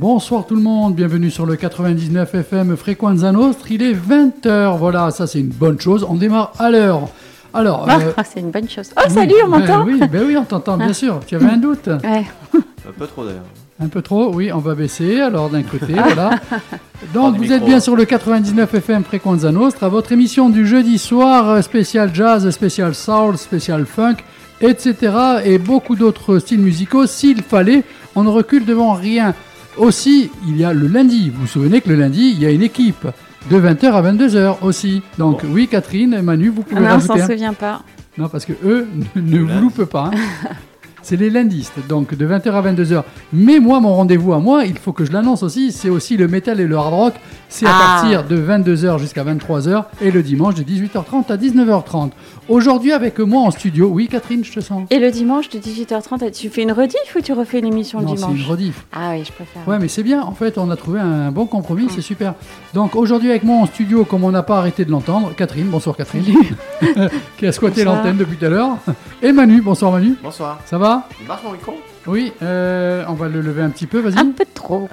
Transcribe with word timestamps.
Bonsoir 0.00 0.46
tout 0.46 0.54
le 0.56 0.62
monde, 0.62 0.94
bienvenue 0.94 1.30
sur 1.30 1.44
le 1.44 1.56
99 1.56 2.34
FM 2.34 2.74
Fréquenza 2.74 3.32
Nostre. 3.32 3.70
Il 3.70 3.82
est 3.82 3.92
20h, 3.92 4.78
voilà, 4.78 5.10
ça 5.10 5.26
c'est 5.26 5.40
une 5.40 5.48
bonne 5.48 5.78
chose. 5.78 6.06
On 6.08 6.14
démarre 6.14 6.54
à 6.58 6.70
l'heure. 6.70 7.10
Alors, 7.52 7.84
Ah, 7.86 7.98
euh, 8.00 8.12
c'est 8.24 8.40
une 8.40 8.50
bonne 8.50 8.66
chose. 8.66 8.92
Oh, 8.96 9.02
oui, 9.06 9.12
salut, 9.12 9.34
on 9.44 9.50
ben 9.50 9.58
m'entend 9.58 9.84
oui, 9.84 10.00
ben 10.10 10.22
oui, 10.26 10.38
on 10.38 10.44
t'entend, 10.44 10.78
bien 10.78 10.94
sûr. 10.94 11.20
Tu 11.26 11.34
avais 11.34 11.50
un 11.50 11.58
doute 11.58 11.86
Ouais. 12.02 12.24
Un 12.54 12.92
peu 12.98 13.06
trop 13.06 13.26
d'ailleurs. 13.26 13.44
Un 13.78 13.88
peu 13.88 14.00
trop, 14.00 14.32
oui, 14.34 14.50
on 14.50 14.58
va 14.60 14.74
baisser. 14.74 15.20
Alors 15.20 15.50
d'un 15.50 15.64
côté, 15.64 15.92
voilà. 15.92 16.30
Donc 17.12 17.36
vous 17.36 17.52
êtes 17.52 17.66
bien 17.66 17.78
sur 17.78 17.94
le 17.94 18.06
99 18.06 18.72
FM 18.72 19.04
Frequenza 19.04 19.52
Nostra, 19.52 19.90
votre 19.90 20.12
émission 20.12 20.48
du 20.48 20.66
jeudi 20.66 20.96
soir, 20.96 21.46
euh, 21.50 21.60
spécial 21.60 22.10
jazz, 22.14 22.48
spécial 22.48 22.94
soul, 22.94 23.36
spécial 23.36 23.84
funk, 23.84 24.16
etc. 24.62 25.12
Et 25.44 25.58
beaucoup 25.58 25.94
d'autres 25.94 26.38
styles 26.38 26.60
musicaux. 26.60 27.06
S'il 27.06 27.42
fallait, 27.42 27.84
on 28.16 28.22
ne 28.24 28.30
recule 28.30 28.64
devant 28.64 28.94
rien. 28.94 29.34
Aussi, 29.76 30.30
il 30.46 30.56
y 30.56 30.64
a 30.64 30.72
le 30.72 30.86
lundi. 30.86 31.30
Vous 31.30 31.42
vous 31.42 31.46
souvenez 31.46 31.80
que 31.80 31.88
le 31.88 31.96
lundi, 31.96 32.32
il 32.34 32.40
y 32.42 32.46
a 32.46 32.50
une 32.50 32.62
équipe 32.62 33.06
de 33.50 33.56
20h 33.58 33.86
à 33.92 34.02
22h 34.02 34.56
aussi. 34.62 35.02
Donc 35.18 35.42
oui, 35.48 35.68
Catherine 35.68 36.12
et 36.14 36.22
Manu, 36.22 36.48
vous 36.50 36.62
Ah, 36.62 36.68
pouvez 36.68 36.80
mais 36.80 36.86
on 36.88 36.90
rajouter 36.90 37.18
s'en 37.18 37.24
un- 37.24 37.26
souvient 37.26 37.54
pas. 37.54 37.82
non, 38.18 38.28
parce 38.28 38.44
que 38.44 38.52
eux 38.64 38.86
ne, 39.16 39.20
ne 39.22 39.38
vous 39.40 39.60
loupent 39.60 39.84
pas. 39.84 40.10
hein. 40.14 40.18
C'est 41.02 41.16
les 41.16 41.30
lundistes, 41.30 41.74
donc 41.88 42.14
de 42.14 42.26
20h 42.26 42.50
à 42.52 42.62
22h. 42.62 43.02
Mais 43.32 43.58
moi, 43.58 43.80
mon 43.80 43.94
rendez-vous 43.94 44.32
à 44.32 44.38
moi, 44.38 44.64
il 44.64 44.78
faut 44.78 44.92
que 44.92 45.04
je 45.04 45.12
l'annonce 45.12 45.42
aussi, 45.42 45.72
c'est 45.72 45.88
aussi 45.88 46.16
le 46.16 46.28
métal 46.28 46.60
et 46.60 46.66
le 46.66 46.76
hard 46.76 46.92
rock. 46.94 47.14
C'est 47.48 47.66
à 47.66 47.70
Ah. 47.72 47.78
partir 48.00 48.24
de 48.24 48.36
22h 48.36 48.98
jusqu'à 48.98 49.24
23h 49.24 49.84
et 50.02 50.10
le 50.12 50.22
dimanche 50.22 50.54
de 50.54 50.62
18h30 50.62 51.30
à 51.32 51.36
19h30. 51.36 52.10
Aujourd'hui, 52.48 52.92
avec 52.92 53.18
moi 53.18 53.42
en 53.42 53.50
studio, 53.50 53.88
oui, 53.92 54.06
Catherine, 54.08 54.44
je 54.44 54.52
te 54.52 54.60
sens. 54.60 54.86
Et 54.90 54.98
le 54.98 55.10
dimanche 55.10 55.48
de 55.48 55.58
18h30, 55.58 56.30
tu 56.32 56.48
fais 56.48 56.62
une 56.62 56.72
rediff 56.72 57.16
ou 57.16 57.20
tu 57.20 57.32
refais 57.32 57.60
l'émission 57.60 57.98
le 58.00 58.04
Non, 58.04 58.10
c'est 58.16 58.26
dimanche? 58.26 58.38
une 58.38 58.44
rediff. 58.46 58.86
Ah 58.92 59.10
oui, 59.12 59.24
je 59.24 59.32
préfère. 59.32 59.66
Ouais, 59.66 59.78
mais 59.80 59.88
c'est 59.88 60.02
bien. 60.04 60.22
En 60.22 60.32
fait, 60.32 60.58
on 60.58 60.70
a 60.70 60.76
trouvé 60.76 61.00
un 61.00 61.30
bon 61.32 61.46
compromis, 61.46 61.84
Mm. 61.86 61.90
c'est 61.94 62.02
super. 62.02 62.34
Donc 62.74 62.94
aujourd'hui, 62.94 63.30
avec 63.30 63.42
moi 63.42 63.56
en 63.62 63.66
studio, 63.66 64.04
comme 64.04 64.22
on 64.24 64.30
n'a 64.30 64.42
pas 64.44 64.58
arrêté 64.58 64.84
de 64.84 64.90
l'entendre, 64.90 65.32
Catherine, 65.36 65.66
bonsoir 65.68 65.96
Catherine, 65.96 66.24
qui 67.38 67.46
a 67.46 67.52
squatté 67.52 67.84
l'antenne 67.84 68.16
depuis 68.16 68.36
tout 68.36 68.44
à 68.46 68.48
l'heure. 68.48 68.76
Et 69.22 69.32
Manu, 69.32 69.60
bonsoir 69.60 69.92
Manu. 69.92 70.14
Bonsoir. 70.22 70.60
Ça 70.66 70.78
va? 70.78 70.89
Il 71.20 71.26
marche 71.26 71.42
mon 71.44 71.52
micro? 71.52 71.74
Oui, 72.06 72.32
euh, 72.42 73.04
on 73.08 73.14
va 73.14 73.28
le 73.28 73.40
lever 73.40 73.62
un 73.62 73.70
petit 73.70 73.86
peu, 73.86 74.00
vas-y. 74.00 74.18
Un 74.18 74.32
peu 74.32 74.44
trop. 74.54 74.88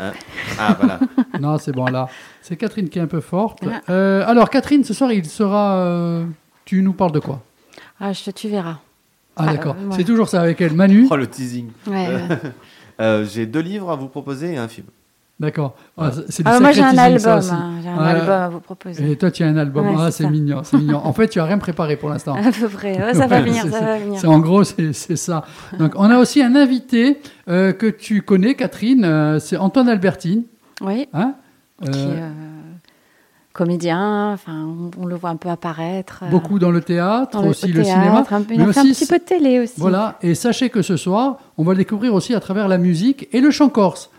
Ah 0.59 0.75
voilà. 0.79 0.99
Non, 1.39 1.57
c'est 1.57 1.71
bon, 1.71 1.85
là. 1.85 2.07
C'est 2.41 2.55
Catherine 2.57 2.89
qui 2.89 2.99
est 2.99 3.01
un 3.01 3.07
peu 3.07 3.21
forte. 3.21 3.59
Ah. 3.65 3.81
Euh, 3.91 4.23
alors, 4.27 4.49
Catherine, 4.49 4.83
ce 4.83 4.93
soir, 4.93 5.11
il 5.11 5.25
sera... 5.25 5.77
euh, 5.77 6.25
tu 6.65 6.81
nous 6.81 6.93
parles 6.93 7.11
de 7.11 7.19
quoi? 7.19 7.41
Ah, 7.99 8.11
je, 8.13 8.29
tu 8.31 8.47
verras. 8.49 8.77
Ah, 9.35 9.45
Ah, 9.47 9.53
d'accord. 9.53 9.75
euh, 9.79 9.87
ouais. 9.89 9.95
C'est 9.97 10.03
toujours 10.03 10.27
ça 10.29 10.41
avec 10.41 10.59
elle. 10.61 10.73
Manu 10.73 11.07
Oh 11.11 11.15
le 11.15 11.27
teasing. 11.27 11.69
Ouais, 11.87 12.07
ouais. 12.07 12.27
Euh, 12.99 13.23
J'ai 13.25 13.45
deux 13.45 13.59
livres 13.59 13.91
à 13.91 13.95
vous 13.95 14.07
proposer 14.07 14.53
et 14.53 14.57
un 14.57 14.67
film. 14.67 14.87
D'accord. 15.39 15.75
Ah, 15.99 16.09
Ah, 16.45 16.59
moi, 16.59 16.71
j'ai 16.71 16.81
un 16.81 16.97
album. 16.97 17.37
aussi. 17.37 17.51
hein, 17.51 17.73
J'ai 17.83 17.89
un 17.89 17.99
album 17.99 18.29
à 18.29 18.49
vous 18.49 18.59
proposer. 18.59 19.11
Et 19.11 19.15
toi, 19.17 19.29
tu 19.29 19.43
as 19.43 19.47
un 19.47 19.57
album. 19.57 19.85
Ouais, 19.87 19.93
ah, 19.99 20.09
c'est 20.09 20.27
mignon, 20.27 20.61
c'est 20.63 20.77
mignon. 20.77 20.99
En 21.03 21.13
fait, 21.13 21.27
tu 21.27 21.39
as 21.39 21.43
rien 21.45 21.59
préparé 21.59 21.95
pour 21.95 22.09
l'instant. 22.09 22.33
À 22.43 22.51
peu 22.51 22.67
près. 22.67 22.97
Ouais, 22.99 23.13
ça 23.13 23.27
va 23.27 23.41
venir, 23.41 23.61
ça 23.63 23.79
va 23.79 23.97
venir. 23.99 24.19
C'est 24.19 24.25
en 24.27 24.39
gros, 24.39 24.63
c'est 24.63 24.93
ça. 25.15 25.45
Donc, 25.77 25.93
on 25.95 26.09
a 26.09 26.17
aussi 26.17 26.41
un 26.41 26.55
invité 26.55 27.19
euh, 27.49 27.71
que 27.71 27.85
tu 27.85 28.23
connais, 28.23 28.55
Catherine. 28.55 29.05
euh, 29.05 29.39
c'est 29.39 29.57
Antoine 29.57 29.89
Albertine. 29.89 30.43
Oui, 30.81 31.07
Hein 31.13 31.35
qui 31.83 31.89
est 31.89 31.93
Euh, 31.93 31.97
euh, 32.17 32.29
comédien. 33.53 34.31
Enfin, 34.33 34.65
on, 34.65 34.89
on 35.03 35.05
le 35.05 35.15
voit 35.15 35.29
un 35.29 35.35
peu 35.35 35.49
apparaître. 35.49 36.21
euh, 36.23 36.29
Beaucoup 36.31 36.57
dans 36.59 36.71
le 36.71 36.81
théâtre, 36.81 37.33
dans 37.37 37.43
le, 37.43 37.49
aussi 37.49 37.65
au 37.65 37.75
le 37.75 37.83
cinéma. 37.83 38.11
théâtre, 38.11 38.33
un 38.33 38.41
peu- 38.41 38.53
il 38.55 38.59
mais 38.59 38.69
a 38.69 38.73
fait 38.73 38.79
un 38.79 38.83
aussi, 38.83 38.93
petit 38.93 39.05
peu 39.07 39.19
de 39.19 39.23
télé 39.23 39.59
aussi. 39.59 39.73
Voilà, 39.77 40.17
et 40.21 40.33
sachez 40.35 40.69
que 40.71 40.81
ce 40.81 40.97
soir, 40.97 41.37
on 41.57 41.63
va 41.63 41.73
le 41.73 41.77
découvrir 41.77 42.13
aussi 42.15 42.33
à 42.33 42.39
travers 42.39 42.67
la 42.67 42.77
musique 42.79 43.27
et 43.33 43.39
le 43.41 43.51
chant 43.51 43.69
corse. 43.69 44.09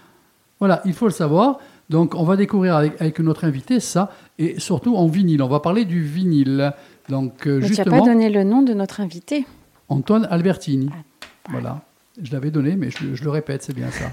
Voilà, 0.60 0.82
il 0.84 0.92
faut 0.92 1.06
le 1.06 1.12
savoir. 1.12 1.58
Donc, 1.90 2.14
on 2.14 2.24
va 2.24 2.36
découvrir 2.36 2.76
avec, 2.76 3.00
avec 3.00 3.18
notre 3.20 3.44
invité 3.44 3.80
ça, 3.80 4.12
et 4.38 4.60
surtout 4.60 4.96
en 4.96 5.06
vinyle. 5.06 5.42
On 5.42 5.48
va 5.48 5.60
parler 5.60 5.84
du 5.84 6.02
vinyle. 6.02 6.72
Donc, 7.08 7.46
euh, 7.46 7.60
Mais 7.60 7.66
tu 7.66 7.72
n'as 7.72 7.76
justement, 7.76 8.00
pas 8.00 8.06
donné 8.06 8.28
le 8.28 8.44
nom 8.44 8.62
de 8.62 8.74
notre 8.74 9.00
invité. 9.00 9.46
Antoine 9.88 10.26
Albertini. 10.30 10.90
Voilà. 11.50 11.80
Je 12.20 12.32
l'avais 12.32 12.50
donné, 12.50 12.74
mais 12.74 12.90
je, 12.90 13.14
je 13.14 13.22
le 13.22 13.30
répète, 13.30 13.62
c'est 13.62 13.74
bien 13.74 13.90
ça. 13.92 14.06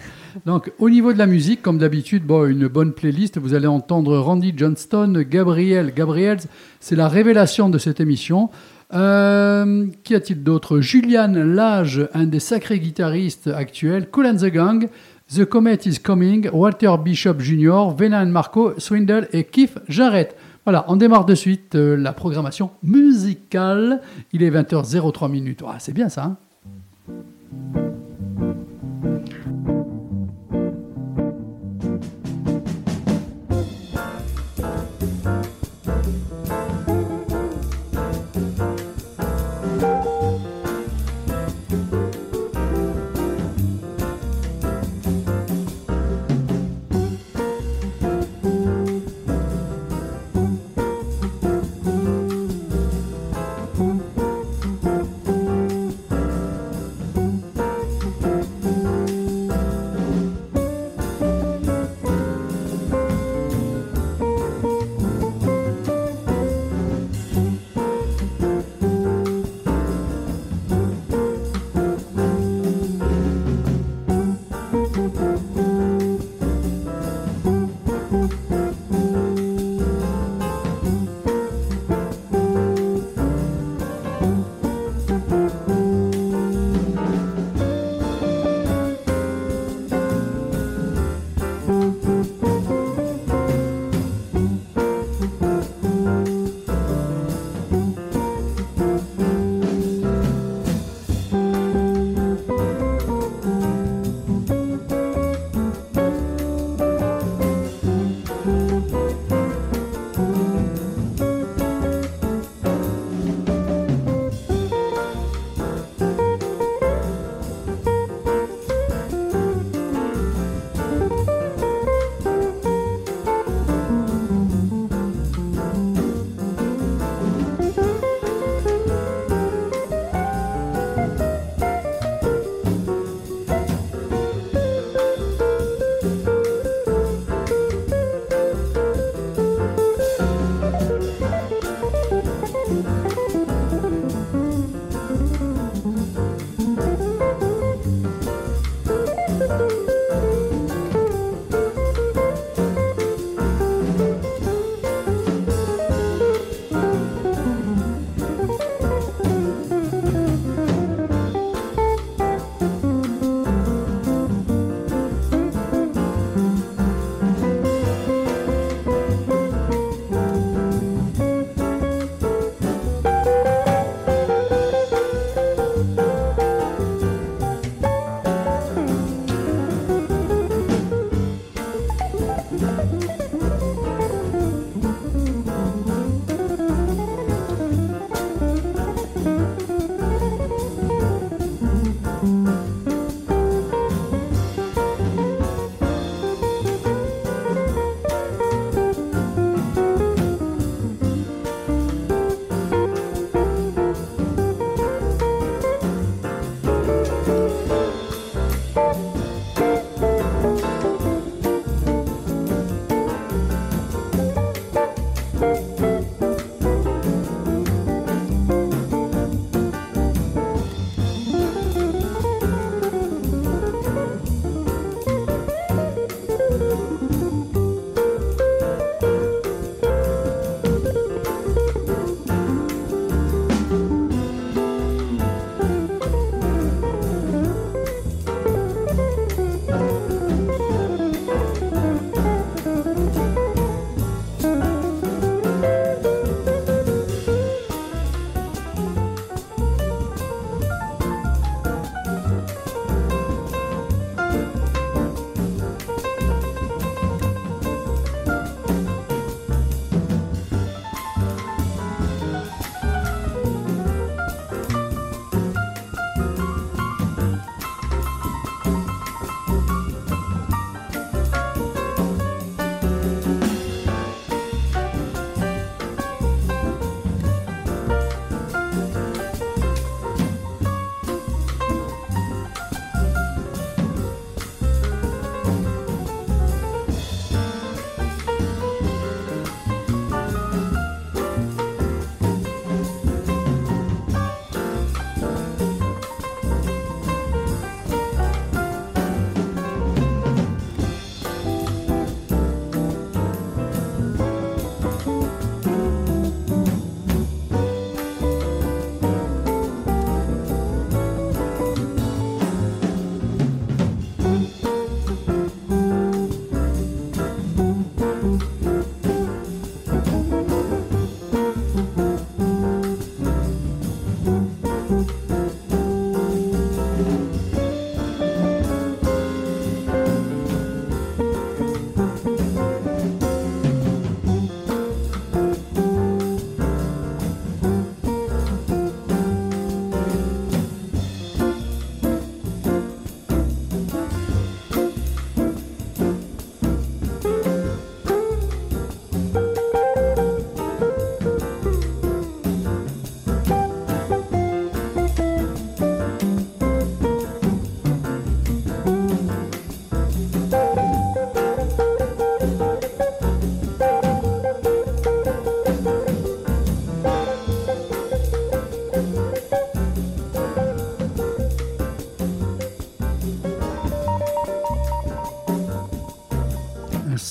Donc, 0.46 0.72
au 0.78 0.92
niveau 0.92 1.12
de 1.12 1.18
la 1.18 1.26
musique, 1.26 1.64
comme 1.64 1.80
d'habitude, 1.80 2.24
bon, 2.24 2.46
une 2.46 2.68
bonne 2.68 2.94
playlist. 2.94 3.40
Vous 3.40 3.56
allez 3.56 3.68
entendre 3.68 4.16
Randy 4.20 4.54
Johnston, 4.56 5.26
Gabriel. 5.28 5.92
Gabriel, 5.94 6.38
c'est 6.80 6.96
la 6.96 7.08
révélation 7.08 7.68
de 7.68 7.80
cette 7.80 8.00
émission. 8.00 8.52
Euh, 8.94 9.88
Qu'y 10.04 10.14
a-t-il 10.14 10.44
d'autre? 10.44 10.80
Julian 10.80 11.32
Lage, 11.34 12.08
un 12.14 12.26
des 12.26 12.40
sacrés 12.40 12.80
guitaristes 12.80 13.48
actuels. 13.48 14.08
Cool 14.12 14.28
and 14.28 14.38
the 14.38 14.52
Gang, 14.52 14.88
The 15.36 15.44
Comet 15.44 15.86
is 15.86 16.00
Coming, 16.02 16.50
Walter 16.54 16.98
Bishop 16.98 17.42
Jr., 17.42 17.94
Venan 17.94 18.28
Marco, 18.28 18.74
Swindle 18.80 19.28
et 19.34 19.44
Keith 19.44 19.78
Jarrett. 19.90 20.34
Voilà, 20.64 20.86
on 20.88 20.96
démarre 20.96 21.26
de 21.26 21.36
suite 21.36 21.76
euh, 21.76 21.98
la 21.98 22.14
programmation 22.14 22.72
musicale. 22.82 24.00
Il 24.32 24.44
est 24.44 24.50
20h03 24.50 25.30
minutes. 25.30 25.62
Ah, 25.68 25.76
c'est 25.78 25.92
bien 25.92 26.08
ça, 26.08 26.24
hein? 26.24 27.95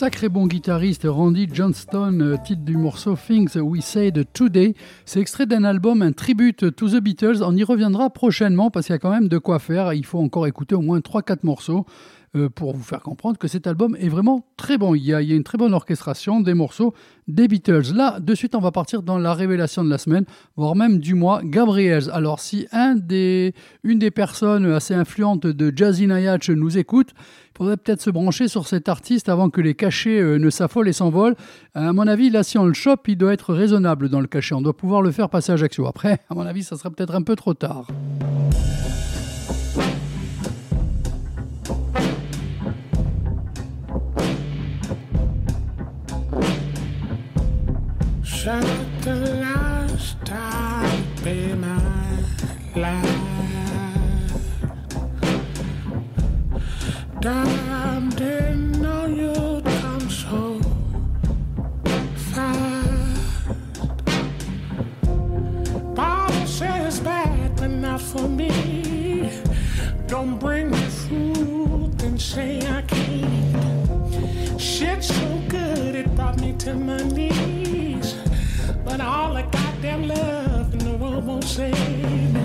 Sacré 0.04 0.28
bon 0.28 0.46
guitariste 0.46 1.06
Randy 1.08 1.48
Johnston, 1.50 2.18
euh, 2.20 2.36
titre 2.44 2.60
du 2.60 2.76
morceau 2.76 3.16
Things 3.16 3.56
We 3.56 3.82
Said 3.82 4.26
Today. 4.34 4.74
C'est 5.06 5.18
extrait 5.18 5.46
d'un 5.46 5.64
album, 5.64 6.02
un 6.02 6.12
tribute 6.12 6.76
to 6.76 6.90
the 6.90 7.00
Beatles. 7.00 7.42
On 7.42 7.56
y 7.56 7.64
reviendra 7.64 8.10
prochainement 8.10 8.70
parce 8.70 8.84
qu'il 8.84 8.92
y 8.92 8.96
a 8.96 8.98
quand 8.98 9.10
même 9.10 9.28
de 9.28 9.38
quoi 9.38 9.58
faire. 9.58 9.94
Il 9.94 10.04
faut 10.04 10.18
encore 10.18 10.46
écouter 10.46 10.74
au 10.74 10.82
moins 10.82 10.98
3-4 10.98 11.38
morceaux. 11.44 11.86
Euh, 12.36 12.48
pour 12.48 12.74
vous 12.74 12.82
faire 12.82 13.00
comprendre 13.00 13.38
que 13.38 13.46
cet 13.46 13.68
album 13.68 13.96
est 14.00 14.08
vraiment 14.08 14.44
très 14.56 14.76
bon. 14.76 14.96
Il 14.96 15.04
y, 15.04 15.14
a, 15.14 15.20
une 15.20 15.44
très 15.44 15.56
bonne 15.56 15.72
orchestration 15.72 16.40
des 16.40 16.54
morceaux 16.54 16.92
des 17.28 17.46
Beatles. 17.46 17.94
Là, 17.94 18.18
de 18.18 18.34
suite, 18.34 18.56
on 18.56 18.60
va 18.60 18.72
partir 18.72 19.04
dans 19.04 19.18
la 19.18 19.34
révélation 19.34 19.84
de 19.84 19.90
la 19.90 19.98
semaine, 19.98 20.24
voire 20.56 20.74
même 20.74 20.98
du 20.98 21.14
mois, 21.14 21.42
Gabriels. 21.44 22.10
Alors, 22.12 22.40
si 22.40 22.66
une 22.72 23.98
des 23.98 24.10
personnes 24.10 24.66
assez 24.66 24.94
influentes 24.94 25.46
de 25.46 25.72
Jazzy 25.76 26.08
Nayach 26.08 26.48
nous 26.48 26.76
écoute, 26.76 27.10
il 27.54 27.58
faudrait 27.58 27.76
peut-être 27.76 28.02
se 28.02 28.10
brancher 28.10 28.48
sur 28.48 28.66
cet 28.66 28.88
artiste 28.88 29.28
avant 29.28 29.48
que 29.48 29.60
les 29.60 29.74
cachets 29.74 30.18
euh, 30.18 30.38
ne 30.38 30.50
s'affolent 30.50 30.88
et 30.88 30.92
s'envolent. 30.92 31.36
À 31.74 31.92
mon 31.92 32.08
avis, 32.08 32.30
là, 32.30 32.42
si 32.42 32.58
on 32.58 32.66
le 32.66 32.74
chope, 32.74 33.06
il 33.06 33.16
doit 33.16 33.32
être 33.32 33.54
raisonnable 33.54 34.08
dans 34.08 34.20
le 34.20 34.26
cachet. 34.26 34.56
On 34.56 34.60
doit 34.60 34.76
pouvoir 34.76 35.02
le 35.02 35.12
faire 35.12 35.28
passer 35.30 35.52
à 35.52 35.54
Ajaccio. 35.54 35.86
Après, 35.86 36.18
à 36.28 36.34
mon 36.34 36.42
avis, 36.42 36.64
ça 36.64 36.76
sera 36.76 36.90
peut-être 36.90 37.14
un 37.14 37.22
peu 37.22 37.36
trop 37.36 37.54
tard. 37.54 37.86
Shut 48.44 48.62
the 49.00 49.14
last 49.40 50.22
time 50.22 51.02
be 51.24 51.54
my 51.54 51.80
life. 52.76 54.34
Damn, 57.20 58.10
didn't 58.10 58.82
know 58.82 59.06
you'd 59.06 59.64
come 59.80 60.10
so 60.10 60.60
fast. 62.34 63.48
Bible 65.94 66.46
says 66.46 67.00
bad, 67.00 67.56
but 67.56 67.70
not 67.70 68.02
for 68.02 68.28
me. 68.28 69.40
Don't 70.06 70.38
bring 70.38 70.70
me 70.70 70.84
fruit 71.06 72.02
and 72.02 72.20
say 72.20 72.58
I 72.58 72.82
can't. 72.82 74.60
Shit's 74.60 75.06
so 75.06 75.40
good, 75.48 75.94
it 75.94 76.14
brought 76.14 76.38
me 76.42 76.52
to 76.58 76.74
my 76.74 76.98
knees. 77.04 77.73
But 78.96 79.00
all 79.00 79.34
the 79.34 79.42
goddamn 79.42 80.06
love 80.06 80.72
in 80.72 80.78
the 80.78 80.96
world 80.96 81.26
won't 81.26 81.42
save 81.42 81.74
me. 82.32 82.43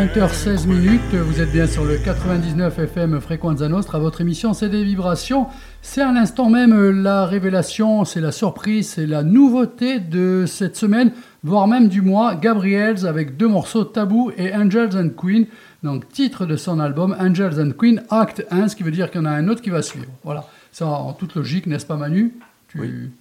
20h16 0.00 0.66
minutes, 0.66 1.14
vous 1.14 1.42
êtes 1.42 1.52
bien 1.52 1.66
sur 1.66 1.84
le 1.84 1.98
99 1.98 2.78
FM 2.78 3.20
Frequenza 3.20 3.68
Nostra. 3.68 3.98
Votre 3.98 4.22
émission, 4.22 4.54
c'est 4.54 4.70
des 4.70 4.82
vibrations. 4.82 5.48
C'est 5.82 6.00
à 6.00 6.10
l'instant 6.10 6.48
même 6.48 7.02
la 7.02 7.26
révélation, 7.26 8.06
c'est 8.06 8.22
la 8.22 8.32
surprise, 8.32 8.88
c'est 8.88 9.04
la 9.04 9.22
nouveauté 9.22 10.00
de 10.00 10.46
cette 10.46 10.74
semaine, 10.74 11.12
voire 11.44 11.68
même 11.68 11.88
du 11.88 12.00
mois. 12.00 12.34
Gabriels 12.34 13.06
avec 13.06 13.36
deux 13.36 13.48
morceaux, 13.48 13.84
Tabou 13.84 14.32
et 14.38 14.54
Angels 14.54 14.96
and 14.96 15.10
Queen. 15.18 15.44
Donc, 15.82 16.08
titre 16.08 16.46
de 16.46 16.56
son 16.56 16.80
album, 16.80 17.14
Angels 17.20 17.60
and 17.60 17.72
Queen, 17.76 18.02
acte 18.08 18.46
1, 18.50 18.68
ce 18.68 18.76
qui 18.76 18.82
veut 18.82 18.92
dire 18.92 19.10
qu'il 19.10 19.20
y 19.20 19.22
en 19.22 19.26
a 19.26 19.32
un 19.32 19.48
autre 19.48 19.60
qui 19.60 19.68
va 19.68 19.82
suivre. 19.82 20.08
Voilà. 20.24 20.46
Ça, 20.72 20.86
en 20.86 21.12
toute 21.12 21.34
logique, 21.34 21.66
n'est-ce 21.66 21.84
pas, 21.84 21.96
Manu? 21.96 22.32
Tu... 22.68 23.12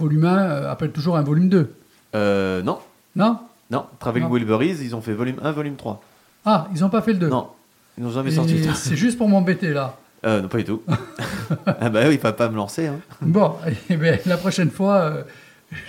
Volume 0.00 0.24
1 0.24 0.38
euh, 0.38 0.72
appelle 0.72 0.90
toujours 0.90 1.16
un 1.16 1.22
volume 1.22 1.48
2. 1.48 1.72
Euh, 2.16 2.60
non. 2.62 2.80
Non? 3.14 3.38
Non, 3.70 3.86
Traveling. 4.00 4.28
Wilburys, 4.28 4.82
ils 4.82 4.96
ont 4.96 5.00
fait 5.00 5.14
volume 5.14 5.36
1, 5.40 5.52
volume 5.52 5.76
3. 5.76 6.02
Ah, 6.44 6.68
ils 6.74 6.80
n'ont 6.80 6.90
pas 6.90 7.02
fait 7.02 7.12
le 7.12 7.18
2. 7.18 7.28
Non, 7.28 7.48
ils 7.96 8.04
n'ont 8.04 8.10
jamais 8.10 8.30
Et 8.30 8.34
sorti. 8.34 8.62
C'est 8.74 8.96
juste 8.96 9.18
pour 9.18 9.28
m'embêter 9.28 9.72
là. 9.72 9.96
Euh, 10.24 10.40
non, 10.40 10.48
pas 10.48 10.58
du 10.58 10.64
tout. 10.64 10.82
ah 11.66 11.90
bah 11.90 12.00
oui, 12.06 12.14
il 12.14 12.20
va 12.20 12.32
pas 12.32 12.48
me 12.48 12.56
lancer. 12.56 12.86
Hein. 12.86 12.96
Bon, 13.20 13.54
eh 13.90 13.96
ben, 13.96 14.18
la 14.24 14.36
prochaine 14.38 14.70
fois, 14.70 14.96
euh, 14.96 15.22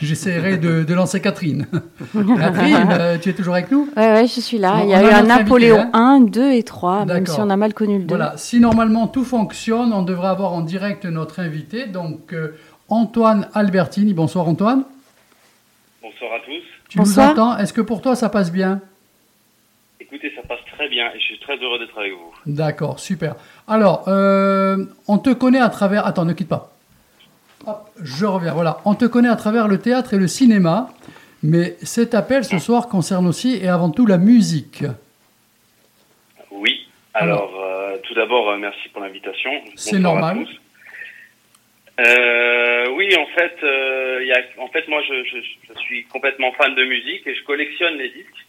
j'essaierai 0.01 0.57
de, 0.57 0.83
de 0.83 0.93
lancer 0.93 1.21
Catherine. 1.21 1.67
Catherine, 2.13 2.87
euh, 2.91 3.17
tu 3.17 3.29
es 3.29 3.33
toujours 3.33 3.53
avec 3.53 3.71
nous? 3.71 3.89
Ouais, 3.95 4.11
ouais, 4.13 4.27
je 4.27 4.41
suis 4.41 4.57
là. 4.57 4.77
Bon, 4.77 4.83
Il 4.83 4.89
y 4.89 4.93
a 4.93 5.01
eu 5.01 5.05
un 5.05 5.21
notre 5.21 5.31
invité, 5.31 5.43
Napoléon 5.43 5.89
hein. 5.93 6.19
1, 6.21 6.21
2 6.21 6.51
et 6.51 6.63
3, 6.63 7.05
même 7.05 7.25
si 7.25 7.39
on 7.39 7.49
a 7.49 7.55
mal 7.55 7.73
connu 7.73 7.99
le 7.99 8.03
2. 8.05 8.15
Voilà, 8.15 8.33
si 8.35 8.59
normalement 8.59 9.07
tout 9.07 9.23
fonctionne, 9.23 9.93
on 9.93 10.01
devrait 10.03 10.27
avoir 10.29 10.53
en 10.53 10.61
direct 10.61 11.05
notre 11.05 11.39
invité, 11.39 11.85
donc 11.87 12.33
euh, 12.33 12.57
Antoine 12.89 13.47
Albertini. 13.53 14.13
Bonsoir 14.13 14.47
Antoine. 14.47 14.83
Bonsoir 16.01 16.33
à 16.33 16.39
tous. 16.45 16.61
Tu 16.89 16.97
Bonsoir. 16.97 17.33
nous 17.33 17.41
entends? 17.41 17.57
Est-ce 17.57 17.73
que 17.73 17.81
pour 17.81 18.01
toi 18.01 18.15
ça 18.15 18.29
passe 18.29 18.51
bien? 18.51 18.81
Très 20.75 20.87
bien 20.89 21.11
et 21.13 21.19
je 21.19 21.25
suis 21.25 21.39
très 21.39 21.57
heureux 21.57 21.79
d'être 21.79 21.97
avec 21.97 22.13
vous. 22.13 22.33
D'accord, 22.45 22.99
super. 22.99 23.35
Alors, 23.67 24.07
euh, 24.07 24.85
on 25.07 25.17
te 25.17 25.31
connaît 25.31 25.59
à 25.59 25.69
travers... 25.69 26.05
Attends, 26.05 26.25
ne 26.25 26.33
quitte 26.33 26.49
pas. 26.49 26.71
Hop, 27.67 27.89
je 28.01 28.25
reviens. 28.25 28.53
Voilà, 28.53 28.79
on 28.85 28.95
te 28.95 29.05
connaît 29.05 29.29
à 29.29 29.35
travers 29.35 29.67
le 29.67 29.79
théâtre 29.79 30.13
et 30.13 30.17
le 30.17 30.27
cinéma, 30.27 30.89
mais 31.41 31.75
cet 31.81 32.13
appel 32.13 32.43
ce 32.43 32.59
soir 32.59 32.87
concerne 32.87 33.27
aussi 33.27 33.57
et 33.61 33.67
avant 33.67 33.89
tout 33.89 34.05
la 34.05 34.17
musique. 34.17 34.83
Oui. 36.51 36.87
Alors, 37.13 37.53
euh, 37.59 37.97
tout 38.03 38.13
d'abord, 38.13 38.49
euh, 38.49 38.57
merci 38.57 38.89
pour 38.89 39.01
l'invitation. 39.01 39.51
C'est 39.75 39.99
normal. 39.99 40.45
tous. 40.45 40.59
Euh, 42.05 42.89
oui, 42.97 43.09
en 43.17 43.25
fait, 43.37 43.55
il 44.21 44.27
y 44.27 44.33
a, 44.33 44.41
en 44.61 44.67
fait, 44.67 44.87
moi, 44.87 45.01
je, 45.07 45.23
je, 45.23 45.37
je 45.69 45.79
suis 45.79 46.03
complètement 46.05 46.51
fan 46.53 46.75
de 46.75 46.83
musique 46.83 47.25
et 47.25 47.33
je 47.33 47.43
collectionne 47.45 47.95
les 47.97 48.09
disques. 48.09 48.45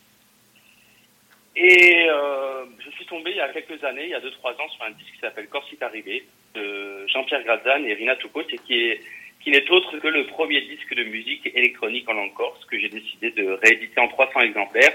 Et 1.57 2.07
euh, 2.11 2.65
je 2.85 2.91
suis 2.91 3.07
tombé 3.07 3.31
il 3.31 3.37
y 3.39 3.41
a 3.41 3.49
quelques 3.49 3.83
années, 3.83 4.05
il 4.05 4.11
y 4.11 4.15
a 4.15 4.21
2-3 4.21 4.61
ans, 4.61 4.69
sur 4.69 4.85
un 4.85 4.91
disque 4.91 5.15
qui 5.15 5.21
s'appelle 5.21 5.49
Corsica 5.49 5.87
Arrivé 5.87 6.27
de 6.55 7.07
Jean-Pierre 7.09 7.45
Grazan 7.45 7.83
et 7.85 7.95
Rina 7.95 8.17
Toucault, 8.17 8.43
et 8.51 8.59
qui 8.59 8.75
est 8.75 9.01
qui 9.47 9.53
n'est 9.53 9.71
autre 9.71 9.97
que 9.99 10.09
le 10.09 10.27
premier 10.27 10.61
disque 10.63 10.93
de 10.93 11.05
musique 11.05 11.47
électronique 11.55 12.09
en 12.09 12.15
langue 12.15 12.35
corse 12.35 12.65
que 12.65 12.77
j'ai 12.81 12.89
décidé 12.89 13.31
de 13.31 13.57
rééditer 13.63 14.01
en 14.01 14.09
300 14.09 14.41
exemplaires. 14.41 14.93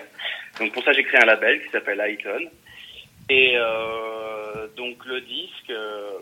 Donc 0.60 0.74
pour 0.74 0.84
ça, 0.84 0.92
j'ai 0.92 1.04
créé 1.04 1.22
un 1.22 1.26
label 1.26 1.64
qui 1.64 1.70
s'appelle 1.70 2.04
Icon. 2.06 2.50
Et 3.30 3.54
euh, 3.56 4.68
donc 4.76 5.06
le 5.06 5.22
disque 5.22 5.72
euh, 5.72 6.20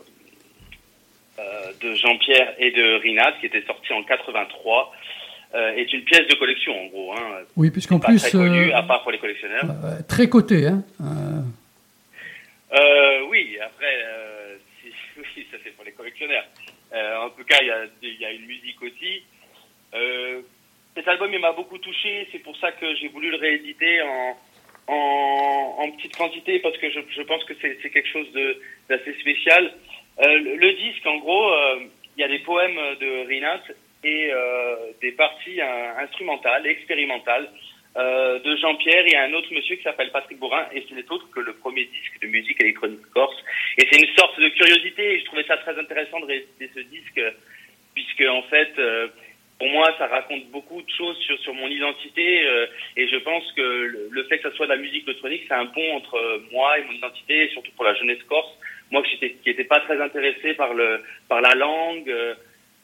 de 1.82 1.94
Jean-Pierre 1.96 2.54
et 2.58 2.70
de 2.70 3.00
Rinat, 3.02 3.32
qui 3.40 3.46
était 3.46 3.62
sorti 3.62 3.92
en 3.92 4.04
83, 4.04 4.92
euh, 5.54 5.72
est 5.74 5.92
une 5.92 6.04
pièce 6.04 6.26
de 6.28 6.34
collection 6.36 6.72
en 6.80 6.86
gros. 6.86 7.12
Hein. 7.14 7.40
Oui, 7.56 7.70
puisqu'en 7.70 7.98
plus, 7.98 8.20
très 8.20 8.30
connu, 8.32 8.70
euh, 8.72 8.76
à 8.76 8.82
part 8.82 9.02
pour 9.02 9.10
les 9.12 9.18
collectionneurs. 9.18 9.64
euh, 9.84 10.02
très 10.08 10.28
coté. 10.28 10.66
Hein 10.66 10.82
Euh, 12.72 13.22
oui, 13.28 13.58
après, 13.60 13.94
euh, 14.04 14.56
si- 14.82 14.92
oui, 15.18 15.46
ça 15.50 15.56
c'est 15.64 15.74
pour 15.74 15.84
les 15.84 15.92
collectionneurs. 15.92 16.44
Euh, 16.92 17.16
en 17.26 17.30
tout 17.30 17.44
cas, 17.44 17.58
il 17.60 17.66
y 17.66 17.70
a, 17.70 17.84
il 18.02 18.20
y 18.20 18.24
a 18.24 18.30
une 18.32 18.46
musique 18.46 18.80
aussi. 18.82 19.22
Euh, 19.94 20.40
cet 20.94 21.06
album, 21.08 21.30
il 21.32 21.40
m'a 21.40 21.52
beaucoup 21.52 21.78
touché. 21.78 22.28
C'est 22.32 22.38
pour 22.40 22.56
ça 22.58 22.72
que 22.72 22.94
j'ai 22.96 23.08
voulu 23.08 23.30
le 23.30 23.36
rééditer 23.36 24.02
en, 24.02 24.36
en, 24.88 25.76
en 25.78 25.90
petite 25.92 26.16
quantité 26.16 26.58
parce 26.60 26.76
que 26.78 26.90
je, 26.90 27.00
je 27.16 27.22
pense 27.22 27.42
que 27.44 27.54
c'est 27.60 27.78
c'est 27.82 27.90
quelque 27.90 28.08
chose 28.08 28.30
de- 28.32 28.60
d'assez 28.88 29.14
spécial. 29.20 29.72
Euh, 30.20 30.26
le, 30.38 30.56
le 30.56 30.72
disque, 30.74 31.06
en 31.06 31.18
gros, 31.18 31.48
euh, 31.52 31.80
il 32.16 32.20
y 32.20 32.24
a 32.24 32.28
des 32.28 32.40
poèmes 32.40 32.76
de 33.00 33.26
Rinat 33.26 33.62
et 34.02 34.30
euh, 34.32 34.76
des 35.00 35.12
parties 35.12 35.60
euh, 35.60 35.98
instrumentales, 35.98 36.66
expérimentales 36.66 37.48
euh, 37.96 38.38
de 38.38 38.56
Jean-Pierre 38.56 39.04
et 39.06 39.16
un 39.16 39.32
autre 39.32 39.52
monsieur 39.52 39.76
qui 39.76 39.82
s'appelle 39.82 40.10
Patrick 40.10 40.38
Bourrin 40.38 40.66
et 40.72 40.84
ce 40.88 40.94
n'est 40.94 41.10
autre 41.10 41.28
que 41.30 41.40
le 41.40 41.54
premier 41.54 41.84
disque 41.84 42.20
de 42.22 42.28
musique 42.28 42.60
électronique 42.62 43.06
corse. 43.12 43.36
Et 43.78 43.86
c'est 43.90 44.00
une 44.00 44.16
sorte 44.16 44.38
de 44.38 44.48
curiosité 44.50 45.14
et 45.14 45.20
je 45.20 45.24
trouvais 45.26 45.44
ça 45.44 45.56
très 45.58 45.78
intéressant 45.78 46.20
de 46.20 46.26
rééditer 46.26 46.70
ce 46.74 46.80
disque 46.80 47.20
puisque 47.94 48.22
en 48.28 48.42
fait 48.42 48.72
pour 49.60 49.68
moi 49.68 49.94
ça 49.98 50.06
raconte 50.06 50.46
beaucoup 50.46 50.80
de 50.80 50.90
choses 50.90 51.18
sur, 51.18 51.38
sur 51.40 51.52
mon 51.52 51.68
identité 51.68 52.46
euh, 52.46 52.66
et 52.96 53.06
je 53.06 53.16
pense 53.18 53.44
que 53.52 53.60
le, 54.10 54.24
fait 54.24 54.38
que 54.38 54.48
ça 54.48 54.56
soit 54.56 54.66
de 54.66 54.72
la 54.72 54.78
musique 54.78 55.06
électronique 55.06 55.42
c'est 55.46 55.54
un 55.54 55.66
pont 55.66 55.96
entre 55.96 56.42
moi 56.50 56.78
et 56.78 56.84
mon 56.84 56.92
identité 56.92 57.44
et 57.44 57.48
surtout 57.50 57.70
pour 57.72 57.84
la 57.84 57.94
jeunesse 57.94 58.22
corse. 58.26 58.50
Moi 58.90 59.02
qui 59.02 59.20
n'étais 59.46 59.64
pas 59.64 59.80
très 59.80 60.00
intéressé 60.00 60.54
par 60.54 60.72
le 60.72 61.04
par 61.28 61.42
la 61.42 61.54
langue, 61.54 62.08
euh, 62.08 62.34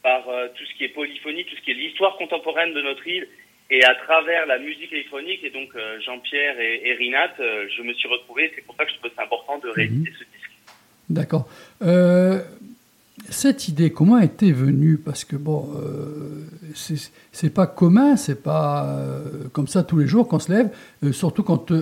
par 0.07 0.23
euh, 0.29 0.47
tout 0.55 0.63
ce 0.69 0.73
qui 0.77 0.83
est 0.85 0.93
polyphonie, 1.01 1.43
tout 1.49 1.55
ce 1.57 1.61
qui 1.63 1.71
est 1.71 1.79
l'histoire 1.83 2.15
contemporaine 2.17 2.73
de 2.73 2.81
notre 2.81 3.05
île 3.15 3.27
et 3.69 3.83
à 3.83 3.95
travers 4.05 4.45
la 4.45 4.57
musique 4.67 4.91
électronique, 4.93 5.41
et 5.43 5.49
donc 5.49 5.69
euh, 5.75 5.99
Jean-Pierre 6.05 6.57
et, 6.67 6.75
et 6.87 6.93
Rinat, 6.99 7.33
euh, 7.41 7.67
je 7.75 7.81
me 7.87 7.93
suis 7.93 8.07
retrouvé. 8.07 8.41
C'est 8.55 8.65
pour 8.65 8.75
ça 8.77 8.85
que 8.85 8.91
je 8.91 8.95
trouvais 8.97 9.13
c'est 9.15 9.21
important 9.29 9.57
de 9.65 9.69
rééditer 9.69 10.11
ce 10.19 10.23
disque. 10.33 10.51
D'accord. 11.09 11.45
Euh, 11.81 12.39
cette 13.29 13.67
idée, 13.67 13.91
comment 13.91 14.19
était 14.19 14.53
venue? 14.53 14.97
Parce 14.97 15.25
que 15.25 15.35
bon, 15.35 15.59
c'est- 16.75 17.53
pas 17.53 17.67
commun, 17.67 18.15
c'est 18.15 18.41
pas 18.41 18.97
comme 19.53 19.67
ça 19.67 19.83
tous 19.83 19.97
les 19.97 20.07
jours 20.07 20.27
qu'on 20.29 20.39
se 20.39 20.51
lève, 20.55 20.69
surtout 21.11 21.43
quand 21.43 21.73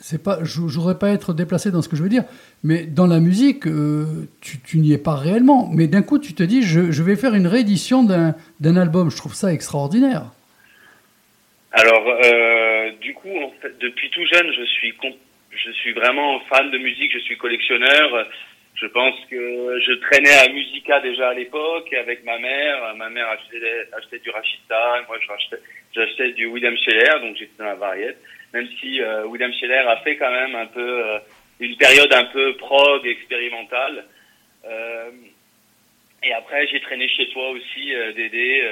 c'est 0.00 0.22
pas. 0.22 0.38
Je 0.42 0.60
voudrais 0.60 0.98
pas 0.98 1.10
être 1.10 1.34
déplacé 1.34 1.70
dans 1.70 1.82
ce 1.82 1.88
que 1.88 1.96
je 1.96 2.02
veux 2.02 2.08
dire, 2.08 2.24
mais 2.64 2.84
dans 2.84 3.06
la 3.06 3.20
musique, 3.20 3.66
euh, 3.66 4.26
tu, 4.40 4.78
n'y 4.78 4.92
es 4.92 4.98
pas 4.98 5.14
réellement. 5.14 5.68
Mais 5.72 5.86
d'un 5.86 6.02
coup, 6.02 6.18
tu 6.18 6.34
te 6.34 6.42
dis, 6.42 6.62
je, 6.62 7.02
vais 7.02 7.16
faire 7.16 7.34
une 7.34 7.46
réédition 7.46 8.02
d'un 8.02 8.76
album. 8.76 9.10
Je 9.10 9.16
trouve 9.16 9.34
ça 9.34 9.52
extraordinaire. 9.52 10.32
Alors, 11.72 12.04
euh, 12.24 12.90
du 13.00 13.14
coup, 13.14 13.28
depuis 13.80 14.10
tout 14.10 14.26
jeune, 14.32 14.50
je 14.52 14.64
suis 14.64 14.94
je 15.50 15.70
suis 15.72 15.92
vraiment 15.92 16.40
fan 16.48 16.70
de 16.70 16.78
musique. 16.78 17.12
Je 17.12 17.20
suis 17.20 17.36
collectionneur. 17.36 18.26
Je 18.74 18.86
pense 18.86 19.14
que 19.30 19.80
je 19.86 19.92
traînais 20.00 20.38
à 20.38 20.48
Musica 20.48 21.00
déjà 21.00 21.28
à 21.28 21.34
l'époque 21.34 21.92
avec 21.92 22.24
ma 22.24 22.38
mère. 22.38 22.94
Ma 22.96 23.10
mère 23.10 23.28
achetait, 23.28 24.18
du 24.20 24.30
Rachita, 24.30 25.04
moi 25.06 25.18
j'achetais 25.92 26.32
du 26.32 26.46
William 26.46 26.74
Scheller, 26.78 27.20
donc 27.20 27.36
j'étais 27.36 27.52
dans 27.58 27.66
la 27.66 27.74
variette. 27.74 28.16
Même 28.52 28.68
si 28.80 29.00
euh, 29.00 29.26
William 29.26 29.52
Scheller 29.52 29.84
a 29.86 29.98
fait 29.98 30.16
quand 30.16 30.30
même 30.30 30.54
un 30.56 30.66
peu 30.66 31.04
euh, 31.04 31.18
une 31.60 31.76
période 31.76 32.12
un 32.12 32.24
peu 32.24 32.56
prog 32.56 33.06
expérimentale. 33.06 34.06
Euh, 34.64 35.10
et 36.22 36.32
après, 36.32 36.66
j'ai 36.66 36.80
traîné 36.80 37.08
chez 37.08 37.28
toi 37.30 37.50
aussi, 37.50 37.94
euh, 37.94 38.12
Dédé. 38.12 38.62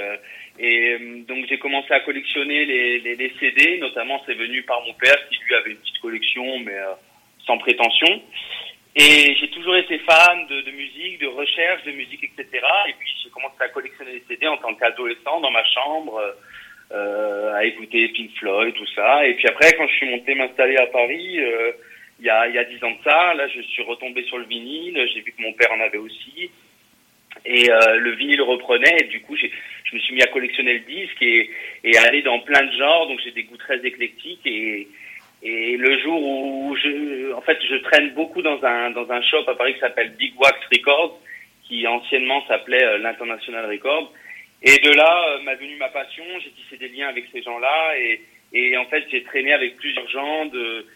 et 0.58 0.98
donc, 1.28 1.46
j'ai 1.48 1.58
commencé 1.58 1.92
à 1.92 2.00
collectionner 2.00 2.64
les, 2.64 2.98
les, 3.00 3.16
les 3.16 3.32
CD. 3.38 3.78
Notamment, 3.78 4.20
c'est 4.26 4.34
venu 4.34 4.62
par 4.64 4.82
mon 4.82 4.92
père 4.94 5.16
qui, 5.28 5.38
lui, 5.46 5.54
avait 5.54 5.70
une 5.70 5.78
petite 5.78 6.00
collection, 6.00 6.58
mais 6.58 6.76
sans 7.46 7.56
prétention. 7.58 8.20
Et 8.96 9.36
j'ai 9.40 9.48
toujours 9.50 9.76
été 9.76 9.98
fan 10.00 10.46
de, 10.48 10.60
de 10.62 10.70
musique, 10.72 11.20
de 11.20 11.28
recherche 11.28 11.84
de 11.84 11.92
musique, 11.92 12.24
etc. 12.24 12.48
Et 12.88 12.92
puis, 12.98 13.08
j'ai 13.22 13.30
commencé 13.30 13.54
à 13.60 13.68
collectionner 13.68 14.12
les 14.12 14.24
CD 14.26 14.48
en 14.48 14.56
tant 14.56 14.74
qu'adolescent 14.74 15.40
dans 15.40 15.52
ma 15.52 15.64
chambre, 15.64 16.20
à 16.90 17.64
écouter 17.64 18.08
Pink 18.08 18.30
Floyd, 18.38 18.74
tout 18.74 18.86
ça. 18.94 19.26
Et 19.26 19.34
puis 19.34 19.46
après, 19.46 19.72
quand 19.76 19.86
je 19.86 19.94
suis 19.94 20.10
monté 20.10 20.34
m'installer 20.34 20.76
à 20.76 20.86
Paris, 20.86 21.38
euh, 21.38 21.72
il 22.18 22.26
y 22.26 22.30
a 22.30 22.48
il 22.48 22.54
y 22.54 22.58
a 22.58 22.64
dix 22.64 22.82
ans 22.82 22.92
de 22.92 23.02
ça, 23.04 23.34
là, 23.34 23.46
je 23.48 23.60
suis 23.60 23.82
retombé 23.82 24.22
sur 24.24 24.38
le 24.38 24.44
vinyle. 24.44 24.98
J'ai 25.12 25.20
vu 25.20 25.32
que 25.32 25.42
mon 25.42 25.52
père 25.52 25.70
en 25.72 25.80
avait 25.80 25.98
aussi. 25.98 26.50
Et 27.44 27.70
euh, 27.70 27.96
le 27.96 28.12
vinyle 28.12 28.42
reprenait, 28.42 28.96
et 29.00 29.04
du 29.04 29.20
coup, 29.20 29.36
je 29.36 29.94
me 29.94 30.00
suis 30.00 30.14
mis 30.14 30.22
à 30.22 30.26
collectionner 30.26 30.74
le 30.74 30.80
disque 30.80 31.22
et, 31.22 31.50
et 31.84 31.96
à 31.98 32.02
aller 32.08 32.22
dans 32.22 32.40
plein 32.40 32.64
de 32.64 32.72
genres. 32.72 33.06
Donc, 33.06 33.20
j'ai 33.22 33.30
des 33.32 33.44
goûts 33.44 33.56
très 33.58 33.84
éclectiques. 33.86 34.46
Et, 34.46 34.88
et 35.42 35.76
le 35.76 35.98
jour 36.00 36.20
où 36.20 36.76
je, 36.76 37.32
en 37.32 37.42
fait, 37.42 37.58
je 37.68 37.76
traîne 37.76 38.10
beaucoup 38.10 38.42
dans 38.42 38.64
un 38.64 38.90
dans 38.90 39.08
un 39.12 39.22
shop 39.22 39.44
à 39.46 39.54
Paris 39.54 39.74
qui 39.74 39.80
s'appelle 39.80 40.10
Big 40.18 40.32
Wax 40.40 40.58
Records, 40.72 41.20
qui 41.64 41.86
anciennement 41.86 42.44
s'appelait 42.48 42.82
euh, 42.82 42.98
l'International 42.98 43.66
Records. 43.66 44.12
Et 44.62 44.76
de 44.78 44.90
là 44.90 45.28
euh, 45.28 45.42
m'a 45.42 45.54
venu 45.54 45.76
ma 45.76 45.88
passion. 45.88 46.24
J'ai 46.42 46.50
tissé 46.50 46.76
des 46.76 46.88
liens 46.88 47.08
avec 47.08 47.26
ces 47.32 47.42
gens-là 47.42 47.98
et 47.98 48.20
et 48.52 48.76
en 48.78 48.86
fait, 48.86 49.04
j'ai 49.10 49.22
traîné 49.24 49.52
avec 49.52 49.76
plusieurs 49.76 50.08
gens 50.08 50.46
de 50.46 50.86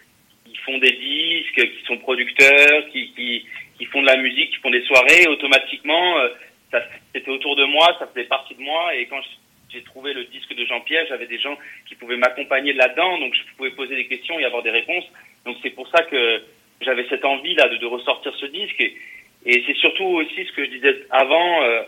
qui 0.45 0.55
font 0.57 0.77
des 0.79 0.91
disques, 0.91 1.55
qui 1.55 1.85
sont 1.85 1.97
producteurs, 1.97 2.89
qui 2.91 3.13
qui 3.13 3.45
qui 3.77 3.85
font 3.85 4.01
de 4.01 4.07
la 4.07 4.17
musique, 4.17 4.51
qui 4.51 4.57
font 4.57 4.69
des 4.69 4.83
soirées, 4.83 5.27
automatiquement, 5.27 6.17
euh, 6.19 6.29
ça 6.71 6.81
c'était 7.13 7.29
autour 7.29 7.55
de 7.55 7.65
moi, 7.65 7.95
ça 7.99 8.07
faisait 8.07 8.25
partie 8.25 8.55
de 8.55 8.61
moi. 8.61 8.95
Et 8.95 9.05
quand 9.05 9.21
j'ai 9.69 9.83
trouvé 9.83 10.13
le 10.13 10.25
disque 10.25 10.53
de 10.53 10.65
Jean-Pierre, 10.65 11.05
j'avais 11.07 11.27
des 11.27 11.39
gens 11.39 11.57
qui 11.87 11.95
pouvaient 11.95 12.17
m'accompagner 12.17 12.73
là-dedans, 12.73 13.19
donc 13.19 13.33
je 13.33 13.55
pouvais 13.55 13.71
poser 13.71 13.95
des 13.95 14.07
questions 14.07 14.39
et 14.39 14.45
avoir 14.45 14.63
des 14.63 14.71
réponses. 14.71 15.05
Donc 15.45 15.57
c'est 15.63 15.71
pour 15.71 15.87
ça 15.89 16.03
que 16.03 16.43
j'avais 16.81 17.05
cette 17.09 17.25
envie 17.25 17.55
là 17.55 17.69
de, 17.69 17.77
de 17.77 17.85
ressortir 17.85 18.33
ce 18.35 18.45
disque 18.47 18.79
et, 18.81 18.97
et 19.45 19.63
c'est 19.65 19.75
surtout 19.75 20.05
aussi 20.05 20.45
ce 20.45 20.51
que 20.53 20.65
je 20.65 20.69
disais 20.69 21.05
avant, 21.09 21.63
euh, 21.63 21.83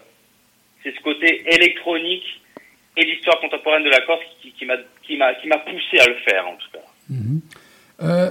c'est 0.86 0.96
ce 0.96 1.02
côté 1.02 1.44
électronique 1.52 2.42
et 2.96 3.04
l'histoire 3.04 3.40
contemporaine 3.42 3.84
de 3.84 3.90
la 3.90 4.02
Corse 4.02 4.24
qui, 4.42 4.52
qui 4.52 4.66
m'a 4.66 4.78
qui 5.04 5.18
poussé 5.18 6.00
à 6.00 6.08
le 6.08 6.16
faire 6.16 6.48
en 6.48 6.56
tout 6.56 6.68
cas. 6.72 6.86
Mhm. 7.10 7.42
Euh, 8.04 8.30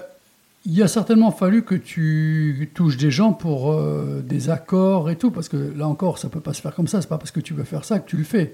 il 0.66 0.82
a 0.82 0.88
certainement 0.88 1.30
fallu 1.30 1.64
que 1.64 1.74
tu 1.74 2.70
touches 2.74 2.96
des 2.96 3.10
gens 3.10 3.32
pour 3.32 3.72
euh, 3.72 4.22
des 4.22 4.48
accords 4.48 5.10
et 5.10 5.18
tout, 5.18 5.30
parce 5.30 5.48
que 5.48 5.56
là 5.76 5.86
encore, 5.86 6.16
ça 6.18 6.30
peut 6.30 6.40
pas 6.40 6.54
se 6.54 6.62
faire 6.62 6.74
comme 6.74 6.86
ça. 6.86 7.02
C'est 7.02 7.08
pas 7.08 7.18
parce 7.18 7.32
que 7.32 7.40
tu 7.40 7.52
veux 7.52 7.64
faire 7.64 7.84
ça 7.84 7.98
que 7.98 8.08
tu 8.08 8.16
le 8.16 8.24
fais. 8.24 8.52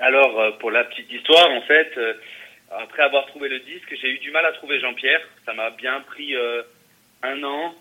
Alors, 0.00 0.40
euh, 0.40 0.50
pour 0.58 0.72
la 0.72 0.82
petite 0.84 1.12
histoire, 1.12 1.48
en 1.50 1.60
fait, 1.62 1.92
après 2.70 3.02
avoir 3.02 3.26
trouvé 3.26 3.48
le 3.48 3.60
disque, 3.60 3.94
j'ai 4.00 4.10
eu 4.10 4.18
du 4.18 4.32
mal 4.32 4.44
à 4.46 4.52
trouver 4.52 4.80
Jean-Pierre. 4.80 5.20
Ça 5.46 5.54
m'a 5.54 5.70
bien 5.70 6.00
pris 6.08 6.34
un 7.22 7.42
an. 7.44 7.74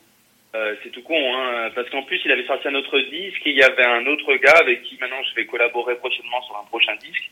Euh, 0.56 0.76
c'est 0.84 0.92
tout 0.92 1.02
con, 1.02 1.18
hein, 1.36 1.72
parce 1.74 1.90
qu'en 1.90 2.04
plus, 2.04 2.22
il 2.26 2.32
avait 2.32 2.46
sorti 2.46 2.68
un 2.68 2.76
autre 2.76 3.00
disque 3.00 3.42
et 3.48 3.50
il 3.50 3.58
y 3.58 3.64
avait 3.64 3.86
un 3.88 4.06
autre 4.06 4.36
gars 4.36 4.60
avec 4.62 4.84
qui 4.84 5.00
maintenant 5.02 5.24
je 5.24 5.34
vais 5.34 5.48
collaborer 5.48 5.96
prochainement 5.96 6.44
sur 6.44 6.56
un 6.56 6.64
prochain 6.66 6.96
disque, 6.98 7.24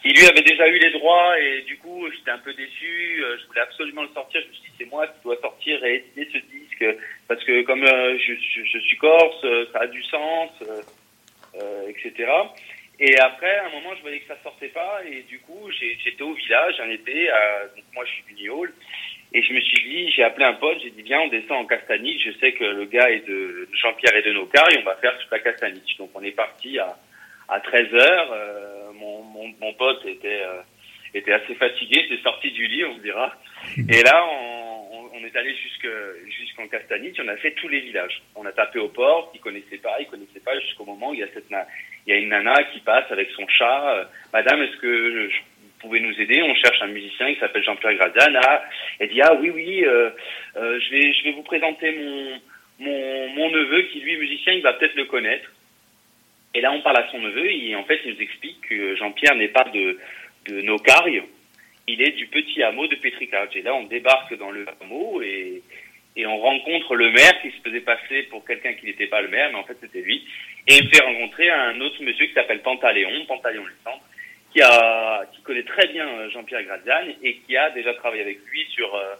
qui 0.00 0.08
lui 0.08 0.26
avait 0.26 0.40
déjà 0.40 0.66
eu 0.68 0.78
les 0.78 0.90
droits 0.92 1.38
et 1.38 1.60
du 1.62 1.76
coup, 1.76 2.08
j'étais 2.10 2.30
un 2.30 2.38
peu 2.38 2.54
déçu. 2.54 3.22
euh, 3.22 3.36
Je 3.38 3.46
voulais 3.48 3.60
absolument 3.60 4.02
le 4.02 4.08
sortir. 4.14 4.40
Je 4.40 4.48
me 4.48 4.52
suis 4.54 4.62
dit, 4.62 4.76
c'est 4.78 4.90
moi 4.90 5.06
qui 5.08 5.22
dois 5.22 5.36
sortir 5.42 5.84
et 5.84 5.96
éditer 6.16 6.26
ce 6.32 6.38
disque 6.56 6.86
parce 7.28 7.44
que 7.44 7.62
comme 7.62 7.84
euh, 7.84 8.16
je, 8.18 8.32
je- 8.32 8.64
je 8.64 8.78
suis 8.78 8.96
corse, 8.96 9.44
euh, 9.44 9.66
ça 9.70 9.80
a 9.80 9.86
du 9.86 10.02
sens, 10.04 10.50
euh, 11.60 11.88
etc. 11.88 12.30
Et 12.98 13.18
après, 13.18 13.56
à 13.56 13.66
un 13.66 13.70
moment, 13.70 13.94
je 13.96 14.00
voyais 14.02 14.20
que 14.20 14.28
ça 14.28 14.38
sortait 14.42 14.68
pas, 14.68 15.00
et 15.04 15.22
du 15.22 15.40
coup, 15.40 15.68
j'étais 15.72 16.22
au 16.22 16.32
village 16.32 16.78
un 16.80 16.88
été, 16.90 17.28
à- 17.28 17.66
donc 17.76 17.84
moi 17.92 18.04
je 18.06 18.12
suis 18.12 18.22
du 18.34 18.34
Niol, 18.42 18.72
et 19.34 19.42
je 19.42 19.52
me 19.52 19.60
suis 19.60 19.82
dit, 19.88 20.10
j'ai 20.12 20.22
appelé 20.22 20.46
un 20.46 20.54
pote, 20.54 20.78
j'ai 20.82 20.90
dit, 20.90 21.02
viens, 21.02 21.20
on 21.20 21.28
descend 21.28 21.58
en 21.58 21.66
Castaniche, 21.66 22.22
je 22.24 22.38
sais 22.38 22.52
que 22.52 22.64
le 22.64 22.84
gars 22.86 23.10
est 23.10 23.26
de 23.28 23.68
Jean-Pierre 23.82 24.16
et 24.16 24.22
de 24.22 24.32
Nocar, 24.32 24.64
et 24.72 24.78
on 24.78 24.84
va 24.84 24.94
faire 24.96 25.18
toute 25.18 25.30
la 25.30 25.40
Castaniche. 25.40 25.96
Donc 25.98 26.10
on 26.14 26.22
est 26.22 26.30
parti 26.30 26.78
à, 26.78 26.96
à 27.48 27.58
13h, 27.58 27.92
euh, 28.32 28.92
mon, 28.94 29.22
mon, 29.22 29.52
mon 29.60 29.72
pote 29.74 30.04
était, 30.06 30.42
euh, 30.42 30.60
était 31.14 31.32
assez 31.32 31.54
fatigué, 31.56 32.06
c'est 32.08 32.22
sorti 32.22 32.50
du 32.52 32.66
lit, 32.68 32.84
on 32.84 32.98
dira. 32.98 33.34
Et 33.88 34.02
là, 34.02 34.24
on, 34.26 35.10
on- 35.12 35.24
est 35.24 35.36
allé 35.36 35.54
jusque 35.56 35.88
jusqu'en 36.38 36.68
Castaniche, 36.68 37.16
on 37.24 37.28
a 37.28 37.36
fait 37.38 37.52
tous 37.52 37.66
les 37.68 37.80
villages. 37.80 38.20
On 38.36 38.44
a 38.46 38.52
tapé 38.52 38.78
aux 38.78 38.88
portes, 38.90 39.30
ils 39.34 39.40
connaissaient 39.40 39.78
pas, 39.78 39.96
ils 40.00 40.06
connaissaient 40.06 40.40
pas, 40.44 40.58
jusqu'au 40.60 40.84
moment 40.84 41.10
où 41.10 41.14
il 41.14 41.20
y 41.20 41.22
a 41.22 41.28
cette 41.32 41.46
il 42.06 42.10
y 42.10 42.16
a 42.16 42.20
une 42.20 42.28
nana 42.28 42.54
qui 42.72 42.80
passe 42.80 43.10
avec 43.10 43.30
son 43.30 43.48
chat. 43.48 43.94
euh, 43.96 44.04
Madame, 44.34 44.62
est-ce 44.62 44.76
que 44.76 45.30
je- 45.30 45.40
pouvez 45.84 46.00
nous 46.00 46.20
aider 46.20 46.42
On 46.42 46.54
cherche 46.54 46.80
un 46.82 46.88
musicien 46.88 47.32
qui 47.32 47.40
s'appelle 47.40 47.62
Jean-Pierre 47.62 47.94
Grazian. 47.94 48.40
Ah, 48.42 48.64
elle 48.98 49.08
dit 49.08 49.20
ah 49.22 49.34
oui 49.34 49.50
oui, 49.50 49.84
euh, 49.84 50.10
euh, 50.56 50.80
je 50.80 50.90
vais 50.90 51.12
je 51.12 51.24
vais 51.24 51.32
vous 51.32 51.42
présenter 51.42 51.92
mon 51.92 52.40
mon 52.80 53.28
mon 53.34 53.50
neveu 53.50 53.82
qui 53.82 54.00
lui 54.00 54.14
est 54.14 54.18
musicien, 54.18 54.52
il 54.54 54.62
va 54.62 54.72
peut-être 54.74 54.96
le 54.96 55.04
connaître. 55.04 55.50
Et 56.54 56.60
là, 56.60 56.72
on 56.72 56.82
parle 56.82 56.98
à 56.98 57.10
son 57.10 57.18
neveu 57.18 57.50
et 57.50 57.74
en 57.74 57.84
fait, 57.84 58.00
il 58.04 58.14
nous 58.14 58.20
explique 58.20 58.60
que 58.68 58.96
Jean-Pierre 58.96 59.36
n'est 59.36 59.48
pas 59.48 59.64
de 59.64 59.98
de 60.46 60.62
Nocarie, 60.62 61.22
il 61.86 62.02
est 62.02 62.12
du 62.12 62.26
petit 62.26 62.62
hameau 62.62 62.86
de 62.86 62.96
Petricage. 62.96 63.56
Et 63.56 63.62
là, 63.62 63.74
on 63.74 63.84
débarque 63.84 64.36
dans 64.38 64.50
le 64.50 64.66
hameau 64.80 65.22
et 65.22 65.62
et 66.16 66.26
on 66.26 66.38
rencontre 66.38 66.94
le 66.94 67.10
maire 67.10 67.42
qui 67.42 67.50
se 67.50 67.60
faisait 67.64 67.80
passer 67.80 68.22
pour 68.30 68.44
quelqu'un 68.44 68.74
qui 68.74 68.86
n'était 68.86 69.08
pas 69.08 69.20
le 69.20 69.28
maire, 69.28 69.50
mais 69.50 69.58
en 69.58 69.64
fait 69.64 69.76
c'était 69.80 70.00
lui. 70.00 70.24
Et 70.68 70.76
il 70.76 70.88
fait 70.88 71.02
rencontrer 71.02 71.50
un 71.50 71.80
autre 71.80 72.00
monsieur 72.02 72.26
qui 72.26 72.34
s'appelle 72.34 72.62
Pantaléon, 72.62 73.10
Pantaléon 73.26 73.64
Lucentre, 73.64 74.04
qui 74.54 74.62
a, 74.62 75.24
qui 75.34 75.42
connaît 75.42 75.64
très 75.64 75.88
bien 75.88 76.06
euh, 76.06 76.30
Jean-Pierre 76.30 76.62
Graziani 76.62 77.16
et 77.22 77.38
qui 77.38 77.56
a 77.56 77.70
déjà 77.70 77.92
travaillé 77.94 78.22
avec 78.22 78.38
lui 78.46 78.64
sur, 78.70 78.94
euh, 78.94 79.14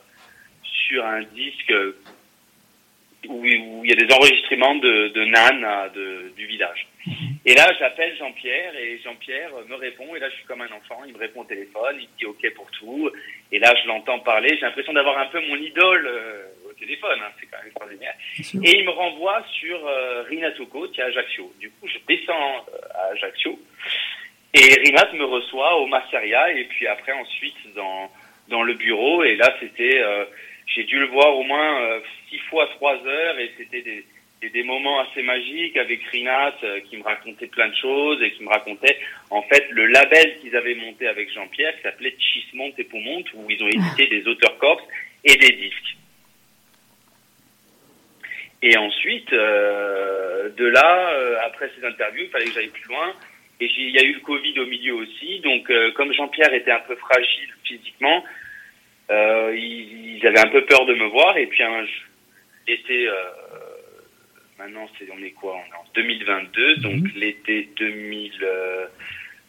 sur 0.63 1.05
un 1.05 1.23
disque 1.23 1.71
euh, 1.73 1.99
où, 3.29 3.41
où 3.45 3.85
il 3.85 3.91
y 3.91 3.93
a 3.93 3.97
des 3.97 4.13
enregistrements 4.15 4.77
de, 4.77 5.09
de 5.09 5.25
Nan 5.25 5.91
de, 5.95 6.33
du 6.37 6.47
village. 6.47 6.87
Et 7.45 7.55
là, 7.55 7.67
j'appelle 7.79 8.17
Jean-Pierre 8.17 8.77
et 8.77 8.99
Jean-Pierre 9.03 9.51
me 9.69 9.75
répond 9.75 10.15
et 10.15 10.21
là, 10.21 10.31
je 10.31 10.37
suis 10.37 10.45
comme 10.45 10.63
un 10.63 10.71
enfant. 10.73 11.03
Il 11.07 11.13
me 11.15 11.19
répond 11.19 11.41
au 11.41 11.45
téléphone, 11.45 11.97
il 11.99 12.09
me 12.09 12.19
dit 12.19 12.27
OK 12.27 12.55
pour 12.55 12.71
tout. 12.71 13.11
Et 13.51 13.59
là, 13.59 13.75
je 13.83 13.89
l'entends 13.89 14.21
parler. 14.21 14.51
J'ai 14.51 14.61
l'impression 14.63 14.93
d'avoir 14.93 15.19
un 15.19 15.27
peu 15.27 15.41
mon 15.41 15.57
idole 15.57 16.07
euh, 16.07 16.47
au 16.69 16.73
téléphone. 16.75 17.19
hein. 17.23 17.31
C'est 17.41 17.47
quand 17.47 17.59
même 17.59 17.67
extraordinaire. 17.67 18.15
Et 18.63 18.79
il 18.79 18.85
me 18.87 18.91
renvoie 18.91 19.45
sur 19.59 19.87
euh, 19.87 20.23
Rinatoko, 20.23 20.89
qui 20.89 21.01
est 21.01 21.05
à 21.05 21.07
Ajaccio. 21.07 21.53
Du 21.61 21.71
coup, 21.71 21.89
je 21.89 21.99
descends 22.07 22.65
à 22.95 23.13
Ajaccio. 23.13 23.59
Et 24.55 24.81
Rinat 24.87 25.13
me 25.15 25.25
reçoit 25.25 25.77
au 25.79 25.87
Masseria 25.87 26.53
et 26.53 26.65
puis 26.65 26.87
après 26.87 27.13
ensuite 27.13 27.75
dans 27.75 28.11
dans 28.49 28.63
le 28.63 28.75
bureau. 28.75 29.25
Et 29.25 29.37
là, 29.37 29.55
c'était, 29.61 30.01
euh, 30.01 30.25
j'ai 30.67 30.85
dû 30.85 30.99
le 30.99 31.07
voir 31.07 31.37
au 31.37 31.43
moins 31.43 31.83
euh, 31.83 32.01
six 32.29 32.39
fois 32.51 32.69
trois 32.77 32.97
heures 33.05 33.39
et 33.39 33.51
c'était 33.59 33.83
des, 33.83 34.05
des 34.41 34.51
des 34.51 34.63
moments 34.63 35.01
assez 35.01 35.23
magiques 35.23 35.77
avec 35.77 36.05
Rinat 36.13 36.55
euh, 36.63 36.81
qui 36.89 36.99
me 36.99 37.03
racontait 37.03 37.47
plein 37.47 37.69
de 37.69 37.75
choses 37.75 38.23
et 38.23 38.31
qui 38.33 38.43
me 38.43 38.49
racontait 38.49 38.99
en 39.31 39.43
fait 39.43 39.67
le 39.71 39.87
label 39.87 40.39
qu'ils 40.41 40.55
avaient 40.55 40.75
monté 40.75 41.09
avec 41.09 41.33
Jean-Pierre 41.33 41.75
qui 41.77 41.83
s'appelait 41.83 42.15
Chismont 42.19 42.73
et 42.77 42.85
Poumont 42.85 43.25
où 43.35 43.51
ils 43.51 43.63
ont 43.63 43.69
édité 43.69 44.07
des 44.07 44.27
auteurs 44.29 44.59
corses 44.59 44.85
et 45.25 45.35
des 45.35 45.53
disques. 45.53 45.97
Et 48.63 48.77
ensuite, 48.79 49.33
euh, 49.33 50.49
de 50.51 50.65
là, 50.67 51.11
après 51.45 51.71
ces 51.79 51.85
interviews, 51.85 52.25
il 52.25 52.31
fallait 52.31 52.47
que 52.47 52.53
j'aille 52.53 52.69
plus 52.69 52.89
loin. 52.89 53.15
Et 53.61 53.71
il 53.77 53.91
y 53.91 53.99
a 53.99 54.05
eu 54.05 54.15
le 54.15 54.21
Covid 54.21 54.59
au 54.61 54.67
milieu 54.67 54.95
aussi. 54.95 55.41
Donc, 55.41 55.71
euh, 55.71 55.93
comme 55.93 56.13
Jean-Pierre 56.13 56.53
était 56.55 56.73
un 56.73 56.81
peu 56.81 56.97
fragile 56.97 57.49
physiquement, 57.65 58.25
euh, 59.11 59.55
ils, 59.57 60.17
ils 60.17 60.27
avaient 60.27 60.41
un 60.41 60.51
peu 60.51 60.65
peur 60.65 60.85
de 60.87 60.95
me 60.95 61.07
voir. 61.07 61.37
Et 61.39 61.47
puis, 61.47 61.63
un, 61.63 61.85
l'été, 62.67 63.07
euh, 63.09 63.13
maintenant, 64.59 64.89
c'est, 64.99 65.07
on 65.13 65.23
est 65.23 65.31
quoi? 65.33 65.55
On 65.55 65.73
est 65.73 65.77
en 65.77 65.85
2022, 65.95 66.77
donc 66.77 66.95
Mhm. 66.95 67.13
l'été 67.17 67.69
2000, 67.77 68.33
euh, 68.43 68.87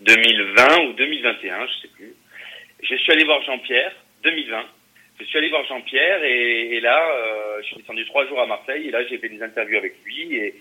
2020 0.02 0.84
ou 0.90 0.94
2021, 0.94 1.68
je 1.68 1.74
sais 1.82 1.88
plus. 1.96 2.14
Je 2.84 2.96
suis 2.96 3.12
allé 3.12 3.24
voir 3.24 3.42
Jean-Pierre, 3.44 3.94
2020. 4.24 4.66
Je 5.20 5.24
suis 5.26 5.38
allé 5.38 5.50
voir 5.50 5.66
Jean-Pierre 5.66 6.24
et, 6.26 6.76
et 6.76 6.80
là, 6.82 7.10
euh, 7.10 7.62
je 7.62 7.68
suis 7.68 7.78
descendu 7.78 8.06
trois 8.06 8.28
jours 8.28 8.42
à 8.42 8.46
Marseille 8.46 8.90
et 8.90 8.92
là, 8.92 9.04
j'ai 9.08 9.18
fait 9.18 9.30
des 9.30 9.42
interviews 9.42 9.78
avec 9.78 9.96
lui 10.04 10.36
et, 10.36 10.54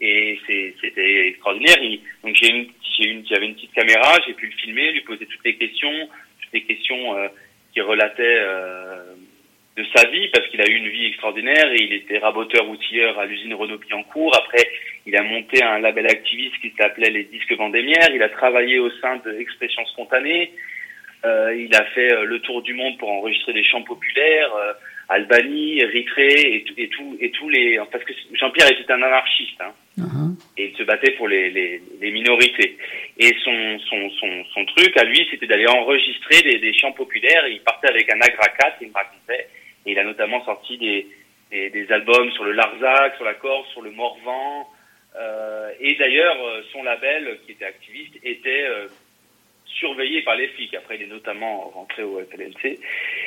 et 0.00 0.38
c'était 0.80 1.28
extraordinaire. 1.28 1.76
Donc 2.22 2.36
j'ai 2.36 2.50
une, 2.50 2.66
une, 3.00 3.26
j'avais 3.26 3.46
une 3.46 3.54
petite 3.54 3.72
caméra, 3.72 4.18
j'ai 4.26 4.34
pu 4.34 4.46
le 4.46 4.52
filmer, 4.52 4.92
lui 4.92 5.02
poser 5.02 5.26
toutes 5.26 5.44
les 5.44 5.56
questions, 5.56 6.08
toutes 6.42 6.52
les 6.52 6.62
questions 6.62 7.16
euh, 7.16 7.28
qui 7.72 7.80
relataient 7.80 8.22
euh, 8.22 9.14
de 9.76 9.84
sa 9.94 10.08
vie 10.08 10.28
parce 10.28 10.46
qu'il 10.48 10.60
a 10.60 10.66
eu 10.66 10.74
une 10.74 10.88
vie 10.88 11.06
extraordinaire 11.06 11.72
et 11.72 11.82
il 11.82 11.92
était 11.92 12.18
raboteur 12.18 12.68
outilleur 12.68 13.18
à 13.18 13.26
l'usine 13.26 13.54
Renault 13.54 13.78
Billancourt. 13.78 14.36
Après, 14.36 14.68
il 15.06 15.16
a 15.16 15.22
monté 15.22 15.62
un 15.62 15.78
label 15.78 16.06
activiste 16.06 16.60
qui 16.60 16.72
s'appelait 16.78 17.10
les 17.10 17.24
Disques 17.24 17.52
Vendémiaire. 17.52 18.08
Il 18.14 18.22
a 18.22 18.28
travaillé 18.28 18.78
au 18.78 18.90
sein 19.00 19.16
de 19.24 19.38
Expression 19.38 19.84
Spontanée. 19.86 20.52
Euh, 21.24 21.54
il 21.54 21.74
a 21.74 21.84
fait 21.86 22.12
euh, 22.12 22.24
le 22.24 22.40
tour 22.40 22.62
du 22.62 22.74
monde 22.74 22.96
pour 22.98 23.10
enregistrer 23.10 23.52
des 23.52 23.64
chants 23.64 23.82
populaires, 23.82 24.54
euh, 24.54 24.72
Albanie, 25.10 25.80
Érythrée 25.80 26.54
et, 26.54 26.64
tout- 26.64 26.74
et 26.78 26.88
tout 26.88 27.18
et 27.20 27.30
tous 27.32 27.48
les 27.48 27.78
parce 27.92 28.04
que 28.04 28.12
Jean-Pierre 28.32 28.70
était 28.70 28.92
un 28.92 29.02
anarchiste 29.02 29.60
hein, 29.60 29.72
Uh-huh. 29.98 30.32
et 30.56 30.66
il 30.70 30.76
se 30.78 30.82
battait 30.84 31.10
pour 31.18 31.28
les, 31.28 31.50
les, 31.50 31.82
les 32.00 32.10
minorités. 32.10 32.78
Et 33.18 33.34
son 33.44 33.78
son 33.80 34.08
son, 34.18 34.44
son 34.54 34.64
truc 34.66 34.96
à 34.96 35.04
lui, 35.04 35.26
c'était 35.30 35.46
d'aller 35.46 35.66
enregistrer 35.68 36.40
des, 36.42 36.58
des 36.58 36.72
chants 36.72 36.92
populaires. 36.92 37.46
Il 37.48 37.60
partait 37.60 37.88
avec 37.90 38.10
un 38.10 38.20
agracat, 38.20 38.76
il 38.80 38.88
me 38.88 38.94
racontait, 38.94 39.48
et 39.84 39.92
il 39.92 39.98
a 39.98 40.04
notamment 40.04 40.42
sorti 40.46 40.78
des 40.78 41.06
des, 41.50 41.68
des 41.70 41.92
albums 41.92 42.30
sur 42.32 42.44
le 42.44 42.52
Larzac, 42.52 43.16
sur 43.16 43.24
la 43.26 43.34
Corse, 43.34 43.68
sur 43.72 43.82
le 43.82 43.90
Morvan. 43.90 44.68
Euh, 45.18 45.70
et 45.80 45.96
d'ailleurs, 45.96 46.36
euh, 46.46 46.62
son 46.72 46.84
label, 46.84 47.38
qui 47.44 47.52
était 47.52 47.64
activiste, 47.64 48.14
était 48.22 48.62
euh, 48.64 48.86
surveillé 49.78 50.22
par 50.22 50.36
les 50.36 50.48
flics. 50.48 50.74
Après, 50.74 50.96
il 50.96 51.02
est 51.02 51.06
notamment 51.06 51.70
rentré 51.74 52.02
au 52.02 52.20
FLNC. 52.20 52.78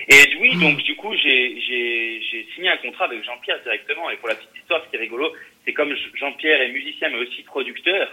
Et 0.10 0.36
oui, 0.40 0.56
donc 0.58 0.78
du 0.84 0.96
coup, 0.96 1.14
j'ai 1.16 2.48
signé 2.56 2.70
un 2.70 2.78
contrat 2.78 3.06
avec 3.06 3.24
Jean-Pierre 3.24 3.62
directement. 3.64 4.10
Et 4.10 4.18
pour 4.18 4.30
la 4.30 4.36
petite 4.36 4.56
histoire, 4.56 4.84
ce 4.84 4.90
qui 4.90 4.96
est 4.96 5.00
rigolo, 5.00 5.32
c'est 5.66 5.74
comme 5.74 5.96
Jean-Pierre 6.16 6.62
est 6.62 6.72
musicien, 6.72 7.10
mais 7.10 7.18
aussi 7.18 7.44
producteur. 7.44 8.10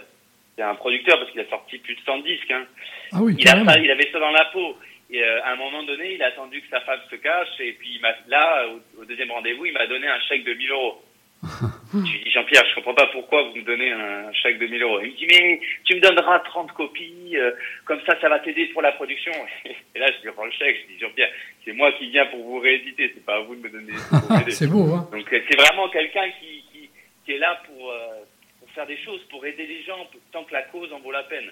C'est 0.55 0.63
un 0.63 0.75
producteur 0.75 1.17
parce 1.17 1.31
qu'il 1.31 1.41
a 1.41 1.49
sorti 1.49 1.77
plus 1.77 1.95
de 1.95 2.01
100 2.01 2.19
disques. 2.19 2.51
Hein. 2.51 2.65
Ah 3.13 3.19
oui, 3.21 3.35
Il, 3.37 3.47
a 3.47 3.79
il 3.79 3.91
avait 3.91 4.09
ça 4.11 4.19
dans 4.19 4.31
la 4.31 4.45
peau. 4.45 4.77
Et 5.09 5.21
euh, 5.21 5.43
à 5.43 5.51
un 5.51 5.55
moment 5.57 5.83
donné, 5.83 6.13
il 6.13 6.23
a 6.23 6.27
attendu 6.27 6.61
que 6.61 6.69
sa 6.69 6.81
femme 6.81 6.99
se 7.09 7.15
cache. 7.15 7.59
Et 7.59 7.73
puis 7.73 7.99
là, 8.27 8.67
au, 8.67 9.01
au 9.01 9.05
deuxième 9.05 9.31
rendez-vous, 9.31 9.65
il 9.65 9.73
m'a 9.73 9.87
donné 9.87 10.07
un 10.07 10.19
chèque 10.21 10.43
de 10.43 10.53
1000 10.53 10.71
euros. 10.71 11.01
Je 11.93 11.97
lui 11.97 12.23
dis, 12.23 12.31
Jean-Pierre, 12.31 12.63
je 12.69 12.75
comprends 12.75 12.93
pas 12.93 13.07
pourquoi 13.07 13.43
vous 13.43 13.55
me 13.55 13.63
donnez 13.63 13.91
un 13.91 14.31
chèque 14.33 14.59
de 14.59 14.67
1000 14.67 14.81
euros. 14.83 14.99
Il 15.01 15.11
me 15.11 15.17
dit, 15.17 15.27
mais 15.27 15.59
tu 15.85 15.95
me 15.95 15.99
donneras 15.99 16.39
30 16.39 16.71
copies, 16.73 17.35
euh, 17.35 17.51
comme 17.85 17.99
ça, 18.05 18.19
ça 18.21 18.29
va 18.29 18.39
t'aider 18.39 18.67
pour 18.67 18.81
la 18.83 18.91
production. 18.91 19.31
Et 19.65 19.99
là, 19.99 20.05
je 20.07 20.23
lui 20.27 20.31
prends 20.33 20.45
le 20.45 20.51
chèque, 20.51 20.77
je 20.87 20.93
dis, 20.93 20.99
Jean-Pierre, 20.99 21.31
c'est 21.65 21.73
moi 21.73 21.91
qui 21.93 22.09
viens 22.11 22.27
pour 22.27 22.43
vous 22.43 22.59
rééditer, 22.59 23.11
c'est 23.13 23.25
pas 23.25 23.37
à 23.37 23.39
vous 23.41 23.55
de 23.55 23.61
me 23.61 23.69
donner. 23.69 23.93
C'est 24.51 24.67
beau, 24.67 24.93
hein 24.93 25.09
Donc 25.11 25.25
c'est 25.29 25.59
vraiment 25.59 25.89
quelqu'un 25.89 26.29
qui, 26.39 26.63
qui, 26.71 26.89
qui 27.25 27.31
est 27.33 27.37
là 27.39 27.59
pour, 27.65 27.91
euh, 27.91 28.21
pour 28.59 28.69
faire 28.71 28.85
des 28.85 28.97
choses, 28.97 29.21
pour 29.29 29.45
aider 29.45 29.65
les 29.65 29.81
gens, 29.83 30.07
tant 30.31 30.43
que 30.43 30.53
la 30.53 30.61
cause 30.63 30.91
en 30.93 30.99
vaut 30.99 31.11
la 31.11 31.23
peine. 31.23 31.49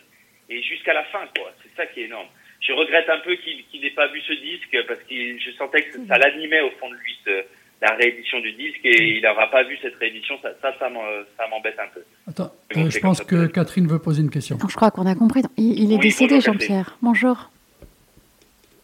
Et 0.49 0.61
jusqu'à 0.63 0.93
la 0.93 1.03
fin, 1.05 1.25
quoi. 1.37 1.51
C'est 1.63 1.75
ça 1.75 1.85
qui 1.87 2.01
est 2.01 2.05
énorme. 2.05 2.27
je 2.61 2.73
regrette 2.73 3.09
un 3.09 3.19
peu 3.19 3.35
qu'il 3.35 3.81
n'ait 3.81 3.89
pas 3.91 4.07
vu 4.07 4.21
ce 4.21 4.33
disque 4.33 4.77
parce 4.87 4.99
que 5.01 5.37
je 5.39 5.51
sentais 5.57 5.83
que 5.83 6.05
ça 6.07 6.17
l'animait 6.17 6.61
au 6.61 6.71
fond 6.79 6.89
de 6.89 6.95
lui, 6.95 7.15
ce- 7.25 7.45
la 7.81 7.95
réédition 7.95 8.39
du 8.41 8.51
disque, 8.53 8.81
et 8.83 9.17
il 9.17 9.21
n'aura 9.21 9.49
pas 9.49 9.63
vu 9.63 9.77
cette 9.81 9.95
réédition. 9.95 10.35
Ça, 10.41 10.49
ça, 10.61 10.89
m'embête 10.89 11.77
un 11.79 11.87
peu. 11.93 12.01
Attends, 12.27 12.43
euh, 12.75 12.83
c'est 12.83 12.89
je 12.91 12.99
pense 12.99 13.19
ça, 13.19 13.23
que. 13.23 13.47
Catherine 13.47 13.87
veut 13.87 13.99
poser 13.99 14.21
une 14.21 14.29
question. 14.29 14.57
Non, 14.61 14.67
je 14.67 14.75
crois 14.75 14.91
qu'on 14.91 15.05
a 15.05 15.15
compris. 15.15 15.41
Il, 15.57 15.79
il 15.79 15.91
est 15.93 15.95
Oui, 15.95 16.01
décédé, 16.01 16.41
Jean-Pierre. 16.41 16.97
Bonjour. 17.01 17.49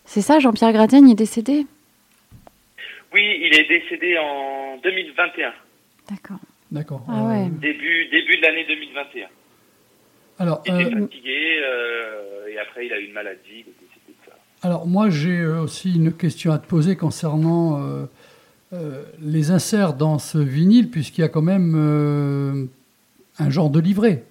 C'est 0.06 0.22
ça, 0.22 0.40
Jean-Pierre 0.40 0.72
Gradienne 0.72 1.10
est 1.10 1.16
décédé? 1.16 1.66
Oui, 3.14 3.22
il 3.42 3.58
est 3.58 3.68
décédé 3.68 4.18
en 4.18 4.78
2021, 4.84 5.54
D'accord. 6.10 6.38
D'accord. 6.72 7.06
Ah 7.08 7.24
ouais. 7.24 7.46
début, 7.50 8.06
début 8.12 8.38
de 8.38 8.42
l'année 8.42 8.66
2021. 8.68 9.28
Alors, 10.38 10.62
Il 10.66 10.74
était 10.82 10.94
euh, 10.96 11.00
fatigué, 11.02 11.60
euh, 11.64 12.48
et 12.50 12.60
après 12.60 12.86
il 12.88 12.94
a 12.94 13.00
eu 13.00 13.06
une 13.06 13.14
maladie, 13.14 13.40
il 13.50 13.60
est 13.60 13.64
décédé 13.64 14.10
de 14.10 14.30
ça. 14.30 14.34
alors 14.64 14.86
moi, 14.86 15.10
j'ai 15.10 15.40
euh, 15.40 15.62
aussi 15.62 15.96
une 15.96 16.12
question 16.12 16.52
à 16.52 16.58
te 16.60 16.68
poser 16.68 16.98
concernant 16.98 17.80
euh, 17.80 18.04
euh, 18.04 18.06
les 19.22 19.52
inserts 19.52 19.94
dans 19.94 20.20
ce 20.20 20.38
vinyle, 20.38 20.90
puisqu'il 20.90 21.22
y 21.22 21.24
a 21.24 21.30
quand 21.30 21.42
même 21.42 21.74
euh, 21.76 22.66
un 23.40 23.50
genre 23.50 23.70
de 23.70 23.80
livret. 23.80 24.24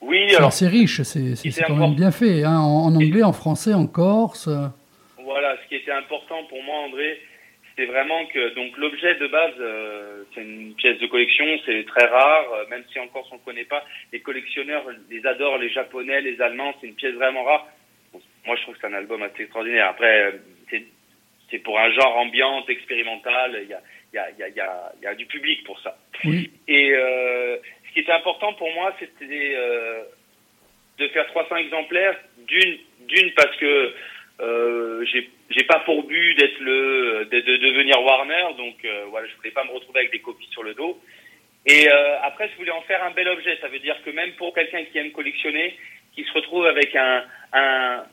Oui, 0.00 0.26
C'est 0.28 0.36
alors 0.36 0.48
assez 0.48 0.68
riche, 0.68 1.02
c'est 1.02 1.34
c'est- 1.34 1.50
c'est 1.50 1.64
quand 1.64 1.74
même 1.76 1.94
bien 1.94 2.10
fait, 2.12 2.44
hein, 2.44 2.58
en, 2.58 2.86
en 2.86 2.94
anglais, 2.94 3.22
en 3.24 3.32
français, 3.32 3.74
en 3.74 3.86
corse. 3.86 4.46
euh. 4.48 4.68
Voilà, 5.22 5.56
ce 5.62 5.68
qui 5.68 5.74
était 5.74 5.90
important 5.92 6.44
pour 6.48 6.62
moi, 6.62 6.76
André, 6.86 7.18
c'était 7.70 7.90
vraiment 7.90 8.24
que 8.32 8.54
donc 8.54 8.76
l'objet 8.78 9.16
de 9.16 9.26
base, 9.26 9.54
euh, 9.60 10.22
c'est 10.34 10.42
une 10.42 10.72
pièce 10.74 10.98
de 11.00 11.06
collection, 11.08 11.44
c'est 11.66 11.84
très 11.86 12.06
rare, 12.06 12.44
euh, 12.54 12.64
même 12.70 12.84
si 12.92 12.98
encore 13.00 13.28
on 13.32 13.36
ne 13.36 13.40
connaît 13.40 13.64
pas. 13.64 13.82
Les 14.12 14.20
collectionneurs 14.20 14.84
les 15.10 15.26
adorent, 15.26 15.58
les 15.58 15.70
Japonais, 15.70 16.20
les 16.22 16.40
Allemands, 16.40 16.72
c'est 16.80 16.86
une 16.86 16.94
pièce 16.94 17.14
vraiment 17.14 17.42
rare. 17.44 17.66
Bon, 18.12 18.20
moi, 18.46 18.56
je 18.56 18.62
trouve 18.62 18.74
que 18.74 18.80
c'est 18.80 18.86
un 18.86 18.94
album 18.94 19.22
assez 19.22 19.42
extraordinaire. 19.42 19.88
Après, 19.90 20.22
euh, 20.22 20.32
c'est 20.70 20.84
c'est 21.50 21.58
pour 21.58 21.78
un 21.78 21.90
genre 21.92 22.16
ambiante, 22.16 22.68
expérimental. 22.68 23.58
Il 23.62 23.68
y 23.68 23.74
a, 23.74 23.80
il 24.12 24.16
y, 24.16 24.18
a, 24.18 24.30
il 24.30 24.38
y, 24.38 24.42
a, 24.42 24.48
il 24.48 24.56
y, 24.56 24.60
a, 24.60 24.92
il 25.00 25.04
y 25.04 25.06
a 25.06 25.14
du 25.14 25.26
public 25.26 25.64
pour 25.64 25.78
ça. 25.80 25.96
Oui, 26.24 26.50
Et 26.66 26.92
euh, 26.92 27.56
ce 27.86 27.92
qui 27.92 28.00
était 28.00 28.12
important 28.12 28.52
pour 28.54 28.72
moi, 28.72 28.94
c'était 28.98 29.54
euh, 29.56 30.02
de 30.98 31.08
faire 31.08 31.26
300 31.28 31.56
exemplaires. 31.56 32.16
D'une, 32.46 32.78
d'une 33.06 33.32
parce 33.34 33.54
que 33.56 33.94
euh, 34.40 35.04
j'ai, 35.06 35.30
j'ai 35.50 35.64
pas 35.64 35.80
pour 35.80 36.04
but 36.04 36.34
d'être 36.36 36.60
le, 36.60 37.26
de, 37.30 37.40
de 37.40 37.56
devenir 37.56 38.00
Warner, 38.02 38.54
donc 38.56 38.76
euh, 38.84 39.04
voilà, 39.08 39.26
je 39.26 39.36
voulais 39.36 39.50
pas 39.50 39.64
me 39.64 39.72
retrouver 39.72 40.00
avec 40.00 40.12
des 40.12 40.20
copies 40.20 40.48
sur 40.50 40.62
le 40.62 40.74
dos. 40.74 41.00
Et 41.66 41.90
euh, 41.90 42.22
après, 42.22 42.48
je 42.48 42.56
voulais 42.56 42.70
en 42.70 42.82
faire 42.82 43.02
un 43.04 43.10
bel 43.10 43.28
objet. 43.28 43.58
Ça 43.60 43.68
veut 43.68 43.80
dire 43.80 43.96
que 44.04 44.10
même 44.10 44.32
pour 44.32 44.54
quelqu'un 44.54 44.84
qui 44.84 44.98
aime 44.98 45.10
collectionner, 45.12 45.76
qui 46.14 46.24
se 46.24 46.32
retrouve 46.32 46.66
avec 46.66 46.94
un, 46.96 47.24
un, 47.52 48.04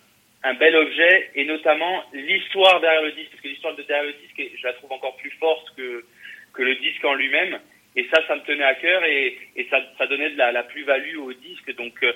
un 0.45 0.53
bel 0.53 0.75
objet, 0.75 1.31
et 1.33 1.43
notamment 1.45 2.03
l'histoire 2.13 2.79
derrière 2.79 3.01
le 3.01 3.13
disque, 3.13 3.31
parce 3.31 3.41
que 3.41 3.47
l'histoire 3.47 3.75
de 3.75 3.81
derrière 3.81 4.05
le 4.05 4.13
disque, 4.13 4.51
je 4.57 4.63
la 4.63 4.73
trouve 4.73 4.91
encore 4.91 5.17
plus 5.17 5.31
forte 5.39 5.75
que, 5.75 6.05
que 6.53 6.61
le 6.61 6.75
disque 6.75 7.03
en 7.03 7.15
lui-même. 7.15 7.59
Et 7.95 8.05
ça, 8.13 8.21
ça 8.27 8.35
me 8.35 8.41
tenait 8.41 8.63
à 8.63 8.75
cœur 8.75 9.03
et, 9.05 9.37
ça, 9.71 9.81
ça 9.97 10.05
donnait 10.05 10.29
de 10.29 10.37
la, 10.37 10.63
plus-value 10.63 11.17
au 11.17 11.33
disque. 11.33 11.73
Donc, 11.75 11.93
euh, 12.03 12.13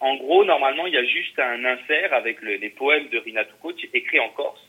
en, 0.00 0.16
gros, 0.16 0.44
normalement, 0.44 0.86
il 0.86 0.94
y 0.94 0.96
a 0.96 1.04
juste 1.04 1.38
un 1.38 1.64
insert 1.66 2.14
avec 2.14 2.40
le- 2.40 2.56
les 2.56 2.70
poèmes 2.70 3.08
de 3.08 3.18
Rina 3.18 3.44
Toucault 3.44 3.74
écrits 3.92 4.20
en 4.20 4.30
corse. 4.30 4.64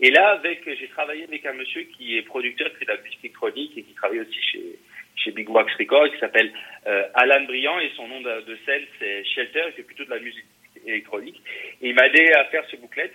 Et 0.00 0.10
là, 0.10 0.30
avec, 0.30 0.62
j'ai 0.64 0.88
travaillé 0.88 1.24
avec 1.24 1.44
un 1.44 1.54
monsieur 1.54 1.82
qui 1.96 2.16
est 2.16 2.22
producteur, 2.22 2.70
qui 2.70 2.76
fait 2.76 2.84
de 2.84 2.92
la 2.92 3.02
musique 3.02 3.24
électronique 3.24 3.72
et 3.76 3.82
qui 3.82 3.94
travaille 3.94 4.20
aussi 4.20 4.40
chez, 4.42 4.78
chez 5.16 5.32
Big 5.32 5.50
Wax 5.50 5.74
Records, 5.74 6.10
qui 6.12 6.18
s'appelle 6.18 6.52
euh, 6.86 7.04
Alan 7.14 7.44
Briand 7.44 7.80
et 7.80 7.90
son 7.96 8.06
nom 8.06 8.20
de, 8.20 8.42
de 8.42 8.58
scène 8.64 8.84
c'est 8.98 9.24
Shelter, 9.24 9.64
il 9.68 9.72
fait 9.72 9.82
plutôt 9.82 10.04
de 10.04 10.10
la 10.10 10.18
musique 10.18 10.44
électronique. 10.86 11.40
Et 11.80 11.90
il 11.90 11.94
m'a 11.94 12.06
aidé 12.06 12.32
à 12.32 12.44
faire 12.46 12.64
ce 12.70 12.76
booklet, 12.76 13.12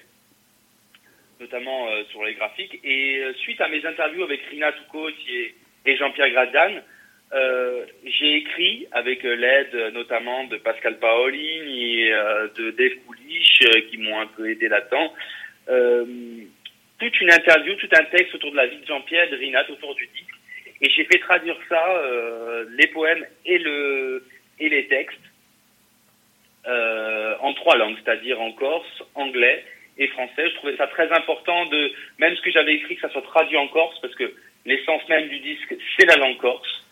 notamment 1.40 1.90
euh, 1.90 2.04
sur 2.12 2.24
les 2.24 2.34
graphiques. 2.34 2.80
Et 2.84 3.20
euh, 3.20 3.34
suite 3.36 3.62
à 3.62 3.68
mes 3.68 3.86
interviews 3.86 4.24
avec 4.24 4.42
Rina 4.50 4.72
Toucault 4.72 5.10
et, 5.10 5.96
Jean-Pierre 5.98 6.32
Gradian, 6.32 6.82
euh, 7.34 7.86
j'ai 8.06 8.38
écrit 8.38 8.88
avec 8.92 9.24
l'aide 9.24 9.94
notamment 9.94 10.46
de 10.46 10.58
Pascal 10.58 11.00
Paolini 11.00 12.02
et 12.02 12.12
de 12.56 12.72
Dave 12.72 12.98
Koulich 13.06 13.64
qui 13.90 13.98
m'ont 13.98 14.20
un 14.20 14.28
peu 14.28 14.50
aidé 14.50 14.68
là-dedans. 14.68 15.14
Toute 17.00 17.22
une 17.22 17.32
interview, 17.32 17.76
tout 17.76 17.90
un 17.94 18.04
texte 18.06 18.36
autour 18.36 18.52
de 18.52 18.58
la 18.58 18.68
vie 18.68 18.80
de 18.80 18.86
Jean-Pierre, 18.86 19.30
de 19.30 19.38
Rinat, 19.38 19.70
autour 19.70 19.96
du 19.96 20.08
disque. 20.08 20.36
Et 20.82 20.90
j'ai 20.90 21.06
fait 21.06 21.20
traduire 21.20 21.58
ça, 21.70 22.02
les 22.78 22.88
poèmes 22.88 23.26
et, 23.46 23.60
le, 23.60 24.26
et 24.60 24.68
les 24.68 24.88
textes, 24.88 25.27
euh, 26.68 27.36
en 27.42 27.54
trois 27.54 27.78
langues, 27.78 27.98
c'est-à-dire 28.04 28.42
en 28.42 28.52
corse, 28.52 29.04
anglais 29.16 29.64
et 29.98 30.08
français. 30.08 30.50
Je 30.50 30.56
trouvais 30.56 30.78
ça 30.78 30.88
très 30.88 31.12
important 31.12 31.66
de, 31.66 31.92
même 32.20 32.36
ce 32.36 32.42
que 32.42 32.52
j'avais 32.52 32.76
écrit, 32.76 32.96
que 32.96 33.02
ça 33.02 33.10
soit 33.10 33.22
traduit 33.22 33.58
en 33.58 33.68
corse, 33.68 33.98
parce 34.02 34.16
que 34.16 34.34
l'essence 34.66 35.02
même 35.10 35.28
du 35.30 35.40
disque, 35.40 35.76
c'est 35.98 36.06
la 36.06 36.18
langue 36.18 36.38
corse. 36.38 36.84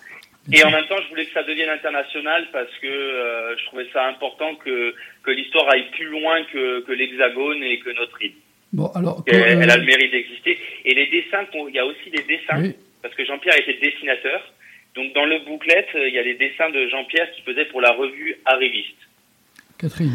Et 0.54 0.64
en 0.64 0.70
même 0.70 0.86
temps, 0.86 0.98
je 1.04 1.10
voulais 1.10 1.26
que 1.26 1.34
ça 1.34 1.44
devienne 1.44 1.70
international 1.70 2.48
parce 2.52 2.72
que 2.80 2.88
euh, 2.88 3.58
je 3.58 3.66
trouvais 3.66 3.88
ça 3.92 4.06
important 4.06 4.54
que, 4.56 4.94
que 5.24 5.32
l'histoire 5.32 5.68
aille 5.72 5.90
plus 5.92 6.06
loin 6.06 6.44
que, 6.54 6.82
que 6.82 6.92
l'hexagone 6.92 7.64
et 7.64 7.80
que 7.80 7.90
notre 7.90 8.22
île. 8.22 8.36
bon, 8.72 8.92
alors. 8.94 9.24
Elle, 9.26 9.36
euh, 9.36 9.62
elle 9.64 9.72
a 9.72 9.78
le 9.78 9.86
mérite 9.86 10.12
d'exister. 10.12 10.60
Et 10.86 10.94
les 10.94 11.08
dessins, 11.08 11.46
il 11.68 11.74
y 11.74 11.80
a 11.80 11.86
aussi 11.86 12.12
des 12.12 12.22
dessins, 12.24 12.62
oui, 12.62 12.76
parce 13.02 13.16
que 13.16 13.26
Jean-Pierre 13.26 13.58
était 13.58 13.80
dessinateur. 13.80 14.54
Donc 14.94 15.14
dans 15.14 15.26
le 15.26 15.40
booklet, 15.40 15.88
euh, 15.96 16.08
il 16.08 16.14
y 16.14 16.20
a 16.20 16.24
les 16.24 16.36
dessins 16.36 16.70
de 16.70 16.88
Jean-Pierre 16.90 17.32
qui 17.32 17.42
faisait 17.42 17.66
pour 17.66 17.82
la 17.82 17.92
revue 17.92 18.38
Arriviste. 18.46 18.96
Catherine. 19.78 20.12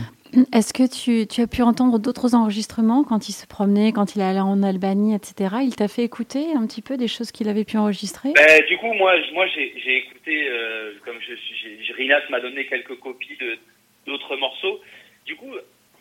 Est-ce 0.54 0.72
que 0.72 0.86
tu, 0.86 1.26
tu 1.26 1.40
as 1.40 1.48
pu 1.48 1.62
entendre 1.62 1.98
d'autres 1.98 2.36
enregistrements 2.36 3.02
quand 3.02 3.28
il 3.28 3.32
se 3.32 3.46
promenait, 3.48 3.90
quand 3.90 4.14
il 4.14 4.22
allait 4.22 4.38
en 4.38 4.62
Albanie, 4.62 5.12
etc. 5.14 5.56
Il 5.62 5.74
t'a 5.74 5.88
fait 5.88 6.04
écouter 6.04 6.52
un 6.54 6.66
petit 6.68 6.82
peu 6.82 6.96
des 6.96 7.08
choses 7.08 7.32
qu'il 7.32 7.48
avait 7.48 7.64
pu 7.64 7.76
enregistrer? 7.78 8.30
Ben, 8.36 8.64
du 8.68 8.76
coup, 8.78 8.92
moi, 8.94 9.12
j'ai 9.56 9.96
écouté, 9.96 10.48
euh, 10.48 10.92
comme 11.04 11.16
je 11.20 11.92
Rinat 11.96 12.20
m'a 12.30 12.38
donné 12.40 12.64
quelques 12.66 12.94
copies 13.00 13.36
de 13.40 13.58
d'autres 14.06 14.36
morceaux. 14.36 14.80
Du 15.26 15.34
coup, 15.34 15.52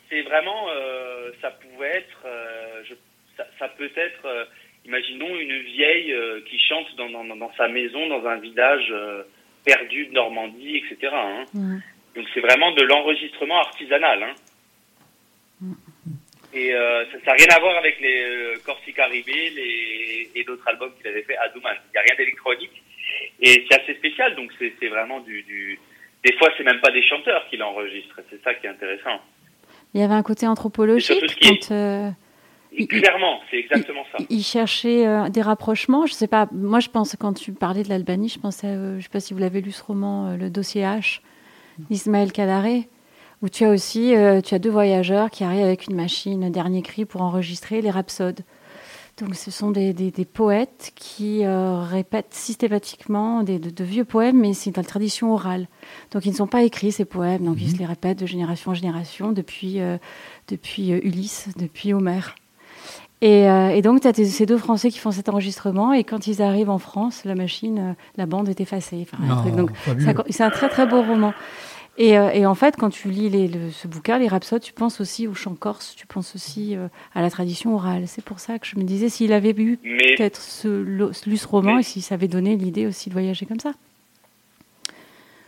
c'est 0.10 0.22
vraiment, 0.22 0.68
euh, 0.70 1.32
ça 1.42 1.50
pouvait 1.52 1.98
être, 1.98 2.22
euh, 2.26 2.84
je- 2.88 2.94
ça, 3.36 3.46
ça 3.58 3.68
peut 3.70 3.90
être, 3.96 4.26
euh, 4.26 4.46
imaginons 4.86 5.36
une 5.38 5.60
vieille 5.64 6.14
euh, 6.14 6.42
qui 6.50 6.60
chante 6.60 6.86
dans, 6.98 7.10
dans, 7.10 7.36
dans 7.36 7.52
sa 7.58 7.68
maison, 7.68 8.08
dans 8.08 8.26
un 8.28 8.38
village 8.38 8.88
euh, 8.92 9.24
perdu 9.66 10.06
de 10.06 10.14
Normandie, 10.14 10.78
etc. 10.78 11.12
hein. 11.14 11.46
Donc 12.20 12.28
c'est 12.34 12.42
vraiment 12.42 12.74
de 12.74 12.82
l'enregistrement 12.82 13.60
artisanal. 13.60 14.24
Hein. 14.24 15.70
Et 16.54 16.74
euh, 16.74 17.06
ça 17.12 17.18
n'a 17.28 17.34
rien 17.34 17.48
à 17.56 17.60
voir 17.60 17.78
avec 17.78 18.02
les 18.02 18.22
euh, 18.24 18.56
Corsica 18.66 19.06
Ribé 19.06 19.52
les, 19.52 20.30
et 20.36 20.44
d'autres 20.44 20.68
albums 20.68 20.92
qu'il 20.98 21.08
avait 21.08 21.22
fait 21.24 21.38
à 21.38 21.48
Douman. 21.50 21.76
Il 21.88 21.92
n'y 21.94 21.98
a 22.00 22.02
rien 22.02 22.16
d'électronique. 22.18 22.84
Et 23.40 23.66
c'est 23.70 23.80
assez 23.82 23.94
spécial, 23.96 24.36
donc 24.36 24.52
c'est 24.60 24.88
vraiment 24.88 25.22
du, 25.22 25.44
du... 25.44 25.80
Des 26.26 26.34
fois, 26.34 26.50
c'est 26.58 26.64
même 26.66 26.82
pas 26.82 26.92
des 26.92 27.04
chanteurs 27.08 27.46
qui 27.50 27.56
l'enregistrent. 27.56 28.20
C'est 28.30 28.44
ça 28.44 28.54
qui 28.54 28.66
est 28.66 28.70
intéressant. 28.70 29.22
Il 29.94 30.02
y 30.02 30.04
avait 30.04 30.14
un 30.14 30.24
côté 30.24 30.46
anthropologique 30.46 31.06
surtout 31.06 31.28
ce 31.30 31.36
qui 31.36 31.48
est- 31.48 31.70
quand 31.70 31.74
euh, 31.76 32.10
Il- 32.74 32.88
clairement, 32.88 33.42
c'est 33.50 33.58
exactement 33.60 34.06
ça. 34.12 34.18
il 34.30 34.44
cherchait 34.44 35.08
euh, 35.08 35.30
des 35.30 35.42
rapprochements. 35.42 36.06
Je 36.06 36.14
sais 36.14 36.28
pas. 36.28 36.50
Moi, 36.52 36.80
je 36.82 36.90
pense 36.90 37.16
quand 37.16 37.34
tu 37.34 37.54
parlais 37.54 37.84
de 37.84 37.90
l'Albanie, 37.90 38.28
je 38.30 38.40
pensais, 38.40 38.68
euh, 38.68 38.98
je 39.00 39.04
sais 39.04 39.10
pas 39.10 39.22
si 39.22 39.34
vous 39.34 39.40
l'avez 39.40 39.62
lu 39.62 39.72
ce 39.72 39.84
roman, 39.84 40.32
euh, 40.32 40.38
Le 40.38 40.50
dossier 40.50 40.82
H, 40.82 41.22
d'Ismaël 41.90 42.32
Kadaré, 42.32 42.88
où 43.42 43.50
tu 43.50 43.64
as 43.66 43.70
aussi, 43.70 44.16
euh, 44.16 44.42
tu 44.42 44.54
as 44.56 44.60
deux 44.60 44.70
voyageurs 44.70 45.30
qui 45.30 45.44
arrivent 45.44 45.64
avec 45.66 45.88
une 45.88 45.96
machine 45.96 46.52
dernier 46.52 46.82
cri 46.82 47.06
pour 47.06 47.22
enregistrer 47.22 47.82
les 47.82 47.90
rhapsodes. 47.90 48.42
Donc, 49.22 49.36
ce 49.36 49.52
sont 49.52 49.72
des, 49.72 49.92
des- 49.92 50.12
des 50.12 50.24
poètes 50.24 50.92
qui 50.96 51.44
euh, 51.44 51.82
répètent 51.82 52.34
systématiquement 52.34 53.44
des, 53.44 53.60
de, 53.60 53.70
de 53.70 53.84
vieux 53.84 54.06
poèmes, 54.06 54.40
mais 54.40 54.54
c'est 54.54 54.72
dans 54.72 54.82
la 54.82 54.88
tradition 54.88 55.34
orale. 55.34 55.68
Donc, 56.12 56.26
ils 56.26 56.32
ne 56.32 56.36
sont 56.38 56.48
pas 56.48 56.64
écrits, 56.64 56.92
ces 56.94 57.04
poèmes, 57.06 57.44
donc 57.44 57.58
ils 57.60 57.72
se 57.72 57.78
les 57.78 57.86
répètent 57.86 58.20
de 58.20 58.26
génération 58.26 58.72
en 58.72 58.74
génération 58.76 59.32
depuis, 59.34 59.82
euh, 59.82 59.98
depuis 60.48 60.90
Ulysse, 60.92 61.50
depuis 61.58 61.94
Homère. 61.94 62.36
Et, 63.22 63.50
euh, 63.50 63.70
et 63.72 63.82
donc, 63.82 64.00
tu 64.00 64.08
as 64.08 64.14
ces 64.14 64.46
deux 64.46 64.58
Français 64.58 64.90
qui 64.90 65.00
font 65.00 65.12
cet 65.12 65.28
enregistrement, 65.28 65.92
et 65.92 66.06
quand 66.06 66.26
ils 66.28 66.42
arrivent 66.42 66.70
en 66.70 66.78
France, 66.80 67.26
la 67.26 67.36
machine, 67.36 67.80
euh, 67.80 67.94
la 68.16 68.26
bande 68.26 68.48
est 68.48 68.62
effacée. 68.62 69.06
Enfin, 69.12 69.22
Non. 69.52 69.58
Donc, 69.58 69.72
c'est 70.30 70.44
un 70.44 70.50
très 70.50 70.70
très 70.70 70.88
beau 70.88 71.02
roman. 71.02 71.34
Et, 72.02 72.18
euh, 72.18 72.30
et 72.32 72.46
en 72.46 72.56
fait, 72.56 72.76
quand 72.78 72.90
tu 72.90 73.10
lis 73.10 73.30
les- 73.30 73.50
le- 73.50 73.72
ce 73.72 73.86
bouquin, 73.88 74.18
les 74.20 74.30
rhapsodes, 74.30 74.62
tu 74.62 74.72
penses 74.72 75.02
aussi 75.02 75.28
au 75.28 75.34
chant 75.34 75.54
corse, 75.54 75.96
tu 75.98 76.08
penses 76.08 76.34
aussi 76.34 76.78
euh, 76.78 76.88
à 77.14 77.22
la 77.22 77.30
tradition 77.30 77.76
orale. 77.76 78.08
C'est 78.08 78.24
pour 78.24 78.40
ça 78.40 78.58
que 78.58 78.66
je 78.66 78.78
me 78.78 78.84
disais 78.84 79.10
s'il 79.10 79.34
avait 79.34 79.52
Mais 79.54 80.16
peut-être 80.16 80.40
lu 80.66 81.38
ce 81.38 81.48
roman 81.48 81.74
Mais- 81.76 81.80
et 81.82 81.84
s'il 81.84 82.02
s'avait 82.02 82.30
donné 82.30 82.56
l'idée 82.56 82.88
aussi 82.88 83.10
de 83.10 83.14
voyager 83.14 83.46
comme 83.46 83.60
ça. 83.60 83.74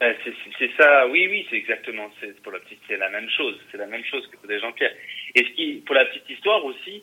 Euh, 0.02 0.14
c'est- 0.60 0.72
ça, 0.78 1.08
oui, 1.08 1.28
oui, 1.30 1.46
c'est 1.50 1.56
exactement, 1.58 2.10
c'est 2.20 2.36
pour 2.42 2.52
la 2.52 2.60
petite, 2.60 2.80
c'est 2.88 2.98
la 2.98 3.10
même 3.10 3.30
chose, 3.30 3.56
c'est 3.72 3.78
la 3.78 3.86
même 3.86 4.04
chose 4.04 4.28
que 4.32 4.38
faisait 4.42 4.60
Jean-Pierre. 4.60 4.92
Et 5.36 5.46
ce 5.46 5.50
qui, 5.56 5.74
pour 5.86 5.96
la 5.96 6.06
petite 6.06 6.28
histoire 6.30 6.66
aussi, 6.66 7.02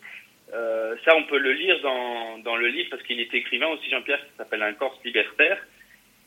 euh, 0.53 0.95
ça 1.05 1.15
on 1.17 1.23
peut 1.25 1.39
le 1.39 1.53
lire 1.53 1.81
dans, 1.83 2.39
dans 2.39 2.57
le 2.57 2.69
livre 2.69 2.89
parce 2.91 3.03
qu'il 3.05 3.19
est 3.21 3.33
écrivain 3.33 3.69
aussi 3.69 3.89
Jean-Pierre 3.89 4.19
qui 4.21 4.37
s'appelle 4.37 4.63
Un 4.63 4.73
Corse 4.75 4.99
libertaire. 5.05 5.59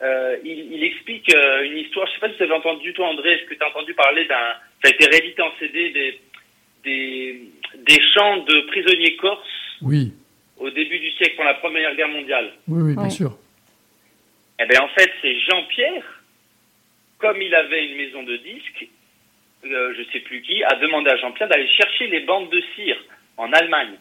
Euh, 0.02 0.38
il, 0.44 0.74
il 0.74 0.84
explique 0.84 1.34
euh, 1.34 1.64
une 1.64 1.78
histoire, 1.78 2.08
je 2.08 2.14
sais 2.14 2.20
pas 2.20 2.30
si 2.30 2.38
tu 2.38 2.44
avais 2.44 2.54
entendu 2.54 2.92
toi 2.94 3.08
André, 3.10 3.34
est-ce 3.34 3.46
que 3.48 3.54
tu 3.54 3.64
as 3.64 3.68
entendu 3.68 3.94
parler 3.94 4.26
d'un, 4.26 4.54
ça 4.84 4.90
a 4.90 4.90
été 4.90 5.06
réédité 5.06 5.42
en 5.44 5.52
CD 5.60 5.92
des, 5.92 6.20
des, 6.84 7.42
des 7.78 8.02
chants 8.14 8.38
de 8.38 8.62
prisonniers 8.68 9.16
corses 9.18 9.78
Oui, 9.82 10.12
au 10.58 10.70
début 10.72 11.00
du 11.00 11.12
siècle, 11.12 11.36
pour 11.36 11.46
la 11.46 11.54
Première 11.56 11.96
Guerre 11.96 12.10
mondiale. 12.10 12.54
oui, 12.68 12.82
oui, 12.82 12.96
bien 12.96 13.10
sûr. 13.10 13.38
Eh 14.60 14.66
bien, 14.68 14.82
en 14.82 14.88
fait, 14.90 15.12
c'est 15.22 15.40
Jean-Pierre, 15.42 16.24
comme 17.18 17.42
il 17.42 17.54
avait 17.54 17.88
une 17.88 17.98
maison 17.98 18.24
de 18.24 18.38
disques, 18.38 18.88
euh, 19.66 19.94
je 19.98 20.12
sais 20.12 20.20
plus 20.22 20.42
qui, 20.42 20.64
a 20.64 20.76
demandé 20.76 21.10
à 21.10 21.18
Jean-Pierre 21.18 21.50
d'aller 21.50 21.68
chercher 21.70 22.08
les 22.08 22.22
bandes 22.26 22.50
de 22.50 22.62
cire 22.76 22.98
en 23.38 23.52
Allemagne. 23.54 23.98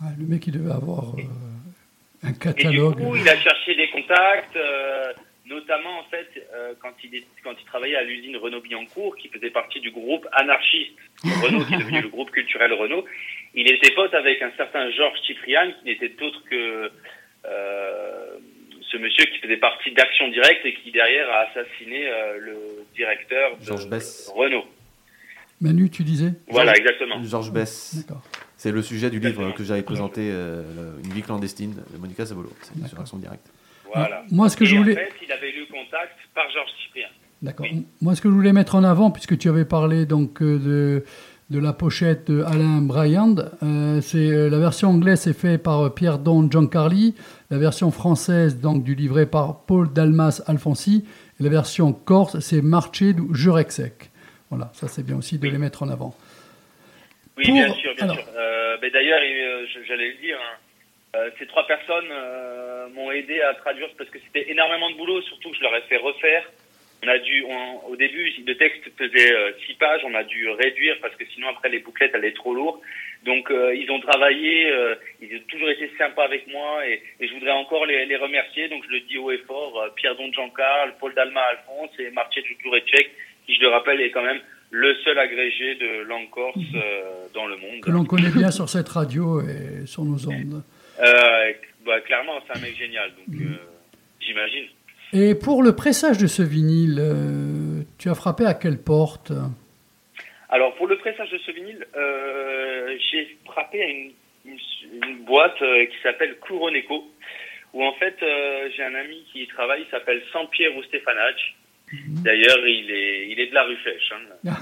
Ah, 0.00 0.08
le 0.18 0.26
mec, 0.26 0.46
il 0.46 0.54
devait 0.54 0.72
avoir 0.72 1.14
euh, 1.14 1.22
un 2.22 2.32
Et 2.56 2.64
du 2.68 2.80
coup, 2.80 3.16
il 3.16 3.28
a 3.28 3.36
cherché 3.36 3.74
des 3.74 3.88
contacts, 3.90 4.56
euh, 4.56 5.12
notamment 5.46 6.00
en 6.00 6.04
fait 6.04 6.28
euh, 6.54 6.74
quand 6.80 6.92
il 7.02 7.14
est, 7.14 7.24
quand 7.42 7.54
il 7.58 7.64
travaillait 7.64 7.96
à 7.96 8.02
l'usine 8.02 8.36
Renault 8.36 8.60
Billancourt, 8.60 9.16
qui 9.16 9.28
faisait 9.28 9.50
partie 9.50 9.80
du 9.80 9.90
groupe 9.90 10.26
anarchiste 10.32 10.92
Renault, 11.42 11.64
qui 11.64 11.74
est 11.74 11.78
devenu 11.78 12.00
le 12.02 12.08
groupe 12.08 12.30
culturel 12.30 12.72
Renault. 12.72 13.04
Il 13.54 13.70
était 13.70 13.92
pote 13.92 14.14
avec 14.14 14.42
un 14.42 14.52
certain 14.56 14.90
Georges 14.90 15.20
Ciprian, 15.26 15.72
qui 15.80 15.86
n'était 15.86 16.22
autre 16.22 16.42
que 16.48 16.90
euh, 17.46 18.38
ce 18.90 18.96
monsieur 18.96 19.24
qui 19.26 19.38
faisait 19.38 19.56
partie 19.56 19.92
d'Action 19.92 20.28
Directe 20.28 20.64
et 20.64 20.74
qui 20.74 20.90
derrière 20.90 21.28
a 21.30 21.46
assassiné 21.50 22.06
euh, 22.06 22.38
le 22.38 22.56
directeur 22.94 23.56
de 23.56 23.64
Georges 23.64 23.88
Bess. 23.88 24.30
Renault. 24.34 24.64
Manu, 25.60 25.90
tu 25.90 26.04
disais? 26.04 26.32
Voilà, 26.48 26.76
exactement. 26.76 27.22
Georges 27.22 27.52
Bess. 27.52 27.96
D'accord. 27.96 28.22
C'est 28.60 28.72
le 28.72 28.82
sujet 28.82 29.08
du 29.08 29.20
livre 29.20 29.54
que 29.54 29.64
j'avais 29.64 29.80
présenté, 29.80 30.28
euh, 30.30 30.62
Une 31.02 31.12
vie 31.14 31.22
clandestine 31.22 31.72
de 31.94 31.98
Monica 31.98 32.26
Savolo. 32.26 32.50
C'est 32.60 32.74
sur 32.74 32.82
D'accord. 32.82 33.00
Action 33.00 33.16
Directe. 33.16 33.50
Voilà. 33.90 34.22
Moi, 34.30 34.50
ce 34.50 34.56
que 34.58 34.64
Et 34.64 34.66
je 34.66 34.76
voulais. 34.76 34.92
en 34.92 34.96
fait, 34.96 35.12
il 35.24 35.32
avait 35.32 35.48
eu 35.48 35.66
contact 35.66 36.12
par 36.34 36.44
Georges. 36.52 36.68
D'accord. 37.40 37.64
Oui. 37.72 37.86
Moi, 38.02 38.14
ce 38.14 38.20
que 38.20 38.28
je 38.28 38.34
voulais 38.34 38.52
mettre 38.52 38.74
en 38.74 38.84
avant, 38.84 39.10
puisque 39.10 39.38
tu 39.38 39.48
avais 39.48 39.64
parlé 39.64 40.04
donc 40.04 40.42
euh, 40.42 40.58
de, 40.58 41.04
de 41.48 41.58
la 41.58 41.72
pochette 41.72 42.30
de 42.30 42.42
Alain 42.42 42.82
Bryant, 42.82 43.34
euh, 43.62 44.02
c'est 44.02 44.50
la 44.50 44.58
version 44.58 44.90
anglaise 44.90 45.26
est 45.26 45.32
faite 45.32 45.62
par 45.62 45.94
Pierre 45.94 46.18
Don 46.18 46.50
Giancarli, 46.50 47.14
la 47.48 47.56
version 47.56 47.90
française 47.90 48.60
donc 48.60 48.84
du 48.84 48.94
livret 48.94 49.24
par 49.24 49.60
Paul 49.60 49.90
Dalmas 49.90 50.42
Alfonsi, 50.46 51.06
et 51.40 51.42
la 51.42 51.48
version 51.48 51.94
corse 51.94 52.40
c'est 52.40 52.60
Marché 52.60 53.14
du 53.14 53.22
Jurexec. 53.32 54.10
Voilà, 54.50 54.70
ça 54.74 54.86
c'est 54.86 55.02
bien 55.02 55.16
aussi 55.16 55.38
de 55.38 55.48
les 55.48 55.56
mettre 55.56 55.82
en 55.82 55.88
avant. 55.88 56.14
Oui, 57.40 57.46
Pour- 57.46 57.54
bien 57.54 57.74
sûr, 57.74 57.94
bien 57.94 58.04
alors- 58.04 58.16
sûr. 58.16 58.26
Euh, 58.36 58.76
mais 58.82 58.90
d'ailleurs, 58.90 59.20
euh, 59.22 59.66
j'allais 59.88 60.08
le 60.08 60.14
dire, 60.14 60.38
hein, 60.40 60.56
euh, 61.16 61.30
ces 61.38 61.46
trois 61.46 61.66
personnes 61.66 62.08
euh, 62.12 62.88
m'ont 62.90 63.10
aidé 63.10 63.40
à 63.40 63.54
traduire 63.54 63.88
parce 63.98 64.10
que 64.10 64.18
c'était 64.26 64.50
énormément 64.50 64.90
de 64.90 64.96
boulot, 64.96 65.20
surtout 65.22 65.50
que 65.50 65.56
je 65.56 65.62
leur 65.62 65.74
ai 65.74 65.80
fait 65.88 65.96
refaire. 65.96 66.44
On 67.02 67.08
a 67.08 67.18
dû, 67.18 67.42
on- 67.48 67.86
au 67.88 67.96
début, 67.96 68.30
le 68.46 68.54
texte 68.56 68.82
faisait 68.98 69.32
euh, 69.34 69.52
six 69.66 69.72
pages, 69.74 70.02
on 70.04 70.14
a 70.14 70.22
dû 70.22 70.48
réduire 70.50 70.96
parce 71.00 71.16
que 71.16 71.24
sinon 71.32 71.48
après 71.48 71.70
les 71.70 71.78
bouclettes 71.78 72.14
allaient 72.14 72.32
trop 72.34 72.52
lourd. 72.54 72.82
Donc 73.24 73.50
euh, 73.50 73.74
ils 73.74 73.90
ont 73.90 74.00
travaillé, 74.00 74.70
euh, 74.70 74.94
ils 75.22 75.34
ont 75.36 75.42
toujours 75.48 75.70
été 75.70 75.90
sympas 75.98 76.24
avec 76.24 76.46
moi 76.48 76.86
et, 76.86 77.02
et 77.20 77.26
je 77.28 77.32
voudrais 77.34 77.52
encore 77.52 77.86
les, 77.86 78.04
les 78.04 78.16
remercier. 78.16 78.68
Donc 78.68 78.84
je 78.86 78.92
le 78.92 79.00
dis 79.00 79.16
haut 79.16 79.30
et 79.30 79.38
fort, 79.38 79.88
Pierre 79.96 80.14
Don 80.16 80.30
Jean-Carl, 80.32 80.94
Paul 81.00 81.14
Dalma 81.14 81.40
Alphonse 81.40 81.90
et 81.98 82.10
Marcel 82.10 82.44
Djouretchek, 82.62 83.10
qui 83.46 83.54
je 83.54 83.60
le 83.62 83.68
rappelle 83.68 84.00
est 84.02 84.10
quand 84.10 84.22
même 84.22 84.40
le 84.70 84.94
seul 85.04 85.18
agrégé 85.18 85.74
de 85.76 86.02
langue 86.04 86.30
corse 86.30 86.56
euh, 86.74 87.26
dans 87.34 87.46
le 87.46 87.56
monde. 87.56 87.80
Que 87.82 87.90
l'on 87.90 88.04
connaît 88.04 88.30
bien 88.30 88.50
sur 88.50 88.68
cette 88.68 88.88
radio 88.88 89.40
et 89.40 89.86
sur 89.86 90.04
nos 90.04 90.28
ondes. 90.28 90.62
Euh, 91.02 91.52
bah, 91.84 92.00
clairement, 92.02 92.40
c'est 92.46 92.56
un 92.58 92.60
mec 92.62 92.76
génial, 92.76 93.10
donc 93.10 93.40
euh, 93.40 93.56
j'imagine. 94.20 94.66
Et 95.12 95.34
pour 95.34 95.62
le 95.62 95.74
pressage 95.74 96.18
de 96.18 96.26
ce 96.28 96.42
vinyle, 96.42 97.02
tu 97.98 98.08
as 98.10 98.14
frappé 98.14 98.44
à 98.46 98.54
quelle 98.54 98.78
porte? 98.78 99.32
Alors, 100.50 100.74
pour 100.76 100.86
le 100.86 100.96
pressage 100.98 101.30
de 101.30 101.38
ce 101.38 101.50
vinyle, 101.50 101.84
j'ai 103.10 103.36
frappé 103.44 103.82
à 103.82 103.86
une, 103.86 104.10
une- 104.44 104.58
une 105.02 105.24
boîte 105.24 105.58
qui 105.58 105.96
s'appelle 106.02 106.36
Couroneco, 106.40 107.04
où 107.72 107.82
en 107.84 107.92
fait, 107.94 108.16
j'ai 108.76 108.82
un 108.84 108.94
ami 108.94 109.24
qui 109.32 109.42
y 109.42 109.46
travaille, 109.48 109.82
il 109.86 109.90
s'appelle 109.90 110.22
Sampiero 110.32 110.80
Stefanacci. 110.84 111.54
D'ailleurs, 112.24 112.66
il 112.66 112.90
est, 112.90 113.28
il 113.28 113.40
est 113.40 113.46
de 113.48 113.54
la 113.54 113.64
rue 113.64 113.76
Flèche. 113.76 114.12
hein. 114.12 114.34
Ah. 114.48 114.56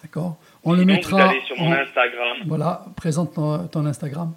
D'accord. 0.01 0.38
On 0.64 0.74
le 0.74 0.86
mettra. 0.86 1.18
Vous 1.26 1.30
allez 1.32 1.41
sur 1.41 1.57
mon 1.57 1.70
en- 1.70 1.74
Instagram. 1.74 2.38
Voilà, 2.45 2.86
présente 2.95 3.34
ton, 3.34 3.68
ton 3.68 3.86
Instagram. 3.86 4.34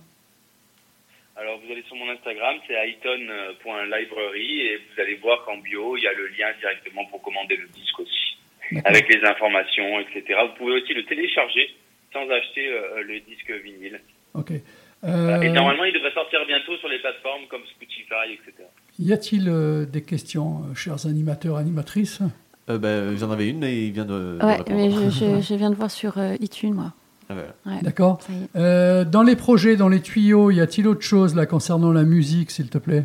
Alors 1.36 1.58
vous 1.64 1.70
allez 1.72 1.82
sur 1.82 1.96
mon 1.96 2.08
Instagram, 2.10 2.56
c'est 2.66 2.74
aiton.library 2.74 4.60
et 4.60 4.76
vous 4.76 5.00
allez 5.00 5.16
voir 5.16 5.44
qu'en 5.44 5.58
bio, 5.58 5.96
il 5.96 6.02
y 6.04 6.06
a 6.06 6.12
le 6.12 6.28
lien 6.28 6.46
directement 6.60 7.04
pour 7.06 7.20
commander 7.22 7.56
le 7.56 7.68
disque 7.68 7.98
aussi. 8.00 8.36
Avec 8.84 9.08
les 9.12 9.22
informations, 9.28 10.00
etc. 10.00 10.38
Vous 10.48 10.54
pouvez 10.56 10.80
aussi 10.80 10.94
le 10.94 11.04
télécharger 11.04 11.74
sans 12.12 12.28
acheter 12.30 12.68
euh, 12.68 13.02
le 13.02 13.20
disque 13.20 13.50
vinyle. 13.50 14.00
Ok. 14.34 14.52
Et 14.52 14.60
Euh, 15.06 15.50
normalement, 15.50 15.84
il 15.84 15.92
devrait 15.92 16.12
sortir 16.12 16.40
bientôt 16.46 16.76
sur 16.78 16.88
les 16.88 16.98
plateformes 16.98 17.46
comme 17.50 17.60
Spotify, 17.66 18.32
etc. 18.32 18.66
y 18.98 19.12
a-t-il 19.12 19.48
euh, 19.50 19.84
des 19.84 20.02
questions, 20.02 20.62
euh, 20.70 20.74
chers 20.74 21.04
animateurs, 21.06 21.56
animatrices? 21.58 22.22
Euh, 22.70 22.78
ben, 22.78 23.16
J'en 23.18 23.30
avais 23.30 23.48
une, 23.48 23.58
mais 23.58 23.86
il 23.86 23.92
vient 23.92 24.04
de, 24.04 24.38
de 24.38 24.44
Ouais, 24.44 24.56
répondre. 24.56 24.76
mais 24.76 24.90
je, 24.90 25.10
je- 25.10 25.40
je 25.48 25.54
viens 25.54 25.70
de 25.70 25.74
voir 25.74 25.90
sur 25.90 26.18
euh, 26.18 26.34
iTunes, 26.40 26.74
moi. 26.74 26.92
Ah. 27.30 27.34
Ouais, 27.66 27.72
D'accord. 27.82 28.18
Euh, 28.56 29.04
dans 29.04 29.22
les 29.22 29.36
projets, 29.36 29.76
dans 29.76 29.88
les 29.88 30.00
tuyaux, 30.02 30.50
y 30.50 30.60
a-t-il 30.60 30.86
autre 30.88 31.02
chose 31.02 31.34
là 31.34 31.46
concernant 31.46 31.92
la 31.92 32.02
musique, 32.02 32.50
s'il 32.50 32.68
te 32.70 32.78
plaît? 32.78 33.04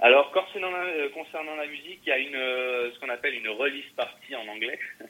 Alors, 0.00 0.30
concernant 0.32 0.70
la, 0.70 0.84
euh, 0.84 1.08
concernant 1.14 1.56
la 1.56 1.66
musique, 1.66 2.00
il 2.06 2.08
y 2.08 2.12
a 2.12 2.18
une, 2.18 2.34
euh, 2.36 2.90
ce 2.92 3.00
qu'on 3.00 3.08
appelle 3.08 3.34
une 3.34 3.48
release 3.48 3.84
party 3.96 4.34
en 4.36 4.46
anglais. 4.52 4.78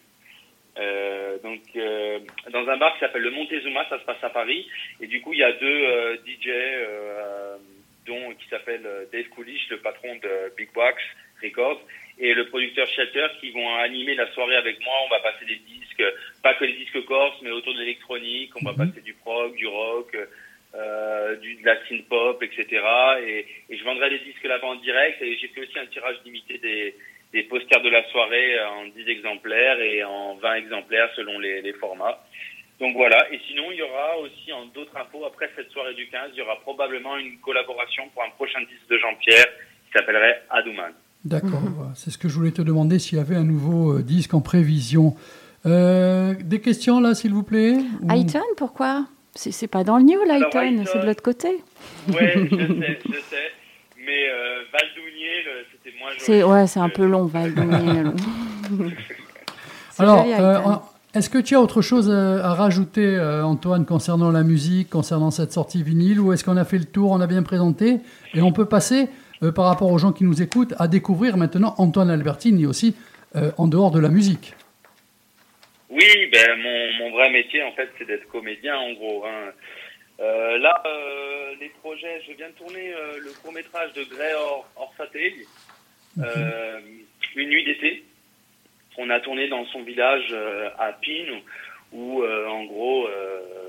Euh, 0.81 1.39
donc, 1.43 1.59
euh, 1.75 2.21
dans 2.53 2.69
un 2.69 2.77
bar 2.77 2.95
qui 2.95 3.01
s'appelle 3.01 3.23
le 3.23 3.33
Montezuma, 3.33 3.85
ça 3.89 3.99
se 3.99 4.05
passe 4.05 4.23
à 4.23 4.31
Paris. 4.31 4.65
Et 5.01 5.09
du 5.09 5.21
coup, 5.21 5.33
il 5.33 5.41
y 5.41 5.43
a 5.43 5.51
deux 5.51 5.67
euh, 5.67 6.15
DJ 6.25 6.47
euh, 6.47 7.57
dont 8.07 8.33
qui 8.39 8.49
s'appelle 8.49 8.83
Dave 9.13 9.25
Coolish, 9.35 9.69
le 9.71 9.79
patron 9.79 10.15
de 10.23 10.55
Big 10.57 10.69
Wax 10.77 11.03
Records, 11.43 11.81
et 12.21 12.35
le 12.35 12.47
producteur 12.49 12.87
Shelter 12.89 13.27
qui 13.41 13.51
vont 13.51 13.77
animer 13.77 14.15
la 14.15 14.31
soirée 14.33 14.57
avec 14.57 14.81
moi. 14.85 14.95
On 15.07 15.09
va 15.11 15.21
passer 15.21 15.45
des 15.45 15.57
disques, 15.57 16.03
pas 16.43 16.55
que 16.55 16.65
les 16.65 16.73
disques 16.75 17.05
corse, 17.05 17.37
mais 17.43 17.51
autour 17.51 17.75
de 17.75 17.81
l'électronique. 17.81 18.51
On 18.61 18.65
va 18.65 18.73
Mhm. 18.73 18.89
passer 18.89 19.01
du 19.03 19.15
prog, 19.15 19.55
du 19.57 19.67
rock, 19.67 20.17
euh, 20.75 21.37
du, 21.37 21.55
de 21.57 21.65
la 21.67 21.77
synth 21.87 22.07
pop, 22.09 22.43
etc. 22.43 22.67
Et, 23.27 23.47
et 23.71 23.77
je 23.77 23.85
vendrai 23.85 24.11
des 24.11 24.19
disques 24.21 24.45
là-bas 24.45 24.67
en 24.67 24.75
direct. 24.77 25.23
Et 25.23 25.37
j'ai 25.39 25.49
fait 25.49 25.61
aussi 25.63 25.79
un 25.79 25.87
tirage 25.87 26.17
limité 26.25 26.59
des, 26.59 26.95
des 27.33 27.43
posters 27.45 27.81
de 27.83 27.89
la 27.91 28.05
soirée 28.11 28.61
en 28.65 28.87
10 28.87 29.09
exemplaires 29.09 29.81
et 29.81 30.03
en 30.05 30.35
20 30.37 30.55
exemplaires 30.55 31.11
selon 31.17 31.39
les, 31.39 31.63
les 31.63 31.73
formats. 31.75 32.19
Donc 32.81 32.95
voilà. 32.95 33.27
Et 33.33 33.41
sinon, 33.49 33.71
il 33.73 33.79
y 33.79 33.83
aura 33.83 34.19
aussi 34.19 34.53
en 34.53 34.67
d'autres 34.67 34.97
infos 34.97 35.25
après 35.25 35.51
cette 35.57 35.71
soirée 35.71 35.95
du 35.95 36.09
15, 36.09 36.31
il 36.35 36.39
y 36.39 36.43
aura 36.43 36.61
probablement 36.61 37.17
une 37.17 37.39
collaboration 37.41 38.09
pour 38.11 38.23
un 38.25 38.31
prochain 38.31 38.61
disque 38.63 38.89
de 38.89 38.99
Jean-Pierre 38.99 39.47
qui 39.87 39.93
s'appellerait 39.93 40.43
Adouman. 40.51 40.93
D'accord, 41.25 41.61
voilà. 41.77 41.93
c'est 41.95 42.11
ce 42.11 42.19
que 42.19 42.29
je 42.29 42.35
voulais 42.37 42.53
te 42.53 42.63
demander 42.63 42.99
s'il 42.99 43.19
y 43.19 43.21
avait 43.21 43.35
un 43.37 43.45
nouveau 43.45 43.99
euh, 43.99 44.03
disque 44.03 44.35
en 44.35 44.41
prévision. 44.41 45.15
Euh, 45.67 46.35
des 46.45 46.61
questions 46.61 47.01
là, 47.01 47.15
s'il 47.15 47.33
vous 47.35 47.43
plaît 47.43 47.77
Ou- 48.03 48.11
Ayton, 48.13 48.41
pourquoi? 48.57 49.07
C'est 49.35 49.51
c'est 49.53 49.67
pas 49.67 49.85
dans 49.85 49.99
le 49.99 50.05
New, 50.05 50.21
Ayton- 50.23 50.85
c'est 50.87 51.01
de 51.01 51.07
l'autre 51.07 51.23
côté. 51.23 51.49
Ouais, 52.09 52.33
je 52.35 52.49
sais, 52.57 52.99
je 53.05 53.13
sais. 53.13 53.51
Mais 54.07 54.29
euh, 54.31 54.63
Valdounier, 54.73 55.45
c'était 55.73 55.97
moins 55.99 56.11
joli. 56.11 56.21
C'est 56.21 56.43
ouais, 56.45 56.67
c'est 56.67 56.81
un 56.81 56.89
peu 56.89 57.05
long, 57.07 57.25
Val. 57.27 57.53
long. 57.55 58.15
C'est 59.93 60.03
Alors, 60.05 60.25
euh, 60.27 60.59
est-ce 61.15 61.29
que 61.29 61.39
tu 61.39 61.57
as 61.57 61.61
autre 61.61 61.83
chose 61.83 62.09
à 62.11 62.55
rajouter, 62.55 63.05
euh, 63.17 63.43
Antoine, 63.45 63.85
concernant 63.85 64.31
la 64.31 64.45
musique, 64.45 64.89
concernant 64.91 65.31
cette 65.33 65.53
sortie 65.53 65.83
vinyle, 65.83 66.21
ou 66.21 66.33
est-ce 66.33 66.45
qu'on 66.45 66.57
a 66.57 66.65
fait 66.65 66.79
le 66.79 66.85
tour, 66.85 67.11
on 67.11 67.21
a 67.21 67.27
bien 67.27 67.43
présenté, 67.43 67.99
et 68.35 68.41
on 68.41 68.53
peut 68.53 68.67
passer, 68.67 69.09
euh, 69.43 69.53
par 69.53 69.67
rapport 69.67 69.91
aux 69.91 69.99
gens 69.99 70.13
qui 70.13 70.25
nous 70.25 70.43
écoutent, 70.43 70.75
à 70.79 70.89
découvrir 70.89 71.37
maintenant 71.37 71.75
Antoine 71.79 72.11
Albertini 72.11 72.67
aussi, 72.67 72.97
euh, 73.37 73.51
en 73.59 73.69
dehors 73.69 73.91
de 73.91 74.01
la 74.01 74.09
musique 74.09 74.55
Oui, 75.91 76.31
ben 76.33 76.57
mon, 76.57 76.93
mon 76.95 77.11
vrai 77.11 77.31
métier 77.31 77.63
en 77.63 77.73
fait 77.73 77.91
c'est 77.99 78.07
d'être 78.07 78.27
comédien 78.29 78.77
en 78.77 78.93
gros. 78.95 79.25
Hein. 79.27 79.53
Euh, 80.21 80.59
là, 80.59 80.83
les 81.61 81.69
projets, 81.81 82.23
je 82.27 82.33
viens 82.33 82.49
de 82.49 82.55
tourner 82.55 82.93
le 83.21 83.31
court 83.41 83.53
métrage 83.53 83.93
de 83.93 84.05
Grey 84.05 84.33
Or, 84.35 84.67
Orsateg, 84.77 85.35
euh, 86.19 86.81
une 87.37 87.49
nuit 87.51 87.65
d'été. 87.65 88.05
On 88.97 89.11
a 89.11 89.21
tourné 89.21 89.49
dans 89.49 89.65
son 89.67 89.83
village 89.83 90.35
à 90.79 90.93
Pine, 90.95 91.41
où 91.93 92.25
en 92.25 92.65
gros, 92.65 93.07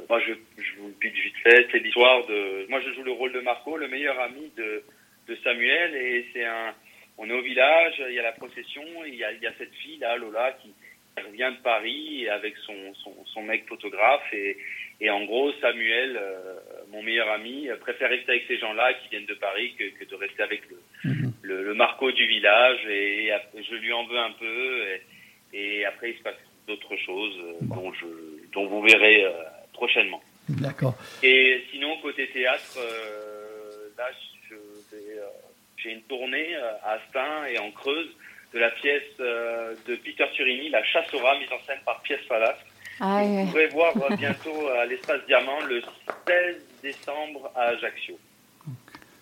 moi 0.09 0.19
je, 0.21 0.33
je 0.57 0.79
vous 0.79 0.87
le 0.87 0.93
pitch 0.93 1.21
vite 1.21 1.37
fait, 1.43 1.67
c'est 1.71 1.79
l'histoire 1.79 2.25
de. 2.27 2.65
Moi 2.69 2.79
je 2.79 2.93
joue 2.93 3.03
le 3.03 3.11
rôle 3.11 3.33
de 3.33 3.41
Marco, 3.41 3.77
le 3.77 3.87
meilleur 3.87 4.19
ami 4.19 4.51
de, 4.57 4.83
de 5.29 5.37
Samuel, 5.43 5.95
et 5.95 6.25
c'est 6.33 6.45
un. 6.45 6.73
On 7.21 7.29
est 7.29 7.33
au 7.33 7.41
village, 7.41 8.01
il 8.07 8.15
y 8.15 8.19
a 8.19 8.23
la 8.23 8.31
procession, 8.31 8.83
il 9.05 9.15
y 9.15 9.23
a, 9.25 9.31
il 9.33 9.41
y 9.41 9.47
a 9.47 9.53
cette 9.57 9.73
fille 9.75 9.97
là, 9.99 10.15
Lola, 10.17 10.53
qui 10.61 10.69
revient 11.21 11.51
de 11.57 11.61
Paris 11.61 12.29
avec 12.29 12.55
son, 12.65 12.93
son, 13.03 13.13
son 13.25 13.41
mec 13.43 13.67
photographe 13.67 14.33
et, 14.33 14.55
et 15.01 15.09
en 15.09 15.25
gros 15.25 15.51
Samuel, 15.59 16.17
euh, 16.17 16.55
mon 16.91 17.03
meilleur 17.03 17.29
ami, 17.29 17.67
préfère 17.81 18.09
rester 18.09 18.31
avec 18.31 18.45
ces 18.47 18.57
gens-là 18.57 18.93
qui 18.93 19.09
viennent 19.09 19.25
de 19.25 19.33
Paris 19.33 19.73
que, 19.77 19.83
que 19.99 20.05
de 20.09 20.15
rester 20.15 20.43
avec 20.43 20.61
le, 20.69 20.77
Mhm. 21.03 21.31
le, 21.43 21.63
le 21.63 21.73
Marco 21.73 22.09
du 22.11 22.25
village 22.25 22.79
et, 22.87 23.25
et 23.25 23.31
après, 23.31 23.63
je 23.63 23.75
lui 23.75 23.91
en 23.91 24.05
veux 24.05 24.17
un 24.17 24.31
peu 24.31 24.83
et, 24.87 25.57
et 25.59 25.85
après 25.85 26.11
il 26.11 26.17
se 26.17 26.23
passe 26.23 26.35
d'autres 26.67 26.95
choses 26.97 27.37
euh, 27.39 27.53
dont, 27.75 27.91
je, 27.93 28.05
dont 28.53 28.67
vous 28.67 28.81
verrez 28.81 29.25
euh, 29.25 29.31
prochainement. 29.73 30.21
D'accord. 30.47 30.95
Et 31.21 31.63
sinon 31.71 31.97
côté 32.01 32.27
théâtre, 32.29 32.79
là 33.97 34.07
je 34.13 34.28
j'ai 35.83 35.93
une 35.93 36.01
tournée 36.03 36.55
euh, 36.55 36.71
à 36.83 36.91
Astin 36.93 37.45
et 37.51 37.57
en 37.59 37.71
Creuse 37.71 38.09
de 38.53 38.59
la 38.59 38.69
pièce 38.71 39.03
euh, 39.19 39.73
de 39.87 39.95
Peter 39.95 40.25
Turini, 40.33 40.69
La 40.69 40.83
Chasse 40.83 41.13
au 41.13 41.19
rat, 41.19 41.37
mise 41.39 41.49
en 41.51 41.63
scène 41.67 41.79
par 41.85 42.01
Pièce 42.01 42.21
Falas. 42.27 42.55
Ah, 42.99 43.21
Vous 43.23 43.45
pourrez 43.47 43.67
voir 43.67 43.93
euh, 44.11 44.15
bientôt 44.17 44.67
à 44.79 44.85
l'Espace 44.85 45.21
Diamant 45.27 45.61
le 45.67 45.81
16 46.27 46.55
décembre 46.83 47.51
à 47.55 47.61
Ajaccio. 47.69 48.17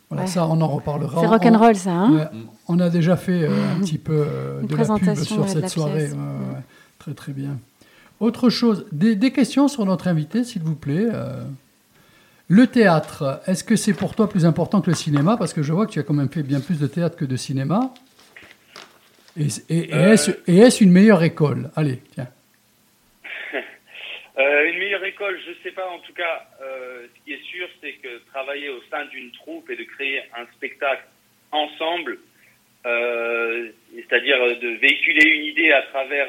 Voilà, 0.10 0.24
Ouais. 0.24 0.30
ça, 0.30 0.48
on 0.48 0.62
en 0.62 0.68
reparlera. 0.68 1.20
C'est 1.20 1.28
rock'n'roll, 1.28 1.76
ça, 1.76 1.92
hein 1.92 2.12
Ouais, 2.16 2.40
on 2.70 2.80
a 2.80 2.90
déjà 2.90 3.18
fait 3.18 3.44
euh, 3.44 3.50
un 3.76 3.82
petit 3.82 3.98
peu 3.98 4.14
euh, 4.26 4.58
de 4.58 4.62
la 4.62 4.68
pub 4.68 4.76
présentation, 4.78 5.26
sur 5.26 5.42
ouais, 5.42 5.48
cette 5.50 5.70
soirée. 5.70 5.94
pièce. 6.06 6.14
Ouais, 6.14 6.18
ouais, 6.20 6.56
ouais. 6.56 6.62
Très 6.98 7.14
très 7.14 7.32
bien. 7.34 7.58
Autre 8.22 8.50
chose, 8.50 8.88
des, 8.94 9.16
des 9.16 9.32
questions 9.32 9.68
sur 9.68 9.86
notre 9.86 10.08
invité, 10.08 10.44
s'il 10.46 10.64
vous 10.64 10.76
plaît. 10.76 11.06
Le 12.50 12.66
théâtre, 12.68 13.42
est-ce 13.48 13.64
que 13.64 13.76
c'est 13.76 13.94
pour 13.94 14.16
toi 14.16 14.30
plus 14.30 14.46
important 14.46 14.82
que 14.82 14.90
le 14.90 14.96
cinéma? 14.96 15.36
Parce 15.38 15.54
que 15.54 15.64
je 15.64 15.74
vois 15.74 15.86
que 15.86 15.92
tu 15.92 16.00
as 16.00 16.04
quand 16.04 16.14
même 16.14 16.30
fait 16.32 16.44
bien 16.44 16.62
plus 16.62 16.80
de 16.80 16.88
théâtre 16.88 17.18
que 17.18 17.26
de 17.26 17.36
cinéma. 17.36 17.94
Et, 19.38 19.48
et- 19.70 19.90
et 19.90 19.94
Euh. 19.94 20.14
est-ce 20.48 20.84
une 20.84 20.92
meilleure 20.92 21.24
école? 21.24 21.70
Allez, 21.76 22.00
tiens. 22.14 22.28
Euh, 24.40 24.70
une 24.72 24.78
meilleure 24.78 25.04
école, 25.04 25.40
je 25.48 25.52
sais 25.64 25.72
pas. 25.74 25.88
En 25.90 25.98
tout 26.00 26.14
cas, 26.14 26.46
euh, 26.62 27.08
ce 27.08 27.24
qui 27.26 27.34
est 27.34 27.44
sûr, 27.52 27.68
c'est 27.82 27.94
que 27.94 28.20
travailler 28.32 28.70
au 28.70 28.80
sein 28.92 29.04
d'une 29.06 29.32
troupe 29.32 29.68
et 29.72 29.76
de 29.76 29.84
créer 29.84 30.22
un 30.38 30.46
spectacle 30.56 31.04
ensemble, 31.52 32.20
euh, 32.86 33.70
c'est-à-dire 33.96 34.38
de 34.62 34.68
véhiculer 34.80 35.28
une 35.28 35.46
idée 35.46 35.72
à 35.72 35.82
travers 35.92 36.28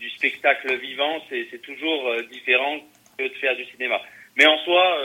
du 0.00 0.08
spectacle 0.10 0.74
vivant, 0.78 1.22
c'est 1.28 1.60
toujours 1.60 2.14
différent 2.32 2.78
que 3.18 3.24
de 3.24 3.34
faire 3.34 3.54
du 3.56 3.64
cinéma. 3.66 4.00
Mais 4.38 4.46
en 4.46 4.56
soi, 4.64 4.96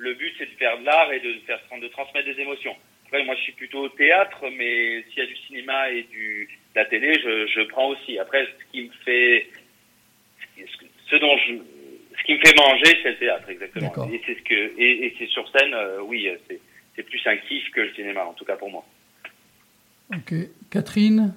le 0.00 0.14
but 0.14 0.32
c'est 0.38 0.46
de 0.46 0.56
faire 0.58 0.78
de 0.80 0.84
l'art 0.84 1.12
et 1.12 1.20
de 1.20 1.32
faire 1.46 1.60
de 1.80 1.88
transmettre 1.88 2.26
des 2.32 2.40
émotions. 2.40 2.76
Après, 3.06 3.24
moi, 3.24 3.34
je 3.34 3.42
suis 3.42 3.52
plutôt 3.52 3.80
au 3.80 3.88
théâtre, 3.88 4.40
mais 4.56 5.02
s'il 5.08 5.18
y 5.18 5.22
a 5.22 5.26
du 5.26 5.36
cinéma 5.46 5.90
et 5.90 6.04
du 6.04 6.48
de 6.74 6.78
la 6.78 6.86
télé, 6.86 7.12
je, 7.24 7.46
je 7.48 7.62
prends 7.72 7.88
aussi. 7.88 8.18
Après, 8.18 8.46
ce 8.46 8.64
qui 8.70 8.82
me 8.82 8.92
fait 9.04 9.48
ce 11.10 11.16
dont 11.16 11.36
je, 11.38 11.54
ce 12.18 12.22
qui 12.24 12.34
me 12.34 12.38
fait 12.38 12.56
manger, 12.56 12.98
c'est 13.02 13.10
le 13.10 13.18
théâtre, 13.18 13.48
exactement. 13.50 14.08
Et 14.12 14.20
c'est 14.24 14.36
ce 14.38 14.42
que, 14.42 14.80
et, 14.80 15.06
et 15.06 15.16
c'est 15.18 15.26
sur 15.26 15.48
scène, 15.50 15.74
euh, 15.74 16.00
oui, 16.02 16.28
euh, 16.28 16.36
c'est, 16.46 16.60
c'est 16.94 17.02
plus 17.02 17.20
un 17.26 17.36
kiff 17.36 17.68
que 17.72 17.80
le 17.80 17.92
cinéma, 17.94 18.24
en 18.24 18.34
tout 18.34 18.44
cas 18.44 18.56
pour 18.56 18.70
moi. 18.70 18.84
Ok. 20.14 20.32
Catherine? 20.70 21.34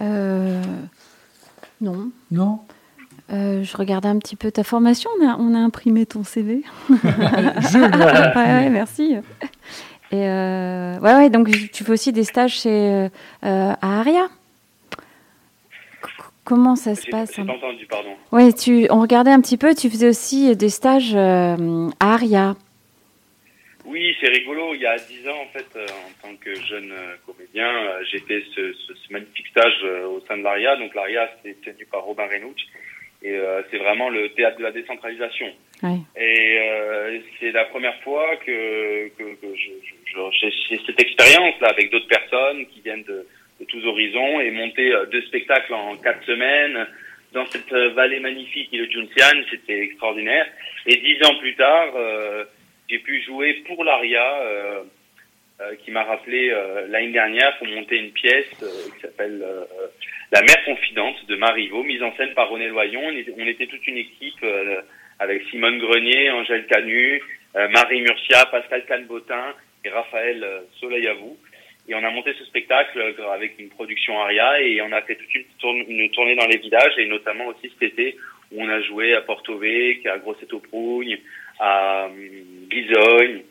Euh, 0.00 0.62
non. 1.80 2.10
Non? 2.30 2.60
Euh, 3.32 3.62
je 3.64 3.76
regardais 3.76 4.08
un 4.08 4.18
petit 4.18 4.36
peu 4.36 4.50
ta 4.52 4.64
formation. 4.64 5.10
On 5.20 5.26
a, 5.28 5.36
on 5.38 5.54
a 5.54 5.58
imprimé 5.58 6.04
ton 6.06 6.24
CV. 6.24 6.62
Je 6.90 6.94
le- 7.78 8.36
ouais, 8.36 8.64
ouais, 8.64 8.68
merci. 8.70 9.16
Et 10.12 10.28
euh, 10.28 10.98
ouais, 11.00 11.14
ouais, 11.14 11.30
donc 11.30 11.48
tu 11.72 11.84
fais 11.84 11.92
aussi 11.92 12.12
des 12.12 12.24
stages 12.24 12.60
chez, 12.60 12.70
euh, 12.70 13.08
à 13.42 14.00
Aria. 14.00 14.28
C- 16.02 16.08
Comment 16.44 16.76
ça 16.76 16.94
se 16.94 17.08
passe 17.08 17.38
hein? 17.38 17.46
pas 17.46 17.54
entendu, 17.54 17.86
pardon. 17.86 18.14
Ouais, 18.30 18.52
tu, 18.52 18.86
on 18.90 19.00
regardait 19.00 19.30
un 19.30 19.40
petit 19.40 19.56
peu. 19.56 19.74
Tu 19.74 19.88
faisais 19.88 20.08
aussi 20.10 20.54
des 20.54 20.68
stages 20.68 21.14
euh, 21.14 21.88
à 22.00 22.12
Aria. 22.14 22.54
Oui, 23.86 24.14
c'est 24.20 24.28
rigolo. 24.28 24.74
Il 24.74 24.82
y 24.82 24.86
a 24.86 24.96
dix 24.96 25.26
ans, 25.28 25.40
en 25.42 25.46
fait, 25.52 25.66
euh, 25.76 25.86
en 25.86 26.28
tant 26.28 26.34
que 26.36 26.54
jeune 26.54 26.92
euh, 26.92 27.14
comédien, 27.26 27.66
euh, 27.66 28.00
j'ai 28.10 28.18
fait 28.18 28.42
ce, 28.54 28.72
ce, 28.74 28.92
ce 28.94 29.12
magnifique 29.12 29.46
stage 29.48 29.80
euh, 29.84 30.06
au 30.06 30.20
sein 30.28 30.36
de 30.36 30.42
l'ARIA. 30.42 30.76
Donc 30.76 30.94
l'ARIA, 30.94 31.30
c'est 31.42 31.58
tenu 31.62 31.86
par 31.90 32.02
Robin 32.04 32.24
Renouch. 32.26 32.60
Et 33.24 33.32
euh, 33.32 33.62
c'est 33.70 33.78
vraiment 33.78 34.10
le 34.10 34.28
théâtre 34.34 34.58
de 34.58 34.62
la 34.62 34.70
décentralisation. 34.70 35.50
Et 36.16 36.58
euh, 36.60 37.18
c'est 37.40 37.52
la 37.52 37.64
première 37.64 37.98
fois 38.02 38.36
que, 38.36 39.08
que, 39.16 39.22
que 39.40 39.56
je, 39.56 39.70
je- 39.82 40.30
je- 40.40 40.50
j'ai, 40.68 40.78
cette 40.86 41.00
expérience-là 41.00 41.68
avec 41.68 41.90
d'autres 41.90 42.06
personnes 42.08 42.66
qui 42.66 42.80
viennent 42.82 43.02
de, 43.04 43.26
de 43.60 43.64
tous 43.66 43.84
horizons 43.86 44.40
et 44.40 44.50
monter 44.50 44.92
euh, 44.92 45.06
deux 45.06 45.22
spectacles 45.22 45.72
en 45.72 45.96
quatre 45.96 46.22
semaines 46.26 46.86
dans 47.32 47.46
cette 47.46 47.72
euh, 47.72 47.88
vallée 47.94 48.20
magnifique 48.20 48.68
le 48.72 48.88
Junxian, 48.90 49.42
c'était 49.50 49.80
extraordinaire. 49.80 50.46
Et 50.86 50.96
dix 50.96 51.18
ans 51.26 51.34
plus 51.40 51.54
tard, 51.56 51.92
euh, 51.96 52.44
j'ai 52.90 52.98
pu 52.98 53.22
jouer 53.22 53.54
pour 53.66 53.82
l'ARIA, 53.84 54.36
qui 55.84 55.90
m'a 55.92 56.02
rappelé 56.02 56.50
euh, 56.50 56.86
l'année 56.88 57.12
dernière 57.12 57.56
pour 57.58 57.66
monter 57.68 57.96
une 57.96 58.10
pièce 58.10 58.46
euh, 58.62 58.66
qui 58.94 59.00
s'appelle 59.00 59.40
euh, 59.42 59.64
La 60.32 60.42
mère 60.42 60.64
confidente 60.64 61.24
de 61.26 61.36
Marivaux, 61.36 61.82
mise 61.84 62.02
en 62.02 62.14
scène 62.16 62.34
par 62.34 62.48
René 62.48 62.68
Loyon. 62.68 63.02
On 63.04 63.16
était, 63.16 63.32
on 63.38 63.46
était 63.46 63.66
toute 63.66 63.86
une 63.86 63.98
équipe 63.98 64.42
euh, 64.42 64.80
avec 65.20 65.42
Simone 65.50 65.78
Grenier, 65.78 66.30
Angèle 66.30 66.66
Canu, 66.66 67.22
euh, 67.56 67.68
Marie 67.68 68.00
Murcia, 68.00 68.46
Pascal 68.46 68.84
Canbotin 68.86 69.54
et 69.84 69.90
Raphaël 69.90 70.42
euh, 70.42 70.60
Soleil-Avou. 70.80 71.36
Et 71.88 71.94
on 71.94 72.02
a 72.02 72.10
monté 72.10 72.32
ce 72.38 72.44
spectacle 72.46 72.98
euh, 72.98 73.28
avec 73.30 73.58
une 73.60 73.68
production 73.68 74.18
ARIA 74.20 74.60
et 74.60 74.82
on 74.82 74.90
a 74.90 75.02
fait 75.02 75.14
toute 75.14 75.34
une, 75.34 75.44
tourne- 75.60 75.84
une 75.86 76.10
tournée 76.10 76.34
dans 76.34 76.46
les 76.48 76.58
villages 76.58 76.94
et 76.98 77.06
notamment 77.06 77.46
aussi 77.46 77.70
cet 77.78 77.92
été 77.92 78.16
où 78.50 78.60
on 78.62 78.68
a 78.68 78.80
joué 78.80 79.14
à 79.14 79.20
Porto 79.20 79.56
Vec, 79.58 80.04
à 80.06 80.18
Grosseto-Prougne, 80.18 81.18
à 81.60 82.08
Guizogne. 82.70 83.42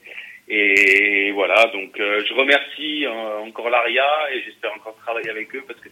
Et 0.49 1.31
voilà, 1.31 1.67
donc 1.73 1.97
euh, 1.99 2.21
je 2.27 2.33
remercie 2.33 3.05
euh, 3.05 3.39
encore 3.39 3.69
l'ARIA 3.69 4.05
et 4.33 4.41
j'espère 4.43 4.73
encore 4.73 4.95
travailler 4.97 5.29
avec 5.29 5.55
eux 5.55 5.63
parce 5.67 5.79
que 5.79 5.89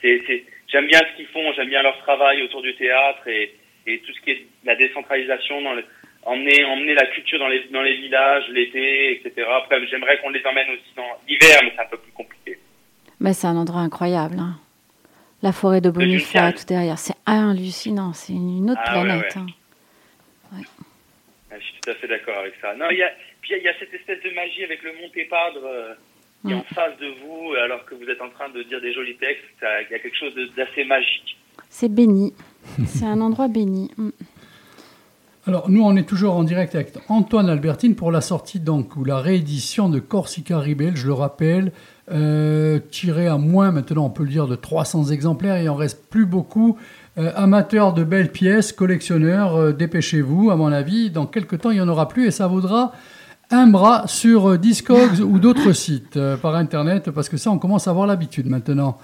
c'est, 0.00 0.44
j'aime 0.68 0.86
bien 0.88 0.98
ce 0.98 1.16
qu'ils 1.16 1.28
font, 1.28 1.52
j'aime 1.54 1.68
bien 1.68 1.82
leur 1.82 1.96
travail 1.98 2.42
autour 2.42 2.62
du 2.62 2.74
théâtre 2.74 3.26
et, 3.28 3.54
et 3.86 4.00
tout 4.00 4.12
ce 4.12 4.20
qui 4.22 4.30
est 4.32 4.46
la 4.64 4.74
décentralisation 4.74 5.62
dans 5.62 5.74
le, 5.74 5.84
emmener 6.24 6.64
emmener 6.64 6.94
la 6.94 7.06
culture 7.06 7.38
dans 7.38 7.46
les 7.48 7.64
dans 7.70 7.82
les 7.82 7.94
villages 7.96 8.44
l'été, 8.48 9.12
etc. 9.20 9.46
Après, 9.56 9.84
j'aimerais 9.86 10.18
qu'on 10.18 10.30
les 10.30 10.44
emmène 10.46 10.70
aussi 10.70 10.92
dans 10.96 11.06
l'hiver, 11.28 11.60
mais 11.62 11.72
c'est 11.76 11.82
un 11.82 11.86
peu 11.88 11.98
plus 11.98 12.12
compliqué. 12.12 12.58
Mais 13.20 13.32
c'est 13.34 13.46
un 13.46 13.56
endroit 13.56 13.80
incroyable. 13.82 14.36
hein. 14.40 14.56
La 15.42 15.52
forêt 15.52 15.80
de 15.80 15.90
Bonifay, 15.90 16.38
Duncan. 16.38 16.56
tout 16.58 16.66
derrière. 16.66 16.98
C'est 16.98 17.14
hallucinant. 17.26 18.12
C'est 18.12 18.32
une, 18.32 18.70
autre 18.70 18.80
Ah 18.84 18.98
ouais, 19.00 19.04
planète. 19.04 19.36
ouais. 19.36 19.42
hein. 19.42 19.46
Ouais, 20.52 21.58
Je 21.58 21.64
suis 21.64 21.74
tout 21.80 21.90
à 21.90 21.94
fait 21.94 22.06
d'accord 22.08 22.38
avec 22.38 22.54
ça. 22.60 22.74
Non, 22.76 22.86
il 22.90 22.98
y 22.98 23.02
a, 23.02 23.10
puis 23.42 23.52
il 23.56 23.62
y 23.62 23.68
a 23.68 23.78
cette 23.78 23.92
espèce 23.92 24.22
de 24.22 24.30
magie 24.30 24.64
avec 24.64 24.82
le 24.82 24.94
Montépadre 25.00 25.60
euh, 25.64 25.94
qui 26.46 26.52
est 26.52 26.54
Mm. 26.54 26.58
en 26.58 26.74
face 26.74 26.98
de 26.98 27.06
vous, 27.22 27.54
alors 27.54 27.84
que 27.84 27.94
vous 27.94 28.04
êtes 28.04 28.20
en 28.20 28.28
train 28.30 28.48
de 28.48 28.62
dire 28.64 28.80
des 28.80 28.92
jolis 28.92 29.16
textes. 29.16 29.44
Il 29.62 29.92
y 29.92 29.94
a 29.94 29.98
quelque 29.98 30.16
chose 30.16 30.32
d'assez 30.56 30.84
magique. 30.84 31.36
C'est 31.68 31.92
béni. 31.92 32.32
c'est 32.86 33.04
un 33.04 33.20
endroit 33.20 33.48
béni. 33.48 33.90
Mm. 33.96 34.10
Alors, 35.44 35.68
nous, 35.68 35.82
on 35.82 35.96
est 35.96 36.08
toujours 36.08 36.36
en 36.36 36.44
direct 36.44 36.76
avec 36.76 36.92
Antoine 37.08 37.48
Albertine 37.48 37.96
pour 37.96 38.12
la 38.12 38.20
sortie, 38.20 38.60
donc, 38.60 38.94
ou 38.96 39.04
la 39.04 39.18
réédition 39.18 39.88
de 39.88 39.98
Corsica 39.98 40.58
Rebel, 40.58 40.94
je 40.94 41.08
le 41.08 41.14
rappelle, 41.14 41.72
euh, 42.12 42.78
tiré 42.90 43.26
à 43.26 43.38
moins, 43.38 43.72
maintenant, 43.72 44.06
on 44.06 44.10
peut 44.10 44.22
le 44.22 44.28
dire, 44.28 44.46
de 44.46 44.54
300 44.54 45.06
exemplaires, 45.06 45.56
et 45.56 45.64
il 45.64 45.68
en 45.68 45.74
reste 45.74 46.08
plus 46.10 46.26
beaucoup. 46.26 46.78
Euh, 47.18 47.32
amateurs 47.34 47.92
de 47.92 48.04
belles 48.04 48.30
pièces, 48.30 48.72
collectionneurs, 48.72 49.56
euh, 49.56 49.72
dépêchez-vous, 49.72 50.52
à 50.52 50.56
mon 50.56 50.70
avis, 50.70 51.10
dans 51.10 51.26
quelques 51.26 51.60
temps, 51.60 51.70
il 51.72 51.74
n'y 51.74 51.80
en 51.80 51.88
aura 51.88 52.06
plus, 52.06 52.28
et 52.28 52.30
ça 52.30 52.46
vaudra 52.46 52.92
un 53.52 53.66
bras 53.68 54.06
sur 54.06 54.50
euh, 54.50 54.58
Discogs 54.58 55.20
ou 55.20 55.38
d'autres 55.38 55.72
sites 55.72 56.16
euh, 56.16 56.36
par 56.36 56.54
Internet, 56.56 57.10
parce 57.10 57.28
que 57.28 57.36
ça, 57.36 57.50
on 57.50 57.58
commence 57.58 57.86
à 57.86 57.90
avoir 57.90 58.06
l'habitude 58.06 58.46
maintenant. 58.46 58.98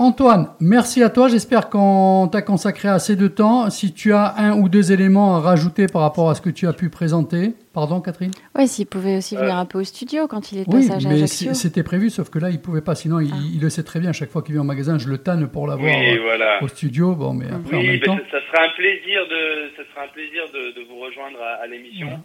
Antoine, 0.00 0.48
merci 0.58 1.04
à 1.04 1.08
toi. 1.08 1.28
J'espère 1.28 1.70
qu'on 1.70 2.28
t'a 2.30 2.42
consacré 2.42 2.88
assez 2.88 3.14
de 3.14 3.28
temps. 3.28 3.70
Si 3.70 3.92
tu 3.92 4.12
as 4.12 4.34
un 4.38 4.58
ou 4.58 4.68
deux 4.68 4.90
éléments 4.90 5.36
à 5.36 5.40
rajouter 5.40 5.86
par 5.86 6.02
rapport 6.02 6.28
à 6.30 6.34
ce 6.34 6.40
que 6.40 6.50
tu 6.50 6.66
as 6.66 6.72
pu 6.72 6.88
présenter. 6.88 7.54
Pardon, 7.72 8.00
Catherine? 8.00 8.32
Ouais, 8.58 8.66
s'il 8.66 8.86
pouvait 8.86 9.18
aussi 9.18 9.36
venir 9.36 9.54
Euh, 9.56 9.60
un 9.60 9.66
peu 9.66 9.78
au 9.78 9.84
studio 9.84 10.26
quand 10.26 10.50
il 10.50 10.58
est 10.58 10.64
de 10.68 10.74
Oui, 10.74 10.88
passage 10.88 11.06
à 11.06 11.08
mais 11.10 11.14
Ajaccio. 11.14 11.54
c'était 11.54 11.84
prévu, 11.84 12.10
sauf 12.10 12.28
que 12.28 12.40
là, 12.40 12.50
il 12.50 12.60
pouvait 12.60 12.80
pas. 12.80 12.96
Sinon, 12.96 13.20
il, 13.20 13.30
Ah. 13.32 13.36
il 13.54 13.60
le 13.60 13.70
sait 13.70 13.84
très 13.84 14.00
bien. 14.00 14.10
Chaque 14.12 14.30
fois 14.30 14.42
qu'il 14.42 14.54
vient 14.54 14.62
au 14.62 14.66
magasin, 14.66 14.98
je 14.98 15.08
le 15.08 15.18
tanne 15.18 15.46
pour 15.46 15.68
l'avoir 15.68 15.88
Oui, 15.96 16.18
voilà. 16.24 16.60
au 16.60 16.66
studio. 16.66 17.14
Bon, 17.14 17.32
mais 17.32 17.46
après, 17.46 17.76
en 17.76 17.78
Oui, 17.80 17.86
même 17.86 18.00
mais 18.00 18.00
temps. 18.06 18.16
ça, 18.32 18.38
ça 18.40 18.46
sera 18.50 18.64
un 18.64 18.70
plaisir 18.76 19.20
de, 19.30 19.70
ça 19.76 19.82
sera 19.92 20.04
un 20.06 20.12
plaisir 20.12 20.42
de, 20.52 20.80
de 20.80 20.86
vous 20.88 20.98
rejoindre 20.98 21.38
à, 21.40 21.62
à 21.62 21.66
l'émission. 21.68 22.18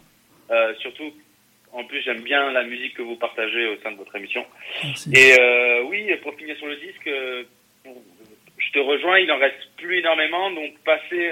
Euh, 0.50 0.74
surtout, 0.80 1.12
en 1.72 1.84
plus, 1.84 2.02
j'aime 2.02 2.22
bien 2.22 2.50
la 2.52 2.64
musique 2.64 2.94
que 2.94 3.02
vous 3.02 3.16
partagez 3.16 3.66
au 3.66 3.76
sein 3.82 3.92
de 3.92 3.96
votre 3.96 4.14
émission. 4.16 4.44
Merci. 4.84 5.10
Et 5.14 5.40
euh, 5.40 5.82
oui, 5.84 6.06
pour 6.22 6.34
finir 6.34 6.56
sur 6.56 6.66
le 6.66 6.76
disque, 6.76 7.06
euh, 7.06 7.44
je 8.58 8.72
te 8.72 8.78
rejoins, 8.78 9.18
il 9.18 9.30
en 9.30 9.38
reste 9.38 9.68
plus 9.76 9.98
énormément, 9.98 10.50
donc 10.50 10.72
passer 10.84 11.30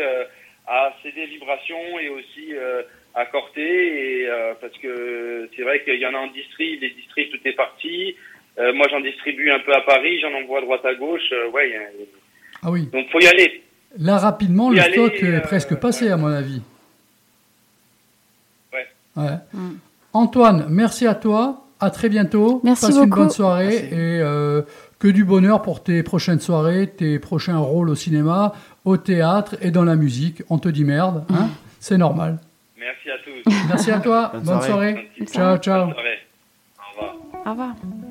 à 0.67 0.95
CD 1.03 1.27
Vibration 1.27 1.99
et 2.01 2.09
aussi 2.09 2.53
à 3.15 3.27
Corté, 3.27 4.23
et, 4.23 4.29
parce 4.61 4.77
que 4.79 5.49
c'est 5.57 5.63
vrai 5.63 5.83
qu'il 5.85 5.97
y 6.01 6.07
en 6.07 6.15
a 6.15 6.19
en 6.19 6.29
distri, 6.29 6.79
les 6.79 6.91
distris, 6.91 7.29
tout 7.31 7.39
est 7.45 7.53
parti. 7.53 8.15
Moi, 8.59 8.87
j'en 8.91 9.01
distribue 9.01 9.51
un 9.51 9.61
peu 9.61 9.73
à 9.75 9.81
Paris, 9.83 10.21
j'en 10.21 10.33
envoie 10.35 10.59
à 10.59 10.63
droite 10.63 10.85
à 10.85 10.95
gauche. 10.95 11.31
ouais, 11.53 11.69
il 11.69 11.73
y 11.73 11.77
a- 11.77 12.07
Ah 12.63 12.71
oui. 12.71 12.87
donc 12.93 13.09
faut 13.11 13.21
y 13.21 13.27
aller. 13.27 13.63
Là, 13.99 14.19
rapidement, 14.19 14.71
le 14.71 14.81
aller, 14.81 14.93
stock 14.93 15.15
est 15.23 15.43
presque 15.43 15.75
passé, 15.81 16.11
à 16.11 16.17
mon 16.17 16.29
avis. 16.29 16.63
Ouais. 19.19 19.39
Mm. 19.53 19.69
Antoine, 20.13 20.67
merci 20.69 21.07
à 21.07 21.15
toi. 21.15 21.65
À 21.81 21.91
très 21.91 22.09
bientôt. 22.09 22.61
Merci 22.65 22.87
Passe 22.87 22.97
une 22.97 23.11
bonne 23.11 23.31
soirée 23.31 23.77
et 23.93 24.21
euh, 24.21 24.63
que 24.99 25.07
du 25.07 25.25
bonheur 25.25 25.63
pour 25.63 25.83
tes 25.83 26.03
prochaines 26.03 26.41
soirées, 26.41 26.89
tes 26.89 27.21
prochains 27.21 27.59
rôles 27.59 27.89
au 27.89 27.95
cinéma, 27.95 28.53
au 28.85 28.97
théâtre 28.97 29.55
et 29.61 29.71
dans 29.71 29.85
la 29.85 29.95
musique. 29.95 30.43
On 30.51 30.59
te 30.59 30.69
dit 30.69 30.85
merde, 30.85 31.25
hein 31.31 31.49
c'est 31.79 31.99
normal. 31.99 32.39
Merci 32.77 33.11
à 33.11 33.19
tous. 33.25 33.53
Merci 33.69 33.91
à 33.93 34.01
toi. 34.01 34.31
Bonne 34.33 34.43
bonne 34.43 34.63
soirée. 34.63 34.69
soirée. 34.93 35.11
Bonne 35.19 35.29
Ciao, 35.29 35.35
soirée. 35.35 35.59
ciao. 35.61 35.85
Bonne 35.85 35.95
soirée. 35.95 36.19
Au 36.79 37.01
revoir. 37.01 37.15
Au 37.47 37.51
revoir.« 37.51 37.75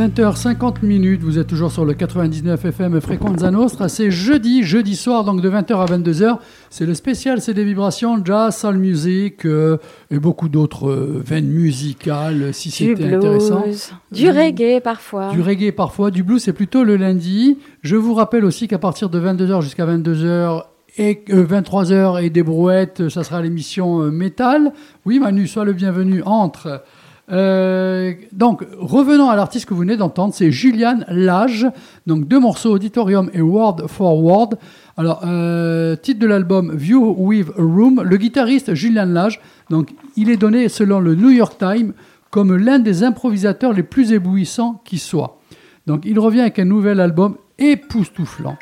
20h50 0.00 0.82
minutes, 0.82 1.20
vous 1.20 1.38
êtes 1.38 1.48
toujours 1.48 1.70
sur 1.70 1.84
le 1.84 1.92
99 1.92 2.64
FM 2.64 3.02
Frequenza 3.02 3.50
Nostra. 3.50 3.90
C'est 3.90 4.10
jeudi, 4.10 4.62
jeudi 4.62 4.96
soir, 4.96 5.24
donc 5.24 5.42
de 5.42 5.50
20h 5.50 5.74
à 5.74 5.84
22h. 5.84 6.38
C'est 6.70 6.86
le 6.86 6.94
spécial, 6.94 7.42
c'est 7.42 7.52
des 7.52 7.64
vibrations, 7.64 8.24
jazz, 8.24 8.56
soul 8.56 8.78
music 8.78 9.44
euh, 9.44 9.76
et 10.10 10.18
beaucoup 10.18 10.48
d'autres 10.48 10.88
euh, 10.88 11.22
veines 11.22 11.48
musicales, 11.48 12.54
si 12.54 12.70
c'était 12.70 13.12
intéressant. 13.12 13.62
du 14.10 14.30
reggae 14.30 14.80
parfois. 14.82 15.32
Du 15.32 15.42
reggae 15.42 15.70
parfois, 15.70 16.10
du 16.10 16.22
blues 16.22 16.42
c'est 16.42 16.54
plutôt 16.54 16.82
le 16.82 16.96
lundi. 16.96 17.58
Je 17.82 17.96
vous 17.96 18.14
rappelle 18.14 18.46
aussi 18.46 18.68
qu'à 18.68 18.78
partir 18.78 19.10
de 19.10 19.20
22h 19.20 19.60
jusqu'à 19.60 19.84
22h 19.84 20.62
et 20.96 21.22
euh, 21.30 21.46
23h 21.46 22.22
et 22.22 22.30
des 22.30 22.42
brouettes, 22.42 23.08
ça 23.08 23.22
sera 23.22 23.42
l'émission 23.42 24.00
euh, 24.00 24.10
métal. 24.10 24.72
Oui 25.04 25.18
Manu, 25.18 25.46
sois 25.46 25.64
le 25.64 25.72
bienvenu, 25.72 26.22
entre. 26.24 26.82
Euh, 27.32 28.12
donc 28.32 28.64
revenons 28.78 29.30
à 29.30 29.36
l'artiste 29.36 29.66
que 29.66 29.74
vous 29.74 29.80
venez 29.80 29.96
d'entendre, 29.96 30.34
c'est 30.34 30.50
Julian 30.50 31.00
Lage. 31.08 31.66
Donc 32.06 32.26
deux 32.26 32.40
morceaux, 32.40 32.72
Auditorium 32.72 33.30
et 33.32 33.40
Word 33.40 33.86
for 33.86 34.22
Word. 34.22 34.50
Alors 34.96 35.22
euh, 35.24 35.96
titre 35.96 36.20
de 36.20 36.26
l'album 36.26 36.74
View 36.74 37.14
with 37.16 37.48
a 37.56 37.62
Room. 37.62 38.02
Le 38.02 38.16
guitariste 38.16 38.74
Julian 38.74 39.06
Lage, 39.06 39.40
donc 39.70 39.94
il 40.16 40.30
est 40.30 40.36
donné 40.36 40.68
selon 40.68 41.00
le 41.00 41.14
New 41.14 41.30
York 41.30 41.56
Times 41.58 41.92
comme 42.30 42.56
l'un 42.56 42.78
des 42.78 43.02
improvisateurs 43.02 43.72
les 43.72 43.82
plus 43.82 44.12
éblouissants 44.12 44.80
qui 44.84 44.98
soit. 44.98 45.40
Donc 45.86 46.04
il 46.04 46.18
revient 46.18 46.40
avec 46.40 46.58
un 46.58 46.64
nouvel 46.64 47.00
album 47.00 47.36
époustouflant, 47.58 48.56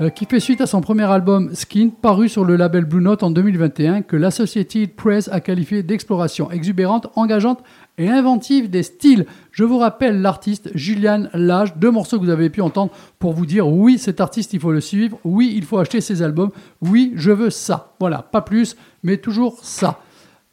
euh, 0.00 0.08
qui 0.08 0.24
fait 0.24 0.40
suite 0.40 0.60
à 0.60 0.66
son 0.66 0.80
premier 0.80 1.04
album 1.04 1.54
Skin, 1.54 1.90
paru 1.90 2.28
sur 2.28 2.44
le 2.44 2.56
label 2.56 2.84
Blue 2.84 3.02
Note 3.02 3.22
en 3.22 3.30
2021, 3.30 4.02
que 4.02 4.16
l'Associated 4.16 4.94
Press 4.94 5.28
a 5.32 5.40
qualifié 5.40 5.82
d'exploration 5.82 6.50
exubérante, 6.50 7.08
engageante 7.16 7.62
et 8.00 8.08
inventive 8.08 8.70
des 8.70 8.82
styles. 8.82 9.26
Je 9.52 9.62
vous 9.62 9.76
rappelle 9.76 10.22
l'artiste 10.22 10.70
Julian 10.74 11.28
Lage, 11.34 11.76
deux 11.76 11.90
morceaux 11.90 12.18
que 12.18 12.24
vous 12.24 12.30
avez 12.30 12.48
pu 12.48 12.62
entendre 12.62 12.92
pour 13.18 13.34
vous 13.34 13.44
dire 13.44 13.68
oui, 13.68 13.98
cet 13.98 14.20
artiste, 14.20 14.54
il 14.54 14.60
faut 14.60 14.72
le 14.72 14.80
suivre, 14.80 15.18
oui, 15.22 15.52
il 15.54 15.64
faut 15.64 15.78
acheter 15.78 16.00
ses 16.00 16.22
albums, 16.22 16.50
oui, 16.80 17.12
je 17.14 17.30
veux 17.30 17.50
ça. 17.50 17.94
Voilà, 18.00 18.22
pas 18.22 18.40
plus, 18.40 18.74
mais 19.02 19.18
toujours 19.18 19.62
ça. 19.62 20.00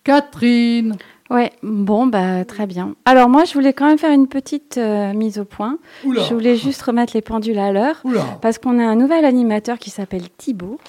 Catherine 0.04 0.98
Ouais, 1.30 1.52
bon, 1.62 2.08
bah, 2.08 2.46
très 2.46 2.68
bien. 2.68 2.96
Alors, 3.06 3.28
moi, 3.28 3.44
je 3.44 3.54
voulais 3.54 3.74
quand 3.74 3.86
même 3.86 3.98
faire 3.98 4.12
une 4.12 4.28
petite 4.28 4.78
euh, 4.78 5.14
mise 5.14 5.40
au 5.40 5.46
point. 5.46 5.78
Oula. 6.06 6.24
Je 6.24 6.34
voulais 6.34 6.56
juste 6.56 6.82
remettre 6.82 7.14
les 7.14 7.22
pendules 7.22 7.60
à 7.60 7.72
l'heure. 7.72 8.02
Parce 8.42 8.58
qu'on 8.58 8.80
a 8.80 8.84
un 8.84 8.96
nouvel 8.96 9.26
animateur 9.26 9.78
qui 9.78 9.90
s'appelle 9.90 10.30
Thibaut, 10.38 10.80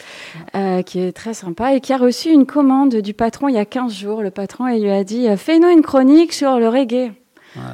euh, 0.54 0.82
qui 0.82 1.00
est 1.00 1.12
très 1.12 1.34
sympa 1.34 1.74
et 1.74 1.80
qui 1.80 1.92
a 1.92 1.96
reçu 1.96 2.30
une 2.30 2.46
commande 2.46 2.96
du 2.96 3.14
patron 3.14 3.48
il 3.48 3.54
y 3.54 3.58
a 3.58 3.64
15 3.64 3.92
jours. 3.92 4.22
Le 4.22 4.30
patron, 4.30 4.68
il 4.68 4.82
lui 4.82 4.90
a 4.90 5.02
dit 5.02 5.28
euh, 5.28 5.36
Fais-nous 5.36 5.68
une 5.68 5.82
chronique 5.82 6.32
sur 6.32 6.58
le 6.58 6.68
reggae. 6.68 7.12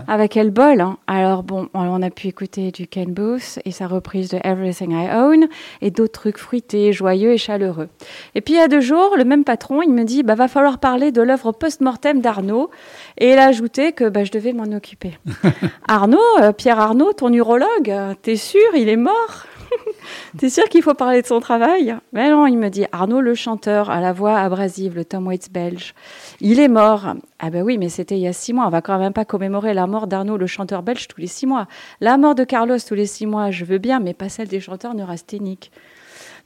Avec 0.08 0.36
elle 0.36 0.50
bol. 0.50 0.80
hein. 0.80 0.98
Alors, 1.06 1.42
bon, 1.42 1.68
on 1.74 2.02
a 2.02 2.10
pu 2.10 2.28
écouter 2.28 2.70
du 2.70 2.86
Ken 2.86 3.12
Booth 3.12 3.58
et 3.64 3.70
sa 3.70 3.86
reprise 3.86 4.28
de 4.30 4.38
Everything 4.44 4.92
I 4.92 5.08
Own 5.14 5.46
et 5.82 5.90
d'autres 5.90 6.12
trucs 6.20 6.38
fruités, 6.38 6.92
joyeux 6.92 7.32
et 7.32 7.38
chaleureux. 7.38 7.88
Et 8.34 8.40
puis, 8.40 8.54
il 8.54 8.56
y 8.58 8.60
a 8.60 8.68
deux 8.68 8.80
jours, 8.80 9.14
le 9.16 9.24
même 9.24 9.44
patron, 9.44 9.82
il 9.82 9.90
me 9.92 10.04
dit 10.04 10.22
bah, 10.22 10.34
Va 10.34 10.48
falloir 10.48 10.78
parler 10.78 11.12
de 11.12 11.22
l'œuvre 11.22 11.52
post-mortem 11.52 12.20
d'Arnaud. 12.20 12.70
Et 13.18 13.32
il 13.32 13.38
a 13.38 13.46
ajouté 13.46 13.92
que 13.92 14.08
bah, 14.08 14.24
je 14.24 14.32
devais 14.32 14.52
m'en 14.52 14.64
occuper. 14.74 15.18
Arnaud, 15.88 16.18
euh, 16.40 16.52
Pierre 16.52 16.78
Arnaud, 16.80 17.12
ton 17.12 17.32
urologue, 17.32 17.66
euh, 17.88 18.14
t'es 18.20 18.36
sûr, 18.36 18.60
il 18.74 18.88
est 18.88 18.96
mort? 18.96 19.46
T'es 20.38 20.50
sûr 20.50 20.64
qu'il 20.68 20.82
faut 20.82 20.94
parler 20.94 21.22
de 21.22 21.26
son 21.26 21.40
travail? 21.40 21.96
Mais 22.12 22.30
non, 22.30 22.46
il 22.46 22.56
me 22.58 22.68
dit 22.68 22.84
Arnaud 22.92 23.20
le 23.20 23.34
chanteur 23.34 23.90
à 23.90 24.00
la 24.00 24.12
voix 24.12 24.38
abrasive, 24.38 24.94
le 24.96 25.04
Tom 25.04 25.26
Waits 25.26 25.50
belge. 25.52 25.94
Il 26.40 26.58
est 26.60 26.68
mort. 26.68 27.14
Ah 27.38 27.50
ben 27.50 27.62
oui, 27.62 27.78
mais 27.78 27.88
c'était 27.88 28.16
il 28.16 28.22
y 28.22 28.26
a 28.28 28.32
six 28.32 28.52
mois. 28.52 28.66
On 28.66 28.70
va 28.70 28.82
quand 28.82 28.98
même 28.98 29.12
pas 29.12 29.24
commémorer 29.24 29.74
la 29.74 29.86
mort 29.86 30.06
d'Arnaud 30.06 30.36
le 30.36 30.46
chanteur 30.46 30.82
belge 30.82 31.08
tous 31.08 31.20
les 31.20 31.26
six 31.26 31.46
mois. 31.46 31.66
La 32.00 32.16
mort 32.16 32.34
de 32.34 32.44
Carlos 32.44 32.78
tous 32.86 32.94
les 32.94 33.06
six 33.06 33.26
mois, 33.26 33.50
je 33.50 33.64
veux 33.64 33.78
bien, 33.78 34.00
mais 34.00 34.14
pas 34.14 34.28
celle 34.28 34.48
des 34.48 34.60
chanteurs 34.60 34.94
neurasthéniques. 34.94 35.70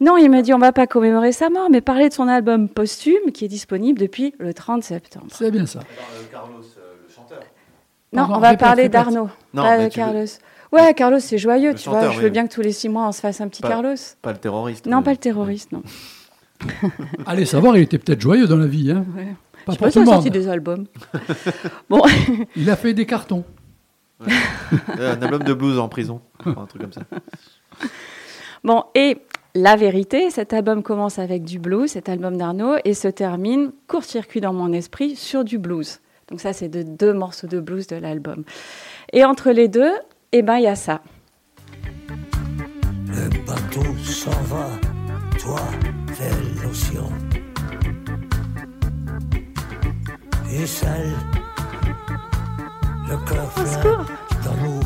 Non, 0.01 0.17
il 0.17 0.31
me 0.31 0.43
dit 0.43 0.55
on 0.55 0.59
va 0.59 0.71
pas 0.73 0.87
commémorer 0.87 1.33
sa 1.33 1.51
mort, 1.51 1.69
mais 1.71 1.81
parler 1.81 2.09
de 2.09 2.15
son 2.15 2.29
album 2.29 2.69
posthume 2.69 3.33
qui 3.35 3.45
est 3.47 3.49
disponible 3.49 3.99
depuis 3.99 4.33
le 4.39 4.55
30 4.55 4.85
septembre. 4.85 5.27
C'est 5.31 5.51
bien 5.51 5.67
ça. 5.67 5.81
Carlos, 6.31 6.59
le 6.61 7.13
chanteur. 7.13 7.39
Non, 8.13 8.21
Pardon, 8.23 8.35
on 8.37 8.39
va 8.39 8.49
répète, 8.51 8.61
parler 8.61 8.89
d'Arnaud, 8.89 9.29
Non, 9.53 9.63
pas 9.65 9.79
de 9.79 9.83
veux- 9.85 9.89
Carlos. 9.89 10.25
Ouais, 10.73 10.93
Carlos, 10.95 11.19
c'est 11.21 11.39
joyeux, 11.39 11.71
Le 11.71 11.75
tu 11.79 11.89
vois. 11.89 12.11
Je 12.11 12.19
veux 12.19 12.25
oui. 12.27 12.31
bien 12.31 12.47
que 12.47 12.55
tous 12.55 12.61
les 12.61 12.73
six 12.73 12.89
mois 12.89 13.09
on 13.09 13.13
se 13.13 13.21
fasse 13.21 13.41
un 13.41 13.49
petit 13.49 13.63
Pas- 13.63 13.69
Carlos. 13.69 13.95
Pas 14.23 14.33
le 14.33 14.39
terroriste. 14.39 14.87
Non, 14.87 14.99
mais- 14.99 15.03
pas 15.05 15.11
le 15.13 15.17
terroriste, 15.17 15.73
non. 15.73 15.83
Allez 17.27 17.45
savoir, 17.47 17.77
il 17.77 17.83
était 17.85 17.99
peut-être 17.99 18.21
joyeux 18.21 18.47
dans 18.47 18.57
la 18.57 18.67
vie. 18.67 18.91
Hein. 18.91 19.05
Ouais. 19.17 19.29
Pas 19.65 19.73
Je 19.73 19.79
pour 19.79 19.87
pense 19.87 19.95
tout 19.95 20.01
le 20.01 20.09
a 20.09 20.13
sorti 20.13 20.31
des 20.31 20.49
albums. 20.49 20.87
bon, 21.91 22.03
Il 22.57 22.69
a 22.71 22.77
fait 22.77 22.95
des 22.95 23.07
cartons. 23.07 23.45
Euh, 24.99 25.15
Un 25.15 25.23
album 25.23 25.43
de 25.45 25.55
blues 25.55 25.79
en 25.79 25.89
prison. 25.89 26.21
Enfin, 26.41 26.63
un 26.63 26.67
truc 26.67 26.83
comme 26.83 26.93
ça. 26.93 27.03
bon, 28.65 28.83
et 28.95 29.19
la 29.55 29.77
vérité, 29.77 30.31
cet 30.31 30.53
album 30.53 30.83
commence 30.83 31.19
avec 31.19 31.45
du 31.45 31.59
blues, 31.59 31.91
cet 31.93 32.09
album 32.09 32.37
d'Arnaud, 32.37 32.77
et 32.85 32.95
se 32.95 33.09
termine 33.09 33.71
court-circuit 33.87 34.41
dans 34.41 34.53
mon 34.53 34.73
esprit 34.73 35.17
sur 35.17 35.45
du 35.45 35.59
blues. 35.59 36.01
Donc 36.29 36.41
ça, 36.41 36.53
c'est 36.53 36.69
de 36.69 36.83
deux 36.83 37.13
morceaux 37.13 37.47
de 37.47 37.61
blues 37.61 37.87
de 37.87 37.97
l'album. 37.97 38.45
Et 39.13 39.25
entre 39.25 39.51
les 39.51 39.69
deux, 39.69 39.93
eh 40.33 40.43
ben, 40.43 40.57
il 40.59 40.65
y 40.65 40.67
a 40.67 40.77
ça. 40.77 41.01
Le 43.07 43.29
bateau 43.47 43.85
s'en 44.05 44.31
va, 44.43 44.69
toi, 45.39 45.61
vers 46.19 46.37
l'océan. 46.63 47.09
Et 50.51 50.67
seul, 50.67 51.13
le 53.09 53.17
cœur 53.27 53.49
plein 53.51 54.05
d'amour, 54.45 54.83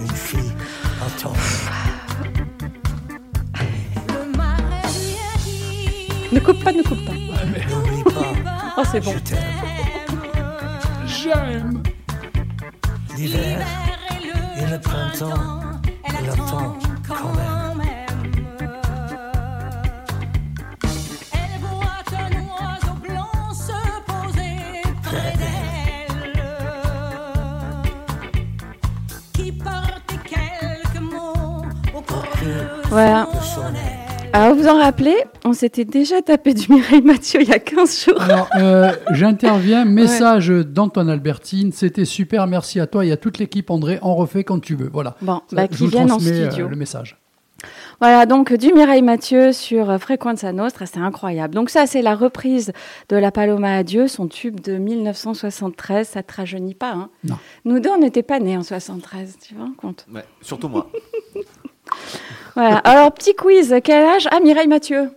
une 0.00 0.08
fille 0.10 0.52
attend. 1.06 1.32
Ne 6.32 6.38
coupe 6.38 6.62
pas, 6.62 6.72
ne 6.72 6.82
coupe 6.82 7.04
pas. 7.04 7.12
N'oublie 7.12 8.04
pas, 8.04 8.52
Oh, 8.76 8.82
c'est 8.90 9.00
bon. 9.00 9.12
je 9.12 9.18
t'aime. 9.18 9.38
J'aime. 11.06 11.82
L'hiver 13.16 13.66
le 14.70 14.78
printemps, 14.78 15.80
elle 16.04 16.30
attend 16.30 16.78
quand 17.08 17.32
même. 17.34 17.82
Elle 21.32 21.60
voit 21.60 22.04
un 22.12 22.30
oiseau 22.46 22.94
blanc 23.02 23.52
se 23.52 23.80
poser 24.06 24.82
près 25.02 25.34
d'elle, 25.38 26.44
qui 29.32 29.50
portait 29.50 30.20
quelques 30.28 31.02
mots 31.02 31.64
au 31.92 32.00
creux 32.00 32.82
Voilà. 32.90 33.26
Alors, 34.32 34.54
vous 34.54 34.62
vous 34.62 34.68
en 34.68 34.78
rappelez, 34.78 35.16
on 35.44 35.52
s'était 35.52 35.84
déjà 35.84 36.22
tapé 36.22 36.54
du 36.54 36.72
Mireille 36.72 37.02
Mathieu 37.02 37.42
il 37.42 37.48
y 37.48 37.52
a 37.52 37.58
15 37.58 38.04
jours. 38.04 38.22
Alors, 38.22 38.48
euh, 38.56 38.92
j'interviens. 39.10 39.84
Message 39.84 40.48
d'Antoine 40.48 41.10
Albertine. 41.10 41.72
C'était 41.72 42.04
super. 42.04 42.46
Merci 42.46 42.78
à 42.78 42.86
toi 42.86 43.04
et 43.04 43.10
à 43.10 43.16
toute 43.16 43.38
l'équipe, 43.38 43.70
André. 43.70 43.98
On 44.02 44.14
refait 44.14 44.44
quand 44.44 44.60
tu 44.60 44.76
veux. 44.76 44.88
Voilà. 44.92 45.16
Bon, 45.20 45.40
Ça, 45.50 45.56
bah, 45.56 45.68
qui 45.68 45.88
viennent 45.88 46.04
en 46.04 46.18
transmets, 46.18 46.30
euh, 46.30 46.46
studio. 46.50 46.68
le 46.68 46.76
message. 46.76 47.18
Voilà, 48.00 48.24
donc 48.24 48.54
du 48.54 48.72
Mireille 48.72 49.02
Mathieu 49.02 49.52
sur 49.52 49.90
euh, 49.90 49.98
Frequenza 49.98 50.52
Nostra, 50.52 50.86
c'est 50.86 51.00
incroyable. 51.00 51.54
Donc 51.54 51.68
ça, 51.68 51.86
c'est 51.86 52.00
la 52.00 52.14
reprise 52.14 52.72
de 53.10 53.16
La 53.16 53.30
Paloma 53.32 53.76
à 53.76 53.82
Dieu, 53.82 54.06
son 54.08 54.28
tube 54.28 54.60
de 54.60 54.78
1973. 54.78 56.08
Ça 56.08 56.22
te 56.22 56.32
rajeunit 56.34 56.74
pas, 56.74 56.92
hein? 56.92 57.10
Non. 57.24 57.36
Nous 57.64 57.80
deux, 57.80 57.90
on 57.90 57.98
n'était 57.98 58.22
pas 58.22 58.38
nés 58.38 58.56
en 58.56 58.62
73, 58.62 59.38
tu 59.46 59.54
vois, 59.54 59.68
compte? 59.76 60.06
Ouais, 60.14 60.24
surtout 60.40 60.68
moi. 60.68 60.90
Voilà. 62.54 62.78
Alors, 62.78 63.12
petit 63.12 63.34
quiz, 63.34 63.74
quel 63.84 64.04
âge 64.04 64.28
Ah, 64.30 64.40
Mireille 64.40 64.66
Mathieu? 64.68 65.10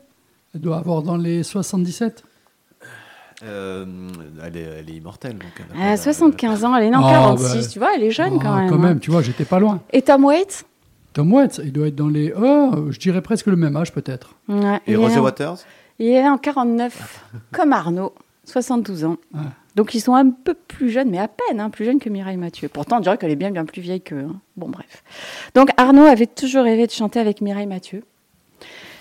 Elle 0.53 0.61
doit 0.61 0.77
avoir 0.77 1.01
dans 1.01 1.17
les 1.17 1.43
77. 1.43 2.23
Euh, 3.43 3.85
elle, 4.45 4.55
est, 4.55 4.61
elle 4.61 4.89
est 4.89 4.93
immortelle. 4.93 5.33
Donc 5.33 5.47
elle 5.57 5.63
a 5.63 5.67
Elle 5.73 5.77
pas 5.79 5.85
a 5.87 5.89
la- 5.91 5.97
75 5.97 6.63
ans, 6.63 6.75
elle 6.75 6.85
est 6.85 6.89
née 6.91 6.95
en 6.95 7.05
Ah, 7.05 7.11
46, 7.11 7.55
bah. 7.65 7.69
tu 7.73 7.79
vois, 7.79 7.95
elle 7.95 8.03
est 8.03 8.11
jeune 8.11 8.39
quand 8.39 8.53
Ah, 8.53 8.61
même. 8.61 8.69
Quand 8.69 8.75
hein. 8.75 8.79
même, 8.79 8.99
tu 8.99 9.11
vois, 9.11 9.21
j'étais 9.21 9.43
pas 9.45 9.59
loin. 9.59 9.81
Et 9.91 10.01
Tom 10.01 10.23
Waits? 10.25 10.65
Tom 11.13 11.33
Waits, 11.33 11.59
il 11.63 11.73
doit 11.73 11.87
être 11.87 11.95
dans 11.95 12.07
les. 12.07 12.33
Oh, 12.35 12.71
je 12.89 12.99
dirais 12.99 13.21
presque 13.21 13.47
le 13.47 13.55
même 13.55 13.75
âge, 13.75 13.91
peut-être. 13.91 14.35
Ouais, 14.47 14.77
Et 14.87 14.91
il, 14.91 14.93
est 14.93 14.97
Roger 14.97 15.17
en- 15.19 15.23
Waters? 15.23 15.57
Il 15.99 16.07
est 16.07 16.27
en 16.27 16.37
49, 16.37 17.25
comme 17.51 17.73
Arnaud, 17.73 18.13
72 18.45 19.03
ans. 19.05 19.17
Ouais. 19.33 19.41
Donc 19.75 19.93
ils 19.95 20.01
sont 20.01 20.13
un 20.13 20.29
peu 20.29 20.53
plus 20.53 20.89
jeunes, 20.89 21.09
mais 21.09 21.17
à 21.19 21.27
peine 21.27 21.59
hein, 21.59 21.69
plus 21.69 21.83
jeunes 21.85 21.99
que 21.99 22.09
Mireille 22.09 22.37
Mathieu. 22.37 22.69
Pourtant, 22.69 22.97
on 22.97 22.99
dirait 22.99 23.17
qu'elle 23.17 23.31
est 23.31 23.35
bien 23.35 23.51
bien 23.51 23.65
plus 23.65 23.81
vieille 23.81 24.01
qu'eux. 24.01 24.25
hein. 24.29 24.35
Bon, 24.55 24.69
bref. 24.69 25.03
Donc 25.55 25.69
Arnaud 25.77 26.03
avait 26.05 26.27
toujours 26.27 26.63
rêvé 26.63 26.85
de 26.85 26.91
chanter 26.91 27.19
avec 27.19 27.41
Mireille 27.41 27.65
Mathieu. 27.67 28.03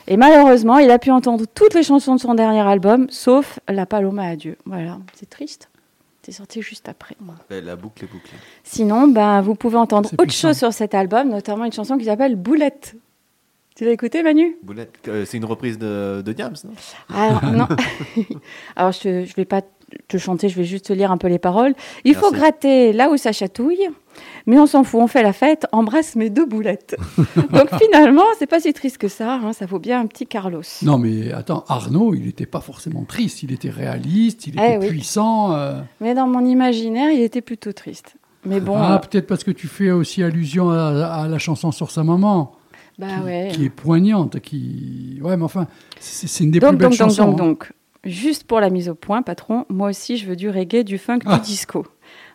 Et 0.08 0.16
malheureusement, 0.16 0.78
il 0.78 0.90
a 0.90 0.98
pu 0.98 1.10
entendre 1.10 1.44
toutes 1.54 1.74
les 1.74 1.82
chansons 1.84 2.16
de 2.16 2.20
son 2.20 2.34
dernier 2.34 2.60
album, 2.60 3.06
sauf 3.10 3.60
La 3.68 3.86
Paloma 3.86 4.24
à 4.26 4.34
Dieu. 4.36 4.56
Voilà, 4.64 4.98
c'est 5.14 5.28
triste. 5.30 5.68
C'est 6.24 6.32
sorti 6.32 6.62
juste 6.62 6.88
après. 6.88 7.16
Ben, 7.50 7.64
La 7.64 7.76
boucle 7.76 8.04
est 8.04 8.08
bouclée. 8.08 8.38
Sinon, 8.64 9.08
ben, 9.08 9.40
vous 9.42 9.54
pouvez 9.54 9.76
entendre 9.76 10.08
C'est 10.08 10.14
autre 10.14 10.24
puissant. 10.24 10.48
chose 10.48 10.56
sur 10.58 10.72
cet 10.72 10.94
album, 10.94 11.28
notamment 11.28 11.64
une 11.64 11.72
chanson 11.72 11.98
qui 11.98 12.04
s'appelle 12.06 12.36
Boulette. 12.36 12.96
Tu 13.76 13.84
l'as 13.84 13.90
écouté, 13.92 14.22
Manu? 14.22 14.56
Boulette, 14.62 14.94
euh, 15.08 15.24
c'est 15.24 15.36
une 15.38 15.44
reprise 15.44 15.78
de, 15.78 16.22
de 16.24 16.32
Diams, 16.32 16.54
non? 16.64 16.72
Alors, 17.16 17.44
non. 17.52 17.68
Alors, 18.76 18.92
je 18.92 19.08
ne 19.08 19.34
vais 19.36 19.44
pas 19.44 19.62
te 20.08 20.16
chanter, 20.18 20.48
je 20.48 20.56
vais 20.56 20.64
juste 20.64 20.86
te 20.86 20.92
lire 20.92 21.10
un 21.12 21.16
peu 21.18 21.28
les 21.28 21.38
paroles. 21.38 21.74
Il 22.04 22.14
faut 22.14 22.30
gratter 22.32 22.92
là 22.92 23.10
où 23.10 23.16
ça 23.16 23.32
chatouille, 23.32 23.88
mais 24.46 24.58
on 24.58 24.66
s'en 24.66 24.84
fout, 24.84 25.00
on 25.00 25.06
fait 25.06 25.22
la 25.22 25.32
fête, 25.32 25.66
embrasse 25.72 26.16
mes 26.16 26.30
deux 26.30 26.44
boulettes. 26.46 26.96
Donc 27.50 27.68
finalement, 27.80 28.24
c'est 28.38 28.46
pas 28.46 28.60
si 28.60 28.72
triste 28.72 28.98
que 28.98 29.08
ça, 29.08 29.34
hein, 29.34 29.52
ça 29.52 29.66
vaut 29.66 29.78
bien 29.78 30.00
un 30.00 30.06
petit 30.06 30.26
Carlos. 30.26 30.62
Non, 30.82 30.98
mais 30.98 31.32
attends, 31.32 31.64
Arnaud, 31.68 32.14
il 32.14 32.26
n'était 32.26 32.46
pas 32.46 32.60
forcément 32.60 33.04
triste, 33.04 33.42
il 33.42 33.52
était 33.52 33.70
réaliste, 33.70 34.46
il 34.46 34.54
était 34.54 34.74
Eh 34.74 34.78
oui. 34.78 34.88
puissant. 34.88 35.54
euh. 35.54 35.80
Mais 36.00 36.14
dans 36.14 36.26
mon 36.26 36.44
imaginaire, 36.44 37.10
il 37.10 37.20
était 37.22 37.40
plutôt 37.42 37.72
triste. 37.72 38.14
Mais 38.44 38.60
bon, 38.60 38.74
ah, 38.76 38.94
euh, 38.94 38.98
peut-être 38.98 39.26
parce 39.28 39.44
que 39.44 39.52
tu 39.52 39.68
fais 39.68 39.92
aussi 39.92 40.22
allusion 40.22 40.70
à, 40.70 41.06
à 41.22 41.28
la 41.28 41.38
chanson 41.38 41.70
sur 41.70 41.92
sa 41.92 42.02
maman, 42.02 42.52
bah 42.98 43.06
qui, 43.06 43.24
ouais. 43.24 43.48
qui 43.52 43.64
est 43.66 43.70
poignante, 43.70 44.40
qui. 44.40 45.20
Ouais, 45.22 45.36
mais 45.36 45.44
enfin, 45.44 45.68
c'est 46.00 46.42
une 46.42 46.50
des 46.50 46.58
Donc, 46.58 46.70
plus 46.70 46.76
belles 46.78 46.88
donc, 46.90 46.98
donc, 46.98 47.08
chansons. 47.08 47.30
donc, 47.32 47.40
hein. 47.40 47.44
donc, 47.44 47.72
juste 48.04 48.44
pour 48.44 48.60
la 48.60 48.70
mise 48.70 48.88
au 48.88 48.94
point, 48.94 49.22
patron, 49.22 49.64
moi 49.68 49.88
aussi 49.90 50.16
je 50.16 50.26
veux 50.26 50.36
du 50.36 50.48
reggae, 50.50 50.82
du 50.84 50.98
funk, 50.98 51.20
Ah. 51.26 51.36
du 51.36 51.40
disco. 51.42 51.86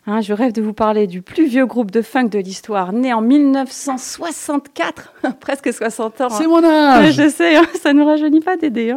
Hein, 0.09 0.21
je 0.21 0.31
rêve 0.33 0.53
de 0.53 0.61
vous 0.61 0.71
parler 0.73 1.05
du 1.05 1.21
plus 1.21 1.47
vieux 1.47 1.65
groupe 1.65 1.91
de 1.91 2.01
funk 2.01 2.29
de 2.29 2.39
l'histoire, 2.39 2.93
né 2.93 3.13
en 3.13 3.19
1964, 3.21 5.13
presque 5.39 5.73
60 5.73 6.21
ans. 6.21 6.25
hein. 6.25 6.29
C'est 6.37 6.47
mon 6.47 6.63
âge. 6.63 7.13
je 7.13 7.29
sais, 7.29 7.57
hein, 7.57 7.65
ça 7.81 7.93
ne 7.93 8.03
rajeunit 8.03 8.39
pas 8.41 8.55
d'aider. 8.57 8.95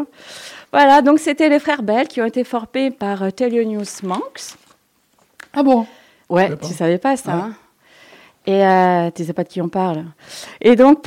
Voilà, 0.73 1.03
donc 1.03 1.19
c'était 1.19 1.49
les 1.49 1.59
frères 1.59 1.83
Bell 1.83 2.07
qui 2.07 2.23
ont 2.23 2.27
été 2.27 2.45
formés 2.45 2.91
par 2.93 3.25
euh, 3.25 3.31
Thelonious 3.31 4.05
Monks. 4.05 4.55
Ah 5.53 5.65
bon? 5.65 5.87
Ouais, 6.29 6.51
tu 6.63 6.73
savais 6.73 6.99
pas 6.99 7.17
ça. 7.17 7.49
Et 8.47 8.65
euh, 8.65 9.11
tu 9.15 9.25
sais 9.25 9.33
pas 9.33 9.43
de 9.45 9.49
qui 9.49 9.61
on 9.61 9.69
parle. 9.69 10.05
Et 10.61 10.75
donc, 10.77 11.05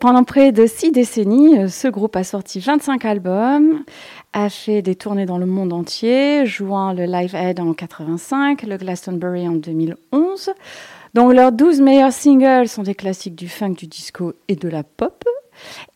pendant 0.00 0.24
près 0.24 0.52
de 0.52 0.66
six 0.66 0.90
décennies, 0.90 1.58
euh, 1.58 1.68
ce 1.68 1.86
groupe 1.86 2.16
a 2.16 2.24
sorti 2.24 2.60
25 2.60 3.04
albums, 3.04 3.84
a 4.34 4.50
fait 4.50 4.82
des 4.82 4.96
tournées 4.96 5.24
dans 5.26 5.38
le 5.38 5.46
monde 5.46 5.72
entier, 5.72 6.44
jouant 6.44 6.92
le 6.92 7.04
Live 7.04 7.34
Aid 7.34 7.60
en 7.60 7.72
85, 7.72 8.62
le 8.64 8.76
Glastonbury 8.76 9.48
en 9.48 9.52
2011. 9.52 10.50
Donc, 11.14 11.32
leurs 11.32 11.52
12 11.52 11.80
meilleurs 11.80 12.12
singles 12.12 12.68
sont 12.68 12.82
des 12.82 12.94
classiques 12.96 13.36
du 13.36 13.48
funk, 13.48 13.74
du 13.74 13.86
disco 13.86 14.34
et 14.48 14.56
de 14.56 14.68
la 14.68 14.82
pop. 14.82 15.24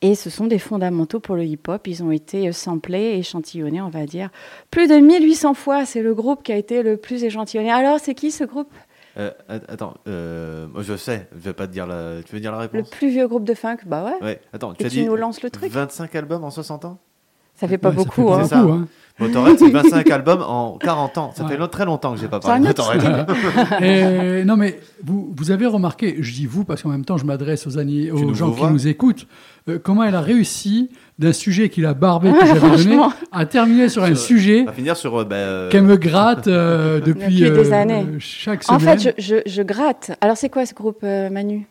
Et 0.03 0.15
ce 0.15 0.31
sont 0.31 0.47
des 0.47 0.61
fondamentaux 0.61 1.19
pour 1.19 1.35
le 1.35 1.45
hip-hop. 1.45 1.85
Ils 1.89 2.05
ont 2.05 2.13
été 2.13 2.53
samplés, 2.53 3.17
échantillonnés, 3.19 3.81
on 3.83 3.89
va 3.91 4.07
dire, 4.07 4.31
plus 4.71 4.87
de 4.87 4.95
1800 4.95 5.55
fois. 5.55 5.85
C'est 5.85 6.01
le 6.03 6.15
groupe 6.15 6.45
qui 6.45 6.53
a 6.53 6.57
été 6.57 6.85
le 6.85 6.97
plus 6.97 7.25
échantillonné. 7.25 7.73
Alors, 7.73 7.99
c'est 8.01 8.15
qui 8.15 8.31
ce 8.31 8.45
groupe? 8.45 8.71
Euh, 9.17 9.33
att- 9.49 9.69
Attends, 9.69 9.95
euh, 10.07 10.69
moi, 10.73 10.83
je 10.85 10.97
sais, 10.97 11.27
je 11.33 11.39
vais 11.41 11.53
pas 11.53 11.67
te 11.67 11.73
dire 11.73 11.89
la. 11.89 12.23
Tu 12.25 12.33
veux 12.37 12.41
dire 12.41 12.53
la 12.53 12.59
Le 12.59 12.63
réponse? 12.71 12.91
plus 12.91 13.09
vieux 13.09 13.27
groupe 13.27 13.43
de 13.43 13.55
funk? 13.55 13.79
Bah 13.85 14.05
ouais. 14.05 14.25
Ouais, 14.25 14.41
attends, 14.53 14.75
tu 14.75 14.85
Et 14.85 14.87
as 14.87 14.91
tu 14.91 14.97
dit 14.99 15.05
nous 15.07 15.17
lances 15.17 15.43
le 15.43 15.51
truc? 15.51 15.73
25 15.73 16.15
albums 16.15 16.45
en 16.45 16.51
60 16.51 16.85
ans? 16.85 16.99
Ça 17.59 17.67
fait 17.69 17.79
pas 17.79 17.89
Ouais, 17.91 17.97
ça 17.97 18.03
beaucoup, 18.05 18.29
fait 18.35 18.55
hein. 18.55 18.61
beaucoup, 18.63 18.73
hein. 18.73 18.89
Motorhead, 19.21 19.59
c'est 19.59 19.71
25 19.71 20.09
albums 20.13 20.43
en 20.47 20.79
40 20.79 21.19
ans. 21.19 21.33
Ça 21.35 21.43
Ouais. 21.45 21.57
fait 21.57 21.69
très 21.69 21.85
longtemps 21.85 22.15
que 22.15 22.21
j'ai 22.21 22.29
pas 22.29 22.39
parlé 22.39 22.61
de 22.63 22.67
Motorhead. 22.69 23.27
Et, 23.83 24.45
non, 24.45 24.57
mais 24.57 24.79
vous, 25.03 25.35
vous 25.37 25.51
avez 25.51 25.67
remarqué, 25.67 26.19
je 26.21 26.33
dis 26.33 26.47
vous 26.47 26.63
parce 26.63 26.83
qu'en 26.85 26.91
même 26.91 27.05
temps 27.05 27.17
je 27.17 27.25
m'adresse 27.25 27.67
aux, 27.67 27.79
anni- 27.79 28.13
aux 28.13 28.33
gens 28.33 28.53
qui 28.53 28.65
nous 28.67 28.87
écoutent, 28.87 29.27
euh, 29.69 29.81
comment 29.83 30.05
elle 30.05 30.15
a 30.15 30.21
réussi 30.21 30.91
d'un 31.19 31.33
sujet 31.33 31.69
qu'il 31.69 31.85
a 31.87 31.95
barbé 31.95 32.31
que 32.33 32.47
j'avais 32.47 32.77
donné 32.85 32.97
à 33.33 33.45
terminer 33.45 33.89
sur 33.89 34.05
un 34.05 34.15
Sur- 34.15 34.19
sujet 34.19 34.67
finir 34.73 34.97
sur. 34.97 35.17
euh, 35.21 35.25
bah, 35.25 35.35
euh, 35.35 35.69
qu'elle 35.69 35.83
me 35.83 35.97
gratte 35.97 36.47
euh, 36.47 37.01
depuis, 37.01 37.41
Depuis 37.41 37.51
des 37.51 37.73
euh, 37.73 37.75
années. 37.75 38.07
chaque 38.21 38.63
En 38.71 38.79
semaine. 38.79 39.01
fait, 39.01 39.15
je, 39.19 39.35
je, 39.45 39.51
je 39.51 39.63
gratte. 39.63 40.13
Alors, 40.21 40.37
c'est 40.37 40.49
quoi 40.49 40.65
ce 40.65 40.75
groupe, 40.75 41.01
euh, 41.03 41.29
Manu? 41.29 41.67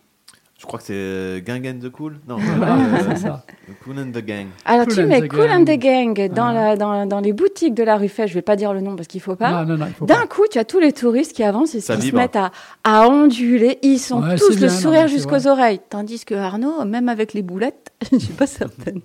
Je 0.60 0.66
crois 0.66 0.80
que 0.80 0.86
c'est 0.86 0.92
euh, 0.94 1.40
Gang 1.40 1.64
and 1.68 1.78
the 1.80 1.88
Cool 1.88 2.18
Non, 2.26 2.36
euh, 2.40 2.98
c'est 3.10 3.18
ça. 3.18 3.44
Cool 3.84 4.00
and 4.00 4.10
the 4.12 4.24
Gang. 4.24 4.46
Alors, 4.64 4.86
Cool 4.86 4.94
tu 4.96 5.04
mets 5.04 5.28
Cool 5.28 5.46
Gang. 5.46 5.60
and 5.60 5.64
the 5.64 5.78
Gang 5.78 6.28
dans, 6.34 6.46
Ah. 6.46 6.52
la, 6.52 6.76
dans, 6.76 7.06
dans 7.06 7.20
les 7.20 7.32
boutiques 7.32 7.74
de 7.74 7.84
la 7.84 7.96
rue 7.96 8.08
Fèche. 8.08 8.30
Je 8.30 8.34
vais 8.34 8.42
pas 8.42 8.56
dire 8.56 8.72
le 8.72 8.80
nom 8.80 8.96
parce 8.96 9.06
qu'il 9.06 9.20
faut 9.20 9.36
pas. 9.36 9.64
D'un 9.64 10.26
coup, 10.26 10.42
tu 10.50 10.58
as 10.58 10.64
tous 10.64 10.80
les 10.80 10.92
touristes 10.92 11.32
qui 11.32 11.44
avancent 11.44 11.76
et 11.76 11.78
qui 11.78 12.08
se 12.08 12.14
mettent 12.16 12.34
à, 12.34 12.50
à 12.82 13.08
onduler. 13.08 13.78
Ils 13.82 14.00
sont 14.00 14.20
Ouais, 14.20 14.34
tous 14.36 14.60
le 14.60 14.68
sourire 14.68 15.06
jusqu'aux 15.06 15.46
oreilles. 15.46 15.80
Tandis 15.90 16.24
que 16.24 16.34
Arnaud, 16.34 16.84
même 16.84 17.08
avec 17.08 17.34
les 17.34 17.42
boulettes, 17.42 17.92
je 18.12 18.18
suis 18.18 18.32
pas 18.34 18.48
certaine. 18.48 19.00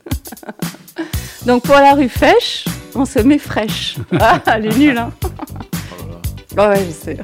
Donc, 1.45 1.61
pour 1.63 1.75
la 1.75 1.93
rue 1.93 2.09
Fèche, 2.09 2.65
on 2.95 3.05
se 3.05 3.19
met 3.19 3.37
fraîche. 3.37 3.97
Ah, 4.19 4.41
elle 4.47 4.65
est 4.67 4.77
nulle, 4.77 4.97
hein 4.97 5.11
Oh 5.23 5.27
là 5.27 6.05
là. 6.09 6.19
Ah 6.57 6.69
ouais, 6.69 6.83
je 6.87 6.91
sais. 6.91 7.17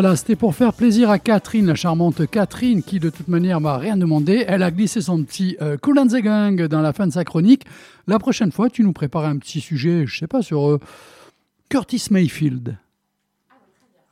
Voilà, 0.00 0.14
c'était 0.14 0.36
pour 0.36 0.54
faire 0.54 0.74
plaisir 0.74 1.10
à 1.10 1.18
Catherine, 1.18 1.66
la 1.66 1.74
charmante 1.74 2.24
Catherine, 2.30 2.84
qui 2.84 3.00
de 3.00 3.10
toute 3.10 3.26
manière 3.26 3.60
m'a 3.60 3.78
rien 3.78 3.96
demandé. 3.96 4.44
Elle 4.46 4.62
a 4.62 4.70
glissé 4.70 5.00
son 5.00 5.24
petit 5.24 5.56
euh, 5.60 5.76
Cool 5.76 5.98
and 5.98 6.06
the 6.06 6.22
Gang 6.22 6.62
dans 6.68 6.80
la 6.82 6.92
fin 6.92 7.08
de 7.08 7.12
sa 7.12 7.24
chronique. 7.24 7.64
La 8.06 8.20
prochaine 8.20 8.52
fois, 8.52 8.70
tu 8.70 8.84
nous 8.84 8.92
prépares 8.92 9.24
un 9.24 9.38
petit 9.38 9.58
sujet, 9.60 10.04
je 10.06 10.16
sais 10.16 10.28
pas, 10.28 10.40
sur 10.40 10.68
euh, 10.68 10.78
Curtis 11.68 12.04
Mayfield. 12.12 12.76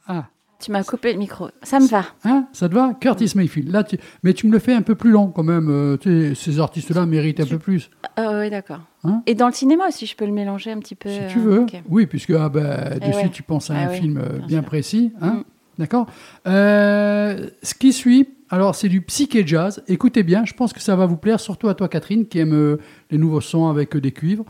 Ah, 0.09 0.25
Tu 0.59 0.73
m'as 0.73 0.83
coupé 0.83 1.13
le 1.13 1.21
micro. 1.21 1.51
Ça 1.63 1.79
me 1.79 1.87
va. 1.87 2.05
hein, 2.25 2.49
ça 2.53 2.69
te 2.69 2.75
va? 2.75 2.93
Curtis 3.01 3.35
Mayfield. 3.37 3.71
Là, 3.71 3.85
tu... 3.85 3.97
Mais 4.25 4.33
tu 4.35 4.49
me 4.49 4.53
le 4.53 4.59
fais 4.59 4.75
un 4.75 4.83
peu 4.83 4.97
plus 4.97 5.13
long 5.13 5.29
quand 5.29 5.45
même. 5.45 5.69
euh, 5.71 5.97
tu 5.99 6.11
sais, 6.11 6.35
ces 6.35 6.59
artistes-là 6.59 7.07
méritent 7.07 7.39
un 7.39 7.47
peu 7.47 7.61
plus. 7.61 7.91
Ah 8.17 8.41
oui, 8.41 8.51
d'accord. 8.51 8.81
Hein? 9.05 9.23
Et 9.27 9.37
dans 9.37 9.47
le 9.47 9.53
cinéma 9.55 9.87
aussi, 9.87 10.07
je 10.07 10.17
peux 10.17 10.27
le 10.27 10.33
mélanger 10.33 10.73
un 10.73 10.81
petit 10.81 10.97
peu. 10.97 11.11
Si 11.11 11.21
euh, 11.21 11.29
tu 11.31 11.39
veux. 11.39 11.65
Oui, 11.89 12.07
puisque 12.07 12.33
ah, 12.33 12.49
bah, 12.49 12.91
Eh 12.97 12.99
de 12.99 13.13
suite, 13.13 13.27
ouais. 13.27 13.31
tu 13.31 13.45
penses 13.45 13.71
à 13.71 13.75
Ah 13.77 13.85
un 13.85 13.91
oui, 13.91 14.01
film 14.01 14.21
bien 14.49 14.65
précis. 14.65 15.13
Hein? 15.21 15.35
Mm. 15.35 15.45
D'accord 15.79 16.07
Euh, 16.47 17.49
Ce 17.63 17.75
qui 17.75 17.93
suit, 17.93 18.29
alors 18.51 18.75
c'est 18.75 18.89
du 18.89 19.01
psyché 19.03 19.47
jazz. 19.47 19.83
Écoutez 19.89 20.23
bien, 20.23 20.45
je 20.45 20.55
pense 20.55 20.73
que 20.73 20.81
ça 20.81 20.97
va 20.97 21.07
vous 21.07 21.17
plaire, 21.17 21.39
surtout 21.41 21.69
à 21.69 21.75
toi, 21.75 21.89
Catherine, 21.89 22.27
qui 22.27 22.39
aime 22.39 22.55
euh, 22.55 22.77
les 23.11 23.19
nouveaux 23.19 23.41
sons 23.41 23.69
avec 23.69 23.95
euh, 23.97 24.01
des 24.01 24.13
cuivres. 24.13 24.45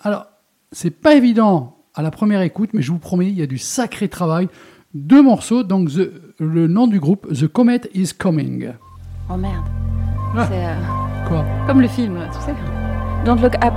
Alors, 0.00 0.26
c'est 0.72 0.90
pas 0.90 1.14
évident 1.14 1.76
à 1.94 2.00
la 2.02 2.10
première 2.10 2.40
écoute, 2.40 2.70
mais 2.72 2.80
je 2.80 2.90
vous 2.90 2.98
promets, 2.98 3.26
il 3.28 3.38
y 3.38 3.42
a 3.42 3.46
du 3.46 3.58
sacré 3.58 4.08
travail. 4.08 4.48
Deux 4.94 5.20
morceaux, 5.22 5.62
donc 5.62 5.90
the- 5.90 6.10
le 6.38 6.66
nom 6.68 6.86
du 6.86 6.98
groupe, 7.00 7.26
The 7.34 7.46
Comet 7.48 7.82
is 7.92 8.12
Coming. 8.18 8.72
Oh 9.30 9.36
merde. 9.36 9.64
Ah. 10.34 10.48
C'est 10.50 11.28
Quoi? 11.28 11.44
comme 11.66 11.82
le 11.82 11.88
film, 11.88 12.18
tu 12.32 12.40
sais. 12.40 12.54
Don't 13.26 13.42
Look 13.42 13.56
Up. 13.62 13.74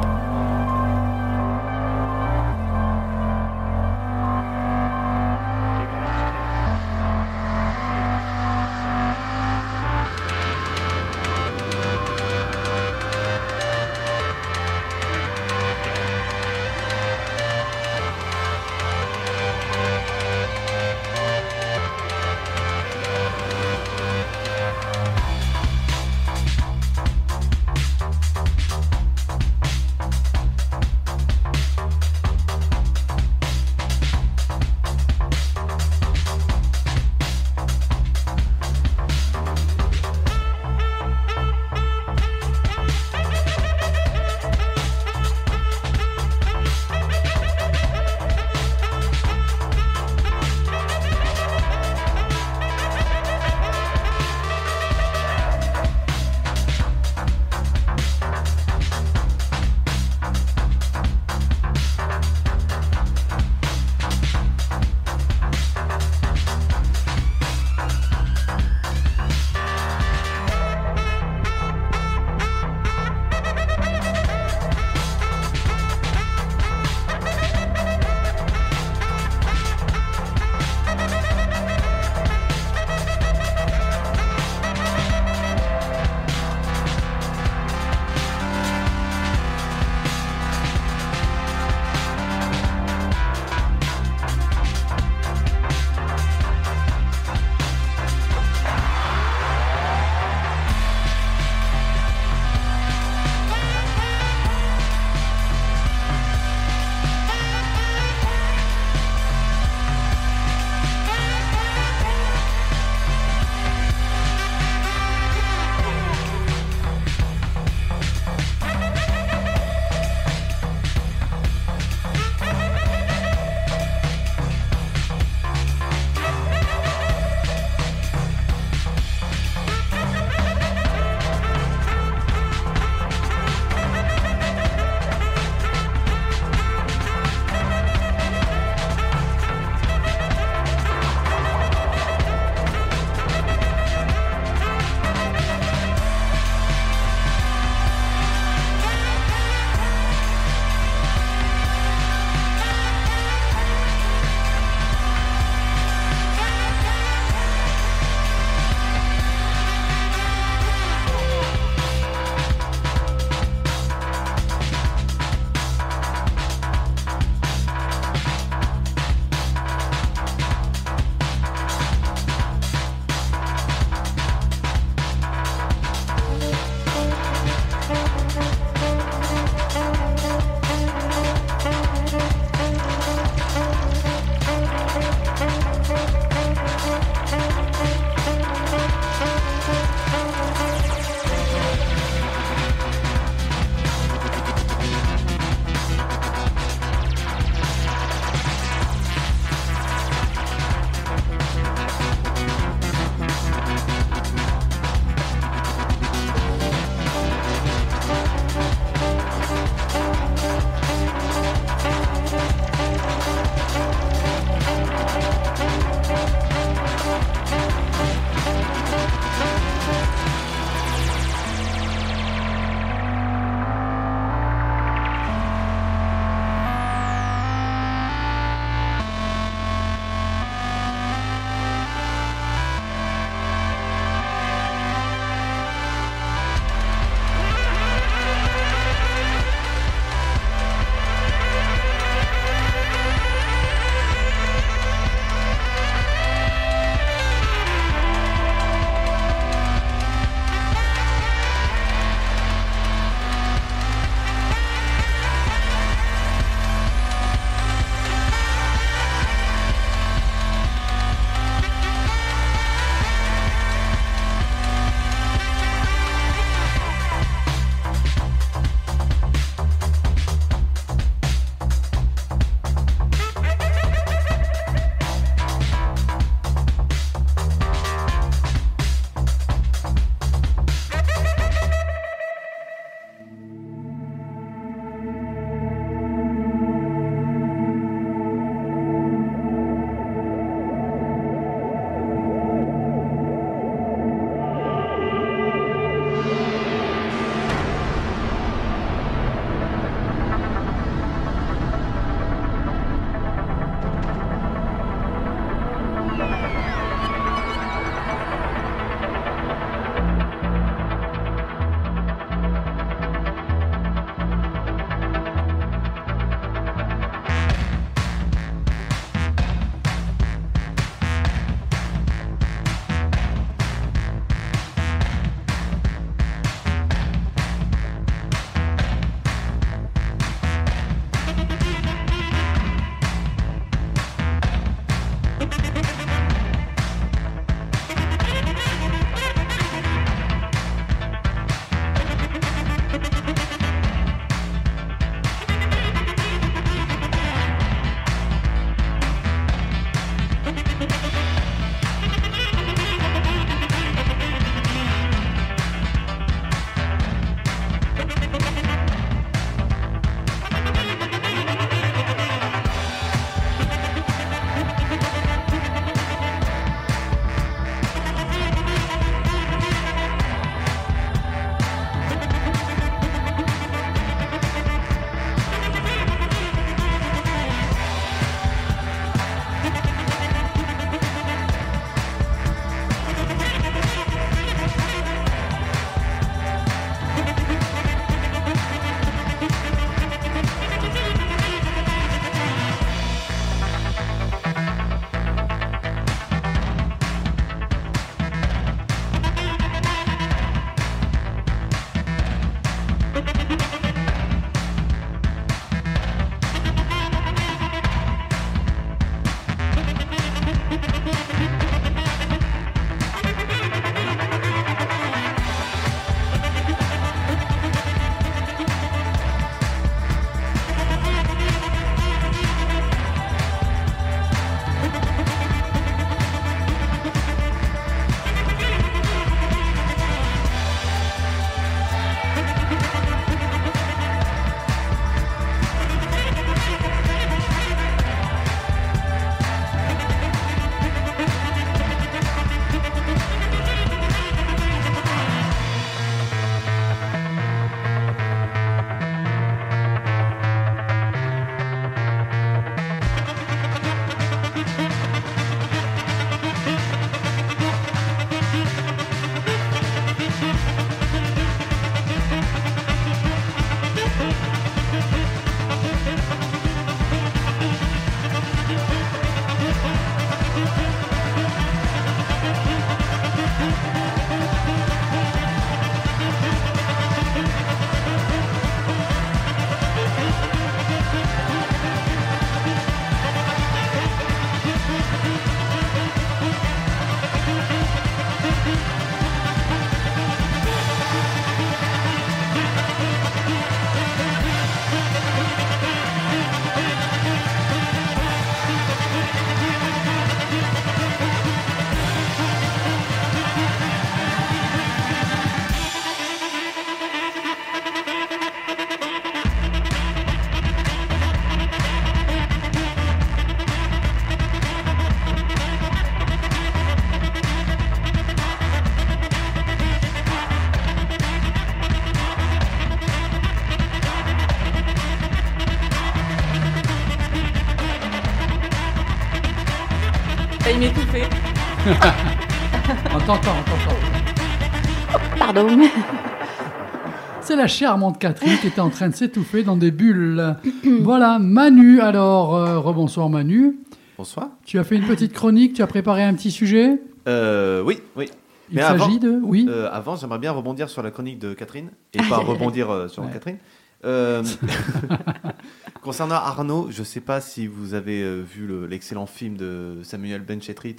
La 537.62 537.68
charmante 537.68 538.18
Catherine 538.20 538.58
qui 538.60 538.68
était 538.68 538.82
en 538.82 538.90
train 538.90 539.10
de 539.10 539.16
s'étouffer 539.16 539.62
dans 539.64 539.78
des 539.78 539.92
bulles. 539.92 540.56
voilà, 541.02 541.38
Manu. 541.38 542.02
Alors, 542.02 542.56
euh, 542.56 542.80
rebonsoir 542.80 543.30
Manu. 543.30 543.78
Bonsoir. 544.18 544.50
Tu 544.66 544.80
as 544.80 544.84
fait 544.84 544.96
une 544.96 545.06
petite 545.06 545.32
chronique, 545.34 545.74
tu 545.74 545.82
as 545.84 545.88
préparé 545.88 546.24
un 546.24 546.34
petit 546.34 546.50
sujet? 546.52 547.00
Euh, 547.28 547.84
oui, 547.84 548.00
oui. 548.16 548.30
Il 548.72 548.78
Mais 548.78 548.82
s'agit 548.82 549.20
de... 549.20 549.40
Oui. 549.44 549.68
Euh, 549.70 549.90
avant, 549.92 550.16
j'aimerais 550.16 550.40
bien 550.40 550.52
rebondir 550.52 550.90
sur 550.90 551.04
la 551.04 551.12
chronique 551.12 551.38
de 551.40 551.54
Catherine 551.54 551.90
et 552.14 552.20
pas 552.30 552.38
rebondir 552.38 552.90
euh, 552.90 553.08
sur 553.08 553.22
Ouais. 553.26 553.30
Catherine. 553.32 553.58
Concernant 556.02 556.36
Arnaud, 556.36 556.88
je 556.90 557.02
ne 557.02 557.06
sais 557.06 557.20
pas 557.22 557.42
si 557.42 557.68
vous 557.68 557.94
avez 557.94 558.42
vu 558.42 558.66
le- 558.66 558.88
l'excellent 558.88 559.28
film 559.28 559.56
de 559.56 559.98
Samuel 560.02 560.42
Benchetrit. 560.42 560.96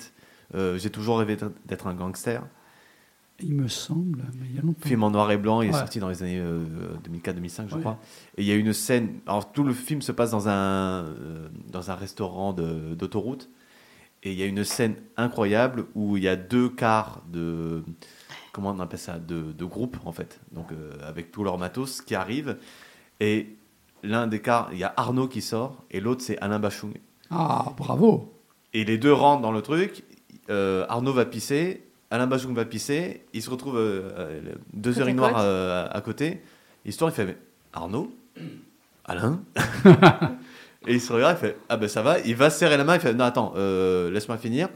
J'ai 0.76 0.90
toujours 0.90 1.18
rêvé 1.18 1.36
d'être 1.66 1.86
un 1.88 1.94
gangster. 1.94 2.42
Il 3.42 3.54
me 3.54 3.68
semble, 3.68 4.24
mais 4.38 4.46
il 4.50 4.56
y 4.56 4.58
a 4.58 4.62
longtemps. 4.62 4.86
Film 4.88 5.02
en 5.02 5.10
noir 5.10 5.30
et 5.32 5.36
blanc, 5.36 5.62
il 5.62 5.70
est 5.70 5.72
sorti 5.72 5.98
dans 5.98 6.08
les 6.08 6.22
années 6.22 6.38
euh, 6.38 6.64
2004-2005, 7.10 7.68
je 7.68 7.74
Ouais. 7.74 7.80
crois. 7.80 7.98
Et 8.36 8.42
il 8.42 8.48
y 8.48 8.52
a 8.52 8.54
une 8.54 8.72
scène. 8.72 9.18
Alors, 9.26 9.50
tout 9.52 9.64
le 9.64 9.72
film 9.72 10.00
se 10.02 10.12
passe 10.12 10.30
dans 10.30 10.48
un, 10.48 11.04
euh, 11.06 11.48
dans 11.70 11.90
un 11.90 11.94
restaurant 11.94 12.52
d'autoroute. 12.52 13.48
Et 14.22 14.32
il 14.32 14.38
y 14.38 14.42
a 14.42 14.46
une 14.46 14.62
scène 14.62 14.94
incroyable 15.16 15.86
où 15.96 16.16
il 16.16 16.22
y 16.22 16.28
a 16.28 16.36
deux 16.36 16.68
quarts 16.68 17.22
de. 17.32 17.82
Comment 18.52 18.70
on 18.70 18.80
appelle 18.80 18.98
ça 18.98 19.18
De, 19.18 19.50
de 19.52 19.64
groupe, 19.64 19.96
en 20.04 20.12
fait. 20.12 20.38
Donc, 20.52 20.70
euh, 20.70 20.92
avec 21.02 21.32
tout 21.32 21.42
leur 21.42 21.58
matos 21.58 22.00
qui 22.02 22.14
arrive. 22.14 22.56
Et 23.18 23.56
l'un 24.04 24.26
des 24.28 24.40
quarts, 24.40 24.68
il 24.72 24.78
y 24.78 24.84
a 24.84 24.92
Arnaud 24.96 25.26
qui 25.26 25.40
sort. 25.42 25.82
Et 25.90 26.00
l'autre, 26.00 26.22
c'est 26.22 26.38
Alain 26.38 26.58
Bachung. 26.60 26.92
Ah, 27.30 27.72
bravo. 27.76 28.32
Et 28.74 28.84
les 28.84 28.98
deux 28.98 29.12
rentrent 29.12 29.42
dans 29.42 29.52
le 29.52 29.62
truc. 29.62 30.04
euh, 30.50 30.84
Arnaud 30.88 31.12
va 31.12 31.24
pisser, 31.24 31.82
Alain 32.12 32.26
Bachung 32.26 32.54
va 32.54 32.66
pisser. 32.66 33.24
Il 33.32 33.40
se 33.42 33.48
retrouve 33.48 33.78
euh, 33.78 34.10
euh, 34.18 34.40
deux 34.74 35.00
heures 35.00 35.06
à 35.06 35.10
et 35.10 35.14
noire 35.14 35.30
côte. 35.30 35.40
euh, 35.40 35.88
à 35.90 36.00
côté. 36.02 36.42
Histoire, 36.84 37.10
il 37.10 37.14
fait 37.14 37.38
Arnaud 37.72 38.12
Alain 39.06 39.42
Et 40.86 40.92
il 40.92 41.00
se 41.00 41.10
regarde, 41.10 41.38
il 41.38 41.40
fait 41.40 41.56
Ah 41.70 41.78
ben 41.78 41.88
ça 41.88 42.02
va. 42.02 42.18
Il 42.20 42.36
va 42.36 42.50
se 42.50 42.58
serrer 42.58 42.76
la 42.76 42.84
main, 42.84 42.96
il 42.96 43.00
fait 43.00 43.14
Non, 43.14 43.24
attends, 43.24 43.54
euh, 43.56 44.10
laisse-moi 44.10 44.36
finir. 44.36 44.68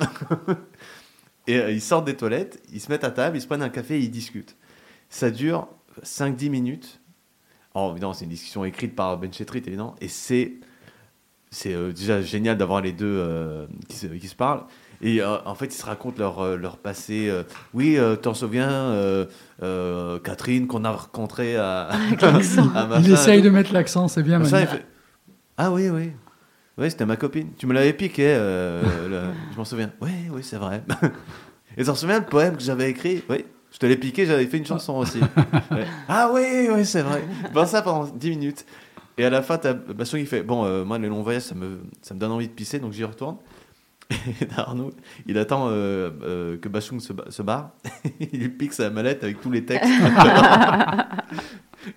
et 1.46 1.58
ils 1.72 1.82
sortent 1.82 2.06
des 2.06 2.16
toilettes, 2.16 2.62
ils 2.72 2.80
se 2.80 2.90
mettent 2.90 3.04
à 3.04 3.10
table, 3.10 3.36
ils 3.36 3.42
se 3.42 3.46
prennent 3.46 3.62
un 3.62 3.68
café 3.68 3.96
et 3.96 4.00
ils 4.00 4.10
discutent. 4.10 4.56
Ça 5.10 5.30
dure 5.30 5.68
5-10 6.02 6.48
minutes. 6.48 7.00
Alors, 7.74 7.90
évidemment, 7.90 8.14
c'est 8.14 8.24
une 8.24 8.30
discussion 8.30 8.64
écrite 8.64 8.96
par 8.96 9.18
Ben 9.18 9.30
Chetrit, 9.30 9.58
évidemment. 9.58 9.94
Et 10.00 10.08
c'est 10.08 10.54
c'est 11.50 11.74
déjà 11.92 12.22
génial 12.22 12.56
d'avoir 12.56 12.80
les 12.80 12.92
deux 12.92 13.68
qui, 13.88 13.96
se, 13.96 14.06
qui 14.06 14.28
se 14.28 14.34
parlent. 14.34 14.64
Et 15.02 15.20
euh, 15.20 15.36
en 15.44 15.54
fait, 15.54 15.66
ils 15.66 15.72
se 15.78 15.84
racontent 15.84 16.16
leur, 16.18 16.40
euh, 16.40 16.56
leur 16.56 16.78
passé. 16.78 17.28
euh, 17.28 17.42
oui, 17.74 17.98
euh, 17.98 18.16
t'en 18.16 18.34
souviens, 18.34 18.70
euh, 18.70 19.26
euh, 19.62 20.18
Catherine, 20.18 20.66
qu'on 20.66 20.84
a 20.84 20.90
rencontrée 20.92 21.56
à, 21.56 21.88
à 22.22 22.86
machin 22.86 23.00
Il 23.04 23.12
essaye 23.12 23.42
de 23.42 23.50
mettre 23.50 23.72
l'accent, 23.72 24.08
c'est 24.08 24.22
bien, 24.22 24.38
fait, 24.66 24.86
Ah 25.56 25.70
oui, 25.70 25.88
oui. 25.90 26.12
Oui, 26.78 26.90
c'était 26.90 27.06
ma 27.06 27.16
copine. 27.16 27.48
Tu 27.58 27.66
me 27.66 27.72
l'avais 27.72 27.92
piqué, 27.94 28.24
euh, 28.36 29.08
le- 29.08 29.32
je 29.52 29.56
m'en 29.56 29.64
souviens. 29.64 29.90
Oui, 30.00 30.10
oui, 30.30 30.42
c'est 30.42 30.56
vrai. 30.58 30.82
Et 31.76 31.84
t'en 31.84 31.94
souviens 31.94 32.20
le 32.20 32.26
poème 32.26 32.56
que 32.56 32.62
j'avais 32.62 32.90
écrit? 32.90 33.22
Oui, 33.28 33.44
je 33.72 33.78
te 33.78 33.86
l'ai 33.86 33.96
piqué, 33.96 34.24
j'avais 34.26 34.46
fait 34.46 34.58
une 34.58 34.66
chanson 34.66 34.94
aussi. 34.94 35.20
Ouais. 35.20 35.86
Ah 36.08 36.30
oui, 36.32 36.68
oui, 36.72 36.84
c'est 36.86 37.02
vrai. 37.02 37.22
Bon, 37.52 37.66
ça 37.66 37.82
pendant 37.82 38.04
10 38.04 38.30
minutes. 38.30 38.64
Et 39.18 39.24
à 39.24 39.30
la 39.30 39.40
fin, 39.42 39.56
t'as 39.56 39.72
Basson 39.72 40.18
qui 40.18 40.26
fait 40.26 40.42
Bon, 40.42 40.64
euh, 40.64 40.84
moi, 40.84 40.98
les 40.98 41.08
longs 41.08 41.22
voyages, 41.22 41.42
ça 41.42 41.54
me, 41.54 41.80
ça 42.02 42.14
me 42.14 42.20
donne 42.20 42.32
envie 42.32 42.48
de 42.48 42.52
pisser, 42.52 42.78
donc 42.78 42.92
j'y 42.92 43.04
retourne. 43.04 43.36
Arnaud, 44.56 44.92
il 45.26 45.38
attend 45.38 45.68
euh, 45.68 46.10
euh, 46.22 46.56
que 46.58 46.68
Bachung 46.68 47.00
se, 47.00 47.12
ba- 47.12 47.30
se 47.30 47.42
barre. 47.42 47.70
il 48.20 48.40
lui 48.40 48.48
pique 48.48 48.72
sa 48.72 48.90
mallette 48.90 49.22
avec 49.24 49.40
tous 49.40 49.50
les 49.50 49.64
textes. 49.64 49.88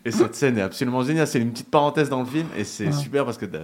et 0.05 0.11
cette 0.11 0.35
scène 0.35 0.57
est 0.57 0.61
absolument 0.61 1.03
géniale. 1.03 1.27
C'est 1.27 1.39
une 1.39 1.51
petite 1.51 1.69
parenthèse 1.69 2.09
dans 2.09 2.19
le 2.19 2.25
film 2.25 2.47
et 2.57 2.63
c'est 2.63 2.91
super 2.91 3.25
parce 3.25 3.37
que 3.37 3.45
t'as 3.45 3.59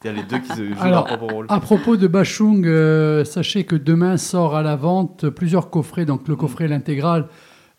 t'as 0.00 0.12
les 0.12 0.22
deux 0.24 0.38
qui 0.38 0.48
se 0.48 0.64
jouent 0.66 0.74
Alors, 0.80 1.06
leur 1.08 1.18
propre 1.18 1.32
rôle. 1.34 1.46
À 1.48 1.60
propos 1.60 1.96
de 1.96 2.06
Bachung, 2.06 2.66
euh, 2.66 3.24
sachez 3.24 3.64
que 3.64 3.76
demain 3.76 4.16
sort 4.16 4.56
à 4.56 4.62
la 4.62 4.76
vente 4.76 5.28
plusieurs 5.30 5.70
coffrets, 5.70 6.04
donc 6.04 6.28
le 6.28 6.36
coffret 6.36 6.68
l'intégrale 6.68 7.26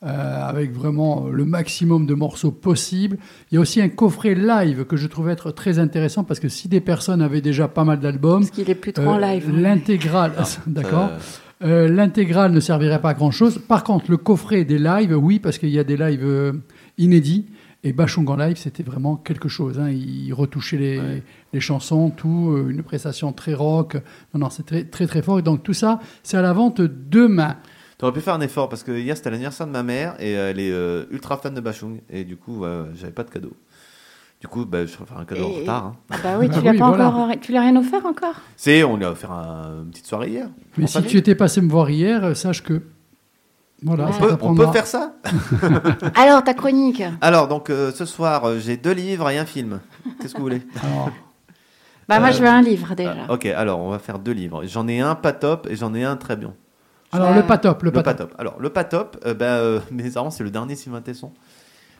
euh, 0.04 0.42
avec 0.48 0.72
vraiment 0.74 1.28
le 1.30 1.46
maximum 1.46 2.06
de 2.06 2.14
morceaux 2.14 2.52
possibles. 2.52 3.18
Il 3.52 3.56
y 3.56 3.58
a 3.58 3.62
aussi 3.62 3.82
un 3.82 3.90
coffret 3.90 4.36
live 4.36 4.86
que 4.86 4.98
je 4.98 5.08
trouve 5.08 5.30
être 5.30 5.52
très 5.52 5.80
intéressant 5.80 6.24
parce 6.24 6.40
que 6.40 6.50
si 6.50 6.68
des 6.68 6.82
personnes 6.82 7.22
avaient 7.22 7.42
déjà 7.42 7.68
pas 7.68 7.84
mal 7.86 8.00
d'albums, 8.00 8.42
Parce 8.42 8.52
qu'il 8.52 8.70
est 8.70 8.76
plus 8.76 8.94
trop 8.94 9.08
en 9.08 9.18
euh, 9.18 9.22
live. 9.34 9.50
l'intégrale, 9.58 10.34
Ah, 10.38 10.44
d'accord. 10.68 11.10
ça- 11.20 11.42
Euh, 11.64 11.88
L'intégrale 11.88 12.52
ne 12.52 12.60
servirait 12.60 13.00
pas 13.02 13.12
à 13.12 13.14
grand 13.14 13.32
chose. 13.32 13.60
Par 13.66 13.86
contre, 13.86 14.12
le 14.12 14.18
coffret 14.18 14.66
des 14.66 14.78
lives, 14.78 15.18
oui, 15.18 15.40
parce 15.40 15.58
qu'il 15.58 15.70
y 15.70 15.80
a 15.80 15.86
des 15.86 15.96
lives 15.96 16.24
euh, 16.26 16.52
inédits. 16.98 17.46
Et 17.84 17.94
Bachung 17.94 18.28
en 18.30 18.36
live, 18.36 18.58
c'était 18.58 18.84
vraiment 18.84 19.16
quelque 19.16 19.48
chose. 19.48 19.80
hein. 19.80 19.90
Il 19.90 20.34
retouchait 20.34 20.78
les, 20.78 21.00
Ouais. 21.00 21.24
les 21.54 21.60
chansons, 21.62 22.10
tout, 22.10 22.50
euh, 22.52 22.70
une 22.70 22.84
prestation 22.84 23.32
très 23.32 23.54
rock. 23.54 23.96
Non, 24.34 24.42
non, 24.42 24.50
c'est 24.50 24.66
très, 24.66 24.84
très, 24.84 25.08
très 25.08 25.22
fort. 25.22 25.40
Et 25.40 25.44
donc, 25.44 25.64
tout 25.64 25.74
ça, 25.74 26.00
c'est 26.24 26.36
à 26.36 26.42
la 26.42 26.52
vente 26.52 26.82
demain. 26.82 27.56
T'aurais 27.98 28.12
pu 28.14 28.22
faire 28.22 28.34
un 28.34 28.42
effort 28.42 28.68
parce 28.70 28.84
que 28.84 28.92
hier 28.92 29.16
c'était 29.16 29.30
l'anniversaire 29.32 29.68
de 29.68 29.72
ma 29.72 29.84
mère 29.84 30.16
et 30.20 30.38
euh, 30.38 30.50
elle 30.52 30.60
est 30.60 30.72
euh, 30.72 31.06
ultra 31.12 31.38
fan 31.38 31.54
de 31.54 31.62
Bachung 31.62 32.02
et 32.10 32.24
du 32.26 32.36
coup 32.38 32.64
j'avais 32.94 33.14
pas 33.14 33.24
de 33.24 33.30
cadeau. 33.30 33.54
Du 34.42 34.48
coup 34.50 34.66
bah, 34.66 34.86
je 34.86 34.98
vais 34.98 35.06
faire 35.06 35.18
un 35.18 35.26
cadeau 35.26 35.46
en 35.46 35.50
Et- 35.52 35.60
retard. 35.62 35.86
hein. 35.86 35.96
Ah 36.12 36.18
bah 36.22 36.38
oui, 36.40 36.50
tu 36.50 36.56
Ah 36.58 36.62
lui 36.62 36.68
as 36.68 36.72
oui, 36.74 36.78
pas 36.80 36.88
voilà. 36.90 37.08
encore, 37.08 37.30
tu 37.42 37.52
lui 37.52 37.58
as 37.58 37.62
rien 37.62 37.76
offert 37.78 38.06
encore? 38.06 38.36
C'est 38.58 38.84
on 38.84 38.98
lui 38.98 39.06
a 39.06 39.12
offert 39.12 39.32
un- 39.32 39.84
une 39.84 39.92
petite 39.92 40.08
soirée 40.08 40.30
hier. 40.30 40.50
Mais 40.78 40.88
si 40.88 40.94
famille. 40.94 41.10
tu 41.10 41.18
étais 41.18 41.36
passé 41.36 41.62
me 41.62 41.70
voir 41.70 41.90
hier, 41.90 42.24
euh, 42.26 42.34
sache 42.34 42.62
que. 42.64 42.82
Voilà, 43.84 44.08
on 44.08 44.12
peut, 44.12 44.26
on 44.26 44.30
t'apprendra. 44.30 44.66
peut 44.68 44.72
faire 44.74 44.88
ça? 44.88 45.14
Alors 46.16 46.44
ta 46.44 46.54
chronique. 46.54 47.02
Alors 47.22 47.48
donc 47.48 47.70
euh, 47.70 47.92
ce 47.92 48.06
soir 48.06 48.60
j'ai 48.60 48.78
deux 48.78 48.94
livres 48.94 49.30
et 49.30 49.38
un 49.38 49.46
film. 49.46 49.80
Qu'est-ce 50.20 50.34
que 50.34 50.38
vous 50.40 50.44
voulez? 50.46 50.62
Alors, 50.84 51.10
Bah 52.10 52.20
moi 52.20 52.32
je 52.32 52.42
veux 52.42 52.48
un 52.48 52.62
livre 52.62 52.94
déjà. 52.96 53.26
Ah, 53.30 53.34
Ok 53.34 53.46
alors 53.46 53.80
on 53.80 53.90
va 53.90 54.00
faire 54.00 54.20
deux 54.20 54.32
livres. 54.34 54.64
J'en 54.66 54.88
ai 54.88 55.00
un 55.00 55.16
pas 55.16 55.32
top 55.34 55.68
et 55.70 55.76
j'en 55.76 55.94
ai 55.94 56.04
un 56.04 56.18
très 56.18 56.36
bien. 56.36 56.54
Alors, 57.16 57.34
le 57.36 57.44
pas 57.44 57.58
top. 57.58 57.82
Le, 57.84 57.90
Le 57.90 57.92
pas 57.94 58.04
pas 58.04 58.14
top. 58.14 58.30
top. 58.32 58.40
Alors 58.40 58.60
le 58.60 58.70
pas 58.70 58.84
top, 58.84 59.18
euh, 59.26 59.34
bah, 59.34 59.58
euh, 59.58 59.80
bizarrement 59.92 60.32
c'est 60.32 60.44
le 60.44 60.52
dernier 60.52 60.76
Sylvain 60.76 61.02
Tesson. 61.02 61.32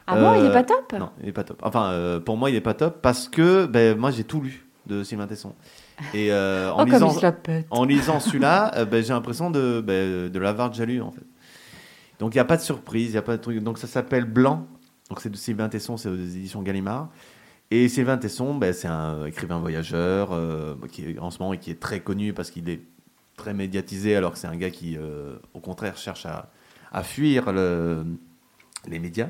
Ah 0.08 0.16
bon, 0.16 0.34
il 0.36 0.42
Euh, 0.46 0.50
est 0.50 0.54
pas 0.54 0.64
top 0.64 0.94
Non, 1.00 1.10
il 1.24 1.30
est 1.30 1.34
pas 1.34 1.44
top. 1.44 1.60
Enfin, 1.64 1.90
euh, 1.92 2.20
pour 2.20 2.38
moi, 2.38 2.50
il 2.52 2.56
est 2.56 2.62
pas 2.62 2.76
top 2.76 3.00
parce 3.02 3.28
que 3.28 3.66
ben, 3.66 3.98
moi, 3.98 4.12
j'ai 4.12 4.24
tout 4.24 4.40
lu 4.42 4.66
de 4.86 5.04
Sylvain 5.04 5.26
Tesson. 5.26 5.54
Et 6.14 6.32
euh, 6.32 6.70
en, 6.74 6.76
Oh 6.76 6.86
comme 6.86 6.92
lisant, 6.94 7.10
il 7.12 7.16
se 7.16 7.22
la 7.24 7.32
pète. 7.32 7.66
en 7.72 7.86
lisant 7.86 8.20
celui-là, 8.20 8.72
euh, 8.78 8.86
ben, 8.86 9.04
j'ai 9.04 9.14
l'impression 9.14 9.50
de, 9.50 9.82
de 9.82 10.40
l'avoir 10.40 10.70
déjà 10.70 10.86
lu, 10.86 11.02
en 11.02 11.10
fait. 11.12 11.24
Donc, 12.20 12.36
il 12.36 12.38
n'y 12.38 12.42
a 12.42 12.46
pas 12.46 12.58
de 12.58 12.62
surprise, 12.62 13.08
il 13.10 13.12
n'y 13.14 13.18
a 13.18 13.24
pas 13.24 13.36
de 13.36 13.42
truc. 13.42 13.64
Donc, 13.64 13.80
ça 13.80 13.88
s'appelle 13.88 14.26
Blanc. 14.26 14.68
Donc, 15.10 15.22
c'est 15.22 15.30
de 15.32 15.36
Sylvain 15.38 15.70
Tesson, 15.70 15.98
c'est 15.98 16.10
aux 16.10 16.16
éditions 16.16 16.62
Gallimard. 16.62 17.10
Et 17.72 17.90
Sylvain 17.90 18.18
Tesson, 18.18 18.54
ben, 18.54 18.74
c'est 18.74 18.88
un 18.88 19.26
écrivain 19.26 19.58
voyageur 19.58 20.30
euh, 20.34 20.76
qui 20.92 21.04
est 21.10 21.20
en 21.20 21.32
ce 21.32 21.40
moment 21.40 21.54
et 21.54 21.58
qui 21.58 21.72
est 21.72 21.80
très 21.80 22.00
connu 22.02 22.32
parce 22.32 22.52
qu'il 22.52 22.70
est 22.70 22.82
très 23.38 23.54
médiatisé, 23.54 24.16
alors 24.16 24.34
que 24.34 24.38
c'est 24.38 24.48
un 24.48 24.56
gars 24.56 24.70
qui, 24.70 24.98
euh, 24.98 25.36
au 25.54 25.60
contraire, 25.60 25.98
cherche 25.98 26.26
à, 26.26 26.50
à 26.92 27.04
fuir 27.04 27.52
le- 27.52 28.06
les 28.88 29.00
médias. 29.00 29.30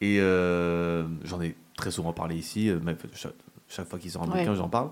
Et 0.00 0.18
euh, 0.20 1.06
j'en 1.24 1.40
ai 1.40 1.54
très 1.76 1.90
souvent 1.90 2.12
parlé 2.12 2.36
ici, 2.36 2.68
euh, 2.68 2.80
même 2.80 2.96
chaque, 3.14 3.34
chaque 3.68 3.86
fois 3.88 3.98
qu'il 3.98 4.10
sort 4.10 4.22
un 4.22 4.30
Ouais. 4.30 4.38
bouquin, 4.40 4.54
j'en 4.54 4.68
parle. 4.68 4.90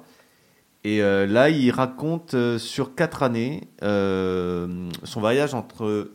Et 0.84 1.02
euh, 1.02 1.26
là, 1.26 1.50
il 1.50 1.70
raconte 1.70 2.36
sur 2.58 2.94
quatre 2.94 3.22
années 3.22 3.68
son 3.82 5.20
voyage 5.20 5.54
entre 5.54 6.08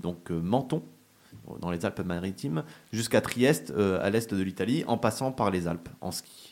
donc 0.00 0.30
Menton, 0.30 0.82
dans 1.60 1.70
les 1.70 1.84
Alpes-Maritimes, 1.84 2.62
jusqu'à 2.92 3.20
Trieste, 3.20 3.72
à 3.76 4.08
l'est 4.10 4.32
de 4.32 4.42
l'Italie, 4.42 4.84
en 4.86 4.96
passant 4.98 5.32
par 5.32 5.50
les 5.50 5.66
Alpes 5.66 5.88
en 6.00 6.12
ski. 6.12 6.43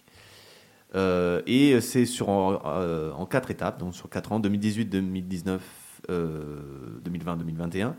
Euh, 0.94 1.40
et 1.46 1.80
c'est 1.80 2.04
sur 2.04 2.28
en, 2.28 2.60
euh, 2.66 3.12
en 3.12 3.24
quatre 3.26 3.50
étapes, 3.50 3.78
donc 3.78 3.94
sur 3.94 4.08
quatre 4.10 4.32
ans, 4.32 4.40
2018, 4.40 4.86
2019, 4.86 5.62
euh, 6.10 6.60
2020, 7.04 7.36
2021. 7.36 7.96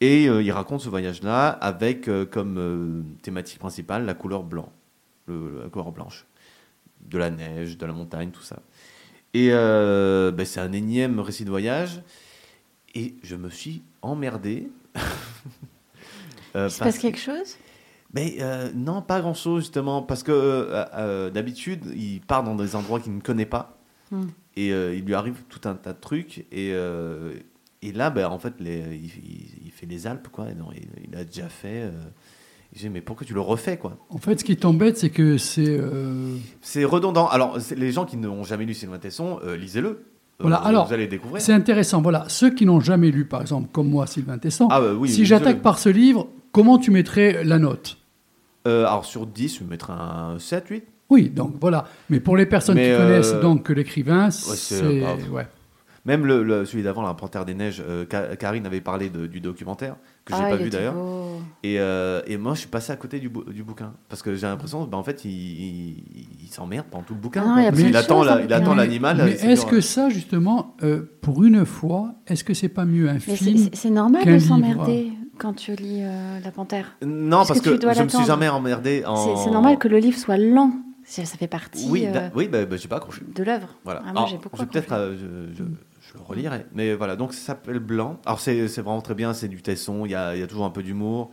Et 0.00 0.28
euh, 0.28 0.42
il 0.42 0.50
raconte 0.52 0.80
ce 0.80 0.88
voyage-là 0.88 1.48
avec 1.48 2.08
comme 2.30 3.04
thématique 3.22 3.58
principale 3.58 4.04
la 4.04 4.14
couleur 4.14 4.42
blanc, 4.42 4.72
le- 5.26 5.62
la 5.64 5.68
couleur 5.70 5.92
blanche, 5.92 6.26
de 7.06 7.18
la 7.18 7.30
neige, 7.30 7.76
de 7.78 7.86
la 7.86 7.92
montagne, 7.92 8.30
tout 8.30 8.42
ça. 8.42 8.60
Et 9.34 9.50
ben, 9.50 10.44
c'est 10.44 10.60
un 10.60 10.72
énième 10.72 11.20
récit 11.20 11.44
de 11.44 11.50
voyage. 11.50 12.02
Et 12.94 13.14
je 13.22 13.36
me 13.36 13.50
suis 13.50 13.82
emmerdé. 14.02 14.70
Il 16.54 16.70
se 16.70 16.78
passe 16.84 16.98
quelque 16.98 17.18
chose? 17.18 17.56
Mais 18.14 18.36
euh, 18.40 18.70
non, 18.74 19.02
pas 19.02 19.20
grand-chose 19.20 19.62
justement, 19.64 20.02
parce 20.02 20.22
que 20.22 20.32
euh, 20.32 20.84
euh, 20.94 21.30
d'habitude, 21.30 21.84
il 21.96 22.20
part 22.20 22.42
dans 22.42 22.54
des 22.54 22.74
endroits 22.76 23.00
qu'il 23.00 23.14
ne 23.14 23.20
connaît 23.20 23.46
pas, 23.46 23.74
Hmm. 24.10 24.28
et 24.56 24.72
euh, 24.72 24.94
il 24.96 25.04
lui 25.04 25.12
arrive 25.14 25.42
tout 25.50 25.68
un 25.68 25.74
tas 25.74 25.92
de 25.92 26.00
trucs, 26.00 26.38
et, 26.50 26.70
euh, 26.72 27.34
et 27.82 27.92
là, 27.92 28.08
ben, 28.08 28.28
en 28.28 28.38
fait, 28.38 28.54
les- 28.58 28.78
il, 28.94 29.04
il- 29.22 29.66
il 29.66 29.70
fait 29.70 29.84
les 29.84 30.06
Alpes, 30.06 30.28
quoi, 30.32 30.48
et 30.50 30.54
non, 30.54 30.68
il, 30.74 30.86
il 31.10 31.14
a 31.14 31.24
déjà 31.24 31.48
fait. 31.50 31.82
euh, 31.82 31.90
j'ai 32.74 32.88
dit, 32.88 32.90
mais 32.94 33.00
pourquoi 33.02 33.26
tu 33.26 33.34
le 33.34 33.40
refais, 33.40 33.76
quoi? 33.76 33.98
En 34.08 34.16
fait, 34.18 34.40
ce 34.40 34.44
qui 34.44 34.56
t'embête, 34.56 34.96
c'est 34.96 35.10
que 35.10 35.36
c'est. 35.38 35.66
euh, 35.78 36.36
C'est 36.62 36.84
redondant. 36.84 37.28
Alors, 37.28 37.58
les 37.76 37.92
gens 37.92 38.04
qui 38.06 38.16
n'ont 38.16 38.44
jamais 38.44 38.64
lu 38.64 38.72
Sylvain 38.74 38.98
Tesson, 38.98 39.40
euh, 39.44 39.56
lisez-le. 39.58 40.04
Voilà, 40.40 40.56
alors, 40.56 40.86
vous 40.86 40.92
allez 40.94 41.06
découvrir. 41.06 41.42
C'est 41.42 41.52
intéressant. 41.52 42.00
Voilà, 42.00 42.24
ceux 42.28 42.48
qui 42.50 42.64
n'ont 42.64 42.80
jamais 42.80 43.10
lu, 43.10 43.24
par 43.26 43.40
exemple, 43.42 43.68
comme 43.72 43.90
moi, 43.90 44.06
Sylvain 44.06 44.38
Tesson, 44.38 44.68
Ah, 44.70 44.80
bah 44.80 44.92
oui, 44.94 45.08
si 45.10 45.26
j'attaque 45.26 45.56
je- 45.58 45.62
par 45.62 45.78
ce 45.78 45.88
livre, 45.90 46.28
comment 46.52 46.78
tu 46.78 46.90
mettrais 46.90 47.42
la 47.44 47.58
note? 47.58 47.97
Euh, 48.68 48.86
alors 48.86 49.04
sur 49.04 49.26
10, 49.26 49.54
je 49.56 49.60
vais 49.64 49.70
mettre 49.70 49.90
un 49.90 50.36
7, 50.38 50.68
8. 50.68 50.84
Oui, 51.10 51.30
donc 51.30 51.54
voilà. 51.60 51.86
Mais 52.10 52.20
pour 52.20 52.36
les 52.36 52.46
personnes 52.46 52.74
Mais, 52.76 52.84
qui 52.84 52.90
euh, 52.90 52.98
connaissent 52.98 53.40
donc 53.40 53.68
l'écrivain, 53.70 54.30
c'est- 54.30 54.56
c'est 54.56 55.02
ah, 55.04 55.14
ouais. 55.32 55.46
Même 56.04 56.24
le, 56.24 56.42
le- 56.42 56.64
celui 56.64 56.82
d'avant, 56.82 57.02
La 57.02 57.12
Panthère 57.12 57.44
des 57.44 57.54
Neiges, 57.54 57.82
euh, 57.86 58.06
Ka- 58.06 58.34
Karine 58.36 58.64
avait 58.64 58.80
parlé 58.80 59.10
de- 59.10 59.26
du 59.26 59.40
documentaire, 59.40 59.96
que 60.24 60.32
j'ai 60.34 60.40
Ah, 60.42 60.48
pas 60.48 60.56
vu 60.56 60.70
d'ailleurs. 60.70 60.94
Et, 61.62 61.78
euh, 61.80 62.22
et 62.26 62.36
moi, 62.38 62.54
je 62.54 62.60
suis 62.60 62.68
passé 62.68 62.92
à 62.92 62.96
côté 62.96 63.18
du, 63.18 63.28
bou- 63.28 63.44
du 63.44 63.62
bouquin. 63.62 63.92
Parce 64.08 64.22
que 64.22 64.34
j'ai 64.34 64.46
l'impression, 64.46 64.84
bah, 64.84 64.96
en 64.96 65.02
fait, 65.02 65.24
il, 65.26 65.30
il, 65.30 66.04
il 66.44 66.48
s'emmerde 66.48 66.86
pendant 66.90 67.04
tout 67.04 67.14
le 67.14 67.20
bouquin. 67.20 67.42
Ah 67.46 67.70
quoi. 67.70 67.80
il 67.80 67.94
attend, 67.96 68.22
la- 68.22 68.44
l'animal. 68.74 69.20
Mais 69.22 69.32
est-ce 69.32 69.66
que 69.66 69.80
ça, 69.82 70.08
justement, 70.08 70.76
euh, 70.82 71.02
pour 71.20 71.42
une 71.44 71.66
fois, 71.66 72.14
est-ce 72.26 72.44
que 72.44 72.54
c'est 72.54 72.68
pas 72.70 72.84
mieux 72.86 73.08
un 73.10 73.14
Mais 73.14 73.20
film 73.36 73.68
c'est 73.72 73.90
normal 73.90 74.24
de 74.24 74.38
s'emmerder 74.38 75.10
quand 75.38 75.54
tu 75.54 75.74
lis 75.74 76.00
euh, 76.02 76.40
La 76.40 76.50
Panthère. 76.50 76.96
Non, 77.04 77.38
Parce 77.38 77.48
parce, 77.48 77.60
que 77.60 77.70
que, 77.70 77.94
je 77.94 78.02
me 78.02 78.08
suis 78.08 78.24
jamais 78.24 78.48
emmerdé 78.48 79.04
en. 79.06 79.36
C'est 79.44 79.50
normal 79.50 79.78
que 79.78 79.88
le 79.88 79.98
livre 79.98 80.18
soit 80.18 80.36
lent. 80.36 80.72
Ça 81.04 81.24
fait 81.24 81.46
partie 81.46 81.86
Oui, 81.88 82.04
euh, 82.06 82.12
da- 82.12 82.30
oui 82.34 82.48
bah, 82.48 82.66
bah, 82.66 82.76
j'ai 82.76 82.86
pas 82.86 82.96
accroché. 82.96 83.22
de 83.26 83.42
l'œuvre. 83.42 83.68
Voilà. 83.82 84.00
Ah, 84.02 84.12
moi, 84.12 84.12
Alors, 84.12 84.26
j'ai 84.26 84.36
beaucoup 84.36 84.56
je 84.56 84.60
vais 84.62 84.68
peut-être, 84.68 84.92
euh, 84.92 85.16
je, 85.16 85.54
je, 85.56 85.64
je 86.02 86.14
le 86.18 86.20
relirai. 86.22 86.66
Mais 86.74 86.94
voilà, 86.94 87.16
donc 87.16 87.32
ça 87.32 87.40
s'appelle 87.40 87.78
Blanc. 87.78 88.18
Alors 88.26 88.40
c'est 88.40 88.66
vraiment 88.66 89.00
très 89.00 89.14
bien, 89.14 89.32
c'est 89.32 89.48
du 89.48 89.62
tesson, 89.62 90.04
il 90.04 90.10
y 90.10 90.14
a, 90.14 90.36
y 90.36 90.42
a 90.42 90.46
toujours 90.46 90.66
un 90.66 90.70
peu 90.70 90.82
d'humour. 90.82 91.30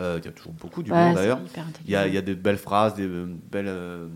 Euh, 0.00 0.18
il 0.22 0.24
y 0.26 0.28
a 0.28 0.30
toujours 0.32 0.52
beaucoup 0.52 0.82
d'humour 0.82 1.00
Ouais, 1.08 1.14
d'ailleurs. 1.14 1.40
Il 1.86 1.90
y 1.90 1.96
a, 1.96 2.06
y 2.06 2.16
a 2.18 2.22
des 2.22 2.36
belles 2.36 2.58
phrases, 2.58 2.94
des 2.94 3.06
euh, 3.06 3.26
belles, 3.50 3.66
euh, 3.68 4.06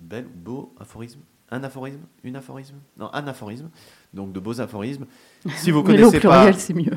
belles, 0.00 0.26
beaux 0.34 0.74
aphorismes? 0.80 1.20
Un 1.50 1.62
aphorisme? 1.62 2.00
Une 2.24 2.34
aphorisme? 2.34 2.74
Non, 2.98 3.08
un 3.12 3.26
aphorisme. 3.28 3.68
Donc 4.14 4.32
de 4.32 4.40
beaux 4.40 4.60
aphorismes. 4.60 5.04
Si 5.54 5.70
vous 5.70 5.82
Mais 5.86 5.96
le 5.96 6.06
au 6.06 6.10
connaissez 6.10 6.20
pas, 6.26 6.38
pluriel, 6.38 6.54
c'est 6.56 6.74
mieux. 6.74 6.96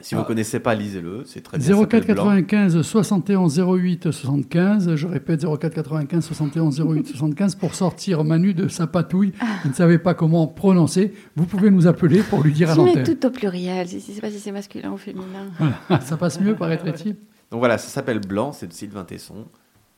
Si 0.00 0.14
vous 0.14 0.22
connaissez 0.24 0.60
pas, 0.60 0.74
lisez-le. 0.74 1.22
C'est 1.24 1.40
très 1.42 1.58
bien. 1.58 1.66
ça 1.66 1.72
04 1.74 1.90
s'appelle 1.90 2.14
Blanc. 2.14 2.24
95 2.24 2.82
71 2.82 3.58
08 3.60 4.10
75. 4.12 4.94
Je 4.94 5.06
répète 5.06 5.44
04 5.44 5.74
95 5.74 6.24
71 6.24 6.80
08 6.80 7.06
75 7.08 7.54
pour 7.56 7.74
sortir 7.74 8.24
Manu 8.24 8.54
de 8.54 8.68
sa 8.68 8.86
patouille. 8.86 9.32
Il 9.64 9.70
ne 9.70 9.74
savait 9.74 9.98
pas 9.98 10.14
comment 10.14 10.46
prononcer. 10.46 11.12
Vous 11.36 11.46
pouvez 11.46 11.70
nous 11.70 11.86
appeler 11.86 12.22
pour 12.22 12.42
lui 12.42 12.52
dire 12.52 12.70
à 12.70 12.74
l'antenne. 12.74 13.04
tout 13.04 13.26
au 13.26 13.30
pluriel. 13.30 13.88
Je 13.88 13.96
ne 13.96 14.00
sais 14.00 14.20
pas 14.20 14.30
si 14.30 14.38
c'est 14.38 14.52
masculin 14.52 14.92
ou 14.92 14.96
féminin. 14.96 15.46
Ça 16.00 16.16
passe 16.16 16.40
mieux, 16.40 16.54
paraîtrait-il. 16.54 17.16
Donc 17.50 17.60
voilà, 17.60 17.78
ça 17.78 17.88
s'appelle 17.88 18.20
Blanc, 18.20 18.52
c'est 18.52 18.66
de 18.66 18.74
Sylvain 18.74 19.04
Tesson. 19.04 19.46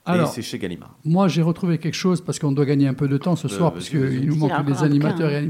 Alors, 0.06 0.28
et 0.28 0.32
c'est 0.32 0.42
chez 0.42 0.58
Gallimard. 0.58 0.96
Moi, 1.04 1.26
j'ai 1.28 1.42
retrouvé 1.42 1.78
quelque 1.78 1.94
chose 1.94 2.20
parce 2.20 2.38
qu'on 2.38 2.52
doit 2.52 2.64
gagner 2.64 2.86
un 2.86 2.94
peu 2.94 3.08
de 3.08 3.18
temps 3.18 3.36
ce 3.36 3.48
Euh, 3.48 3.50
soir, 3.50 3.72
parce 3.72 3.88
qu'il 3.88 4.26
nous 4.26 4.36
manque 4.36 4.64
des 4.64 4.82
animateurs 4.82 5.30
et 5.30 5.36
hein. 5.38 5.40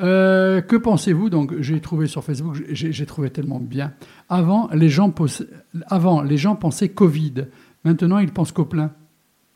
Euh, 0.00 0.60
que 0.60 0.76
pensez-vous 0.76 1.30
Donc, 1.30 1.54
j'ai 1.60 1.80
trouvé 1.80 2.06
sur 2.06 2.22
Facebook, 2.22 2.56
j'ai 2.68 3.06
trouvé 3.06 3.30
tellement 3.30 3.60
bien. 3.60 3.92
Avant, 4.28 4.68
les 4.72 4.88
gens, 4.90 5.10
pos- 5.10 5.42
avant, 5.88 6.20
les 6.22 6.36
gens 6.36 6.54
pensaient 6.54 6.90
Covid. 6.90 7.46
Maintenant, 7.84 8.18
ils 8.18 8.30
pensent 8.32 8.52
qu'au 8.52 8.64
plein. 8.66 8.90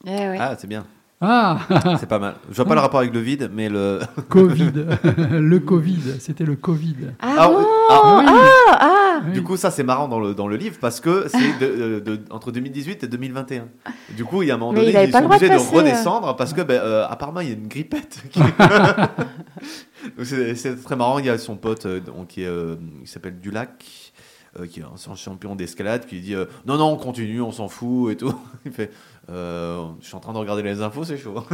Eh 0.07 0.11
ouais. 0.11 0.37
Ah, 0.41 0.55
c'est 0.59 0.67
bien. 0.69 0.85
Ah, 1.21 1.59
C'est 2.01 2.09
pas 2.09 2.19
mal. 2.19 2.37
Je 2.51 2.57
vois 2.57 2.65
pas 2.65 2.75
le 2.75 2.81
rapport 2.81 3.01
avec 3.01 3.13
le 3.13 3.21
vide, 3.21 3.51
mais 3.53 3.69
le. 3.69 3.99
Covid. 4.31 4.73
le 5.33 5.59
Covid, 5.59 6.01
c'était 6.19 6.45
le 6.47 6.57
Covid. 6.57 6.97
Ah, 7.21 7.35
Ah, 7.39 7.49
bon 7.49 7.59
oui. 7.59 7.65
Ah, 7.91 8.01
oui. 8.19 8.25
Ah, 8.27 8.33
ah 9.21 9.25
Oui. 9.27 9.33
Du 9.33 9.43
coup, 9.43 9.57
ça 9.57 9.71
c'est 9.71 9.83
marrant 9.83 10.09
dans 10.09 10.19
le, 10.21 10.35
dans 10.35 10.49
le 10.49 10.57
livre 10.57 10.79
parce 10.81 11.01
que 11.01 11.27
c'est 11.29 11.59
de, 11.59 12.01
de- 12.01 12.17
de- 12.17 12.21
entre 12.31 12.51
2018 12.53 13.05
et 13.05 13.07
2021. 13.09 13.69
Du 14.17 14.25
coup, 14.25 14.43
il 14.43 14.49
y 14.49 14.51
a 14.51 14.55
un 14.55 14.59
moment 14.59 14.73
donné, 14.73 14.89
il 14.91 15.09
ils 15.09 15.13
sont 15.13 15.25
obligés 15.25 15.49
de, 15.49 15.55
passer, 15.55 15.75
euh. 15.75 15.79
redescendre 15.79 16.37
parce 16.37 16.53
que, 16.53 16.63
ben, 16.63 16.81
euh, 16.81 17.07
apparemment, 17.09 17.41
il 17.41 17.49
y 17.49 17.51
a 17.53 17.55
une 17.55 17.69
grippette. 17.69 18.23
qui- 18.31 18.41
c'est 20.25 20.55
c'est 20.55 20.77
très 20.77 20.97
marrant. 20.97 21.19
Il 21.19 21.27
y 21.27 21.31
a 21.31 21.39
son 21.39 21.57
pote 21.57 21.87
euh, 21.87 22.01
qui, 22.29 22.45
euh, 22.45 22.77
s'appelle 23.05 23.39
Dulac, 23.41 24.13
euh, 24.59 24.67
qui 24.67 24.81
est 24.81 24.85
un 24.85 25.15
champion 25.17 25.55
d'escalade, 25.57 26.07
qui 26.07 26.21
dit 26.21 26.35
euh, 26.35 26.47
Non, 26.67 26.77
non, 26.79 26.93
on 26.93 26.97
continue, 26.97 27.41
on 27.41 27.53
s'en 27.53 27.69
fout 27.69 28.13
et 28.13 28.17
tout. 28.17 28.35
Il 28.65 28.73
fait 28.73 28.91
Euh, 29.31 29.85
Je 30.01 30.07
suis 30.07 30.17
en 30.17 30.21
train 30.21 30.33
de 30.33 30.39
regarder 30.39 30.63
les 30.63 30.83
infos, 30.83 31.05
c'est 31.05 31.17
chaud. 31.19 31.45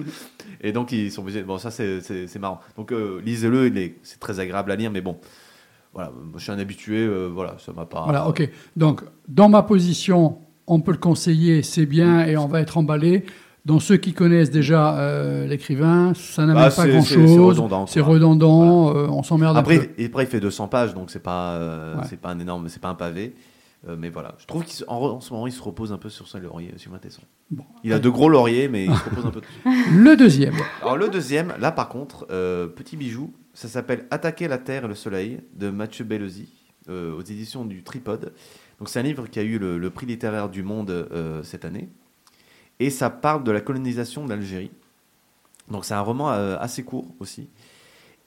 et 0.60 0.70
donc, 0.72 0.92
ils 0.92 1.10
sont 1.10 1.22
obligés. 1.22 1.42
Bon, 1.42 1.58
ça, 1.58 1.70
c'est- 1.70 2.38
marrant. 2.38 2.60
Donc, 2.76 2.92
euh, 2.92 3.20
lisez-le, 3.24 3.72
c'est 4.02 4.20
très 4.20 4.38
agréable 4.40 4.70
à 4.70 4.76
lire, 4.76 4.90
mais 4.92 5.00
bon. 5.00 5.18
Voilà, 5.94 6.12
je 6.36 6.42
suis 6.42 6.52
un 6.52 6.58
habitué, 6.58 6.98
euh, 6.98 7.26
voilà, 7.32 7.56
ça 7.58 7.72
m'a 7.72 7.84
pas. 7.86 8.04
Voilà, 8.04 8.28
ok. 8.28 8.48
Donc, 8.76 9.02
dans 9.26 9.48
ma 9.48 9.62
position, 9.62 10.38
on 10.66 10.80
peut 10.80 10.92
le 10.92 10.98
conseiller, 10.98 11.62
c'est 11.62 11.86
bien, 11.86 12.26
et 12.26 12.36
on 12.36 12.46
va 12.46 12.60
être 12.60 12.78
emballé. 12.78 13.24
Dans 13.64 13.80
ceux 13.80 13.96
qui 13.96 14.12
connaissent 14.14 14.50
déjà 14.50 14.98
euh, 14.98 15.46
l'écrivain, 15.46 16.12
ça 16.14 16.46
n'amène 16.46 16.64
Ah, 16.66 16.70
pas 16.70 16.86
grand-chose. 16.86 17.26
c'est 17.28 17.38
redondant, 17.38 17.86
C'est 17.86 18.00
redondant, 18.00 18.94
euh, 18.96 19.06
on 19.08 19.22
s'emmerde 19.22 19.56
un 19.56 19.62
peu. 19.62 19.74
Après, 19.74 19.90
et 19.98 20.06
après, 20.06 20.24
il 20.24 20.28
fait 20.28 20.40
200 20.40 20.68
pages, 20.68 20.94
donc 20.94 21.10
c'est 21.10 21.22
pas, 21.22 21.58
Ouais. 21.96 22.04
c'est 22.08 22.20
pas 22.20 22.30
un 22.30 22.38
énorme, 22.38 22.68
c'est 22.68 22.80
pas 22.80 22.88
un 22.88 22.94
pavé. 22.94 23.34
Mais 23.96 24.10
voilà, 24.10 24.34
je 24.38 24.46
trouve 24.46 24.64
qu'en 24.64 24.96
en 25.12 25.20
ce 25.20 25.32
moment, 25.32 25.46
il 25.46 25.52
se 25.52 25.62
repose 25.62 25.92
un 25.92 25.98
peu 25.98 26.08
sur 26.08 26.26
son 26.26 26.38
laurier, 26.40 26.72
sur 26.78 26.98
Tesson. 26.98 27.22
Bon. 27.50 27.62
Il 27.84 27.92
a 27.92 27.98
de 28.00 28.08
gros 28.08 28.28
lauriers, 28.28 28.68
mais 28.68 28.86
il 28.86 28.94
se 28.94 29.04
repose 29.10 29.26
un 29.26 29.30
peu 29.30 29.40
dessus. 29.40 29.92
Le 29.96 30.16
deuxième. 30.16 30.54
Alors 30.82 30.96
le 30.96 31.08
deuxième, 31.08 31.54
là 31.60 31.70
par 31.72 31.88
contre, 31.88 32.26
petit 32.74 32.96
bijou, 32.96 33.32
ça 33.58 33.66
s'appelle 33.66 34.06
Attaquer 34.12 34.46
la 34.46 34.58
Terre 34.58 34.84
et 34.84 34.88
le 34.88 34.94
Soleil 34.94 35.40
de 35.54 35.68
Mathieu 35.68 36.04
Bellesi 36.04 36.48
euh, 36.88 37.12
aux 37.12 37.22
éditions 37.22 37.64
du 37.64 37.82
Tripode. 37.82 38.32
Donc 38.78 38.88
c'est 38.88 39.00
un 39.00 39.02
livre 39.02 39.26
qui 39.26 39.40
a 39.40 39.42
eu 39.42 39.58
le, 39.58 39.90
prix 39.90 40.06
littéraire 40.06 40.48
du 40.48 40.62
Monde 40.62 40.90
euh, 40.90 41.42
cette 41.42 41.64
année, 41.64 41.88
et 42.78 42.88
ça 42.88 43.10
parle 43.10 43.42
de 43.42 43.50
la 43.50 43.60
colonisation 43.60 44.24
de 44.24 44.30
l'Algérie. 44.30 44.70
Donc 45.68 45.84
c'est 45.84 45.94
un 45.94 46.00
roman 46.02 46.30
euh, 46.30 46.56
assez 46.60 46.84
court 46.84 47.12
aussi, 47.18 47.48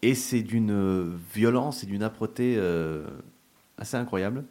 et 0.02 0.16
c'est 0.16 0.42
d'une 0.42 0.72
euh, 0.72 1.16
violence 1.34 1.82
et 1.84 1.86
d'une 1.86 2.04
âpreté 2.04 2.60
assez 3.78 3.96
incroyable. 3.96 4.44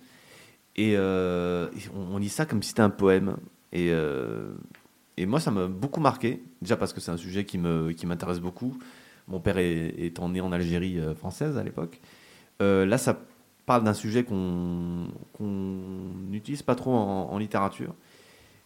Et 0.76 0.96
on, 0.96 2.16
lit 2.16 2.30
ça 2.30 2.46
comme 2.46 2.62
si 2.62 2.70
c'était 2.70 2.80
un 2.80 2.88
poème. 2.88 3.36
Et, 3.74 3.92
et 5.18 5.26
moi, 5.26 5.40
ça 5.40 5.50
m'a 5.50 5.66
beaucoup 5.66 6.00
marqué. 6.00 6.42
Déjà 6.62 6.78
parce 6.78 6.94
que 6.94 7.00
c'est 7.00 7.10
un 7.10 7.18
sujet 7.18 7.44
qui 7.44 7.58
me 7.58 7.92
qui 7.92 8.06
m'intéresse 8.06 8.40
beaucoup. 8.40 8.78
Mon 9.30 9.38
père 9.40 9.58
est, 9.58 9.94
étant 9.98 10.28
né 10.28 10.40
en 10.40 10.52
Algérie 10.52 10.98
euh, 10.98 11.14
française 11.14 11.56
à 11.56 11.62
l'époque. 11.62 12.00
Euh, 12.60 12.84
là, 12.84 12.98
ça 12.98 13.18
parle 13.64 13.84
d'un 13.84 13.94
sujet 13.94 14.24
qu'on 14.24 15.06
n'utilise 15.38 16.62
pas 16.62 16.74
trop 16.74 16.92
en, 16.92 17.38
littérature. 17.38 17.94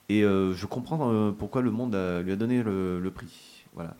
Et 0.08 0.24
euh, 0.24 0.54
je 0.54 0.66
comprends 0.66 1.32
pourquoi 1.32 1.60
le 1.60 1.70
monde 1.70 1.94
lui 2.24 2.32
a 2.32 2.36
donné 2.36 2.62
le, 2.62 3.10
prix. 3.14 3.66
Voilà. 3.74 3.96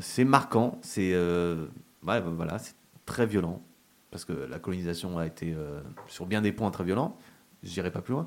C'est 0.00 0.24
marquant. 0.24 0.80
Bah, 2.02 2.22
c'est 2.58 2.74
très 3.06 3.26
violent 3.26 3.62
parce 4.10 4.24
que 4.24 4.32
la 4.32 4.58
colonisation 4.58 5.16
a 5.18 5.26
été 5.26 5.54
sur 6.08 6.26
bien 6.26 6.42
des 6.42 6.52
points 6.52 6.72
très 6.72 6.84
violent. 6.84 7.16
J'irai 7.62 7.92
pas 7.92 8.02
plus 8.02 8.12
loin. 8.12 8.26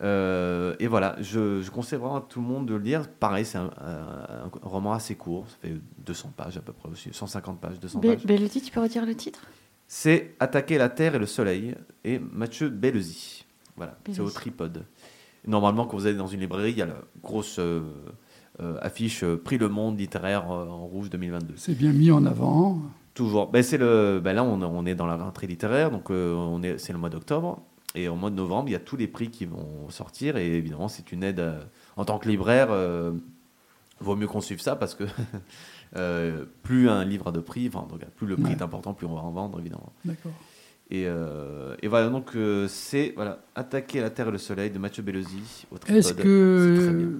Euh, 0.00 0.76
et 0.78 0.86
voilà, 0.86 1.16
je, 1.20 1.60
je 1.60 1.70
conseille 1.70 1.98
vraiment 1.98 2.16
à 2.16 2.20
tout 2.20 2.40
le 2.40 2.46
monde 2.46 2.66
de 2.66 2.74
le 2.74 2.80
lire. 2.80 3.08
Pareil, 3.08 3.44
c'est 3.44 3.58
un, 3.58 3.70
un- 3.84 4.44
un 4.44 4.50
roman 4.62 4.92
assez 4.92 5.16
court, 5.16 5.46
ça 5.48 5.56
fait 5.60 5.74
200 6.06 6.32
pages 6.36 6.56
à 6.56 6.60
peu 6.60 6.72
près 6.72 6.88
aussi, 6.88 7.08
150 7.12 7.60
pages, 7.60 7.80
200 7.80 7.98
Be- 8.00 8.06
pages. 8.14 8.24
Belloti, 8.26 8.60
tu 8.62 8.70
peux 8.70 8.80
redire 8.80 9.04
le 9.04 9.14
titre? 9.14 9.40
C'est 9.88 10.36
Attaquer 10.38 10.78
la 10.78 10.88
Terre 10.88 11.14
et 11.14 11.18
le 11.18 11.26
Soleil 11.26 11.74
et 12.04 12.18
Mathieu 12.18 12.68
Bellesi. 12.68 13.44
Voilà, 13.76 13.98
c'est 14.06 14.20
au 14.20 14.30
tripode. 14.30 14.84
Normalement, 15.46 15.86
quand 15.86 15.96
vous 15.96 16.06
allez 16.06 16.16
dans 16.16 16.26
une 16.26 16.40
librairie, 16.40 16.72
il 16.72 16.78
y 16.78 16.82
a 16.82 16.86
la 16.86 17.00
grosse 17.22 17.58
euh, 17.58 17.80
euh, 18.60 18.76
affiche 18.82 19.22
euh, 19.24 19.36
Prix 19.36 19.56
Le 19.58 19.68
Monde 19.68 19.98
littéraire 19.98 20.50
euh, 20.50 20.66
en 20.68 20.86
rouge 20.86 21.10
2022. 21.10 21.54
C'est 21.56 21.76
bien 21.76 21.92
mis 21.92 22.10
en 22.10 22.24
avant. 22.26 22.78
Toujours. 23.14 23.48
Ben, 23.50 23.62
c'est 23.62 23.78
le, 23.78 24.20
ben 24.22 24.34
là, 24.34 24.44
on, 24.44 24.60
on 24.62 24.84
est 24.86 24.94
dans 24.94 25.06
la 25.06 25.16
rentrée 25.16 25.46
littéraire, 25.46 25.90
donc 25.90 26.10
euh, 26.10 26.34
on 26.34 26.62
est, 26.62 26.78
c'est 26.78 26.92
le 26.92 26.98
mois 26.98 27.08
d'octobre. 27.08 27.62
Et 27.94 28.08
au 28.08 28.14
mois 28.16 28.30
de 28.30 28.34
novembre, 28.36 28.68
il 28.68 28.72
y 28.72 28.76
a 28.76 28.80
tous 28.80 28.96
les 28.96 29.06
prix 29.08 29.30
qui 29.30 29.46
vont 29.46 29.88
sortir. 29.90 30.36
Et 30.36 30.54
évidemment, 30.56 30.88
c'est 30.88 31.10
une 31.12 31.22
aide. 31.24 31.40
euh, 31.40 31.60
en 31.96 32.04
tant 32.04 32.18
que 32.18 32.28
libraire, 32.28 32.68
euh, 32.70 33.12
vaut 34.00 34.14
mieux 34.14 34.26
qu'on 34.28 34.40
suive 34.40 34.60
ça 34.60 34.76
parce 34.76 34.94
que 34.94 35.04
euh, 35.96 36.44
plus 36.62 36.88
un 36.88 37.04
livre 37.04 37.28
a 37.28 37.32
de 37.32 37.40
prix, 37.40 37.68
enfin, 37.72 37.86
plus 38.16 38.26
le 38.26 38.36
prix 38.36 38.44
Ouais. 38.44 38.52
est 38.52 38.62
important, 38.62 38.94
plus 38.94 39.06
on 39.06 39.14
va 39.14 39.20
en 39.22 39.30
vendre, 39.30 39.58
évidemment. 39.58 39.92
D'accord. 40.04 40.32
Et, 40.90 41.04
euh, 41.06 41.74
et 41.82 41.88
voilà, 41.88 42.08
donc 42.08 42.30
c'est 42.68 43.12
voilà, 43.16 43.42
Attaquer 43.54 44.00
la 44.00 44.08
Terre 44.10 44.28
et 44.28 44.32
le 44.32 44.38
Soleil 44.38 44.70
de 44.70 44.78
Mathieu 44.78 45.02
Bellesi 45.02 45.66
au. 45.70 45.76
Est-ce 45.92 46.14
que 46.14 47.10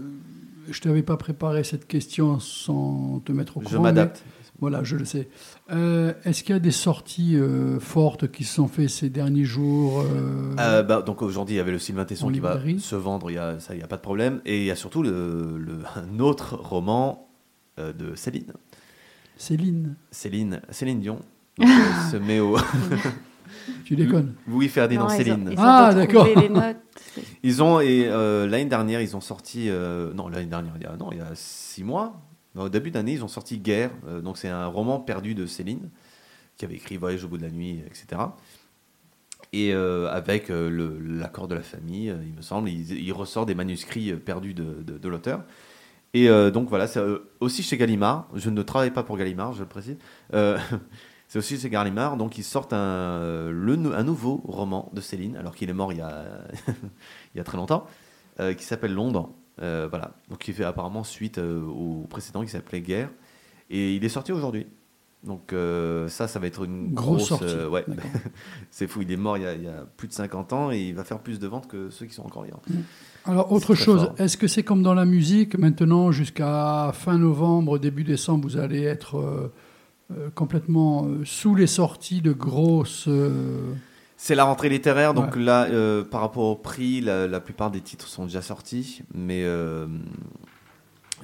je 0.71 0.81
t'avais 0.81 1.03
pas 1.03 1.17
préparé 1.17 1.65
cette 1.65 1.87
question 1.87 2.39
sans 2.41 3.21
te 3.25 3.33
mettre 3.33 3.57
au 3.57 3.61
courant 3.61 3.71
Je 3.73 3.79
m'adapte. 3.79 4.23
mais- 4.25 4.38
Voilà, 4.61 4.83
je 4.83 4.97
le 4.97 5.05
sais. 5.05 5.29
Euh, 5.71 6.13
Est-ce 6.25 6.43
qu'il 6.43 6.53
y 6.53 6.57
a 6.57 6.61
des 6.61 6.73
sorties 6.73 7.37
euh, 7.37 7.79
fortes 7.79 8.31
qui 8.31 8.43
se 8.43 8.55
sont 8.55 8.67
faites 8.67 8.91
ces 8.91 9.09
derniers 9.09 9.45
jours 9.45 10.01
euh, 10.01 10.55
Euh, 10.59 10.83
bah, 10.83 11.03
donc 11.03 11.23
aujourd'hui, 11.23 11.55
il 11.55 11.59
y 11.59 11.61
avait 11.61 11.71
le 11.71 11.79
Sylvain 11.79 12.05
Tesson 12.05 12.27
En 12.29 12.33
qui 12.33 12.41
va 12.41 12.59
se 12.81 12.97
vendre, 12.97 13.31
il 13.31 13.35
y 13.35 13.39
a, 13.39 13.61
ça, 13.61 13.75
il 13.75 13.79
n'y 13.79 13.85
a 13.85 13.87
pas 13.87 13.97
de 13.97 14.03
problème. 14.03 14.41
Et 14.45 14.59
il 14.59 14.65
y 14.65 14.71
a 14.73 14.77
surtout 14.77 15.03
le, 15.05 15.57
le- 15.59 15.79
un 15.97 16.19
autre 16.19 16.57
roman 16.57 17.29
euh, 17.79 17.93
de 17.93 18.17
Céline. 18.17 18.53
Céline, 19.37 19.95
Céline, 20.11 20.61
Céline 20.71 20.99
Dion 21.01 21.21
donc, 21.59 21.69
euh, 21.69 22.11
se 22.11 22.17
met 22.17 22.41
au 22.41 22.57
tu 23.85 23.95
déconnes. 23.97 24.35
Louis 24.49 24.69
Ferdinand 24.69 25.05
Non, 25.05 25.09
ils 25.11 25.13
ont- 25.15 25.17
Céline. 25.19 25.49
Ils 25.53 25.59
ont, 25.59 25.63
Ah, 25.63 25.95
d'accord. 25.95 26.27
Ils 27.43 27.63
ont 27.63 27.81
et 27.81 28.07
euh, 28.09 28.47
l'année 28.49 28.65
dernière 28.67 29.01
ils 29.01 29.17
ont 29.17 29.21
sorti 29.21 29.69
euh, 29.69 30.13
non 30.15 30.29
l'année 30.29 30.47
dernière 30.47 30.73
il 30.77 30.83
y 30.83 30.87
a 30.87 30.97
non 30.97 31.11
il 31.13 31.19
y 31.19 31.21
a 31.21 31.31
six 31.35 31.83
mois 31.85 32.21
Au 32.59 32.69
début 32.69 32.91
d'année, 32.91 33.13
ils 33.13 33.25
ont 33.25 33.29
sorti 33.29 33.59
Guerre, 33.59 33.91
euh, 34.07 34.21
donc 34.21 34.37
c'est 34.37 34.49
un 34.49 34.67
roman 34.67 34.99
perdu 34.99 35.35
de 35.35 35.47
Céline, 35.47 35.91
qui 36.57 36.65
avait 36.65 36.75
écrit 36.75 36.97
Voyage 36.97 37.25
au 37.25 37.29
bout 37.29 37.39
de 37.39 37.43
la 37.43 37.51
nuit, 37.51 37.81
etc. 37.87 38.21
Et 39.53 39.73
euh, 39.73 40.11
avec 40.11 40.51
euh, 40.51 40.99
l'accord 41.01 41.47
de 41.47 41.55
la 41.55 41.63
famille, 41.63 42.15
il 42.27 42.35
me 42.35 42.43
semble, 42.43 42.69
il, 42.69 43.13
ressort 43.13 43.47
des 43.47 43.55
manuscrits 43.55 44.13
perdus 44.15 44.55
de, 44.55 45.09
l'auteur. 45.09 45.45
Et 46.15 46.29
donc 46.51 46.69
voilà, 46.71 46.87
c'est 46.87 47.01
aussi 47.39 47.63
chez 47.63 47.77
Gallimard. 47.77 48.29
Je 48.35 48.51
ne 48.51 48.63
travaille 48.63 48.91
pas 48.91 49.03
pour 49.03 49.17
Gallimard, 49.19 49.53
je 49.53 49.61
le 49.61 49.69
précise. 49.69 49.99
C'est 51.31 51.39
aussi 51.39 51.59
chez 51.59 51.69
Gallimard. 51.69 52.17
Donc 52.17 52.39
ils 52.39 52.45
sortent 52.45 52.73
un, 52.73 53.53
nouveau 54.03 54.41
roman 54.45 54.91
de 54.95 55.03
Céline, 55.03 55.37
alors 55.37 55.55
qu'il 55.55 55.69
est 55.69 55.75
mort 55.75 55.93
il 55.93 55.99
y 55.99 56.01
a, 56.01 56.25
il 57.35 57.39
y 57.39 57.41
a 57.41 57.45
très 57.45 57.59
longtemps, 57.59 57.87
qui 58.57 58.65
s'appelle 58.65 58.95
Londres. 58.95 59.31
Euh, 59.63 59.87
voilà. 59.91 60.13
Donc 60.31 60.47
il 60.49 60.55
fait 60.55 60.65
apparemment 60.65 61.05
suite 61.05 61.39
euh, 61.39 61.63
au 61.63 62.07
précédent 62.09 62.43
qui 62.43 62.49
s'appelait 62.51 62.81
Guerre. 62.81 63.11
Et 63.71 63.95
il 63.95 64.05
est 64.05 64.09
sorti 64.09 64.33
aujourd'hui. 64.33 64.67
Donc 65.25 65.53
euh, 65.53 66.07
ça, 66.09 66.29
ça 66.29 66.39
va 66.39 66.47
être 66.47 66.65
une 66.65 66.95
Grosse 66.95 67.17
grosse, 67.17 67.29
sortie. 67.29 67.45
euh, 67.47 67.69
ouais. 67.69 67.85
C'est 68.71 68.87
fou, 68.87 69.03
il 69.03 69.11
est 69.11 69.17
mort 69.17 69.37
il 69.37 69.43
y, 69.43 69.47
a, 69.47 69.55
il 69.55 69.65
y 69.65 69.69
a 69.69 69.85
plus 69.97 70.07
de 70.07 70.13
50 70.13 70.53
ans 70.53 70.71
et 70.71 70.79
il 70.81 70.95
va 70.95 71.03
faire 71.03 71.19
plus 71.19 71.41
de 71.41 71.47
ventes 71.49 71.67
que 71.67 71.91
ceux 71.91 72.07
qui 72.07 72.15
sont 72.15 72.25
encore 72.25 72.45
vivants. 72.45 72.63
Alors, 73.25 73.51
autre 73.53 73.75
chose, 73.75 74.13
est-ce 74.19 74.37
que 74.37 74.47
c'est 74.47 74.63
comme 74.63 74.83
dans 74.83 74.95
la 74.95 75.05
musique, 75.05 75.59
maintenant, 75.59 76.13
jusqu'à 76.13 76.93
fin 76.95 77.19
novembre, 77.19 77.79
début 77.79 78.05
décembre, 78.05 78.49
vous 78.49 78.57
allez 78.59 78.83
être 78.85 79.17
euh, 79.19 80.31
complètement 80.37 81.07
sous 81.25 81.55
les 81.57 81.67
sorties 81.67 82.23
de 82.23 82.33
grosses. 82.33 83.09
Euh, 84.19 84.21
C'est 84.21 84.35
la 84.35 84.45
rentrée 84.45 84.69
littéraire, 84.69 85.15
donc 85.15 85.37
Ouais. 85.37 85.43
là, 85.43 85.67
euh, 85.71 86.05
par 86.05 86.21
rapport 86.21 86.45
au 86.45 86.57
prix, 86.57 87.01
la, 87.01 87.27
la 87.27 87.41
plupart 87.41 87.71
des 87.71 87.81
titres 87.81 88.09
sont 88.09 88.25
déjà 88.25 88.43
sortis, 88.43 89.03
mais, 89.15 89.43
euh, 89.45 89.87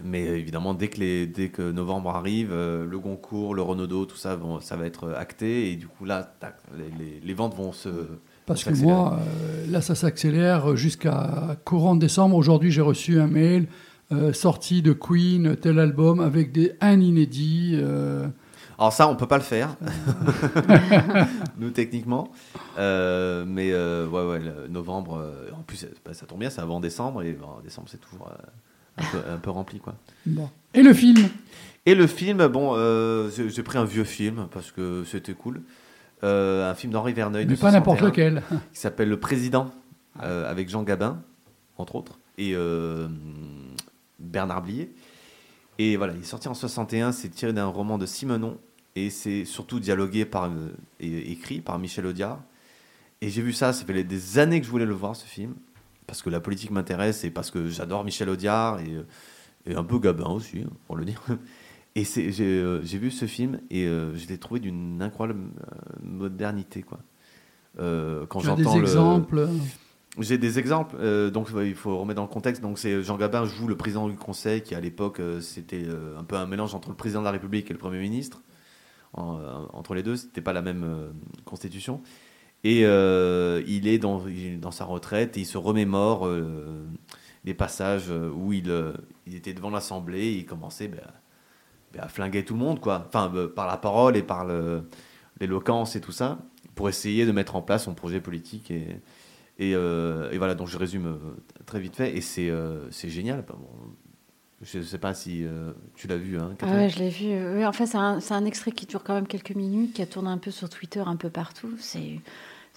mais 0.04 0.22
évidemment, 0.24 0.74
dès 0.74 0.88
que, 0.88 0.98
les, 1.00 1.26
dès 1.26 1.48
que 1.48 1.70
novembre 1.70 2.10
arrive, 2.10 2.50
euh, 2.52 2.84
le 2.86 2.98
Goncourt, 2.98 3.54
le 3.54 3.62
Renaudot, 3.62 4.06
tout 4.06 4.16
ça, 4.16 4.34
vont- 4.36 4.60
ça 4.60 4.76
va 4.76 4.86
être 4.86 5.12
acté, 5.12 5.70
et 5.72 5.76
du 5.76 5.86
coup, 5.86 6.04
là, 6.04 6.22
tac, 6.40 6.56
les, 6.76 7.04
les- 7.04 7.20
les 7.20 7.34
ventes 7.34 7.54
vont 7.56 7.72
se... 7.72 7.88
Parce 8.46 8.64
que 8.64 8.74
moi, 8.74 9.18
euh, 9.20 9.70
là, 9.70 9.80
ça 9.80 9.94
s'accélère 9.94 10.76
jusqu'à 10.76 11.56
courant 11.64 11.96
décembre. 11.96 12.36
Aujourd'hui, 12.36 12.70
j'ai 12.70 12.82
reçu 12.82 13.18
un 13.18 13.26
mail 13.26 13.66
euh, 14.12 14.34
sorti 14.34 14.82
de 14.82 14.92
Queen, 14.92 15.56
tel 15.56 15.78
album, 15.78 16.20
avec 16.20 16.52
des 16.52 16.72
un 16.82 17.00
inédit. 17.00 17.78
Alors 18.78 18.92
ça, 18.92 19.08
on 19.08 19.14
peut 19.16 19.26
pas 19.26 19.36
le 19.38 19.42
faire, 19.44 19.76
nous 21.58 21.70
techniquement, 21.70 22.30
Euh, 22.78 23.44
mais 23.46 23.70
euh, 23.72 24.06
ouais, 24.08 24.24
ouais, 24.26 24.40
le 24.40 24.68
novembre, 24.68 25.18
euh, 25.18 25.50
en 25.56 25.62
plus, 25.62 25.86
bah, 26.04 26.12
ça 26.12 26.26
tombe 26.26 26.40
bien, 26.40 26.50
c'est 26.50 26.60
avant 26.60 26.80
décembre, 26.80 27.22
et 27.22 27.36
en 27.42 27.60
décembre, 27.60 27.88
c'est 27.90 28.00
toujours 28.00 28.28
euh, 28.28 28.34
un, 28.98 29.04
peu, 29.12 29.30
un 29.32 29.36
peu 29.36 29.50
rempli, 29.50 29.78
quoi. 29.78 29.94
bon. 30.26 30.50
Et 30.74 30.82
le 30.82 30.92
film? 30.92 31.28
Et 31.86 31.94
le 31.94 32.06
film, 32.06 32.46
bon, 32.48 32.72
euh, 32.74 33.30
j'ai 33.30 33.48
j'ai 33.50 33.62
pris 33.62 33.78
un 33.78 33.84
vieux 33.84 34.04
film 34.04 34.48
parce 34.50 34.72
que 34.72 35.04
c'était 35.04 35.34
cool. 35.34 35.60
Euh, 36.24 36.70
un 36.70 36.74
film 36.74 36.92
d'Henri 36.92 37.12
Verneuil. 37.12 37.46
Mais 37.46 37.56
pas 37.56 37.70
n'importe 37.70 37.98
61, 37.98 38.30
lequel. 38.30 38.42
Qui 38.72 38.80
s'appelle 38.80 39.08
Le 39.10 39.20
Président, 39.20 39.70
euh, 40.22 40.50
avec 40.50 40.68
Jean 40.70 40.82
Gabin, 40.82 41.20
entre 41.76 41.94
autres, 41.96 42.18
et 42.38 42.52
euh, 42.54 43.06
Bernard 44.18 44.62
Blier. 44.62 44.92
Et 45.78 45.96
voilà, 45.96 46.12
il 46.14 46.20
est 46.20 46.24
sorti 46.24 46.48
en 46.48 46.54
61, 46.54 47.12
c'est 47.12 47.28
tiré 47.30 47.52
d'un 47.52 47.66
roman 47.66 47.98
de 47.98 48.06
Simenon, 48.06 48.58
et 48.96 49.10
c'est 49.10 49.44
surtout 49.44 49.80
dialogué 49.80 50.24
par, 50.24 50.44
euh, 50.44 50.68
et 51.00 51.32
écrit 51.32 51.60
par 51.60 51.78
Michel 51.78 52.06
Audiard. 52.06 52.40
Et 53.20 53.28
j'ai 53.30 53.42
vu 53.42 53.52
ça, 53.52 53.72
ça 53.72 53.84
fait 53.84 54.04
des 54.04 54.38
années 54.38 54.60
que 54.60 54.66
je 54.66 54.70
voulais 54.70 54.86
le 54.86 54.94
voir, 54.94 55.16
ce 55.16 55.24
film, 55.26 55.54
parce 56.06 56.22
que 56.22 56.30
la 56.30 56.40
politique 56.40 56.70
m'intéresse 56.70 57.24
et 57.24 57.30
parce 57.30 57.50
que 57.50 57.68
j'adore 57.68 58.04
Michel 58.04 58.28
Audiard 58.28 58.80
et, 58.80 58.92
euh, 58.94 59.02
et 59.66 59.74
un 59.74 59.82
peu 59.84 59.98
Gabin 59.98 60.28
aussi, 60.28 60.60
hein, 60.60 60.70
pour 60.86 60.96
le 60.96 61.04
dire. 61.04 61.22
Et 61.96 62.02
j'ai 62.04 62.32
euh, 62.42 62.82
j'ai 62.82 62.98
vu 62.98 63.12
ce 63.12 63.24
film 63.26 63.60
et 63.70 63.84
je 63.86 64.26
l'ai 64.28 64.36
trouvé 64.36 64.58
d'une 64.58 65.00
incroyable 65.00 65.38
modernité, 66.02 66.82
quoi. 66.82 66.98
Euh, 67.78 68.26
quand 68.26 68.40
as 68.48 68.56
des 68.56 68.64
j'entends 68.64 68.76
le- 68.78 68.82
exemples? 68.82 69.48
J'ai 70.18 70.38
des 70.38 70.58
exemples, 70.58 70.96
euh, 71.00 71.30
donc 71.30 71.48
il 71.64 71.74
faut 71.74 71.98
remettre 71.98 72.16
dans 72.16 72.22
le 72.22 72.28
contexte. 72.28 72.62
Donc 72.62 72.78
c'est 72.78 73.02
Jean 73.02 73.16
Gabin 73.16 73.44
joue 73.44 73.66
le 73.66 73.76
président 73.76 74.08
du 74.08 74.16
Conseil, 74.16 74.62
qui 74.62 74.74
à 74.74 74.80
l'époque 74.80 75.20
euh, 75.20 75.40
c'était 75.40 75.84
euh, 75.84 76.18
un 76.18 76.24
peu 76.24 76.36
un 76.36 76.46
mélange 76.46 76.74
entre 76.74 76.90
le 76.90 76.94
président 76.94 77.20
de 77.20 77.24
la 77.24 77.32
République 77.32 77.70
et 77.70 77.72
le 77.72 77.78
Premier 77.78 77.98
ministre. 77.98 78.42
En- 79.12 79.38
entre 79.72 79.94
les 79.94 80.02
deux, 80.02 80.16
c'était 80.16 80.40
pas 80.40 80.52
la 80.52 80.62
même 80.62 81.12
constitution. 81.44 82.02
Et 82.64 82.80
il 82.80 83.86
est 83.86 83.98
dans, 83.98 84.70
sa 84.70 84.84
retraite 84.84 85.36
et 85.36 85.42
il 85.42 85.46
se 85.46 85.58
remémore 85.58 86.26
euh, 86.26 86.86
les 87.44 87.54
passages 87.54 88.10
où 88.10 88.52
il, 88.52 88.72
était 89.32 89.54
devant 89.54 89.70
l'Assemblée 89.70 90.26
et 90.26 90.38
il 90.38 90.46
commençait 90.46 90.88
ben, 90.88 91.02
ben, 91.92 92.02
à 92.02 92.08
flinguer 92.08 92.44
tout 92.44 92.54
le 92.54 92.60
monde, 92.60 92.80
quoi. 92.80 93.04
Enfin, 93.06 93.30
euh, 93.34 93.48
par 93.48 93.66
la 93.66 93.76
parole 93.76 94.16
et 94.16 94.22
par 94.22 94.46
l'éloquence 95.40 95.94
et 95.94 96.00
tout 96.00 96.12
ça, 96.12 96.38
pour 96.74 96.88
essayer 96.88 97.26
de 97.26 97.32
mettre 97.32 97.54
en 97.54 97.62
place 97.62 97.84
son 97.84 97.94
projet 97.94 98.20
politique 98.20 98.70
et, 98.70 99.00
et, 99.58 99.74
euh, 99.74 100.30
et 100.30 100.38
voilà, 100.38 100.54
donc 100.54 100.68
je 100.68 100.78
résume 100.78 101.06
euh, 101.06 101.16
très 101.66 101.80
vite 101.80 101.96
fait, 101.96 102.16
et 102.16 102.20
c'est 102.20 102.50
euh, 102.50 102.90
c'est 102.90 103.08
génial. 103.08 103.44
Bon, 103.46 103.56
je 104.62 104.78
ne 104.78 104.82
sais 104.82 104.98
pas 104.98 105.14
si 105.14 105.44
euh, 105.44 105.72
tu 105.94 106.06
l'as 106.08 106.16
vu. 106.16 106.38
Hein, 106.38 106.54
Ah 106.62 106.72
ouais, 106.72 106.88
je 106.88 106.98
l'ai 106.98 107.10
vu. 107.10 107.26
Oui, 107.56 107.64
enfin, 107.66 107.86
c'est 107.86 107.98
un, 107.98 108.20
c'est 108.20 108.34
un 108.34 108.44
extrait 108.44 108.72
qui 108.72 108.86
dure 108.86 109.02
quand 109.04 109.14
même 109.14 109.26
quelques 109.26 109.54
minutes, 109.54 109.92
qui 109.94 110.02
a 110.02 110.06
tourné 110.06 110.30
un 110.30 110.38
peu 110.38 110.50
sur 110.50 110.68
Twitter, 110.68 111.02
un 111.04 111.16
peu 111.16 111.30
partout. 111.30 111.74
C'est. 111.78 112.20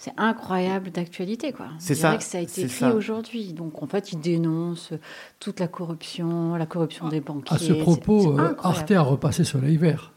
C'est 0.00 0.12
incroyable 0.16 0.92
d'actualité, 0.92 1.50
quoi. 1.52 1.70
C'est 1.80 1.96
ça, 1.96 2.16
que 2.16 2.22
ça 2.22 2.38
a 2.38 2.40
été 2.42 2.52
c'est 2.52 2.60
écrit 2.62 2.76
ça. 2.78 2.94
aujourd'hui. 2.94 3.52
Donc, 3.52 3.82
en 3.82 3.88
fait, 3.88 4.12
il 4.12 4.20
dénonce 4.20 4.92
toute 5.40 5.58
la 5.58 5.66
corruption, 5.66 6.54
la 6.54 6.66
corruption 6.66 7.08
des 7.08 7.18
banquiers. 7.18 7.56
À 7.56 7.58
ce 7.58 7.72
propos, 7.72 8.20
c'est 8.20 8.28
euh, 8.28 8.30
incroyable. 8.50 8.60
Arte 8.62 8.90
a 8.92 9.00
repassé 9.00 9.42
Soleil 9.42 9.76
Vert. 9.76 10.12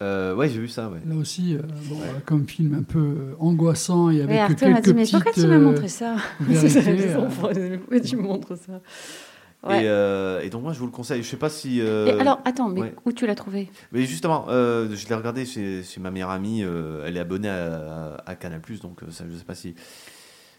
Euh, 0.00 0.34
ouais, 0.34 0.48
j'ai 0.48 0.60
vu 0.60 0.68
ça, 0.68 0.88
ouais. 0.88 1.00
Là 1.06 1.16
aussi, 1.16 1.56
euh, 1.56 1.62
bon, 1.88 1.96
euh, 2.00 2.20
comme 2.24 2.46
film 2.46 2.74
un 2.74 2.82
peu 2.84 2.98
euh, 3.00 3.34
angoissant 3.40 4.10
et 4.10 4.18
avec 4.22 4.30
Oui, 4.30 4.38
Arte 4.38 4.54
quelques 4.58 4.72
m'a 4.72 4.80
dit, 4.80 4.94
mais 4.94 5.02
petites, 5.02 5.14
pourquoi 5.16 5.32
tu 5.32 5.46
m'as 5.48 5.58
montré 5.58 5.88
ça? 5.88 6.16
Vérités, 6.40 6.68
C'est 6.68 7.16
euh. 7.16 7.28
Pourquoi 7.28 8.00
tu 8.00 8.16
me 8.16 8.22
montres 8.22 8.56
ça? 8.56 8.80
Ouais. 9.68 9.82
Et, 9.82 9.88
euh, 9.88 10.40
et 10.40 10.50
donc 10.50 10.62
moi 10.62 10.72
je 10.72 10.78
vous 10.78 10.86
le 10.86 10.92
conseille. 10.92 11.20
Je 11.24 11.28
sais 11.28 11.36
pas 11.36 11.48
si. 11.50 11.80
euh, 11.80 12.16
alors, 12.20 12.40
attends, 12.44 12.68
mais 12.68 12.80
ouais. 12.80 12.94
où 13.04 13.10
tu 13.12 13.26
l'as 13.26 13.34
trouvé? 13.34 13.68
Mais 13.90 14.04
justement, 14.04 14.46
euh, 14.50 14.88
je 14.94 15.08
l'ai 15.08 15.14
regardé 15.16 15.44
chez, 15.44 15.82
chez 15.82 15.98
ma 16.00 16.12
meilleure 16.12 16.30
amie. 16.30 16.62
euh, 16.62 17.02
elle 17.04 17.16
est 17.16 17.20
abonnée 17.20 17.48
à, 17.48 18.18
à 18.24 18.34
Canal 18.36 18.60
donc 18.80 19.00
ça, 19.10 19.24
je 19.28 19.36
sais 19.36 19.44
pas 19.44 19.56
si. 19.56 19.74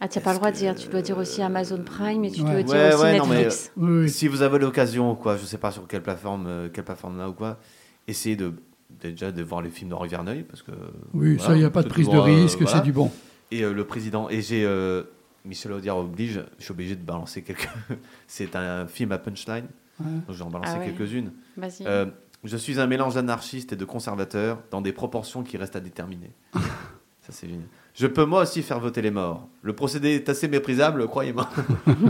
Ah, 0.02 0.10
tu 0.10 0.18
n'as 0.20 0.24
pas 0.26 0.32
le 0.34 0.38
droit 0.40 0.52
de 0.52 0.56
dire. 0.58 0.76
Tu 0.76 0.90
dois 0.90 1.02
dire 1.02 1.18
aussi 1.18 1.42
Amazon 1.42 1.82
Prime 1.82 2.26
et 2.26 2.32
tu 2.32 2.42
Ouais. 2.42 2.62
dois 2.62 2.64
dire 2.64 2.94
aussi 2.96 3.04
ouais, 3.04 3.18
non, 3.18 3.26
mais- 3.26 3.36
Netflix. 3.38 3.72
Oui, 3.78 4.00
oui. 4.02 4.10
Si 4.10 4.28
vous 4.28 4.42
avez 4.42 4.60
l'occasion, 4.60 5.16
quoi, 5.16 5.38
je 5.38 5.46
sais 5.46 5.58
pas 5.58 5.72
sur 5.72 5.88
quelle 5.88 6.04
plateforme, 6.04 6.46
euh, 6.48 6.68
quelle 6.72 6.84
plateforme 6.84 7.18
là 7.18 7.30
ou 7.30 7.34
quoi, 7.34 7.58
essayez 8.06 8.36
de 8.36 8.52
déjà 8.90 9.32
de 9.32 9.44
voir 9.44 9.62
les 9.62 9.70
films 9.70 9.90
d'Henri 9.90 10.10
Verneuil 10.10 10.44
parce 10.44 10.62
que. 10.62 10.72
Oui, 11.14 11.36
voilà, 11.36 11.44
ça, 11.50 11.56
il 11.56 11.60
n'y 11.60 11.66
a 11.66 11.70
pas 11.70 11.84
de 11.84 11.90
prise 11.90 12.10
de 12.10 12.16
euh, 12.16 12.22
risque, 12.22 12.62
voilà. 12.62 12.78
c'est 12.78 12.84
du 12.84 12.92
bon. 12.92 13.12
Et 13.52 13.64
euh, 13.64 13.74
le 13.74 13.84
président 13.86 14.30
et 14.30 14.42
j'ai 14.42 14.64
euh, 14.66 15.04
Michel 15.46 15.72
Audiard 15.72 15.98
oblige, 15.98 16.44
je 16.58 16.64
suis 16.64 16.72
obligé 16.72 16.96
de 16.96 17.04
balancer 17.04 17.42
quelques. 17.42 17.70
C'est 18.28 18.56
un 18.56 18.88
film 18.88 19.12
à 19.12 19.18
punchline, 19.18 19.66
Ouais. 20.00 20.06
donc 20.28 20.36
j'en 20.36 20.50
balancer 20.50 20.74
Ah 20.76 20.80
ouais. 20.80 20.86
quelques-unes. 20.94 21.32
Vas-y. 21.58 21.86
Euh, 21.86 22.06
je 22.46 22.56
suis 22.56 22.80
un 22.80 22.88
mélange 22.88 23.16
d'anarchiste 23.16 23.74
et 23.74 23.76
de 23.76 23.84
conservateur 23.86 24.60
dans 24.72 24.80
des 24.82 24.94
proportions 24.94 25.44
qui 25.44 25.58
restent 25.58 25.76
à 25.76 25.82
déterminer. 25.82 26.32
Ça, 26.54 27.32
c'est 27.32 27.48
génial. 27.50 27.68
Je 28.00 28.08
peux 28.08 28.24
moi 28.24 28.44
aussi 28.44 28.62
faire 28.62 28.80
voter 28.80 29.02
les 29.02 29.12
morts. 29.12 29.50
Le 29.62 29.74
procédé 29.74 30.12
est 30.12 30.30
assez 30.30 30.48
méprisable, 30.48 31.06
croyez-moi. 31.08 31.50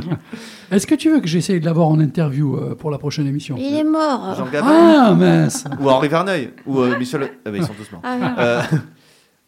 Est-ce 0.71 0.85
que 0.85 0.93
tu 0.93 1.09
veux 1.09 1.19
que 1.19 1.25
j'essaye 1.27 1.59
de 1.59 1.65
l'avoir 1.65 1.87
en 1.87 1.99
interview 1.99 2.55
euh, 2.57 2.75
pour 2.75 2.91
la 2.91 2.99
prochaine 2.99 3.25
émission 3.25 3.55
Il 3.57 3.73
est 3.75 3.83
mort. 3.83 4.35
Jean 4.37 4.45
Gabin 4.45 4.67
Ah, 4.69 5.15
mince 5.15 5.63
ou 5.79 5.89
Henri 5.89 6.07
Verneuil 6.07 6.51
ou 6.67 6.79
euh, 6.79 6.95
Michel. 6.99 7.31
Ah, 7.43 7.49
bah, 7.49 7.57
ils 7.57 7.65
sont 7.65 7.73
tous 7.73 7.91
morts. 7.91 8.01
Ah. 8.03 8.35
Euh, 8.39 8.61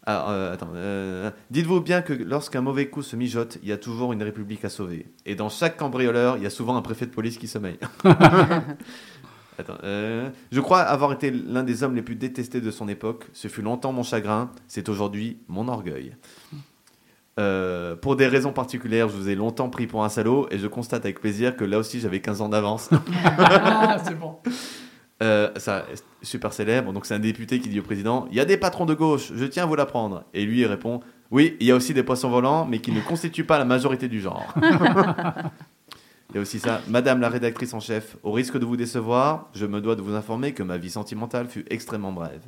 alors, 0.04 0.26
euh, 0.30 0.54
attends. 0.56 0.70
euh, 0.74 1.30
Dites-vous 1.52 1.80
bien 1.80 2.02
que 2.02 2.14
lorsqu'un 2.14 2.62
mauvais 2.62 2.88
coup 2.88 3.04
se 3.04 3.16
mijote, 3.16 3.60
il 3.62 3.70
y 3.70 3.72
a 3.72 3.78
toujours 3.78 4.12
une 4.12 4.24
république 4.24 4.66
à 4.66 4.70
sauver. 4.70 5.06
Et 5.28 5.36
dans 5.36 5.50
chaque 5.50 5.78
cambrioleur, 5.78 6.38
il 6.38 6.44
y 6.44 6.48
a 6.48 6.50
souvent 6.50 6.76
un 6.76 6.82
préfet 6.82 7.06
de 7.06 7.12
police 7.12 7.38
qui 7.38 7.48
sommeille. 7.48 7.78
Attends, 9.60 9.78
euh, 9.84 10.30
je 10.52 10.60
crois 10.60 10.80
avoir 10.80 11.12
été 11.14 11.32
l'un 11.32 11.64
des 11.64 11.84
hommes 11.84 11.96
les 11.96 12.02
plus 12.02 12.16
détestés 12.16 12.62
de 12.62 12.72
son 12.72 12.88
époque. 12.88 13.26
Ce 13.34 13.48
fut 13.48 13.62
longtemps 13.62 13.92
mon 13.92 14.04
chagrin, 14.04 14.50
c'est 14.68 14.90
aujourd'hui 14.90 15.40
mon 15.48 15.68
orgueil. 15.68 16.16
Euh, 17.40 17.96
pour 17.96 18.16
des 18.16 18.28
raisons 18.28 18.52
particulières, 18.52 19.10
je 19.10 19.16
vous 19.16 19.30
ai 19.30 19.36
longtemps 19.36 19.70
pris 19.70 19.88
pour 19.88 20.04
un 20.04 20.10
salaud 20.10 20.48
et 20.52 20.58
je 20.58 20.68
constate 20.68 21.06
avec 21.06 21.22
plaisir 21.22 21.56
que 21.56 21.64
là 21.64 21.78
aussi 21.78 22.00
j'avais 22.00 22.20
15 22.20 22.42
ans 22.42 22.50
d'avance. 22.50 22.90
Ah, 23.24 23.98
c'est 24.04 24.18
bon. 24.18 24.38
Euh, 25.22 25.50
ça, 25.58 25.86
super 26.22 26.52
célèbre. 26.52 26.94
Donc 26.94 27.06
c'est 27.06 27.14
un 27.14 27.20
député 27.20 27.60
qui 27.60 27.70
dit 27.70 27.80
au 27.80 27.84
président 27.84 28.28
Il 28.32 28.38
y 28.38 28.40
a 28.40 28.46
des 28.46 28.58
patrons 28.58 28.86
de 28.86 28.94
gauche, 28.94 29.32
je 29.36 29.46
tiens 29.46 29.64
à 29.64 29.66
vous 29.66 29.76
l'apprendre. 29.76 30.24
Et 30.34 30.46
lui 30.46 30.62
il 30.62 30.66
répond 30.66 31.02
Oui, 31.30 31.58
il 31.60 31.68
y 31.68 31.72
a 31.72 31.76
aussi 31.76 31.94
des 31.94 32.04
poissons 32.04 32.30
volants, 32.30 32.66
mais 32.66 32.80
qui 32.80 32.92
ne 32.92 33.02
constituent 33.02 33.46
pas 33.46 33.60
la 33.60 33.66
majorité 33.66 34.08
du 34.08 34.20
genre. 34.20 34.54
Il 36.32 36.36
y 36.36 36.38
a 36.38 36.42
aussi 36.42 36.60
ça 36.60 36.82
Madame 36.88 37.20
la 37.20 37.28
rédactrice 37.28 37.74
en 37.74 37.82
chef, 37.82 38.16
au 38.24 38.32
risque 38.32 38.58
de 38.58 38.64
vous 38.64 38.78
décevoir, 38.78 39.50
je 39.54 39.66
me 39.66 39.82
dois 39.82 39.98
de 39.98 40.02
vous 40.02 40.16
informer 40.16 40.54
que 40.54 40.64
ma 40.64 40.78
vie 40.78 40.90
sentimentale 40.90 41.48
fut 41.48 41.66
extrêmement 41.70 42.14
brève. 42.14 42.44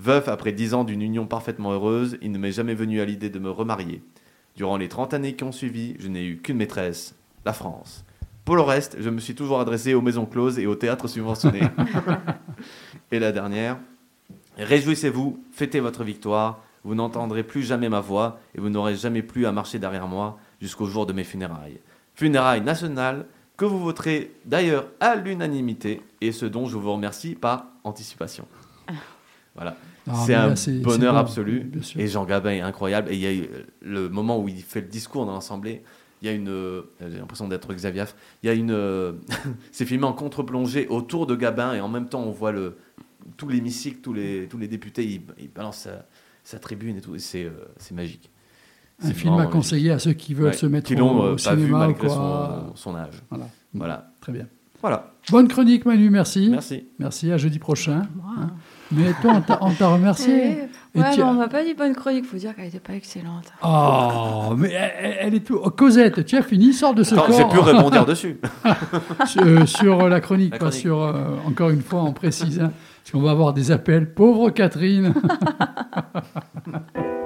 Veuf 0.00 0.26
après 0.26 0.50
dix 0.50 0.74
ans 0.74 0.82
d'une 0.82 1.02
union 1.02 1.26
parfaitement 1.26 1.72
heureuse, 1.72 2.18
il 2.20 2.32
ne 2.32 2.38
m'est 2.38 2.50
jamais 2.50 2.74
venu 2.74 3.00
à 3.00 3.04
l'idée 3.04 3.30
de 3.30 3.38
me 3.38 3.50
remarier. 3.50 4.02
Durant 4.56 4.76
les 4.76 4.88
30 4.88 5.14
années 5.14 5.36
qui 5.36 5.44
ont 5.44 5.52
suivi, 5.52 5.94
je 6.00 6.08
n'ai 6.08 6.24
eu 6.24 6.38
qu'une 6.38 6.56
maîtresse, 6.56 7.14
la 7.44 7.52
France. 7.52 8.04
Pour 8.44 8.56
le 8.56 8.62
reste, 8.62 8.96
je 8.98 9.08
me 9.08 9.20
suis 9.20 9.36
toujours 9.36 9.60
adressé 9.60 9.94
aux 9.94 10.02
maisons 10.02 10.26
closes 10.26 10.58
et 10.58 10.66
aux 10.66 10.74
théâtres 10.74 11.06
subventionnés. 11.06 11.62
Et 13.12 13.20
la 13.20 13.30
dernière, 13.30 13.78
réjouissez-vous, 14.56 15.44
fêtez 15.52 15.78
votre 15.78 16.02
victoire, 16.02 16.60
vous 16.82 16.96
n'entendrez 16.96 17.44
plus 17.44 17.62
jamais 17.62 17.88
ma 17.88 18.00
voix 18.00 18.40
et 18.56 18.60
vous 18.60 18.68
n'aurez 18.68 18.96
jamais 18.96 19.22
plus 19.22 19.46
à 19.46 19.52
marcher 19.52 19.78
derrière 19.78 20.08
moi 20.08 20.38
jusqu'au 20.60 20.86
jour 20.86 21.06
de 21.06 21.12
mes 21.12 21.22
funérailles. 21.22 21.78
Funérailles 22.14 22.62
nationales 22.62 23.26
que 23.56 23.64
vous 23.64 23.78
voterez 23.78 24.32
d'ailleurs 24.44 24.86
à 25.00 25.14
l'unanimité 25.14 26.02
et 26.20 26.32
ce 26.32 26.46
dont 26.46 26.66
je 26.66 26.76
vous 26.76 26.92
remercie 26.92 27.34
par 27.34 27.66
anticipation. 27.84 28.46
Voilà. 29.54 29.76
Ah, 30.08 30.14
c'est 30.26 30.34
un 30.34 30.48
là, 30.48 30.54
bonheur 30.82 31.14
bon, 31.14 31.20
absolu. 31.20 31.70
Et 31.96 32.08
Jean 32.08 32.24
Gabin 32.24 32.50
est 32.50 32.60
incroyable. 32.60 33.10
Et 33.12 33.14
il 33.14 33.20
y 33.20 33.26
a 33.26 33.32
eu 33.32 33.42
euh, 33.42 33.62
le 33.82 34.08
moment 34.08 34.38
où 34.40 34.48
il 34.48 34.60
fait 34.62 34.80
le 34.80 34.88
discours 34.88 35.26
dans 35.26 35.34
l'Assemblée. 35.34 35.82
Il 36.22 36.26
y 36.26 36.28
a 36.28 36.32
une. 36.32 36.48
euh, 36.48 36.82
J'ai 37.00 37.18
l'impression 37.18 37.46
d'être 37.46 37.72
Xavier. 37.72 38.04
Il 38.42 38.46
y 38.46 38.50
a 38.50 38.54
une. 38.54 38.70
euh, 38.72 39.12
c'est 39.72 39.84
filmé 39.86 40.04
en 40.06 40.12
contre-plongée 40.12 40.88
autour 40.88 41.26
de 41.26 41.36
Gabin 41.36 41.74
et 41.74 41.80
en 41.80 41.88
même 41.88 42.08
temps 42.08 42.22
on 42.22 42.30
voit 42.32 42.50
le, 42.52 42.78
tout 43.36 43.48
l'hémicycle, 43.48 44.00
tous 44.00 44.12
les, 44.12 44.48
tous 44.48 44.58
les 44.58 44.68
députés, 44.68 45.04
ils, 45.04 45.22
ils 45.38 45.50
balancent 45.50 45.82
sa, 45.82 46.06
sa 46.42 46.58
tribune 46.58 46.96
et 46.96 47.00
tout. 47.00 47.14
et 47.14 47.18
C'est 47.20 47.44
euh, 47.44 47.50
c'est 47.76 47.94
magique. 47.94 48.30
Un 49.04 49.12
film 49.12 49.38
à 49.38 49.46
conseiller 49.46 49.92
à 49.92 49.98
ceux 49.98 50.12
qui 50.12 50.34
veulent 50.34 50.46
Ouais, 50.48 50.52
se 50.52 50.66
mettre 50.66 50.88
qui 50.88 51.00
au, 51.00 51.06
au 51.06 51.36
pas 51.36 51.54
vu 51.54 51.62
cinéma 51.62 51.76
ou 51.76 51.80
malgré 51.80 52.06
quoi. 52.08 52.64
son, 52.74 52.76
son 52.76 52.96
âge. 52.96 53.22
Voilà. 53.30 53.44
Voilà. 53.74 54.06
Très 54.20 54.32
bien. 54.32 54.46
Voilà. 54.80 55.10
Bonne 55.30 55.46
chronique, 55.46 55.86
Manu, 55.86 56.10
merci. 56.10 56.48
Merci. 56.50 56.88
Merci, 56.98 57.30
à 57.30 57.36
jeudi 57.36 57.60
prochain. 57.60 58.02
Hein. 58.36 58.48
Mais 58.90 59.12
toi, 59.22 59.40
on 59.60 59.70
t'a- 59.72 59.86
remercié. 59.88 60.58
Eh, 60.94 60.98
Et 60.98 61.00
Ouais, 61.00 61.10
tu 61.12 61.18
mais 61.18 61.22
on 61.24 61.34
m'a 61.34 61.46
pas 61.48 61.62
dit 61.64 61.72
bonne 61.74 61.94
chronique, 61.94 62.26
faut 62.26 62.36
dire 62.36 62.54
qu'elle 62.56 62.66
était 62.66 62.80
pas 62.80 62.94
excellente. 62.94 63.44
Oh, 63.62 64.54
mais 64.58 64.72
elle, 64.72 65.34
est 65.34 65.46
tout. 65.46 65.58
oh, 65.62 65.70
Cosette, 65.70 66.24
tu 66.26 66.36
as 66.36 66.42
fini, 66.42 66.72
sors 66.72 66.92
de 66.94 67.04
ce 67.04 67.14
Attends, 67.14 67.26
corps. 67.26 67.36
J'ai 67.38 67.44
pu 67.44 67.58
rebondir 67.60 68.04
dessus. 68.06 68.38
sur, 69.26 69.68
sur 69.68 70.08
la 70.08 70.20
chronique, 70.20 70.52
La 70.54 70.58
pas 70.58 70.66
chronique. 70.66 70.80
sur. 70.82 71.00
euh, 71.00 71.36
encore 71.46 71.70
une 71.70 71.82
fois, 71.82 72.02
on 72.02 72.12
précise. 72.12 72.60
hein, 72.60 72.72
parce 73.04 73.12
qu'on 73.12 73.22
va 73.22 73.30
avoir 73.30 73.52
des 73.54 73.70
appels. 73.70 74.12
Pauvre 74.12 74.50
Catherine. 74.50 75.14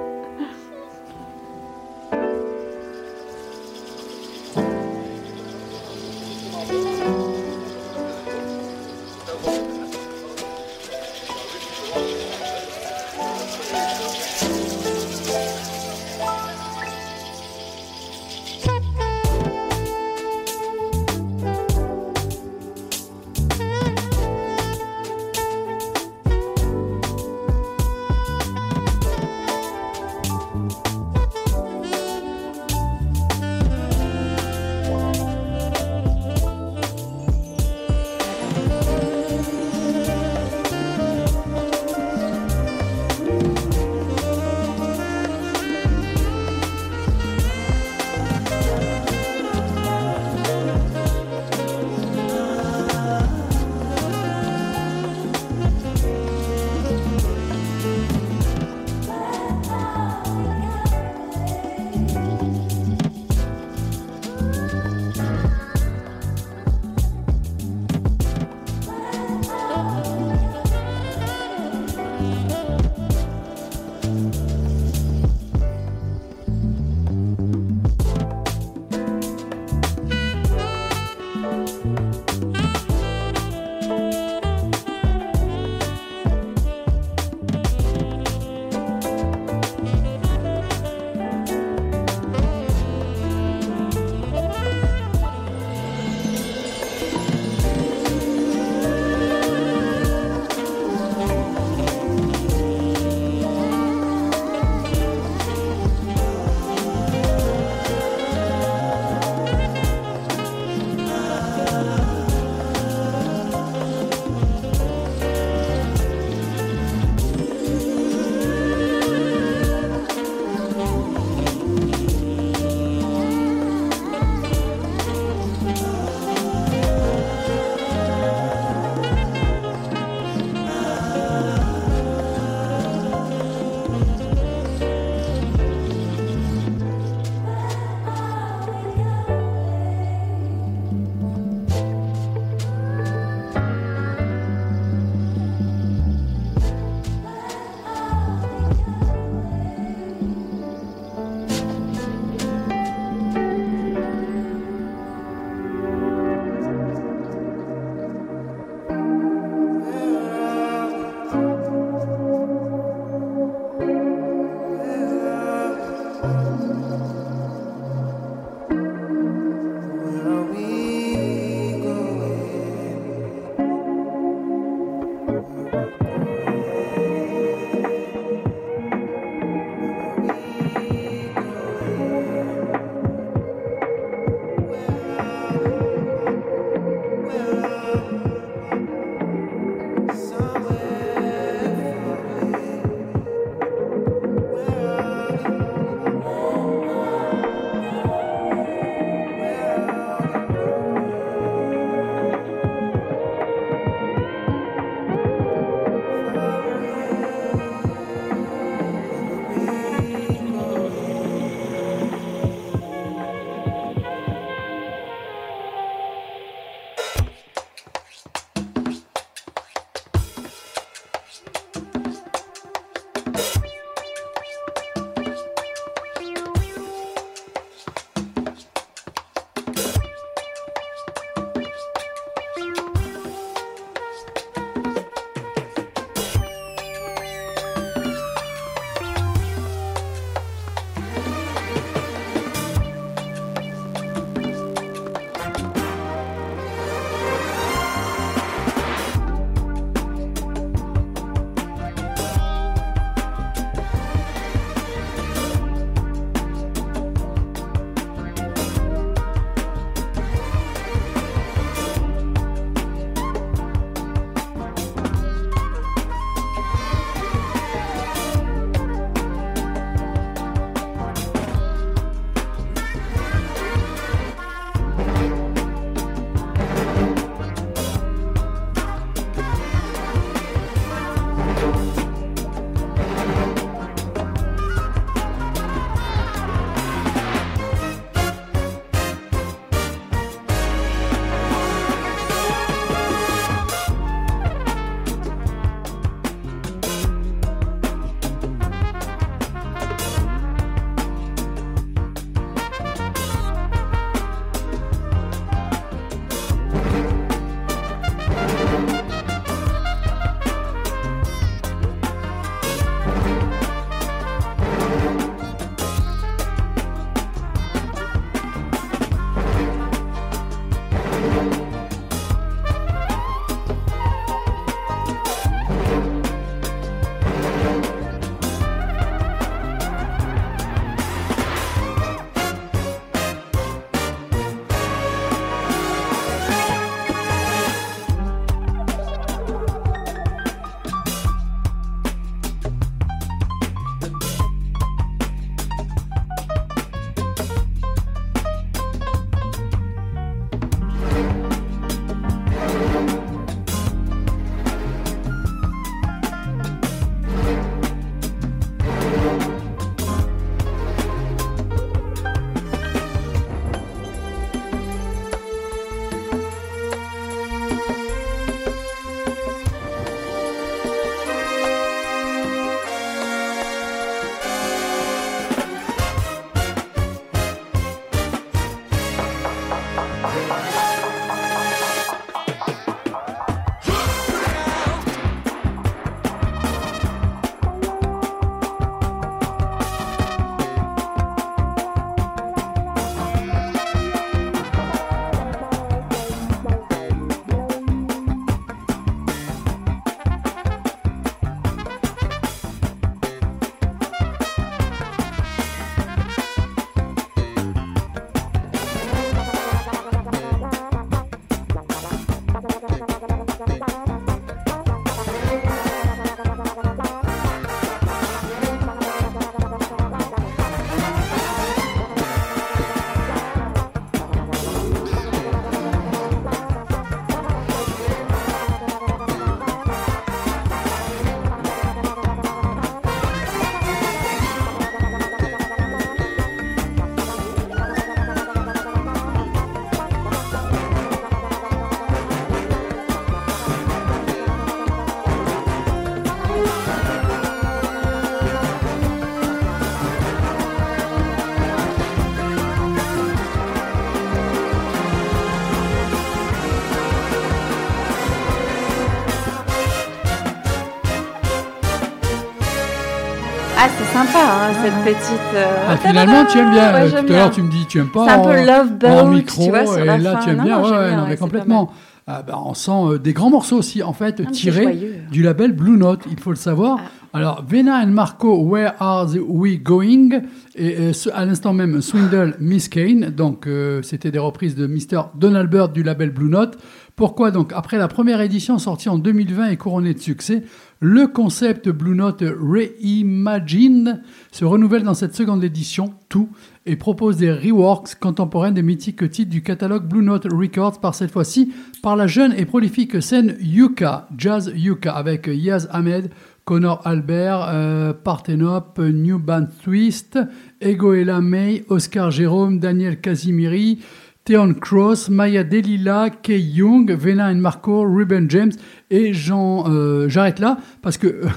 sympa, 464.25 464.39
hein, 464.39 464.73
cette 464.83 465.03
petite. 465.15 465.53
euh, 465.55 465.65
Ah, 465.89 465.97
finalement, 465.97 466.45
tu 466.45 466.57
aimes 466.57 466.71
bien. 466.71 466.93
Ouais, 466.93 467.13
Euh, 467.13 467.21
Tout 467.21 467.33
à 467.33 467.35
l'heure, 467.35 467.51
tu 467.51 467.61
me 467.61 467.69
dis 467.71 467.85
tu 467.87 467.99
aimes 467.99 468.09
pas. 468.11 468.25
C'est 468.25 468.31
un 468.33 468.39
peu 468.39 468.65
Love 468.65 468.91
Boat, 468.97 469.21
en 469.23 469.25
micro, 469.27 469.63
tu 469.63 469.69
vois, 469.69 469.85
sur 469.85 469.99
et 469.99 470.05
la 470.05 470.17
là, 470.17 470.31
fin. 470.37 470.39
tu 470.43 470.49
aimes 470.49 470.57
Non, 470.57 470.63
bien. 470.63 470.77
non, 470.79 470.83
ouais, 470.89 470.89
ouais, 470.97 471.15
mais 471.29 471.37
complètement. 471.37 471.91
Ah, 472.29 472.43
bah, 472.45 472.59
on 472.65 472.73
sent 472.73 472.91
euh, 472.91 473.17
des 473.17 473.31
grands 473.31 473.49
morceaux 473.49 473.77
aussi, 473.77 474.03
en 474.03 474.11
fait, 474.11 474.51
tirés 474.51 475.21
du 475.31 475.43
label 475.43 475.71
Blue 475.71 475.97
Note, 475.97 476.21
il 476.29 476.39
faut 476.39 476.49
le 476.49 476.57
savoir. 476.57 476.97
Ah. 476.99 477.07
Alors, 477.37 477.63
Vena 477.67 477.99
and 478.03 478.07
Marco, 478.07 478.63
Where 478.63 478.93
Are 478.99 479.27
the- 479.27 479.39
We 479.47 479.81
Going? 479.81 480.41
Et 480.75 480.95
euh, 480.99 481.11
à 481.33 481.45
l'instant 481.45 481.71
même, 481.73 482.01
Swindle, 482.01 482.55
Miss 482.59 482.89
Kane. 482.89 483.29
Donc, 483.29 483.65
euh, 483.67 484.01
c'était 484.01 484.31
des 484.31 484.39
reprises 484.39 484.75
de 484.75 484.87
Mr. 484.87 485.27
Donald 485.35 485.69
Byrd 485.69 485.93
du 485.93 486.03
label 486.03 486.31
Blue 486.31 486.49
Note. 486.49 486.77
Pourquoi 487.15 487.51
donc? 487.51 487.71
Après 487.75 487.97
la 487.97 488.07
première 488.07 488.41
édition 488.41 488.77
sortie 488.77 489.07
en 489.09 489.17
2020 489.17 489.69
et 489.69 489.77
couronnée 489.77 490.13
de 490.13 490.19
succès, 490.19 490.63
le 490.99 491.27
concept 491.27 491.89
Blue 491.89 492.15
Note 492.15 492.43
Reimagine 492.43 494.23
se 494.51 494.65
renouvelle 494.65 495.03
dans 495.03 495.13
cette 495.13 495.35
seconde 495.35 495.63
édition, 495.63 496.13
tout, 496.29 496.49
et 496.85 496.95
propose 496.95 497.37
des 497.37 497.51
reworks 497.51 498.15
contemporains 498.19 498.71
des 498.71 498.81
mythiques 498.81 499.29
titres 499.29 499.51
du 499.51 499.61
catalogue 499.61 500.07
Blue 500.07 500.23
Note 500.23 500.47
Records, 500.51 500.99
par 500.99 501.13
cette 501.13 501.31
fois-ci 501.31 501.73
par 502.01 502.15
la 502.15 502.27
jeune 502.27 502.53
et 502.53 502.65
prolifique 502.65 503.21
scène 503.21 503.57
Yuka, 503.59 504.27
Jazz 504.37 504.71
Yuka, 504.75 505.13
avec 505.13 505.47
Yaz 505.47 505.87
Ahmed, 505.91 506.31
Connor 506.65 507.01
Albert, 507.05 507.67
euh, 507.69 508.13
Parthenope, 508.13 508.99
New 508.99 509.39
Band 509.39 509.67
Twist, 509.83 510.39
Egoela 510.81 511.39
May, 511.41 511.85
Oscar 511.89 512.31
Jérôme, 512.31 512.79
Daniel 512.79 513.21
Casimiri, 513.21 513.99
Theon 514.47 514.73
Cross, 514.75 515.29
Maya 515.29 515.65
Delila, 515.65 516.29
Kay 516.29 516.59
Young, 516.59 517.11
Vena 517.11 517.47
and 517.47 517.59
Marco, 517.61 518.03
Ruben 518.03 518.49
James, 518.49 518.77
et 519.09 519.33
j'en, 519.33 519.85
euh, 519.89 520.27
j'arrête 520.29 520.59
là, 520.59 520.77
parce 521.01 521.17
que 521.17 521.27
euh, 521.27 521.47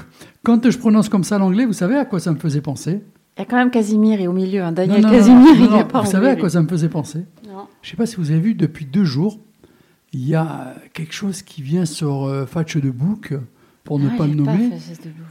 quand 0.43 0.69
je 0.69 0.77
prononce 0.77 1.09
comme 1.09 1.23
ça 1.23 1.37
l'anglais, 1.37 1.65
vous 1.65 1.73
savez 1.73 1.95
à 1.95 2.05
quoi 2.05 2.19
ça 2.19 2.31
me 2.31 2.37
faisait 2.39 2.61
penser? 2.61 3.01
Il 3.37 3.39
y 3.39 3.43
a 3.43 3.45
quand 3.45 3.57
même 3.57 3.71
Casimir 3.71 4.19
et 4.21 4.27
au 4.27 4.33
milieu. 4.33 4.61
hein. 4.61 4.71
Daniel 4.71 5.01
Non, 5.01 5.07
non, 5.09 5.13
Casimir, 5.17 5.55
non, 5.55 5.65
il 5.71 5.77
n'est 5.77 5.83
pas 5.85 6.01
Vous 6.01 6.11
savez 6.11 6.27
à 6.29 6.35
quoi 6.35 6.49
ça 6.49 6.61
me 6.61 6.67
faisait 6.67 6.89
penser? 6.89 7.19
Non. 7.47 7.65
Je 7.81 7.87
ne 7.87 7.91
sais 7.91 7.97
pas 7.97 8.05
si 8.05 8.17
vous 8.17 8.29
avez 8.31 8.39
vu, 8.39 8.53
depuis 8.55 8.85
deux 8.85 9.05
jours, 9.05 9.39
il 10.13 10.27
y 10.27 10.35
a 10.35 10.75
quelque 10.93 11.13
chose 11.13 11.41
qui 11.41 11.61
vient 11.61 11.85
sur 11.85 12.25
euh, 12.25 12.45
Fatch 12.45 12.77
de 12.77 12.89
Book, 12.89 13.33
pour 13.83 13.97
ne 13.99 14.09
Ah, 14.13 14.17
pas 14.17 14.27
le 14.27 14.35
nommer. 14.35 14.69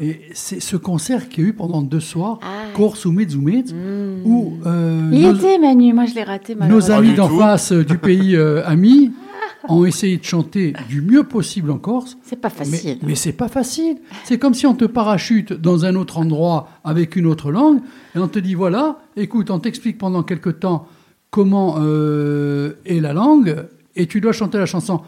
Et 0.00 0.22
c'est 0.32 0.58
ce 0.60 0.76
concert 0.76 1.28
qu'il 1.28 1.44
y 1.44 1.46
a 1.46 1.50
eu 1.50 1.52
pendant 1.52 1.82
deux 1.82 2.00
soirs, 2.00 2.40
Ah. 2.42 2.64
Corse 2.74 3.04
ou 3.04 3.12
Mezumez, 3.12 3.64
Hmm. 3.72 4.22
où 4.26 4.54
euh, 4.66 5.08
Il 5.12 5.20
nos, 5.22 5.34
était, 5.36 5.58
Manu. 5.58 5.92
Moi, 5.92 6.06
je 6.06 6.14
l'ai 6.14 6.24
raté, 6.24 6.56
nos 6.56 6.90
amis 6.90 7.14
d'en 7.14 7.28
face 7.28 7.72
du 7.72 7.96
pays 7.98 8.34
euh, 8.34 8.66
ami 8.66 9.12
ont 9.70 9.84
essayé 9.84 10.16
de 10.18 10.24
chanter 10.24 10.72
du 10.88 11.00
mieux 11.00 11.24
possible 11.24 11.70
en 11.70 11.78
Corse. 11.78 12.18
C'est 12.22 12.40
pas 12.40 12.50
facile. 12.50 12.98
Mais, 13.02 13.08
mais 13.08 13.14
c'est 13.14 13.32
pas 13.32 13.48
facile. 13.48 13.98
C'est 14.24 14.38
comme 14.38 14.54
si 14.54 14.66
on 14.66 14.74
te 14.74 14.84
parachute 14.84 15.52
dans 15.52 15.84
un 15.84 15.94
autre 15.94 16.18
endroit 16.18 16.68
avec 16.84 17.16
une 17.16 17.26
autre 17.26 17.50
langue 17.50 17.80
et 18.14 18.18
on 18.18 18.28
te 18.28 18.38
dit 18.38 18.54
voilà, 18.54 18.98
écoute, 19.16 19.50
on 19.50 19.58
t'explique 19.58 19.98
pendant 19.98 20.22
quelque 20.22 20.50
temps 20.50 20.86
comment 21.30 21.76
euh, 21.78 22.74
est 22.84 23.00
la 23.00 23.12
langue 23.12 23.66
et 23.96 24.06
tu 24.06 24.20
dois 24.20 24.32
chanter 24.32 24.58
la 24.58 24.66
chanson. 24.66 25.00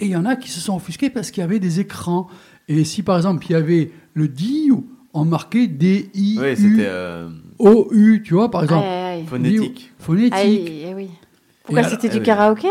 Et 0.00 0.04
il 0.06 0.10
y 0.12 0.16
en 0.16 0.24
a 0.24 0.36
qui 0.36 0.50
se 0.50 0.60
sont 0.60 0.76
offusqués 0.76 1.10
parce 1.10 1.30
qu'il 1.30 1.40
y 1.40 1.44
avait 1.44 1.58
des 1.58 1.80
écrans. 1.80 2.28
Et 2.68 2.84
si 2.84 3.02
par 3.02 3.16
exemple 3.16 3.44
il 3.48 3.52
y 3.52 3.56
avait 3.56 3.90
le 4.14 4.28
DI, 4.28 4.70
on 5.14 5.24
marquait 5.24 5.66
D 5.66 6.10
I 6.14 6.38
Oui, 6.40 6.52
U 6.62 6.76
euh, 6.80 7.28
O 7.58 7.88
U, 7.90 8.22
tu 8.24 8.34
vois 8.34 8.50
par 8.50 8.62
exemple. 8.62 8.86
Aïe, 8.86 8.94
aïe, 8.94 9.18
aïe. 9.20 9.26
phonétique. 9.26 9.92
Phonétique. 9.98 10.34
Aïe, 10.34 10.84
aïe, 10.86 10.94
oui. 10.94 11.08
Pourquoi 11.64 11.82
c'était 11.84 12.08
Ah 12.08 12.12
du 12.12 12.18
oui. 12.18 12.22
karaoké? 12.24 12.68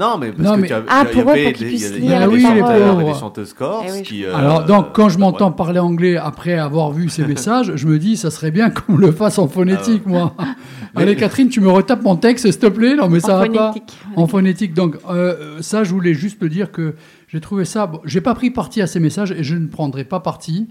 Non, 0.00 0.16
mais 0.18 0.32
parce 0.32 0.48
Non, 0.48 0.54
que 0.56 0.60
mais- 0.62 0.66
tu 0.68 0.72
as, 0.72 0.82
Ah, 0.88 1.04
pour 1.04 1.20
eux, 1.20 1.24
pour 1.24 1.52
puissent 1.52 1.92
lire 1.92 2.28
des 2.30 2.36
les 2.36 3.04
des 3.04 3.14
chanteuses 3.20 3.52
corses 3.52 3.84
Eh 3.86 3.92
oui, 3.92 4.02
qui. 4.02 4.24
euh, 4.24 4.34
Alors, 4.34 4.64
donc, 4.64 4.94
quand 4.94 5.10
je 5.10 5.16
ouais. 5.16 5.20
m'entends 5.20 5.52
parler 5.52 5.78
anglais 5.78 6.16
après 6.16 6.54
avoir 6.54 6.90
vu 6.90 7.10
ces 7.10 7.24
messages, 7.26 7.72
je 7.76 7.86
me 7.86 7.98
dis, 7.98 8.16
ça 8.16 8.30
serait 8.30 8.50
bien 8.50 8.70
qu'on 8.70 8.96
le 8.96 9.12
fasse 9.12 9.38
en 9.38 9.46
phonétique, 9.46 10.06
moi. 10.06 10.34
Mais- 10.96 11.02
Allez, 11.02 11.16
Catherine, 11.16 11.50
tu 11.50 11.60
me 11.60 11.68
retapes 11.68 12.02
mon 12.02 12.16
texte, 12.16 12.46
s'il 12.50 12.58
te 12.58 12.66
plaît 12.66 12.94
Non, 12.96 13.08
mais 13.08 13.20
ça 13.20 13.36
En 13.36 13.40
va 13.40 13.46
pas. 13.48 13.72
phonétique. 13.72 13.98
En 14.16 14.26
phonétique. 14.26 14.74
Donc, 14.74 14.96
euh, 15.10 15.58
ça, 15.60 15.84
je 15.84 15.92
voulais 15.92 16.14
juste 16.14 16.40
te 16.40 16.46
dire 16.46 16.72
que 16.72 16.94
j'ai 17.28 17.40
trouvé 17.40 17.64
ça. 17.66 17.86
Bon, 17.86 18.00
j'ai 18.06 18.20
pas 18.22 18.34
pris 18.34 18.50
parti 18.50 18.80
à 18.80 18.86
ces 18.86 19.00
messages 19.00 19.30
et 19.32 19.44
je 19.44 19.54
ne 19.54 19.66
prendrai 19.68 20.04
pas 20.04 20.20
parti. 20.20 20.68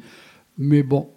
Mais 0.57 0.81
bon, 0.83 1.07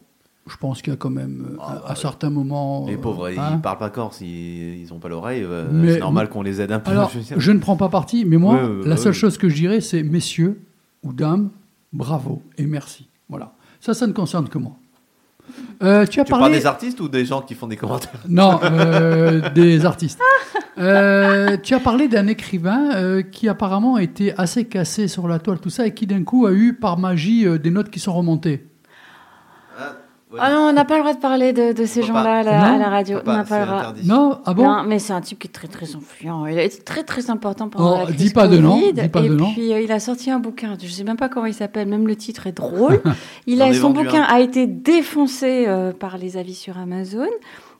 je 0.48 0.56
pense 0.56 0.82
qu'il 0.82 0.92
y 0.92 0.94
a 0.94 0.96
quand 0.96 1.10
même, 1.10 1.56
euh, 1.58 1.62
à, 1.62 1.92
à 1.92 1.94
certains 1.94 2.30
moments. 2.30 2.86
Les 2.88 2.94
euh, 2.94 2.98
pauvres, 2.98 3.26
hein. 3.28 3.50
ils 3.54 3.60
parlent 3.60 3.78
pas 3.78 3.90
corse, 3.90 4.20
ils, 4.20 4.80
ils 4.80 4.92
ont 4.92 4.98
pas 4.98 5.08
l'oreille. 5.08 5.42
euh, 5.44 5.92
c'est 5.92 6.00
normal 6.00 6.28
qu'on 6.28 6.42
les 6.42 6.60
aide 6.60 6.72
un 6.72 6.80
peu. 6.80 6.90
Alors, 6.90 7.12
je 7.36 7.52
ne 7.52 7.58
prends 7.58 7.76
pas 7.76 7.88
parti, 7.88 8.24
mais 8.24 8.36
moi, 8.38 8.54
Ouais, 8.54 8.84
la 8.84 8.90
ouais, 8.92 8.96
seule 8.96 9.08
ouais. 9.08 9.12
chose 9.12 9.38
que 9.38 9.48
je 9.48 9.54
dirais, 9.54 9.80
c'est 9.80 10.02
messieurs 10.02 10.60
ou 11.04 11.12
dames, 11.12 11.50
bravo 11.92 12.42
et 12.58 12.66
merci. 12.66 13.06
Voilà. 13.28 13.52
Ça, 13.80 13.94
ça 13.94 14.06
ne 14.06 14.12
concerne 14.12 14.48
que 14.48 14.58
moi. 14.58 14.72
Euh, 15.82 16.06
tu 16.06 16.20
as 16.20 16.24
Tu 16.24 16.30
parlé. 16.30 16.42
parles 16.44 16.52
des 16.54 16.66
artistes 16.66 17.00
ou 17.00 17.08
des 17.08 17.24
gens 17.24 17.42
qui 17.42 17.54
font 17.54 17.66
des 17.66 17.76
commentaires? 17.76 18.20
Non, 18.28 18.60
euh, 18.62 19.50
des 19.50 19.84
artistes. 19.84 20.20
Euh, 20.78 21.56
tu 21.62 21.74
as 21.74 21.80
parlé 21.80 22.08
d'un 22.08 22.26
écrivain 22.28 23.22
qui 23.30 23.48
apparemment 23.48 23.98
était 23.98 24.34
assez 24.38 24.64
cassé 24.64 25.08
sur 25.08 25.28
la 25.28 25.38
toile, 25.38 25.58
tout 25.60 25.68
ça, 25.70 25.86
et 25.86 25.94
qui 25.94 26.06
d'un 26.06 26.22
coup 26.24 26.46
a 26.46 26.52
eu 26.52 26.74
par 26.74 26.98
magie 26.98 27.46
des 27.58 27.70
notes 27.70 27.90
qui 27.90 28.00
sont 28.00 28.14
remontées. 28.14 28.66
Ah 30.38 30.50
non, 30.50 30.58
on 30.68 30.72
n'a 30.72 30.84
pas 30.84 30.94
le 30.94 31.00
droit 31.00 31.14
de 31.14 31.18
parler 31.20 31.52
de, 31.52 31.72
de 31.72 31.84
ces 31.84 32.02
gens-là 32.02 32.38
à, 32.38 32.42
la- 32.42 32.58
Non, 32.58 32.74
à 32.74 32.78
la 32.78 32.88
radio. 32.88 33.18
On 33.26 33.32
n'a 33.32 33.44
pas, 33.44 33.60
le 33.60 33.66
droit. 33.66 33.92
Non 34.04 34.38
Ah 34.46 34.54
bon 34.54 34.64
Non, 34.66 34.82
mais 34.86 34.98
c'est 34.98 35.12
un 35.12 35.20
type 35.20 35.38
qui 35.38 35.48
est 35.48 35.50
très 35.50 35.68
très 35.68 35.94
influent. 35.94 36.46
Il 36.46 36.58
a 36.58 36.62
été 36.62 36.78
très 36.82 37.02
très 37.02 37.30
important 37.30 37.68
pendant 37.68 37.94
Oh, 37.94 37.98
la 38.00 38.04
crise 38.06 38.16
dis 38.16 38.30
pas 38.30 38.48
de 38.48 38.58
nom, 38.58 38.78
Covid. 38.80 38.92
dis 38.94 39.08
pas 39.08 39.20
et 39.20 39.28
de 39.28 39.34
nom. 39.34 39.52
puis 39.52 39.72
euh, 39.72 39.80
il 39.80 39.92
a 39.92 40.00
sorti 40.00 40.30
un 40.30 40.38
bouquin. 40.38 40.76
Je 40.82 40.88
sais 40.88 41.04
même 41.04 41.16
pas 41.16 41.28
comment 41.28 41.46
il 41.46 41.54
s'appelle. 41.54 41.88
Même 41.88 42.06
le 42.06 42.16
titre 42.16 42.46
est 42.46 42.52
drôle. 42.52 43.02
Il 43.46 43.58
J'en 43.58 43.64
a 43.64 43.68
ai 43.68 43.74
son 43.74 43.92
vendu 43.92 44.06
bouquin 44.06 44.22
un. 44.22 44.34
a 44.34 44.40
été 44.40 44.66
défoncé 44.66 45.64
euh, 45.66 45.92
par 45.92 46.16
les 46.18 46.36
avis 46.36 46.54
sur 46.54 46.78
Amazon. 46.78 47.26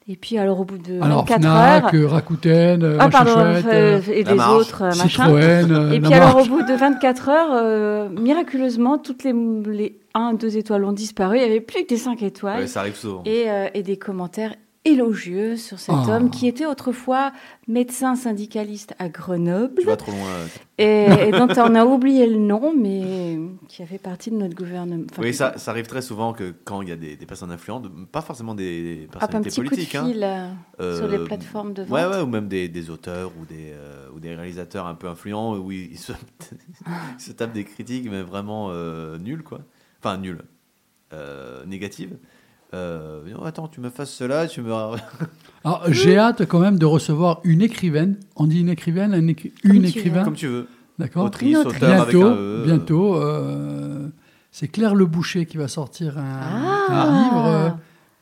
Et 0.08 0.16
puis 0.16 0.36
alors 0.36 0.58
au 0.60 0.64
bout 0.64 0.78
de 0.78 1.00
Alors 1.00 1.24
24 1.24 1.40
Fnac, 1.40 1.84
heures. 1.84 1.90
euh, 1.94 2.08
Rakuten, 2.08 2.82
euh, 2.82 2.96
Ah 2.98 3.08
pardon, 3.08 3.30
euh, 3.38 3.62
euh, 3.66 4.00
et 4.12 4.24
La 4.24 4.34
Marche, 4.34 4.52
autres 4.56 4.82
euh. 4.82 4.90
Citroën, 4.90 5.70
euh, 5.70 5.92
Et 5.92 6.00
la 6.00 6.08
puis 6.08 6.14
alors 6.18 6.38
au 6.38 6.44
bout 6.44 6.62
de 6.62 6.72
24 6.74 7.28
heures, 7.28 7.50
euh, 7.52 8.08
miraculeusement, 8.08 8.98
toutes 8.98 9.22
les, 9.22 9.32
les 9.66 9.96
1, 10.14 10.34
2 10.34 10.56
étoiles 10.56 10.84
ont 10.84 10.92
disparu. 10.92 11.36
Il 11.36 11.40
n'y 11.40 11.46
avait 11.46 11.60
plus 11.60 11.82
que 11.84 11.88
des 11.88 11.96
5 11.96 12.22
étoiles. 12.22 12.60
Ouais, 12.60 12.66
Ça 12.66 12.80
arrive 12.80 12.96
souvent. 12.96 13.22
et, 13.24 13.50
euh, 13.50 13.68
et 13.74 13.82
des 13.82 13.96
commentaires 13.98 14.54
élogieux 14.84 15.56
sur 15.56 15.78
cet 15.78 15.94
Oh. 15.94 16.10
homme 16.10 16.28
qui 16.28 16.48
était 16.48 16.66
autrefois 16.66 17.30
médecin 17.68 18.16
syndicaliste 18.16 18.94
à 18.98 19.08
Grenoble 19.08 19.76
Tu 19.78 19.86
vas 19.86 19.96
trop 19.96 20.10
loin. 20.10 20.26
et, 20.76 21.06
et 21.28 21.30
dont 21.30 21.46
on 21.56 21.74
a 21.76 21.84
oublié 21.84 22.26
le 22.26 22.38
nom, 22.38 22.74
mais 22.76 23.38
qui 23.68 23.84
a 23.84 23.86
fait 23.86 23.98
partie 23.98 24.32
de 24.32 24.36
notre 24.36 24.56
gouvernement. 24.56 25.04
Enfin, 25.08 25.22
Oui, 25.22 25.32
ça, 25.32 25.56
ça 25.56 25.70
arrive 25.70 25.86
très 25.86 26.02
souvent 26.02 26.32
que 26.32 26.52
quand 26.64 26.82
il 26.82 26.88
y 26.88 26.92
a 26.92 26.96
des, 26.96 27.14
des 27.14 27.26
personnes 27.26 27.52
influentes, 27.52 27.88
pas 28.10 28.22
forcément 28.22 28.56
des 28.56 29.06
un 29.14 29.18
personnalités 29.20 29.50
petit 29.50 29.56
coup 29.60 29.62
de 29.62 29.68
politiques, 29.68 29.94
hein, 29.94 30.04
fil 30.04 30.24
euh, 30.80 30.98
sur 30.98 31.06
les 31.06 31.18
euh, 31.18 31.24
plateformes 31.26 31.74
de 31.74 31.82
vente. 31.84 31.90
Ouais, 31.92 32.06
ouais, 32.16 32.20
ou 32.22 32.26
même 32.26 32.48
des, 32.48 32.68
des 32.68 32.90
auteurs 32.90 33.30
ou 33.40 33.44
des, 33.44 33.70
euh, 33.72 34.08
ou 34.12 34.18
des 34.18 34.34
réalisateurs 34.34 34.86
un 34.88 34.96
peu 34.96 35.06
influents 35.06 35.54
où 35.58 35.70
ils 35.70 35.96
se, 35.96 36.10
ils 37.18 37.22
se 37.22 37.30
tapent 37.30 37.52
des 37.52 37.62
critiques, 37.62 38.08
mais 38.10 38.22
vraiment 38.22 38.70
euh, 38.70 39.16
nulles, 39.18 39.44
quoi. 39.44 39.60
Enfin, 40.02 40.18
nulles. 40.18 40.42
Euh, 41.12 41.64
négatives. 41.66 42.16
Euh, 42.74 43.20
Oh, 43.38 43.44
attends, 43.44 43.68
tu 43.68 43.80
me 43.80 43.90
fasses 43.90 44.12
cela, 44.12 44.46
tu 44.48 44.62
me. 44.62 44.72
Alors, 45.64 45.82
j'ai 45.88 46.16
hâte 46.18 46.46
quand 46.46 46.58
même 46.58 46.78
de 46.78 46.86
recevoir 46.86 47.40
une 47.44 47.60
écrivaine. 47.62 48.16
On 48.36 48.46
dit 48.46 48.60
une 48.60 48.68
écrivaine, 48.70 49.12
un 49.14 49.26
écri- 49.26 49.52
Comme 49.62 49.72
une 49.76 49.82
tu 49.82 49.88
écrivain. 49.98 50.24
Comme 50.24 50.34
tu 50.34 50.46
veux. 50.48 50.68
D'accord. 50.98 51.24
Autrice, 51.26 51.56
avec 51.56 51.78
Bientôt, 51.80 52.22
un 52.26 52.34
E. 52.34 52.62
bientôt. 52.64 53.14
euh, 53.16 54.08
c'est 54.50 54.68
Claire 54.68 54.94
Le 54.94 55.06
Boucher 55.06 55.46
qui 55.46 55.56
va 55.56 55.68
sortir 55.68 56.18
un, 56.18 56.40
Ah. 56.42 57.02
un 57.02 57.22
livre, 57.24 57.46
euh, 57.46 57.68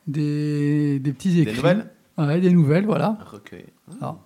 des, 0.07 0.98
des 1.01 1.12
petits 1.12 1.40
écrits. 1.40 1.57
nouvelles 1.57 1.86
Ouais, 2.19 2.40
des 2.40 2.51
nouvelles, 2.52 2.85
voilà. 2.86 3.16
Un 3.20 3.24
recueil. 3.24 3.65
Alors, 4.01 4.20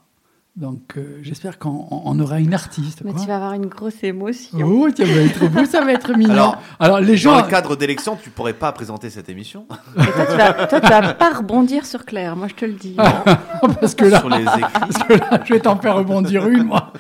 donc, 0.57 0.97
euh, 0.97 1.19
j'espère 1.23 1.59
qu'on 1.59 1.89
on 1.91 2.21
aura 2.21 2.39
une 2.39 2.55
artiste. 2.55 3.03
Mais 3.05 3.11
quoi. 3.11 3.21
tu 3.21 3.27
vas 3.27 3.35
avoir 3.37 3.55
une 3.55 3.67
grosse 3.67 4.05
émotion. 4.05 4.57
Oh, 4.65 4.89
ça 4.97 5.05
va 5.05 5.23
être 5.23 5.49
beau, 5.51 5.65
ça 5.65 5.81
va 5.81 5.93
être 5.93 6.17
mignon. 6.17 6.33
Alors, 6.33 6.63
Alors, 6.79 7.01
les 7.01 7.15
Dans 7.15 7.17
gens. 7.17 7.45
le 7.45 7.51
cadre 7.51 7.75
d'élection, 7.75 8.17
tu 8.23 8.31
pourrais 8.31 8.53
pas 8.53 8.71
présenter 8.71 9.11
cette 9.11 9.29
émission 9.29 9.67
Et 9.99 10.05
toi, 10.05 10.27
tu 10.31 10.37
vas, 10.37 10.53
toi, 10.67 10.81
tu 10.81 10.89
vas 10.89 11.15
pas 11.15 11.33
rebondir 11.33 11.85
sur 11.85 12.05
Claire, 12.05 12.37
moi 12.37 12.47
je 12.47 12.55
te 12.55 12.65
le 12.67 12.75
dis. 12.75 12.95
parce 13.81 13.97
que 13.97 14.05
là, 14.05 14.21
sur 14.21 14.29
les 14.29 14.43
écrits. 14.43 14.61
Parce 14.61 15.03
que 15.09 15.15
là, 15.15 15.41
je 15.45 15.55
vais 15.55 15.61
t'en 15.61 15.77
faire 15.77 15.97
rebondir 15.97 16.47
une, 16.47 16.63
moi. 16.63 16.93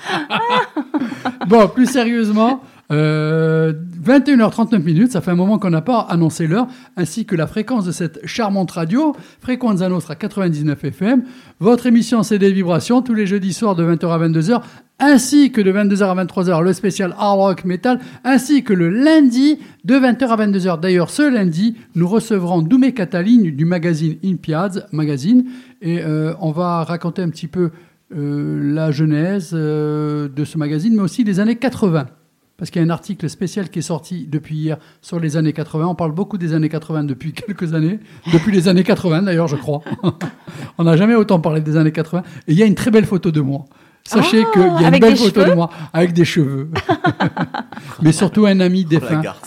bon, 1.46 1.68
plus 1.68 1.86
sérieusement, 1.86 2.60
euh, 2.92 3.72
21h39 4.04 4.82
minutes, 4.82 5.12
ça 5.12 5.20
fait 5.20 5.30
un 5.30 5.36
moment 5.36 5.58
qu'on 5.58 5.70
n'a 5.70 5.80
pas 5.80 6.00
annoncé 6.00 6.46
l'heure, 6.46 6.66
ainsi 6.96 7.24
que 7.24 7.34
la 7.34 7.46
fréquence 7.46 7.86
de 7.86 7.92
cette 7.92 8.26
charmante 8.26 8.72
radio, 8.72 9.14
Fréquenza 9.40 9.88
Nostra 9.88 10.14
99 10.16 10.84
FM. 10.84 11.24
Votre 11.60 11.86
émission, 11.86 12.22
c'est 12.22 12.38
des 12.38 12.52
vibrations, 12.52 13.00
tous 13.00 13.14
les 13.14 13.26
jeudis 13.26 13.52
soirs 13.52 13.74
de 13.74 13.84
20h 13.84 14.10
à 14.10 14.28
22h, 14.28 14.60
ainsi 14.98 15.50
que 15.50 15.60
de 15.60 15.72
22h 15.72 16.04
à 16.04 16.24
23h, 16.24 16.62
le 16.62 16.72
spécial 16.72 17.14
Hard 17.18 17.38
Rock 17.38 17.64
Metal, 17.64 17.98
ainsi 18.22 18.62
que 18.62 18.72
le 18.72 18.90
lundi 18.90 19.58
de 19.84 19.94
20h 19.94 20.26
à 20.28 20.46
22h. 20.46 20.80
D'ailleurs, 20.80 21.10
ce 21.10 21.22
lundi, 21.22 21.76
nous 21.94 22.06
recevrons 22.06 22.62
Doumé 22.62 22.92
Cataline 22.92 23.50
du 23.50 23.64
magazine 23.64 24.16
Impiads 24.24 24.86
Magazine, 24.92 25.46
et 25.80 26.02
euh, 26.02 26.34
on 26.40 26.52
va 26.52 26.84
raconter 26.84 27.22
un 27.22 27.30
petit 27.30 27.48
peu 27.48 27.70
euh, 28.14 28.74
la 28.74 28.90
genèse 28.90 29.50
euh, 29.54 30.28
de 30.28 30.44
ce 30.44 30.58
magazine, 30.58 30.94
mais 30.94 31.02
aussi 31.02 31.24
des 31.24 31.40
années 31.40 31.56
80. 31.56 32.06
Parce 32.56 32.70
qu'il 32.70 32.80
y 32.80 32.84
a 32.84 32.86
un 32.86 32.90
article 32.90 33.28
spécial 33.28 33.68
qui 33.68 33.80
est 33.80 33.82
sorti 33.82 34.26
depuis 34.30 34.54
hier 34.56 34.76
sur 35.02 35.18
les 35.18 35.36
années 35.36 35.52
80. 35.52 35.86
On 35.86 35.94
parle 35.94 36.12
beaucoup 36.12 36.38
des 36.38 36.52
années 36.54 36.68
80 36.68 37.04
depuis 37.04 37.32
quelques 37.34 37.74
années, 37.74 37.98
depuis 38.32 38.52
les 38.52 38.68
années 38.68 38.84
80 38.84 39.22
d'ailleurs, 39.22 39.48
je 39.48 39.56
crois. 39.56 39.80
On 40.78 40.84
n'a 40.84 40.96
jamais 40.96 41.14
autant 41.14 41.40
parlé 41.40 41.60
des 41.60 41.76
années 41.76 41.92
80. 41.92 42.22
Et 42.46 42.52
il 42.52 42.58
y 42.58 42.62
a 42.62 42.66
une 42.66 42.74
très 42.76 42.90
belle 42.90 43.06
photo 43.06 43.30
de 43.30 43.40
moi. 43.40 43.64
Sachez 44.06 44.44
Ah, 44.46 44.50
qu'il 44.52 44.82
y 44.82 44.84
a 44.84 44.88
une 44.94 45.00
belle 45.00 45.16
photo 45.16 45.44
de 45.44 45.54
moi 45.54 45.70
avec 45.92 46.12
des 46.12 46.24
cheveux. 46.26 46.70
Mais 48.02 48.12
surtout 48.12 48.46
un 48.46 48.60
ami 48.60 48.82
Oh, 48.86 48.88
défunt. 48.90 49.20
garde. 49.20 49.38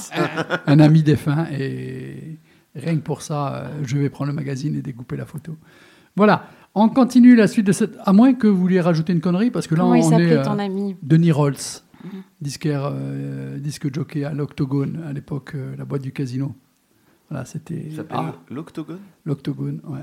un 0.66 0.80
ami 0.80 1.04
défunt. 1.04 1.46
Et 1.58 2.40
rien 2.76 2.96
que 2.96 3.02
pour 3.02 3.22
ça, 3.22 3.54
euh, 3.54 3.68
je 3.86 3.98
vais 3.98 4.10
prendre 4.10 4.32
le 4.32 4.36
magazine 4.36 4.76
et 4.76 4.82
découper 4.82 5.16
la 5.16 5.26
photo. 5.26 5.56
Voilà. 6.16 6.48
On 6.74 6.90
continue 6.90 7.36
la 7.36 7.48
suite 7.48 7.68
de 7.68 7.72
cette. 7.72 7.96
À 8.04 8.14
moins 8.14 8.34
que 8.34 8.48
vous 8.48 8.58
vouliez 8.58 8.82
rajouter 8.82 9.14
une 9.14 9.22
connerie, 9.22 9.50
parce 9.52 9.68
que 9.68 9.76
là, 9.76 9.82
Comment 9.82 9.96
il 9.96 10.04
on 10.04 10.08
est. 10.08 10.10
s'appelait 10.10 10.38
euh, 10.38 10.44
ton 10.44 10.60
ami? 10.60 10.96
Denis 11.04 11.32
Rolls, 11.32 11.56
disquaire, 12.42 12.90
euh, 12.92 13.58
disque 13.60 13.94
jockey 13.94 14.24
à 14.24 14.34
l'Octogone, 14.34 15.04
à 15.08 15.14
l'époque, 15.14 15.54
euh, 15.56 15.76
la 15.78 15.86
boîte 15.86 16.02
du 16.02 16.12
casino. 16.12 16.56
Voilà, 17.30 17.46
c'était. 17.46 17.90
Ça 17.92 17.98
s'appelle 17.98 18.18
Ah, 18.20 18.36
l'octogone? 18.50 19.00
l'Octogone, 19.26 19.82
ouais. 19.86 20.00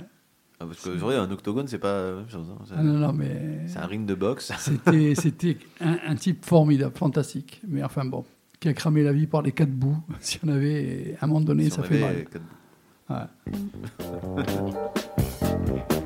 ah, 0.60 0.66
Parce 0.66 0.82
que 0.82 0.90
vrai, 0.90 1.16
un 1.16 1.30
octogone, 1.30 1.66
c'est 1.68 1.78
pas 1.78 2.10
la 2.10 2.16
même 2.16 2.28
chose. 2.28 2.46
hein. 2.50 2.58
C'est- 2.66 2.74
Ah 2.76 2.82
non, 2.82 2.94
non, 2.98 3.12
mais. 3.12 3.60
C'est 3.66 3.78
un 3.78 3.86
ring 3.86 4.04
de 4.06 4.14
boxe. 4.14 4.52
C'était, 4.58 5.14
c'était 5.14 5.56
un, 5.80 5.96
un 6.06 6.14
type 6.16 6.44
formidable, 6.44 6.94
fantastique. 6.96 7.62
Mais 7.66 7.82
enfin 7.82 8.04
bon, 8.04 8.24
qui 8.60 8.68
a 8.68 8.74
cramé 8.74 9.02
la 9.02 9.12
vie 9.12 9.26
par 9.26 9.40
les 9.42 9.52
quatre 9.52 9.72
bouts. 9.72 9.96
Si 10.20 10.38
on 10.44 10.48
avait, 10.48 10.82
et 10.82 11.16
à 11.20 11.24
un 11.24 11.28
moment 11.28 11.40
donné, 11.40 11.64
Si 11.64 11.70
ça 11.70 11.80
on 11.80 11.84
fait 11.84 12.02
avait 12.02 12.14
mal. 12.14 12.24
quatre- 12.26 12.44
Ouais. 13.10 13.26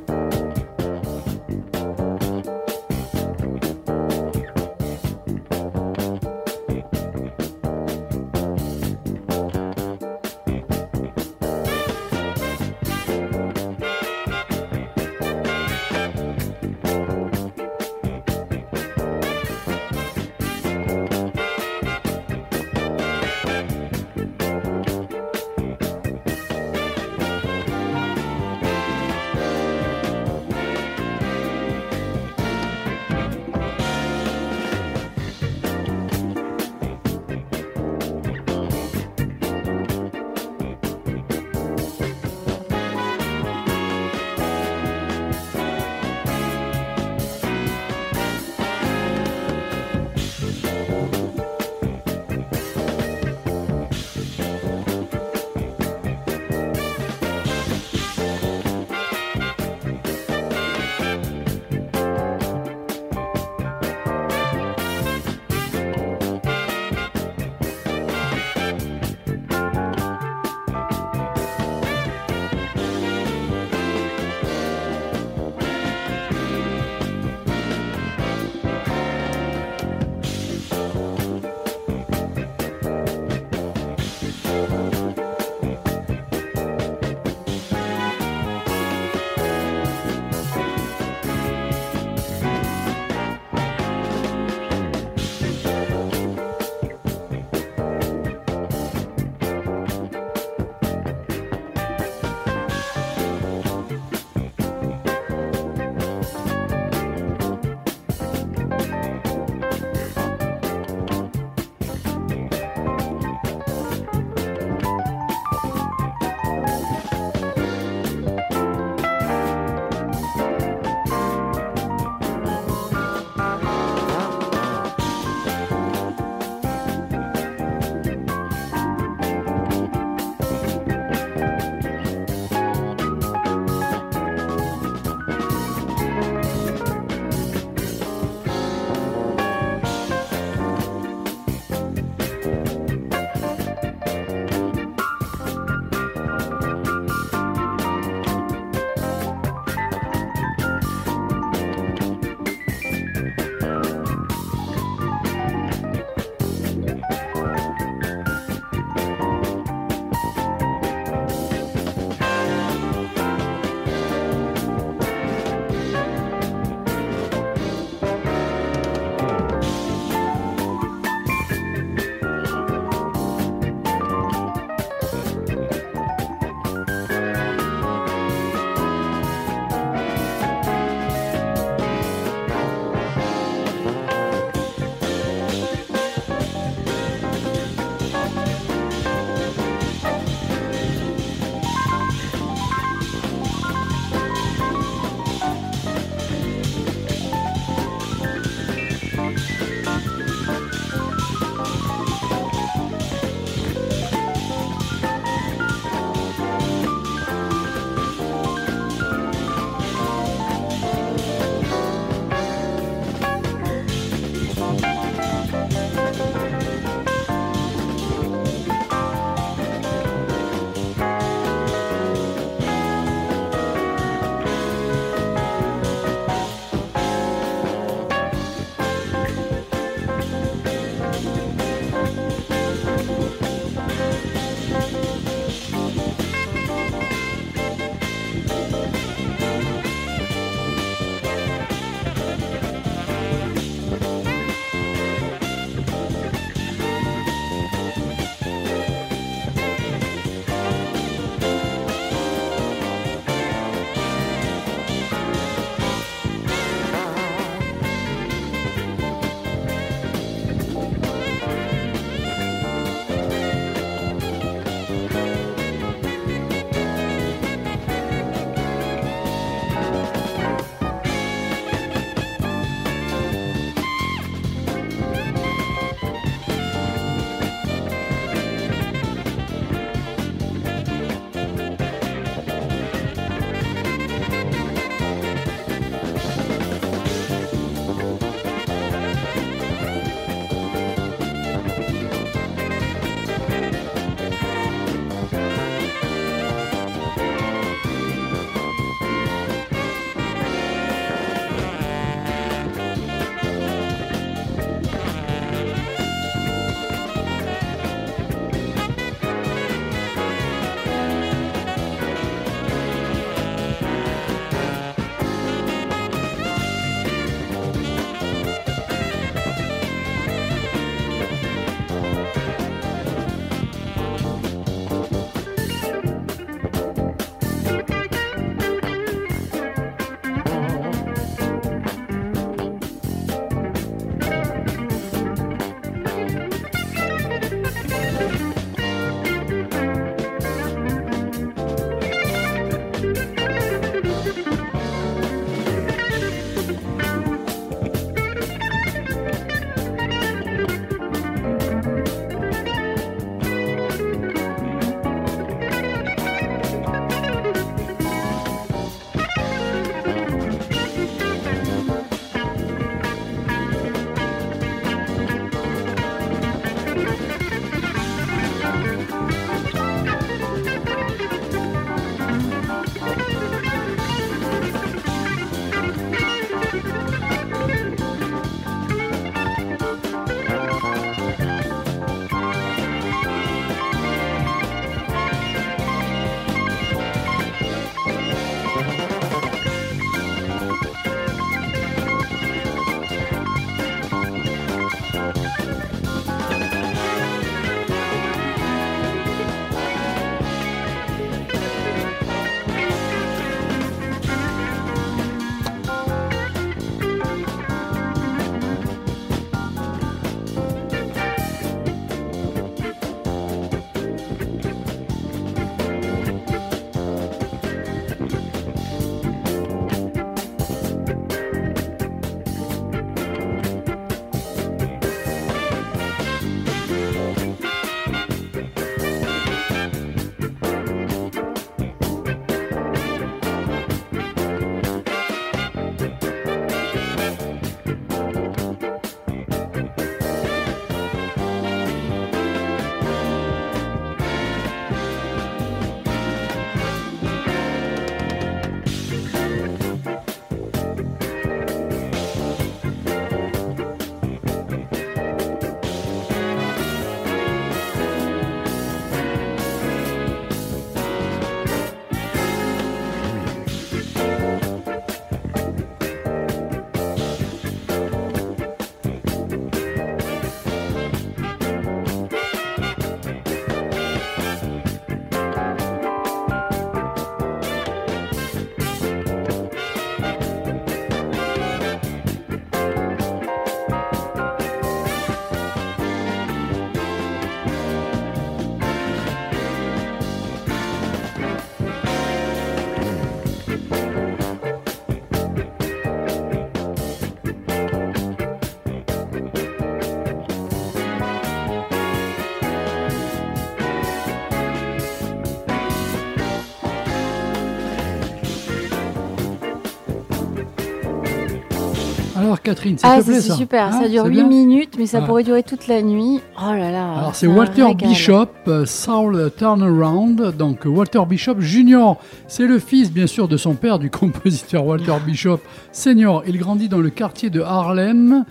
Catherine, 512.69 512.99
s'il 512.99 513.09
Ah, 513.09 513.19
te 513.21 513.25
plaît 513.25 513.41
c'est 513.41 513.53
super, 513.53 513.87
Hein, 513.87 513.93
ça 514.03 514.09
dure 514.09 514.23
c'est 514.25 514.29
8 514.29 514.35
bien 514.35 514.47
minutes, 514.49 514.95
mais 514.99 515.07
ça 515.07 515.21
Ouais. 515.21 515.27
pourrait 515.27 515.43
durer 515.45 515.63
toute 515.63 515.87
la 515.89 516.03
nuit. 516.03 516.41
Oh 516.61 516.71
là 516.73 516.91
là. 516.91 517.13
Alors 517.19 517.35
c'est 517.35 517.47
Walter. 517.47 517.87
Bishop, 517.95 518.47
euh, 518.69 518.85
Soul 518.87 519.51
Turnaround, 519.57 520.57
donc 520.57 520.81
Walter 520.85 521.21
Bishop 521.29 521.61
Jr. 521.61 522.15
C'est 522.47 522.67
le 522.67 522.79
fils 522.79 523.13
bien 523.13 523.27
sûr 523.27 523.49
de 523.49 523.57
son 523.57 523.75
père, 523.75 523.99
du 523.99 524.11
compositeur 524.11 524.85
Walter 524.87 525.15
Bishop 525.25 525.61
Senior. 525.93 526.43
Il 526.47 526.59
grandit 526.59 526.89
dans 526.89 527.01
le 527.01 527.11
quartier 527.11 527.51
de 527.51 527.61
Harlem, 527.61 528.45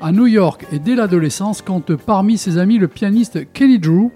à 0.00 0.12
New 0.12 0.26
York, 0.26 0.66
et 0.72 0.78
dès 0.78 0.94
l'adolescence 0.94 1.62
compte 1.62 1.94
parmi 1.96 2.36
ses 2.38 2.58
amis 2.58 2.78
le 2.78 2.86
pianiste 2.88 3.50
Kenny 3.52 3.78
Drew, 3.78 4.10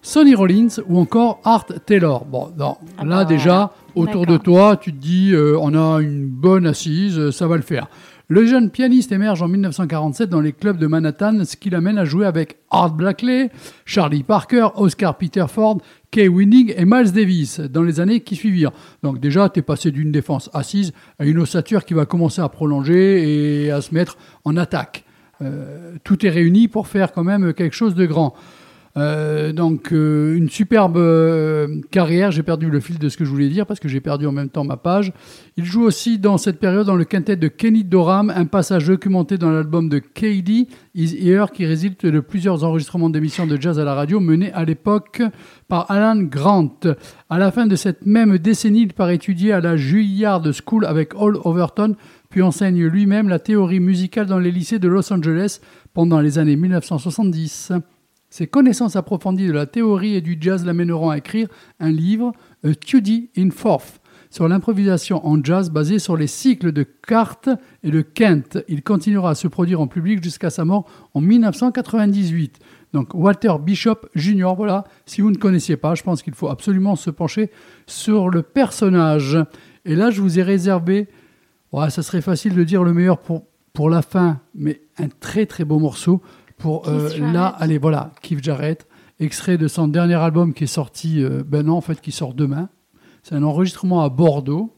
Sonny 0.00 0.34
Rollins 0.34 0.68
ou 0.88 0.98
encore 0.98 1.40
Art 1.44 1.66
Taylor. 1.86 2.24
Bon, 2.24 2.48
non, 2.58 2.76
Ah 2.98 3.04
là 3.04 3.16
bah 3.18 3.24
déjà, 3.24 3.72
autour 3.94 4.26
de 4.26 4.36
toi, 4.38 4.76
tu 4.76 4.92
te 4.92 4.96
dis, 4.98 5.32
euh, 5.32 5.58
on 5.60 5.74
a 5.74 6.00
une 6.00 6.26
bonne 6.26 6.66
assise, 6.66 7.30
ça 7.30 7.46
va 7.46 7.56
le 7.56 7.62
faire. 7.62 7.88
Le 8.30 8.44
jeune 8.44 8.68
pianiste 8.68 9.10
émerge 9.10 9.40
en 9.40 9.48
1947 9.48 10.28
dans 10.28 10.42
les 10.42 10.52
clubs 10.52 10.76
de 10.76 10.86
Manhattan, 10.86 11.46
ce 11.46 11.56
qui 11.56 11.70
l'amène 11.70 11.96
à 11.96 12.04
jouer 12.04 12.26
avec 12.26 12.58
Art 12.70 12.92
Blakey, 12.92 13.50
Charlie 13.86 14.22
Parker, 14.22 14.68
Oscar 14.74 15.16
Peterford, 15.16 15.78
Kay 16.10 16.28
Winning 16.28 16.74
et 16.76 16.84
Miles 16.84 17.12
Davis 17.12 17.58
dans 17.58 17.82
les 17.82 18.00
années 18.00 18.20
qui 18.20 18.36
suivirent. 18.36 18.72
Donc 19.02 19.18
déjà, 19.18 19.48
tu 19.48 19.60
es 19.60 19.62
passé 19.62 19.90
d'une 19.92 20.12
défense 20.12 20.50
assise 20.52 20.92
à 21.18 21.24
une 21.24 21.38
ossature 21.38 21.86
qui 21.86 21.94
va 21.94 22.04
commencer 22.04 22.42
à 22.42 22.50
prolonger 22.50 23.64
et 23.64 23.70
à 23.70 23.80
se 23.80 23.94
mettre 23.94 24.18
en 24.44 24.58
attaque. 24.58 25.06
Euh, 25.40 25.94
tout 26.04 26.26
est 26.26 26.30
réuni 26.30 26.68
pour 26.68 26.86
faire 26.86 27.12
quand 27.12 27.24
même 27.24 27.54
quelque 27.54 27.74
chose 27.74 27.94
de 27.94 28.04
grand. 28.04 28.34
Euh, 28.98 29.52
donc 29.52 29.92
euh, 29.92 30.36
une 30.36 30.48
superbe 30.48 30.96
euh, 30.96 31.80
carrière, 31.90 32.32
j'ai 32.32 32.42
perdu 32.42 32.68
le 32.68 32.80
fil 32.80 32.98
de 32.98 33.08
ce 33.08 33.16
que 33.16 33.24
je 33.24 33.30
voulais 33.30 33.48
dire 33.48 33.64
parce 33.64 33.78
que 33.78 33.88
j'ai 33.88 34.00
perdu 34.00 34.26
en 34.26 34.32
même 34.32 34.48
temps 34.48 34.64
ma 34.64 34.76
page. 34.76 35.12
Il 35.56 35.64
joue 35.64 35.82
aussi 35.82 36.18
dans 36.18 36.36
cette 36.36 36.58
période 36.58 36.86
dans 36.86 36.96
le 36.96 37.04
quintet 37.04 37.36
de 37.36 37.46
Kenny 37.48 37.84
Dorham, 37.84 38.32
un 38.34 38.46
passage 38.46 38.86
documenté 38.86 39.38
dans 39.38 39.50
l'album 39.50 39.88
de 39.88 39.98
KD, 39.98 40.66
Is 40.94 41.16
Here, 41.16 41.52
qui 41.52 41.64
résulte 41.64 42.06
de 42.06 42.20
plusieurs 42.20 42.64
enregistrements 42.64 43.10
d'émissions 43.10 43.46
de 43.46 43.60
jazz 43.60 43.78
à 43.78 43.84
la 43.84 43.94
radio 43.94 44.18
menés 44.18 44.52
à 44.52 44.64
l'époque 44.64 45.22
par 45.68 45.90
Alan 45.90 46.20
Grant. 46.22 46.80
À 47.30 47.38
la 47.38 47.52
fin 47.52 47.66
de 47.66 47.76
cette 47.76 48.04
même 48.04 48.38
décennie, 48.38 48.82
il 48.82 48.94
part 48.94 49.10
étudier 49.10 49.52
à 49.52 49.60
la 49.60 49.76
Juilliard 49.76 50.42
School 50.66 50.84
avec 50.84 51.14
Hall 51.14 51.38
Overton, 51.44 51.94
puis 52.30 52.42
enseigne 52.42 52.84
lui-même 52.86 53.28
la 53.28 53.38
théorie 53.38 53.80
musicale 53.80 54.26
dans 54.26 54.38
les 54.38 54.50
lycées 54.50 54.78
de 54.78 54.88
Los 54.88 55.12
Angeles 55.12 55.60
pendant 55.94 56.20
les 56.20 56.38
années 56.38 56.56
1970. 56.56 57.72
Ses 58.30 58.46
connaissances 58.46 58.96
approfondies 58.96 59.46
de 59.46 59.52
la 59.52 59.66
théorie 59.66 60.14
et 60.14 60.20
du 60.20 60.36
jazz 60.38 60.64
l'amèneront 60.64 61.10
à 61.10 61.18
écrire 61.18 61.48
un 61.80 61.90
livre, 61.90 62.32
A 62.62 62.72
Study 62.72 63.30
in 63.38 63.50
Fourth, 63.50 64.00
sur 64.30 64.48
l'improvisation 64.48 65.26
en 65.26 65.42
jazz 65.42 65.70
basé 65.70 65.98
sur 65.98 66.14
les 66.14 66.26
cycles 66.26 66.72
de 66.72 66.82
Cart 66.82 67.40
et 67.82 67.90
de 67.90 68.02
Kent. 68.02 68.58
Il 68.68 68.82
continuera 68.82 69.30
à 69.30 69.34
se 69.34 69.48
produire 69.48 69.80
en 69.80 69.86
public 69.86 70.22
jusqu'à 70.22 70.50
sa 70.50 70.66
mort 70.66 70.84
en 71.14 71.22
1998. 71.22 72.58
Donc 72.92 73.14
Walter 73.14 73.54
Bishop 73.60 74.00
Jr., 74.14 74.52
voilà, 74.54 74.84
si 75.06 75.22
vous 75.22 75.30
ne 75.30 75.36
connaissiez 75.36 75.78
pas, 75.78 75.94
je 75.94 76.02
pense 76.02 76.22
qu'il 76.22 76.34
faut 76.34 76.48
absolument 76.48 76.96
se 76.96 77.08
pencher 77.08 77.50
sur 77.86 78.28
le 78.28 78.42
personnage. 78.42 79.38
Et 79.86 79.94
là, 79.94 80.10
je 80.10 80.20
vous 80.20 80.38
ai 80.38 80.42
réservé, 80.42 81.08
ouais, 81.72 81.88
ça 81.88 82.02
serait 82.02 82.20
facile 82.20 82.54
de 82.54 82.64
dire 82.64 82.82
le 82.84 82.92
meilleur 82.92 83.18
pour, 83.18 83.44
pour 83.72 83.88
la 83.88 84.02
fin, 84.02 84.40
mais 84.54 84.82
un 84.98 85.08
très 85.08 85.46
très 85.46 85.64
beau 85.64 85.78
morceau 85.78 86.20
pour 86.58 86.88
euh, 86.88 87.08
là, 87.32 87.46
allez 87.46 87.78
voilà, 87.78 88.12
Keith 88.20 88.42
Jarrett, 88.42 88.86
extrait 89.20 89.58
de 89.58 89.68
son 89.68 89.88
dernier 89.88 90.14
album 90.14 90.52
qui 90.52 90.64
est 90.64 90.68
sorti, 90.68 91.22
euh, 91.22 91.42
ben 91.46 91.64
non, 91.64 91.76
en 91.76 91.80
fait, 91.80 92.00
qui 92.00 92.12
sort 92.12 92.34
demain. 92.34 92.68
C'est 93.22 93.34
un 93.34 93.42
enregistrement 93.42 94.02
à 94.02 94.08
Bordeaux. 94.08 94.74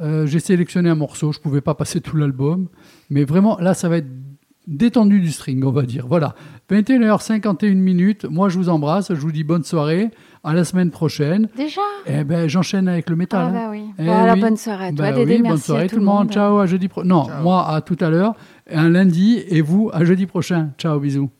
Euh, 0.00 0.26
J'ai 0.26 0.40
sélectionné 0.40 0.90
un 0.90 0.94
morceau, 0.94 1.32
je 1.32 1.40
pouvais 1.40 1.60
pas 1.60 1.74
passer 1.74 2.00
tout 2.00 2.16
l'album, 2.16 2.68
mais 3.10 3.24
vraiment 3.24 3.58
là, 3.58 3.74
ça 3.74 3.88
va 3.88 3.98
être 3.98 4.08
détendu 4.66 5.20
du 5.20 5.30
string, 5.30 5.62
on 5.64 5.70
va 5.70 5.82
dire. 5.82 6.06
Voilà, 6.06 6.34
21h51 6.70 7.74
minutes. 7.74 8.24
Moi, 8.24 8.48
je 8.48 8.58
vous 8.58 8.68
embrasse, 8.68 9.14
je 9.14 9.20
vous 9.20 9.32
dis 9.32 9.44
bonne 9.44 9.64
soirée, 9.64 10.10
à 10.46 10.54
la 10.54 10.64
semaine 10.64 10.90
prochaine. 10.90 11.48
Déjà 11.56 11.80
Eh 12.06 12.24
ben, 12.24 12.48
j'enchaîne 12.48 12.88
avec 12.88 13.10
le 13.10 13.16
métal. 13.16 13.40
Ah 13.42 13.46
hein. 13.48 13.52
bah 13.52 13.68
oui. 13.70 13.82
Eh 13.98 14.08
alors, 14.08 14.34
oui. 14.34 14.40
bonne 14.40 14.56
soirée 14.56 14.86
à 14.86 14.92
toi, 14.92 15.06
Bah 15.06 15.12
Dédé. 15.12 15.36
oui, 15.36 15.42
merci 15.42 15.48
bonne 15.48 15.58
soirée 15.58 15.84
à 15.84 15.88
tout 15.88 15.96
le 15.96 16.02
monde. 16.02 16.30
Ciao, 16.32 16.58
à 16.58 16.66
jeudi 16.66 16.88
prochain. 16.88 17.08
Non, 17.08 17.26
moi 17.42 17.68
à 17.68 17.80
tout 17.80 17.96
à 18.00 18.08
l'heure, 18.10 18.34
un 18.70 18.88
lundi, 18.88 19.42
et 19.48 19.60
vous 19.60 19.90
à 19.92 20.04
jeudi 20.04 20.26
prochain. 20.26 20.70
Ciao, 20.78 20.98
bisous. 21.00 21.30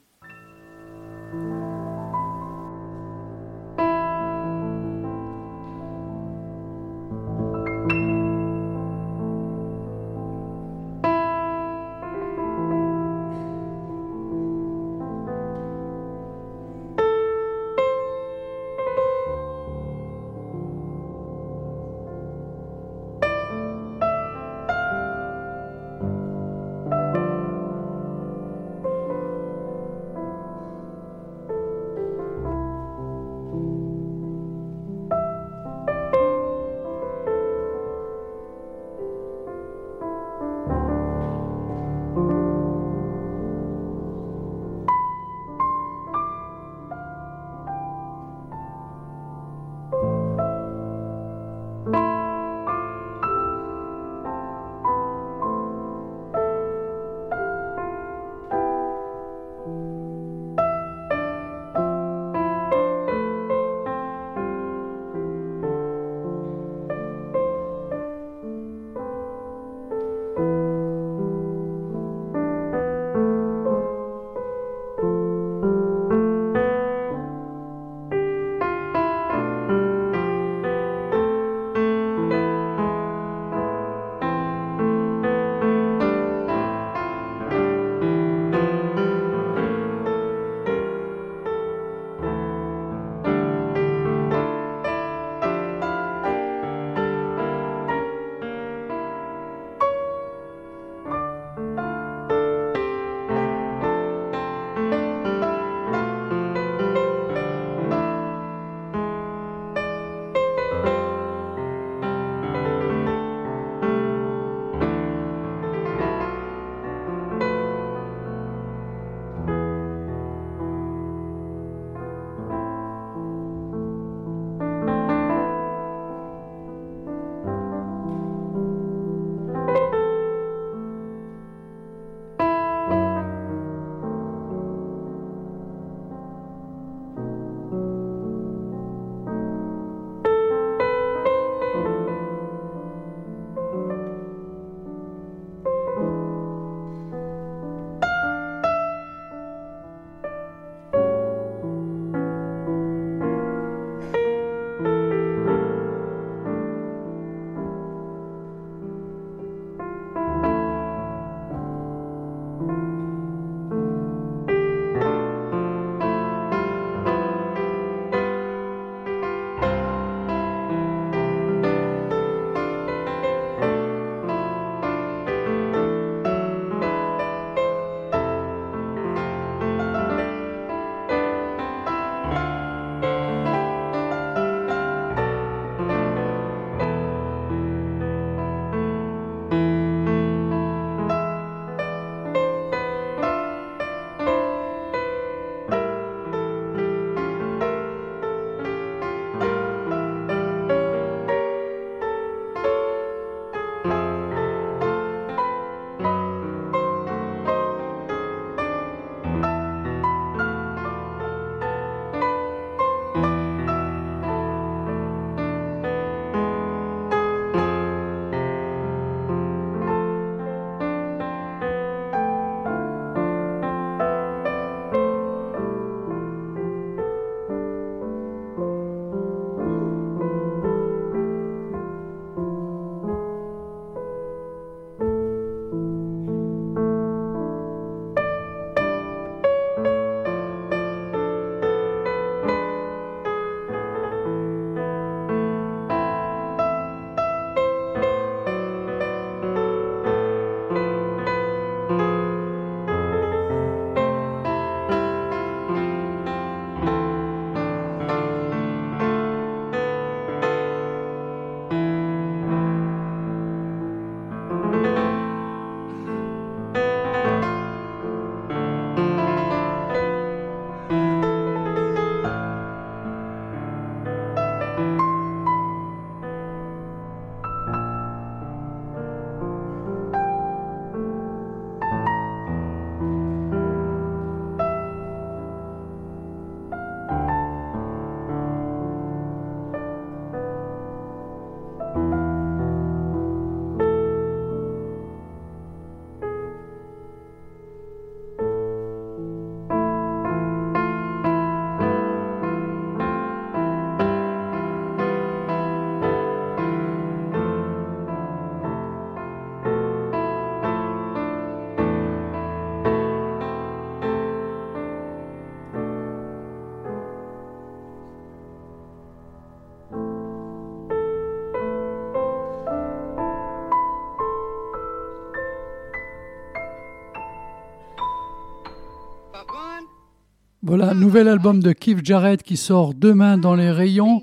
Voilà, 330.76 330.92
nouvel 330.92 331.26
album 331.26 331.60
de 331.62 331.72
Keith 331.72 332.04
Jarrett 332.04 332.42
qui 332.42 332.58
sort 332.58 332.92
demain 332.92 333.38
dans 333.38 333.54
les 333.54 333.70
rayons. 333.70 334.22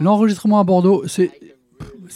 L'enregistrement 0.00 0.58
à 0.58 0.64
Bordeaux, 0.64 1.04
c'est 1.06 1.30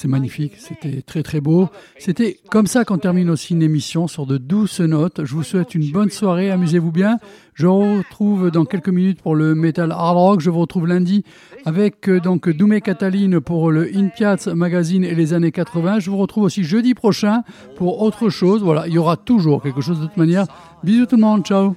magnifique, 0.06 0.54
c'était 0.58 1.02
très 1.02 1.22
très 1.22 1.40
beau. 1.40 1.68
C'était 1.96 2.40
comme 2.50 2.66
ça 2.66 2.84
qu'on 2.84 2.98
termine 2.98 3.30
aussi 3.30 3.54
une 3.54 3.62
émission 3.62 4.08
sur 4.08 4.26
de 4.26 4.38
douces 4.38 4.80
notes. 4.80 5.24
Je 5.24 5.32
vous 5.32 5.44
souhaite 5.44 5.76
une 5.76 5.92
bonne 5.92 6.10
soirée, 6.10 6.50
amusez-vous 6.50 6.90
bien. 6.90 7.18
Je 7.54 7.68
vous 7.68 7.98
retrouve 7.98 8.50
dans 8.50 8.64
quelques 8.64 8.88
minutes 8.88 9.22
pour 9.22 9.36
le 9.36 9.54
Metal 9.54 9.92
Hard 9.92 10.16
Rock. 10.16 10.40
Je 10.40 10.50
vous 10.50 10.58
retrouve 10.58 10.88
lundi 10.88 11.22
avec 11.64 12.08
euh, 12.08 12.18
donc 12.18 12.48
Doumé 12.48 12.80
Cataline 12.80 13.40
pour 13.40 13.70
le 13.70 13.88
In 13.96 14.08
Piazza 14.08 14.52
Magazine 14.56 15.04
et 15.04 15.14
les 15.14 15.32
années 15.32 15.52
80. 15.52 16.00
Je 16.00 16.10
vous 16.10 16.16
retrouve 16.16 16.42
aussi 16.42 16.64
jeudi 16.64 16.94
prochain 16.94 17.44
pour 17.76 18.02
autre 18.02 18.30
chose. 18.30 18.64
Voilà, 18.64 18.88
il 18.88 18.94
y 18.94 18.98
aura 18.98 19.16
toujours 19.16 19.62
quelque 19.62 19.80
chose 19.80 20.00
de 20.00 20.06
toute 20.06 20.16
manière. 20.16 20.46
Bisous 20.82 21.06
tout 21.06 21.14
le 21.14 21.22
monde, 21.22 21.44
ciao. 21.44 21.76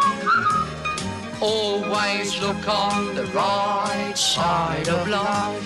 Always 1.41 2.39
look 2.39 2.67
on 2.67 3.15
the 3.15 3.25
right 3.33 4.13
side 4.15 4.87
of 4.87 5.07
life. 5.07 5.63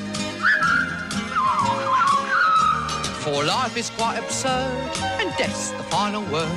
For 3.19 3.43
life 3.43 3.75
is 3.75 3.89
quite 3.89 4.17
absurd, 4.17 4.91
and 5.19 5.35
death's 5.37 5.71
the 5.71 5.83
final 5.83 6.23
word. 6.31 6.49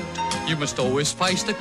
You 0.47 0.57
must 0.57 0.79
always 0.79 1.11
face 1.11 1.43
the 1.43 1.55